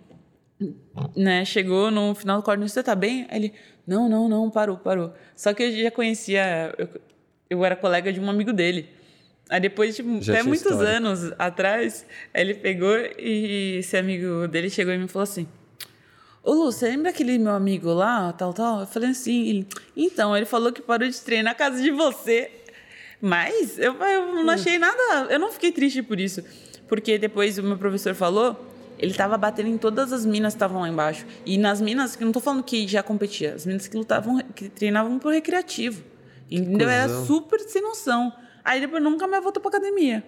né, 1.17 1.45
chegou 1.45 1.91
no 1.91 2.15
final 2.15 2.39
do 2.39 2.43
corte, 2.43 2.61
você 2.61 2.83
tá 2.83 2.95
bem? 2.95 3.27
Aí 3.31 3.37
ele, 3.39 3.55
não, 3.87 4.09
não, 4.09 4.29
não, 4.29 4.51
parou, 4.51 4.77
parou. 4.77 5.15
Só 5.37 5.55
que 5.55 5.63
eu 5.63 5.73
já 5.73 5.91
conhecia, 5.91 6.75
eu, 6.77 6.89
eu 7.49 7.65
era 7.65 7.77
colega 7.77 8.13
de 8.13 8.21
um 8.21 8.29
amigo 8.29 8.53
dele. 8.53 8.89
Aí 9.49 9.61
depois, 9.61 9.95
tipo, 9.95 10.09
até 10.19 10.43
muitos 10.43 10.67
história. 10.67 10.97
anos 10.97 11.33
atrás, 11.39 12.07
ele 12.35 12.55
pegou 12.55 12.97
e 13.19 13.77
esse 13.79 13.97
amigo 13.97 14.49
dele 14.49 14.69
chegou 14.69 14.93
e 14.93 14.99
me 14.99 15.09
falou 15.09 15.25
assim: 15.25 15.47
Ô 16.45 16.53
Lu, 16.53 16.73
você 16.73 16.89
lembra 16.89 17.11
aquele 17.11 17.39
meu 17.39 17.53
amigo 17.53 17.93
lá, 17.93 18.33
tal, 18.33 18.53
tal? 18.53 18.81
Eu 18.81 18.87
falei 18.87 19.11
assim, 19.11 19.49
ele, 19.49 19.69
então, 19.97 20.37
ele 20.37 20.45
falou 20.45 20.73
que 20.73 20.83
parou 20.83 21.09
de 21.09 21.21
treinar 21.21 21.53
na 21.53 21.55
casa 21.55 21.81
de 21.81 21.91
você. 21.93 22.51
Mas 23.21 23.79
eu, 23.79 23.95
eu 23.95 24.35
não 24.35 24.47
hum. 24.47 24.51
achei 24.51 24.77
nada, 24.77 25.29
eu 25.31 25.39
não 25.39 25.53
fiquei 25.53 25.71
triste 25.71 26.03
por 26.03 26.19
isso. 26.19 26.43
Porque 26.89 27.17
depois 27.17 27.57
o 27.59 27.63
meu 27.63 27.79
professor 27.79 28.13
falou, 28.15 28.57
ele 28.99 29.15
tava 29.15 29.39
batendo 29.39 29.69
em 29.69 29.79
todas 29.79 30.13
as 30.13 30.27
minas 30.27 30.55
que 30.55 30.57
estavam 30.57 30.81
lá 30.81 30.89
embaixo. 30.89 31.25
E 31.47 31.57
nas 31.57 31.81
minas, 31.81 32.17
que 32.17 32.25
não 32.25 32.33
tô 32.33 32.41
falando 32.41 32.65
que 32.65 32.89
já 32.89 33.05
competia, 33.05 33.55
as 33.55 33.65
minas 33.65 33.87
que 33.87 33.97
lutavam, 33.97 34.41
que 34.55 34.69
treinavam 34.69 35.21
pro 35.21 35.31
recreativo. 35.31 36.03
Entendeu? 36.51 36.89
Era 36.89 37.09
super 37.25 37.61
sem 37.61 37.81
noção. 37.81 38.33
Aí 38.65 38.81
depois 38.81 39.01
nunca 39.01 39.29
mais 39.29 39.43
voltou 39.43 39.63
pra 39.63 39.71
academia. 39.71 40.25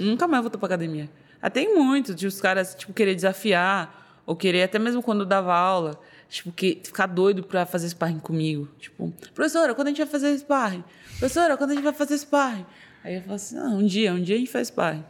Nunca 0.00 0.26
mais 0.26 0.42
voltou 0.42 0.58
pra 0.58 0.66
academia. 0.66 1.10
Até 1.40 1.60
tem 1.60 1.74
muitos 1.74 2.16
de 2.16 2.26
os 2.26 2.40
caras, 2.40 2.74
tipo, 2.74 2.92
querer 2.92 3.14
desafiar 3.14 3.97
ou 4.28 4.36
querer, 4.36 4.64
até 4.64 4.78
mesmo 4.78 5.02
quando 5.02 5.20
eu 5.20 5.26
dava 5.26 5.54
aula, 5.54 5.98
tipo, 6.28 6.52
que, 6.52 6.82
ficar 6.84 7.06
doido 7.06 7.42
para 7.42 7.64
fazer 7.64 7.88
sparring 7.88 8.18
comigo. 8.18 8.68
Tipo, 8.78 9.10
professora, 9.34 9.74
quando 9.74 9.86
a 9.86 9.90
gente 9.90 9.96
vai 9.96 10.06
fazer 10.06 10.36
sparring? 10.36 10.84
Professora, 11.18 11.56
quando 11.56 11.70
a 11.70 11.74
gente 11.74 11.82
vai 11.82 11.94
fazer 11.94 12.18
sparring? 12.18 12.66
Aí 13.02 13.14
eu 13.14 13.22
falo 13.22 13.36
assim, 13.36 13.56
ah, 13.56 13.70
um 13.70 13.86
dia, 13.86 14.12
um 14.12 14.20
dia 14.20 14.36
a 14.36 14.38
gente 14.38 14.50
faz 14.50 14.68
sparring. 14.68 15.02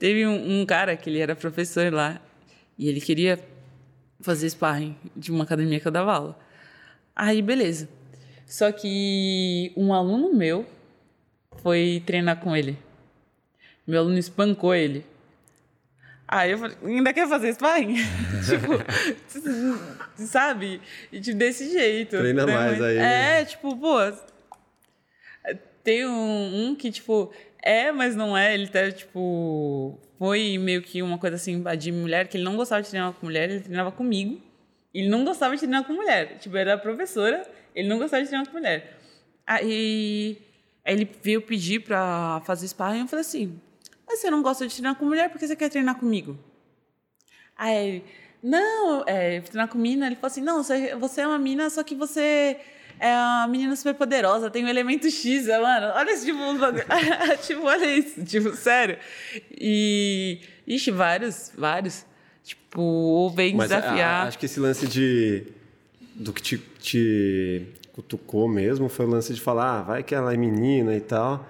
Teve 0.00 0.26
um, 0.26 0.62
um 0.62 0.66
cara 0.66 0.96
que 0.96 1.08
ele 1.08 1.20
era 1.20 1.36
professor 1.36 1.92
lá 1.92 2.20
e 2.76 2.88
ele 2.88 3.00
queria 3.00 3.38
fazer 4.20 4.50
sparring 4.50 4.96
de 5.14 5.30
uma 5.30 5.44
academia 5.44 5.78
que 5.78 5.86
eu 5.86 5.92
dava 5.92 6.12
aula. 6.12 6.38
Aí, 7.14 7.40
beleza. 7.40 7.88
Só 8.48 8.72
que 8.72 9.72
um 9.76 9.94
aluno 9.94 10.34
meu 10.34 10.66
foi 11.62 12.02
treinar 12.04 12.40
com 12.40 12.56
ele. 12.56 12.76
Meu 13.86 14.00
aluno 14.00 14.18
espancou 14.18 14.74
ele. 14.74 15.06
Aí 16.28 16.50
eu 16.50 16.58
falei, 16.58 16.76
ainda 16.84 17.12
quer 17.12 17.28
fazer 17.28 17.52
sparring? 17.54 17.94
tipo, 18.44 18.72
sabe? 20.16 20.80
E 21.12 21.20
tipo, 21.20 21.38
desse 21.38 21.70
jeito. 21.70 22.16
Treina 22.18 22.44
né? 22.44 22.52
mais 22.52 22.82
aí. 22.82 22.96
É, 22.96 23.44
tipo, 23.44 23.76
pô. 23.76 23.96
Tem 25.84 26.04
um, 26.04 26.70
um, 26.70 26.74
que, 26.74 26.90
tipo, 26.90 27.32
É, 27.62 27.92
mas 27.92 28.16
não 28.16 28.36
é. 28.36 28.54
Ele 28.54 28.66
tá, 28.66 28.90
tipo. 28.90 29.98
Foi 30.18 30.58
meio 30.58 30.82
que 30.82 31.02
uma 31.02 31.18
coisa 31.18 31.36
assim 31.36 31.62
de 31.78 31.92
mulher, 31.92 32.26
que 32.26 32.38
ele 32.38 32.44
não 32.44 32.56
gostava 32.56 32.82
de 32.82 32.88
treinar 32.88 33.12
com 33.12 33.26
mulher, 33.26 33.50
ele 33.50 33.60
treinava 33.60 33.92
comigo. 33.92 34.40
Ele 34.92 35.08
não 35.08 35.24
gostava 35.24 35.54
de 35.54 35.60
treinar 35.60 35.84
com 35.84 35.92
mulher. 35.92 36.38
Tipo, 36.38 36.56
era 36.56 36.76
professora, 36.78 37.46
ele 37.74 37.86
não 37.86 37.98
gostava 37.98 38.22
de 38.22 38.28
treinar 38.28 38.48
com 38.48 38.56
mulher. 38.56 38.98
Aí, 39.46 40.38
aí 40.84 40.94
ele 40.94 41.08
veio 41.22 41.42
pedir 41.42 41.80
pra 41.80 42.42
fazer 42.44 42.66
sparring 42.66 42.98
e 42.98 43.02
eu 43.02 43.08
falei 43.08 43.20
assim: 43.20 43.60
Mas 44.06 44.20
você 44.20 44.30
não 44.30 44.42
gosta 44.42 44.66
de 44.66 44.72
treinar 44.74 44.94
com 44.94 45.04
mulher, 45.04 45.30
por 45.30 45.38
que 45.38 45.46
você 45.46 45.56
quer 45.56 45.68
treinar 45.68 45.96
comigo? 45.96 46.38
Aí 47.56 47.76
ele, 47.88 48.04
não, 48.42 49.02
é, 49.06 49.40
treinar 49.40 49.68
com 49.68 49.78
mina, 49.78 50.06
ele 50.06 50.14
falou 50.16 50.28
assim: 50.28 50.42
Não, 50.42 50.62
você, 50.62 51.20
é 51.20 51.26
uma 51.26 51.38
mina, 51.38 51.68
só 51.70 51.82
que 51.82 51.94
você 51.94 52.56
é 53.00 53.12
uma 53.14 53.46
menina 53.48 53.74
super 53.76 53.94
poderosa, 53.94 54.50
tem 54.50 54.64
um 54.64 54.68
elemento 54.68 55.10
X, 55.10 55.48
é, 55.48 55.58
mano. 55.58 55.92
Olha 55.94 56.10
esse 56.12 56.26
tipo, 56.26 56.38
tipo, 57.46 57.62
olha 57.66 57.86
isso, 57.96 58.24
tipo, 58.24 58.54
sério. 58.54 58.98
E. 59.50 60.40
Ixi, 60.66 60.90
vários, 60.90 61.52
vários. 61.56 62.04
Tipo, 62.44 62.80
ou 62.80 63.30
vem 63.30 63.54
Mas 63.54 63.72
a- 63.72 63.80
desafiar. 63.80 64.24
a- 64.24 64.28
acho 64.28 64.38
que 64.38 64.46
esse 64.46 64.60
lance 64.60 64.86
de. 64.86 65.46
do 66.14 66.32
que 66.32 66.40
te, 66.42 66.58
te 66.58 67.66
cutucou 67.92 68.46
mesmo 68.48 68.88
foi 68.88 69.06
o 69.06 69.08
lance 69.08 69.32
de 69.34 69.40
falar, 69.40 69.78
ah, 69.80 69.82
vai 69.82 70.02
que 70.02 70.14
ela 70.14 70.32
é 70.32 70.36
menina 70.36 70.94
e 70.94 71.00
tal. 71.00 71.46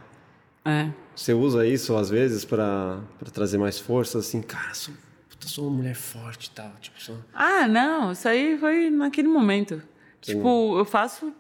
É. 0.64 0.88
Você 1.16 1.32
usa 1.32 1.66
isso 1.66 1.96
às 1.96 2.10
vezes 2.10 2.44
pra, 2.44 3.00
pra 3.18 3.30
trazer 3.30 3.56
mais 3.58 3.78
força, 3.78 4.18
assim, 4.18 4.42
cara, 4.42 4.74
sou, 4.74 4.92
puta, 5.30 5.48
sou 5.48 5.66
uma 5.66 5.78
mulher 5.78 5.94
forte 5.94 6.46
e 6.46 6.50
tal. 6.50 6.70
Tipo, 6.80 7.02
sou... 7.02 7.16
Ah, 7.32 7.66
não, 7.66 8.12
isso 8.12 8.28
aí 8.28 8.58
foi 8.58 8.90
naquele 8.90 9.26
momento. 9.28 9.82
Tipo, 10.20 10.78
eu 10.78 10.84
faço 10.84 11.32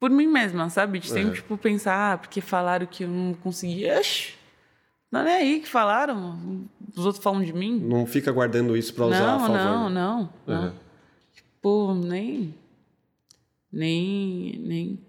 por 0.00 0.10
mim 0.10 0.26
mesma, 0.26 0.68
sabe? 0.68 0.98
De 0.98 1.06
sempre, 1.08 1.28
Uhum. 1.28 1.34
tipo, 1.34 1.56
pensar, 1.58 2.14
ah, 2.14 2.18
porque 2.18 2.40
falaram 2.40 2.86
que 2.86 3.04
eu 3.04 3.08
não 3.08 3.34
conseguia. 3.34 4.00
Não 5.12 5.20
é 5.20 5.36
aí 5.36 5.60
que 5.60 5.68
falaram. 5.68 6.66
Os 6.96 7.06
outros 7.06 7.22
falam 7.22 7.42
de 7.42 7.52
mim. 7.52 7.78
Não 7.78 8.04
fica 8.04 8.32
guardando 8.32 8.76
isso 8.76 8.92
pra 8.92 9.06
usar 9.06 9.34
a 9.34 9.38
Não, 9.38 9.40
favor. 9.40 9.54
não, 9.56 9.88
não, 9.90 10.30
não. 10.46 10.64
Uhum. 10.64 10.72
Tipo, 11.34 11.94
nem. 11.94 12.54
Nem. 13.72 14.58
Nem. 14.58 15.05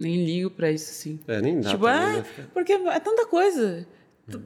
Nem 0.00 0.24
ligo 0.24 0.50
pra 0.50 0.70
isso, 0.70 0.90
assim. 0.90 1.20
É, 1.28 1.40
nem 1.40 1.60
dá 1.60 1.70
tipo, 1.70 1.86
é, 1.86 2.16
né? 2.16 2.24
Porque 2.54 2.72
é 2.72 3.00
tanta 3.00 3.26
coisa. 3.26 3.86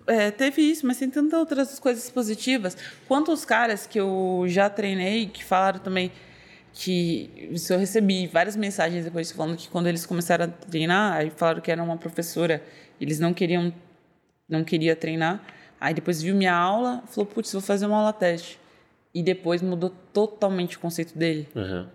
É, 0.06 0.30
teve 0.30 0.62
isso, 0.62 0.86
mas 0.86 0.98
tem 0.98 1.10
tantas 1.10 1.38
outras 1.38 1.78
coisas 1.78 2.10
positivas. 2.10 2.76
Quantos 3.06 3.44
caras 3.44 3.86
que 3.86 4.00
eu 4.00 4.44
já 4.46 4.68
treinei 4.68 5.26
que 5.26 5.44
falaram 5.44 5.78
também 5.78 6.10
que 6.72 7.30
isso 7.52 7.72
eu 7.72 7.78
recebi 7.78 8.26
várias 8.26 8.56
mensagens 8.56 9.04
depois 9.04 9.30
falando 9.30 9.56
que 9.56 9.68
quando 9.68 9.86
eles 9.86 10.04
começaram 10.04 10.46
a 10.46 10.48
treinar, 10.48 11.12
aí 11.12 11.30
falaram 11.30 11.60
que 11.60 11.70
era 11.70 11.82
uma 11.82 11.96
professora, 11.96 12.62
eles 13.00 13.20
não 13.20 13.32
queriam 13.32 13.72
não 14.48 14.64
queria 14.64 14.96
treinar. 14.96 15.42
Aí 15.80 15.94
depois 15.94 16.20
viu 16.22 16.34
minha 16.34 16.54
aula, 16.54 17.02
falou: 17.06 17.26
"Putz, 17.26 17.52
vou 17.52 17.62
fazer 17.62 17.86
uma 17.86 17.98
aula 17.98 18.12
teste". 18.12 18.58
E 19.14 19.22
depois 19.22 19.62
mudou 19.62 19.90
totalmente 20.12 20.76
o 20.76 20.80
conceito 20.80 21.16
dele 21.16 21.48
Uhum. 21.54 21.86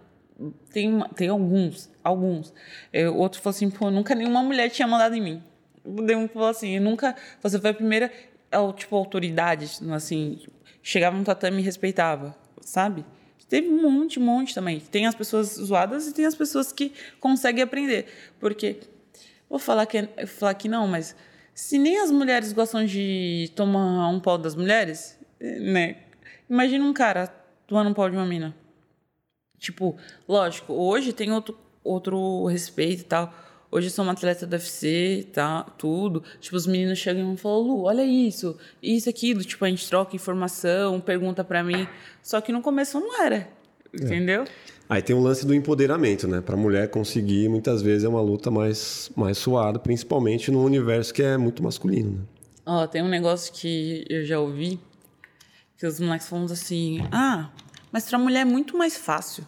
Tem, 0.71 0.99
tem 1.15 1.29
alguns, 1.29 1.89
alguns. 2.03 2.53
É, 2.91 3.09
outro 3.09 3.41
falou 3.41 3.55
assim, 3.55 3.69
pô, 3.69 3.91
nunca 3.91 4.15
nenhuma 4.15 4.41
mulher 4.41 4.69
tinha 4.69 4.87
mandado 4.87 5.15
em 5.15 5.21
mim. 5.21 5.43
Um 5.85 6.27
falou 6.27 6.49
assim, 6.49 6.79
nunca, 6.79 7.15
você 7.41 7.59
foi 7.59 7.71
a 7.71 7.73
primeira, 7.73 8.11
é, 8.51 8.73
tipo, 8.73 8.95
autoridade, 8.95 9.69
assim, 9.91 10.39
chegava 10.81 11.17
no 11.17 11.23
tatame 11.23 11.61
e 11.61 11.65
respeitava, 11.65 12.35
sabe? 12.61 13.05
Teve 13.47 13.67
um 13.67 13.81
monte, 13.81 14.19
um 14.19 14.23
monte 14.23 14.53
também. 14.53 14.79
Tem 14.79 15.07
as 15.07 15.15
pessoas 15.15 15.55
zoadas 15.55 16.07
e 16.07 16.13
tem 16.13 16.25
as 16.25 16.35
pessoas 16.35 16.71
que 16.71 16.93
conseguem 17.19 17.63
aprender. 17.63 18.05
Porque, 18.39 18.79
vou 19.49 19.57
falar 19.57 19.87
que, 19.87 20.01
vou 20.01 20.27
falar 20.27 20.53
que 20.53 20.69
não, 20.69 20.87
mas 20.87 21.15
se 21.55 21.79
nem 21.79 21.99
as 21.99 22.11
mulheres 22.11 22.53
gostam 22.53 22.85
de 22.85 23.51
tomar 23.55 24.07
um 24.09 24.19
pau 24.19 24.37
das 24.37 24.55
mulheres, 24.55 25.17
né? 25.39 25.97
Imagina 26.47 26.85
um 26.85 26.93
cara 26.93 27.27
tomando 27.65 27.89
um 27.89 27.93
pau 27.93 28.07
de 28.07 28.15
uma 28.15 28.25
mina. 28.25 28.55
Tipo, 29.59 29.95
lógico, 30.27 30.73
hoje 30.73 31.13
tem 31.13 31.31
outro, 31.31 31.57
outro 31.83 32.45
respeito 32.45 33.01
e 33.01 33.05
tal. 33.05 33.33
Hoje 33.71 33.87
eu 33.87 33.91
sou 33.91 34.03
uma 34.03 34.13
atleta 34.13 34.47
do 34.47 34.53
UFC 34.53 35.27
tal, 35.31 35.65
tudo. 35.77 36.23
Tipo, 36.39 36.55
os 36.55 36.65
meninos 36.65 36.97
chegam 36.97 37.33
e 37.33 37.37
falam, 37.37 37.59
Lu, 37.59 37.83
olha 37.83 38.03
isso, 38.03 38.57
isso, 38.81 39.07
aquilo. 39.07 39.43
Tipo, 39.43 39.65
a 39.65 39.69
gente 39.69 39.87
troca 39.87 40.15
informação, 40.15 40.99
pergunta 40.99 41.43
pra 41.43 41.63
mim. 41.63 41.87
Só 42.23 42.41
que 42.41 42.51
no 42.51 42.61
começo 42.61 42.99
não 42.99 43.21
era, 43.21 43.47
entendeu? 43.93 44.45
Aí 44.89 45.03
tem 45.03 45.15
o 45.15 45.19
lance 45.19 45.45
do 45.45 45.53
empoderamento, 45.53 46.27
né? 46.27 46.41
Pra 46.41 46.57
mulher 46.57 46.89
conseguir, 46.89 47.47
muitas 47.47 47.83
vezes, 47.83 48.05
é 48.05 48.09
uma 48.09 48.21
luta 48.21 48.49
mais, 48.49 49.11
mais 49.15 49.37
suada, 49.37 49.77
principalmente 49.77 50.49
num 50.49 50.63
universo 50.63 51.13
que 51.13 51.21
é 51.21 51.37
muito 51.37 51.61
masculino, 51.61 52.13
né? 52.13 52.23
Ó, 52.65 52.87
tem 52.87 53.03
um 53.03 53.07
negócio 53.07 53.53
que 53.53 54.03
eu 54.09 54.25
já 54.25 54.39
ouvi, 54.39 54.79
que 55.77 55.85
os 55.85 55.99
moleques 55.99 56.27
falam 56.27 56.45
assim, 56.45 57.01
ah, 57.11 57.51
mas 57.91 58.05
pra 58.05 58.17
mulher 58.17 58.41
é 58.41 58.45
muito 58.45 58.77
mais 58.77 58.97
fácil. 58.97 59.45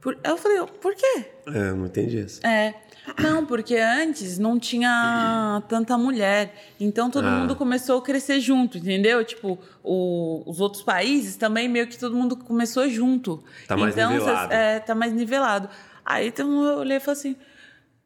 Por... 0.00 0.18
Eu 0.24 0.36
falei, 0.36 0.58
por 0.80 0.94
quê? 0.96 1.26
É, 1.46 1.72
não 1.72 1.86
entendi 1.86 2.18
isso. 2.18 2.44
É. 2.44 2.74
Não, 3.20 3.44
porque 3.46 3.76
antes 3.76 4.38
não 4.38 4.58
tinha 4.58 5.62
tanta 5.68 5.96
mulher. 5.96 6.72
Então 6.80 7.08
todo 7.10 7.26
Ah. 7.26 7.30
mundo 7.30 7.54
começou 7.54 7.98
a 7.98 8.02
crescer 8.02 8.40
junto, 8.40 8.78
entendeu? 8.78 9.24
Tipo, 9.24 9.58
o- 9.82 10.42
os 10.46 10.60
outros 10.60 10.82
países 10.82 11.36
também 11.36 11.68
meio 11.68 11.86
que 11.86 11.98
todo 11.98 12.16
mundo 12.16 12.36
começou 12.36 12.88
junto. 12.88 13.42
Tá 13.68 13.76
mais 13.76 13.94
então, 13.94 14.12
nivelado. 14.12 14.48
cês- 14.50 14.60
É, 14.60 14.80
tá 14.80 14.94
mais 14.94 15.12
nivelado. 15.12 15.68
Aí 16.04 16.28
então, 16.28 16.64
eu 16.64 16.78
olhei 16.78 16.96
e 16.96 17.00
falei 17.00 17.18
assim, 17.20 17.36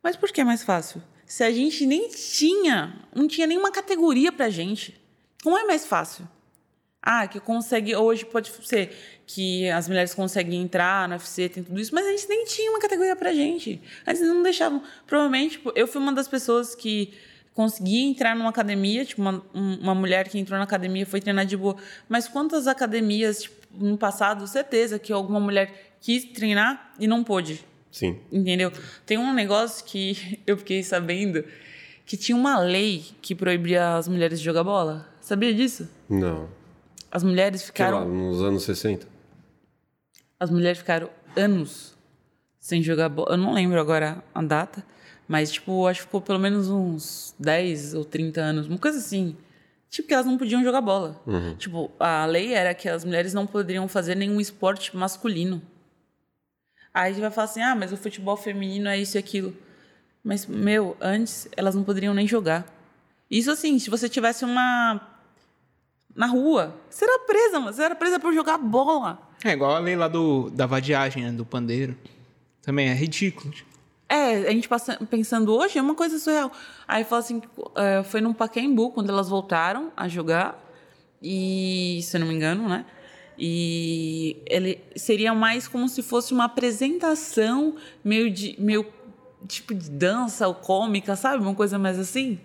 mas 0.02 0.16
por 0.16 0.30
que 0.30 0.40
é 0.40 0.44
mais 0.44 0.62
fácil? 0.62 1.02
Se 1.24 1.42
a 1.42 1.50
gente 1.50 1.86
nem 1.86 2.08
tinha, 2.10 2.94
não 3.14 3.26
tinha 3.26 3.46
nenhuma 3.46 3.70
categoria 3.70 4.30
pra 4.30 4.48
gente. 4.50 4.98
Como 5.42 5.56
é 5.58 5.64
mais 5.64 5.86
fácil? 5.86 6.28
Ah, 7.08 7.28
que 7.28 7.38
consegue. 7.38 7.94
Hoje 7.94 8.24
pode 8.24 8.50
ser 8.64 8.90
que 9.28 9.68
as 9.70 9.86
mulheres 9.88 10.12
conseguem 10.12 10.60
entrar 10.60 11.08
no 11.08 11.14
UFC, 11.14 11.48
tem 11.48 11.62
tudo 11.62 11.78
isso, 11.80 11.94
mas 11.94 12.04
a 12.04 12.10
gente 12.10 12.28
nem 12.28 12.44
tinha 12.44 12.68
uma 12.68 12.80
categoria 12.80 13.14
pra 13.14 13.32
gente. 13.32 13.80
Antes 14.04 14.20
não 14.22 14.42
deixavam. 14.42 14.82
Provavelmente, 15.06 15.52
tipo, 15.52 15.70
eu 15.76 15.86
fui 15.86 16.00
uma 16.02 16.12
das 16.12 16.26
pessoas 16.26 16.74
que 16.74 17.12
conseguia 17.54 18.04
entrar 18.04 18.34
numa 18.34 18.50
academia, 18.50 19.04
tipo, 19.04 19.22
uma, 19.22 19.40
um- 19.54 19.74
uma 19.82 19.94
mulher 19.94 20.28
que 20.28 20.36
entrou 20.36 20.58
na 20.58 20.64
academia 20.64 21.06
foi 21.06 21.20
treinar 21.20 21.46
de 21.46 21.56
boa. 21.56 21.76
Mas 22.08 22.26
quantas 22.26 22.66
academias, 22.66 23.42
tipo, 23.44 23.54
no 23.72 23.96
passado, 23.96 24.44
certeza 24.48 24.98
que 24.98 25.12
alguma 25.12 25.38
mulher 25.38 25.96
quis 26.00 26.24
treinar 26.24 26.92
e 26.98 27.06
não 27.06 27.22
pôde. 27.22 27.64
Sim. 27.92 28.18
Entendeu? 28.32 28.72
Tem 29.06 29.16
um 29.16 29.32
negócio 29.32 29.84
que 29.84 30.40
eu 30.44 30.56
fiquei 30.58 30.82
sabendo 30.82 31.44
que 32.04 32.16
tinha 32.16 32.36
uma 32.36 32.58
lei 32.58 33.04
que 33.22 33.32
proibia 33.34 33.94
as 33.96 34.08
mulheres 34.08 34.40
de 34.40 34.44
jogar 34.44 34.64
bola. 34.64 35.08
Sabia 35.20 35.54
disso? 35.54 35.88
Não. 36.08 36.48
As 37.16 37.22
mulheres 37.24 37.70
Que 37.70 37.82
lá, 37.82 37.88
ficaram, 37.88 38.06
nos 38.06 38.42
anos 38.42 38.62
60? 38.64 39.08
as 40.38 40.50
mulheres 40.50 40.76
ficaram 40.80 41.08
anos 41.34 41.94
sem 42.60 42.82
jogar 42.82 43.08
bola. 43.08 43.30
Eu 43.30 43.36
não 43.38 43.54
lembro 43.54 43.80
agora 43.80 44.22
a 44.34 44.42
data, 44.42 44.84
mas 45.26 45.50
tipo, 45.50 45.86
acho 45.86 46.00
que 46.00 46.04
ficou 46.08 46.20
pelo 46.20 46.38
menos 46.38 46.68
uns 46.68 47.34
10 47.38 47.94
ou 47.94 48.04
30 48.04 48.42
anos, 48.42 48.66
uma 48.66 48.76
coisa 48.76 48.98
assim. 48.98 49.34
Tipo 49.88 50.08
que 50.08 50.12
elas 50.12 50.26
não 50.26 50.36
podiam 50.36 50.62
jogar 50.62 50.82
bola. 50.82 51.18
Tipo, 51.56 51.90
a 51.98 52.26
lei 52.26 52.52
era 52.52 52.74
que 52.74 52.86
as 52.86 53.02
mulheres 53.02 53.32
não 53.32 53.46
poderiam 53.46 53.88
fazer 53.88 54.14
nenhum 54.14 54.38
esporte 54.38 54.94
masculino. 54.94 55.62
Aí 56.92 57.08
a 57.08 57.12
gente 57.14 57.22
vai 57.22 57.30
falar 57.30 57.46
assim: 57.46 57.62
"Ah, 57.62 57.74
mas 57.74 57.94
o 57.94 57.96
futebol 57.96 58.36
feminino 58.36 58.90
é 58.90 58.98
isso 58.98 59.16
e 59.16 59.18
aquilo". 59.18 59.56
Mas 60.22 60.44
meu, 60.44 60.94
antes 61.00 61.48
elas 61.56 61.74
não 61.74 61.82
poderiam 61.82 62.12
nem 62.12 62.28
jogar. 62.28 62.66
Isso 63.30 63.50
assim, 63.50 63.78
se 63.78 63.88
você 63.88 64.06
tivesse 64.06 64.44
uma 64.44 65.15
na 66.16 66.26
rua, 66.26 66.74
você 66.90 67.04
era 67.04 67.18
presa, 67.20 67.60
mano. 67.60 67.72
Você 67.72 67.82
era 67.82 67.94
presa 67.94 68.18
por 68.18 68.32
jogar 68.32 68.58
bola. 68.58 69.18
É 69.44 69.50
igual 69.52 69.76
a 69.76 69.78
lei 69.78 69.94
lá 69.94 70.08
do, 70.08 70.50
da 70.50 70.66
vadiagem, 70.66 71.22
né? 71.24 71.30
Do 71.30 71.44
pandeiro. 71.44 71.96
Também 72.62 72.88
é 72.88 72.94
ridículo. 72.94 73.52
É, 74.08 74.48
a 74.48 74.50
gente 74.52 74.68
passa- 74.68 74.98
pensando 75.10 75.52
hoje 75.54 75.78
é 75.78 75.82
uma 75.82 75.94
coisa 75.94 76.18
surreal. 76.18 76.50
Aí 76.88 77.04
fala 77.04 77.20
assim, 77.20 77.42
é, 77.74 78.02
foi 78.02 78.20
num 78.20 78.32
Pacaembu 78.32 78.90
quando 78.90 79.10
elas 79.10 79.28
voltaram 79.28 79.92
a 79.96 80.08
jogar 80.08 80.58
e 81.22 82.00
se 82.02 82.16
eu 82.16 82.20
não 82.20 82.28
me 82.28 82.34
engano, 82.34 82.68
né? 82.68 82.84
E 83.38 84.38
ele 84.46 84.80
seria 84.96 85.34
mais 85.34 85.68
como 85.68 85.88
se 85.88 86.02
fosse 86.02 86.32
uma 86.32 86.44
apresentação 86.44 87.76
meio 88.02 88.30
de 88.30 88.54
meio 88.58 88.86
tipo 89.46 89.74
de 89.74 89.90
dança 89.90 90.48
ou 90.48 90.54
cômica, 90.54 91.14
sabe? 91.16 91.42
Uma 91.42 91.54
coisa 91.54 91.78
mais 91.78 91.98
assim. 91.98 92.38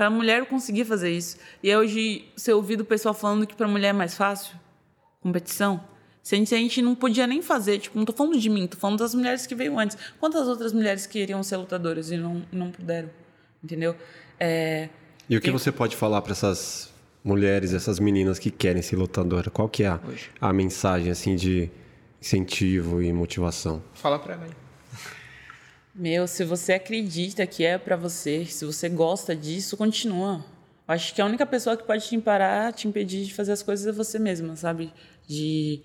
Para 0.00 0.08
mulher 0.08 0.46
conseguir 0.46 0.86
fazer 0.86 1.10
isso. 1.10 1.36
E 1.62 1.68
aí 1.68 1.76
hoje 1.76 2.24
você 2.34 2.54
ouvido 2.54 2.80
o 2.80 2.84
pessoal 2.86 3.12
falando 3.12 3.46
que 3.46 3.54
para 3.54 3.68
mulher 3.68 3.88
é 3.88 3.92
mais 3.92 4.14
fácil 4.14 4.56
competição. 5.20 5.78
Se 6.22 6.34
a, 6.34 6.38
gente, 6.38 6.54
a 6.54 6.56
gente 6.56 6.80
não 6.80 6.94
podia 6.94 7.26
nem 7.26 7.42
fazer, 7.42 7.78
tipo, 7.80 7.98
não 7.98 8.06
tô 8.06 8.12
falando 8.14 8.38
de 8.38 8.48
mim, 8.48 8.66
tô 8.66 8.78
falando 8.78 9.00
das 9.00 9.14
mulheres 9.14 9.46
que 9.46 9.54
veio 9.54 9.78
antes. 9.78 9.98
Quantas 10.18 10.48
outras 10.48 10.72
mulheres 10.72 11.04
queriam 11.04 11.42
ser 11.42 11.58
lutadoras 11.58 12.10
e 12.10 12.16
não, 12.16 12.42
não 12.50 12.70
puderam? 12.70 13.10
Entendeu? 13.62 13.94
É, 14.38 14.88
E 15.28 15.36
o 15.36 15.38
que 15.38 15.48
Tem- 15.48 15.52
você 15.52 15.70
pode 15.70 15.94
falar 15.96 16.22
para 16.22 16.32
essas 16.32 16.90
mulheres, 17.22 17.74
essas 17.74 17.98
meninas 18.00 18.38
que 18.38 18.50
querem 18.50 18.80
ser 18.80 18.96
lutadora? 18.96 19.50
Qual 19.50 19.68
que 19.68 19.82
é 19.82 19.88
a, 19.88 20.00
a 20.40 20.50
mensagem 20.50 21.10
assim 21.10 21.36
de 21.36 21.70
incentivo 22.18 23.02
e 23.02 23.12
motivação? 23.12 23.82
Fala 23.92 24.18
pra 24.18 24.32
ela 24.32 24.44
aí. 24.44 24.50
Meu, 25.94 26.26
se 26.28 26.44
você 26.44 26.74
acredita 26.74 27.44
que 27.46 27.64
é 27.64 27.76
para 27.76 27.96
você, 27.96 28.44
se 28.46 28.64
você 28.64 28.88
gosta 28.88 29.34
disso, 29.34 29.76
continua. 29.76 30.44
Acho 30.86 31.12
que 31.14 31.20
a 31.20 31.26
única 31.26 31.44
pessoa 31.44 31.76
que 31.76 31.84
pode 31.84 32.06
te 32.06 32.16
parar, 32.18 32.72
te 32.72 32.86
impedir 32.86 33.24
de 33.24 33.34
fazer 33.34 33.52
as 33.52 33.62
coisas 33.62 33.86
é 33.86 33.92
você 33.92 34.18
mesma, 34.18 34.54
sabe? 34.54 34.92
De 35.26 35.80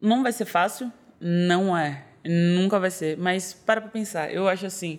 não 0.00 0.22
vai 0.22 0.32
ser 0.32 0.44
fácil, 0.46 0.90
não 1.20 1.76
é, 1.76 2.04
nunca 2.24 2.78
vai 2.78 2.90
ser, 2.90 3.18
mas 3.18 3.52
para 3.52 3.80
pra 3.82 3.90
pensar. 3.90 4.32
Eu 4.32 4.48
acho 4.48 4.64
assim, 4.64 4.98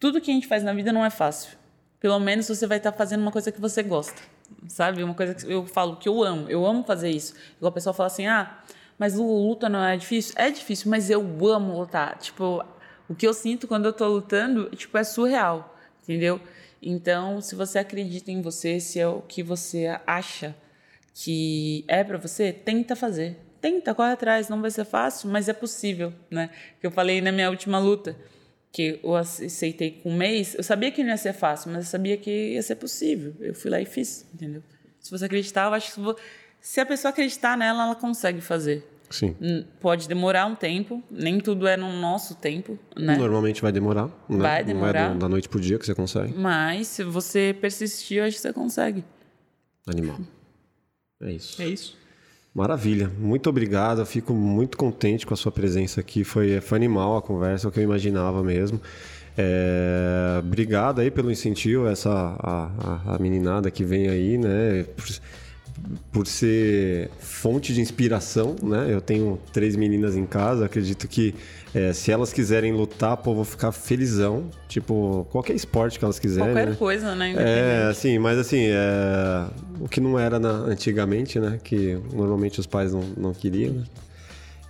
tudo 0.00 0.20
que 0.20 0.30
a 0.30 0.34
gente 0.34 0.46
faz 0.46 0.62
na 0.62 0.72
vida 0.72 0.92
não 0.92 1.04
é 1.04 1.10
fácil. 1.10 1.56
Pelo 2.00 2.18
menos 2.18 2.48
você 2.48 2.66
vai 2.66 2.78
estar 2.78 2.92
fazendo 2.92 3.20
uma 3.22 3.32
coisa 3.32 3.52
que 3.52 3.60
você 3.60 3.82
gosta, 3.82 4.22
sabe? 4.68 5.02
Uma 5.02 5.14
coisa 5.14 5.34
que 5.34 5.50
eu 5.52 5.66
falo 5.66 5.96
que 5.96 6.08
eu 6.08 6.22
amo, 6.22 6.48
eu 6.48 6.64
amo 6.64 6.82
fazer 6.82 7.10
isso. 7.10 7.34
Igual 7.58 7.70
o 7.70 7.74
pessoal 7.74 7.94
fala 7.94 8.06
assim: 8.06 8.26
"Ah, 8.26 8.58
mas 8.98 9.14
luta 9.16 9.68
não 9.68 9.84
é 9.84 9.96
difícil?". 9.96 10.34
É 10.36 10.50
difícil, 10.50 10.90
mas 10.90 11.10
eu 11.10 11.20
amo 11.48 11.78
lutar. 11.78 12.16
Tipo, 12.18 12.64
o 13.08 13.14
que 13.14 13.26
eu 13.26 13.32
sinto 13.32 13.66
quando 13.66 13.86
eu 13.86 13.92
tô 13.92 14.06
lutando, 14.06 14.68
tipo, 14.76 14.96
é 14.98 15.04
surreal, 15.04 15.76
entendeu? 16.02 16.40
Então, 16.80 17.40
se 17.40 17.54
você 17.54 17.78
acredita 17.78 18.30
em 18.30 18.40
você, 18.40 18.78
se 18.78 19.00
é 19.00 19.08
o 19.08 19.20
que 19.22 19.42
você 19.42 19.98
acha 20.06 20.54
que 21.14 21.84
é 21.88 22.04
para 22.04 22.18
você, 22.18 22.52
tenta 22.52 22.94
fazer. 22.94 23.36
Tenta, 23.60 23.92
corre 23.92 24.12
atrás, 24.12 24.48
não 24.48 24.60
vai 24.60 24.70
ser 24.70 24.84
fácil, 24.84 25.28
mas 25.28 25.48
é 25.48 25.52
possível, 25.52 26.12
né? 26.30 26.50
Que 26.80 26.86
eu 26.86 26.90
falei 26.92 27.20
na 27.20 27.32
minha 27.32 27.50
última 27.50 27.80
luta, 27.80 28.16
que 28.70 29.00
eu 29.02 29.16
aceitei 29.16 29.90
com 29.90 30.10
um 30.10 30.16
mês, 30.16 30.54
eu 30.54 30.62
sabia 30.62 30.92
que 30.92 31.02
não 31.02 31.10
ia 31.10 31.16
ser 31.16 31.32
fácil, 31.32 31.72
mas 31.72 31.86
eu 31.86 31.90
sabia 31.90 32.16
que 32.16 32.52
ia 32.52 32.62
ser 32.62 32.76
possível. 32.76 33.34
Eu 33.40 33.54
fui 33.54 33.70
lá 33.70 33.80
e 33.80 33.84
fiz, 33.84 34.24
entendeu? 34.32 34.62
Se 35.00 35.10
você 35.10 35.24
acreditar, 35.24 35.66
eu 35.66 35.74
acho 35.74 35.94
que 35.94 36.22
se 36.60 36.80
a 36.80 36.86
pessoa 36.86 37.10
acreditar 37.10 37.56
nela, 37.56 37.84
ela 37.84 37.94
consegue 37.96 38.40
fazer. 38.40 38.86
Sim. 39.10 39.34
Pode 39.80 40.06
demorar 40.08 40.46
um 40.46 40.54
tempo, 40.54 41.02
nem 41.10 41.40
tudo 41.40 41.66
é 41.66 41.76
no 41.76 41.92
nosso 41.92 42.34
tempo, 42.34 42.78
né? 42.96 43.16
Normalmente 43.16 43.62
vai 43.62 43.72
demorar. 43.72 44.08
Né? 44.28 44.38
Vai 44.38 44.64
demorar. 44.64 45.08
Não 45.08 45.16
é 45.16 45.18
da 45.18 45.28
noite 45.28 45.48
pro 45.48 45.60
dia 45.60 45.78
que 45.78 45.86
você 45.86 45.94
consegue. 45.94 46.34
Mas 46.36 46.88
se 46.88 47.04
você 47.04 47.56
persistir, 47.58 48.18
eu 48.18 48.24
acho 48.24 48.36
que 48.36 48.42
você 48.42 48.52
consegue. 48.52 49.04
Animal. 49.86 50.18
É 51.22 51.32
isso. 51.32 51.60
É 51.62 51.66
isso. 51.66 51.96
Maravilha. 52.54 53.10
Muito 53.18 53.48
obrigado. 53.48 54.00
Eu 54.00 54.06
fico 54.06 54.32
muito 54.32 54.76
contente 54.76 55.26
com 55.26 55.32
a 55.32 55.36
sua 55.36 55.52
presença 55.52 56.00
aqui. 56.00 56.24
Foi, 56.24 56.60
foi 56.60 56.76
animal 56.76 57.16
a 57.16 57.22
conversa, 57.22 57.66
é 57.66 57.68
o 57.68 57.72
que 57.72 57.80
eu 57.80 57.84
imaginava 57.84 58.42
mesmo. 58.42 58.80
É, 59.40 60.40
obrigado 60.40 61.00
aí 61.00 61.12
pelo 61.12 61.30
incentivo, 61.30 61.86
essa 61.86 62.10
a, 62.10 63.12
a, 63.12 63.14
a 63.14 63.18
meninada 63.20 63.70
que 63.70 63.84
vem 63.84 64.08
aí, 64.08 64.36
né? 64.36 64.84
Por 66.12 66.26
ser 66.26 67.10
fonte 67.18 67.72
de 67.72 67.80
inspiração, 67.80 68.56
né? 68.62 68.86
Eu 68.88 69.00
tenho 69.00 69.38
três 69.52 69.76
meninas 69.76 70.16
em 70.16 70.26
casa, 70.26 70.66
acredito 70.66 71.06
que 71.06 71.34
é, 71.74 71.92
se 71.92 72.10
elas 72.10 72.32
quiserem 72.32 72.72
lutar, 72.72 73.16
pô, 73.16 73.34
vou 73.34 73.44
ficar 73.44 73.72
felizão. 73.72 74.50
Tipo, 74.68 75.26
qualquer 75.30 75.54
esporte 75.54 75.98
que 75.98 76.04
elas 76.04 76.18
quiserem. 76.18 76.52
Qualquer 76.52 76.70
né? 76.70 76.76
coisa, 76.76 77.14
né? 77.14 77.34
É, 77.36 77.88
assim, 77.90 78.18
mas 78.18 78.38
assim, 78.38 78.66
é... 78.68 79.46
o 79.80 79.88
que 79.88 80.00
não 80.00 80.18
era 80.18 80.38
na... 80.38 80.50
antigamente, 80.50 81.38
né? 81.38 81.58
Que 81.62 82.00
normalmente 82.12 82.58
os 82.58 82.66
pais 82.66 82.92
não, 82.92 83.02
não 83.16 83.34
queriam, 83.34 83.74
né? 83.74 83.84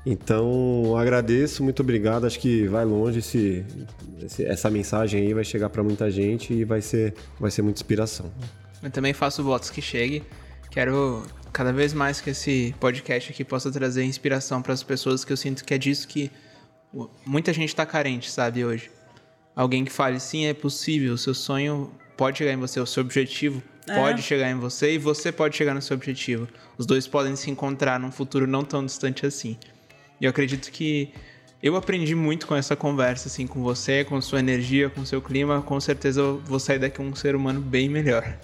Então, 0.05 0.97
agradeço, 0.97 1.63
muito 1.63 1.83
obrigado. 1.83 2.27
Acho 2.27 2.41
que 2.41 2.67
vai 2.67 2.85
longe 2.85 3.19
esse, 3.19 3.65
esse 4.23 4.45
essa 4.45 4.71
mensagem 4.71 5.21
aí 5.23 5.35
vai 5.35 5.45
chegar 5.45 5.69
para 5.69 5.83
muita 5.83 6.11
gente 6.11 6.53
e 6.55 6.65
vai 6.65 6.81
ser, 6.81 7.15
vai 7.39 7.51
ser 7.51 7.63
muita 7.63 7.79
inspiração. 7.79 8.31
Eu 8.83 8.91
também 8.91 9.13
faço 9.13 9.43
votos 9.43 9.71
que 9.71 9.83
chegue. 9.83 10.23
Quero 10.71 11.25
cada 11.53 11.73
vez 11.73 11.93
mais 11.93 12.21
que 12.21 12.31
esse 12.31 12.75
podcast 12.79 13.33
aqui 13.33 13.45
possa 13.45 13.71
trazer 13.71 14.05
inspiração 14.05 14.63
para 14.63 14.73
as 14.73 14.83
pessoas 14.83 15.25
que 15.25 15.33
eu 15.33 15.37
sinto 15.37 15.65
que 15.65 15.75
é 15.75 15.79
disso 15.79 16.07
que 16.07 16.31
muita 17.25 17.53
gente 17.53 17.69
está 17.69 17.85
carente, 17.85 18.31
sabe, 18.31 18.65
hoje. 18.65 18.91
Alguém 19.55 19.85
que 19.85 19.93
fale, 19.93 20.21
sim, 20.21 20.47
é 20.47 20.55
possível, 20.55 21.15
o 21.15 21.19
seu 21.19 21.35
sonho 21.35 21.91
pode 22.17 22.39
chegar 22.39 22.53
em 22.53 22.57
você, 22.57 22.79
o 22.81 22.87
seu 22.87 23.03
objetivo 23.03 23.63
é. 23.89 23.95
pode 23.95 24.23
chegar 24.23 24.51
em 24.51 24.55
você 24.55 24.95
e 24.95 24.99
você 24.99 25.33
pode 25.33 25.57
chegar 25.57 25.75
no 25.75 25.83
seu 25.83 25.97
objetivo. 25.97 26.47
Os 26.77 26.87
dois 26.87 27.07
podem 27.07 27.35
se 27.35 27.51
encontrar 27.51 27.99
num 27.99 28.13
futuro 28.13 28.47
não 28.47 28.63
tão 28.63 28.85
distante 28.85 29.27
assim. 29.27 29.57
E 30.21 30.25
eu 30.25 30.31
acredito 30.31 30.71
que 30.71 31.13
eu 31.63 31.75
aprendi 31.75 32.15
muito 32.15 32.47
com 32.47 32.55
essa 32.55 32.77
conversa, 32.77 33.29
assim, 33.29 33.47
com 33.47 33.63
você, 33.63 34.05
com 34.05 34.21
sua 34.21 34.39
energia, 34.39 34.89
com 34.89 35.05
seu 35.05 35.21
clima. 35.21 35.61
Com 35.63 35.81
certeza 35.81 36.21
eu 36.21 36.41
vou 36.45 36.61
sair 36.61 36.79
daqui 36.79 37.03
um 37.03 37.15
ser 37.15 37.35
humano 37.35 37.61
bem 37.61 37.89
melhor. 37.89 38.37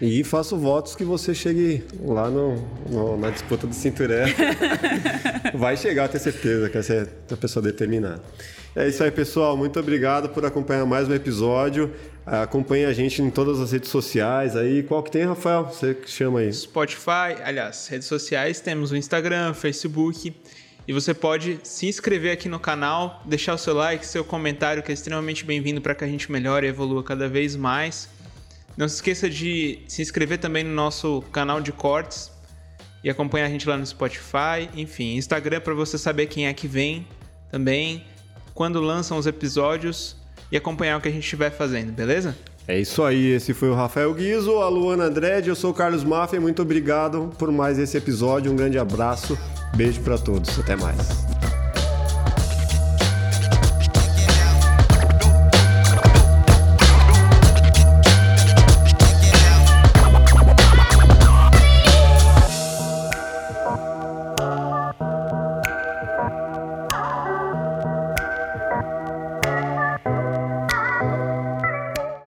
E 0.00 0.22
faço 0.24 0.56
votos 0.56 0.94
que 0.94 1.04
você 1.04 1.34
chegue 1.34 1.84
lá 2.00 2.28
no, 2.28 2.56
no 2.90 3.16
na 3.16 3.30
disputa 3.30 3.66
do 3.66 3.74
cinturé. 3.74 4.26
Vai 5.54 5.76
chegar, 5.76 6.08
tenho 6.08 6.22
certeza, 6.22 6.68
que 6.68 6.78
essa 6.78 6.94
é 6.94 7.08
a 7.32 7.36
pessoa 7.36 7.62
determinada. 7.62 8.22
É 8.74 8.86
isso 8.86 9.02
aí, 9.02 9.10
pessoal. 9.10 9.56
Muito 9.56 9.80
obrigado 9.80 10.28
por 10.28 10.44
acompanhar 10.44 10.84
mais 10.84 11.08
um 11.08 11.14
episódio. 11.14 11.90
Acompanhe 12.26 12.84
a 12.84 12.92
gente 12.92 13.22
em 13.22 13.30
todas 13.30 13.58
as 13.58 13.72
redes 13.72 13.88
sociais 13.88 14.54
aí. 14.54 14.82
Qual 14.82 15.02
que 15.02 15.10
tem, 15.10 15.24
Rafael? 15.24 15.64
Você 15.64 15.94
que 15.94 16.10
chama 16.10 16.40
aí? 16.40 16.52
Spotify, 16.52 17.40
aliás, 17.42 17.86
redes 17.88 18.06
sociais, 18.06 18.60
temos 18.60 18.90
o 18.90 18.96
Instagram, 18.96 19.54
Facebook. 19.54 20.34
E 20.88 20.92
você 20.92 21.14
pode 21.14 21.58
se 21.62 21.86
inscrever 21.86 22.32
aqui 22.32 22.48
no 22.48 22.60
canal, 22.60 23.22
deixar 23.24 23.54
o 23.54 23.58
seu 23.58 23.74
like, 23.74 24.04
seu 24.06 24.24
comentário, 24.24 24.82
que 24.82 24.92
é 24.92 24.94
extremamente 24.94 25.44
bem-vindo 25.44 25.80
para 25.80 25.94
que 25.94 26.04
a 26.04 26.06
gente 26.06 26.30
melhore 26.30 26.66
e 26.66 26.68
evolua 26.68 27.02
cada 27.02 27.28
vez 27.28 27.56
mais. 27.56 28.08
Não 28.76 28.88
se 28.88 28.96
esqueça 28.96 29.28
de 29.30 29.78
se 29.88 30.02
inscrever 30.02 30.38
também 30.38 30.62
no 30.62 30.74
nosso 30.74 31.22
canal 31.32 31.60
de 31.60 31.72
cortes 31.72 32.30
e 33.02 33.08
acompanhar 33.08 33.46
a 33.46 33.48
gente 33.48 33.68
lá 33.68 33.76
no 33.76 33.86
Spotify, 33.86 34.68
enfim, 34.74 35.16
Instagram 35.16 35.60
para 35.60 35.72
você 35.72 35.96
saber 35.96 36.26
quem 36.26 36.46
é 36.46 36.52
que 36.52 36.68
vem 36.68 37.06
também, 37.50 38.04
quando 38.52 38.80
lançam 38.80 39.16
os 39.16 39.26
episódios 39.26 40.16
e 40.50 40.56
acompanhar 40.56 40.98
o 40.98 41.00
que 41.00 41.08
a 41.08 41.10
gente 41.10 41.22
estiver 41.22 41.50
fazendo, 41.50 41.92
beleza? 41.92 42.36
É 42.68 42.78
isso 42.78 43.02
aí, 43.04 43.26
esse 43.26 43.54
foi 43.54 43.70
o 43.70 43.74
Rafael 43.74 44.12
Guizo, 44.12 44.58
a 44.58 44.68
Luana 44.68 45.04
André, 45.04 45.40
eu 45.46 45.54
sou 45.54 45.70
o 45.70 45.74
Carlos 45.74 46.02
Maffia, 46.02 46.40
muito 46.40 46.60
obrigado 46.60 47.30
por 47.38 47.52
mais 47.52 47.78
esse 47.78 47.96
episódio, 47.96 48.50
um 48.50 48.56
grande 48.56 48.76
abraço, 48.76 49.38
beijo 49.76 50.00
para 50.00 50.18
todos, 50.18 50.58
até 50.58 50.74
mais. 50.74 51.45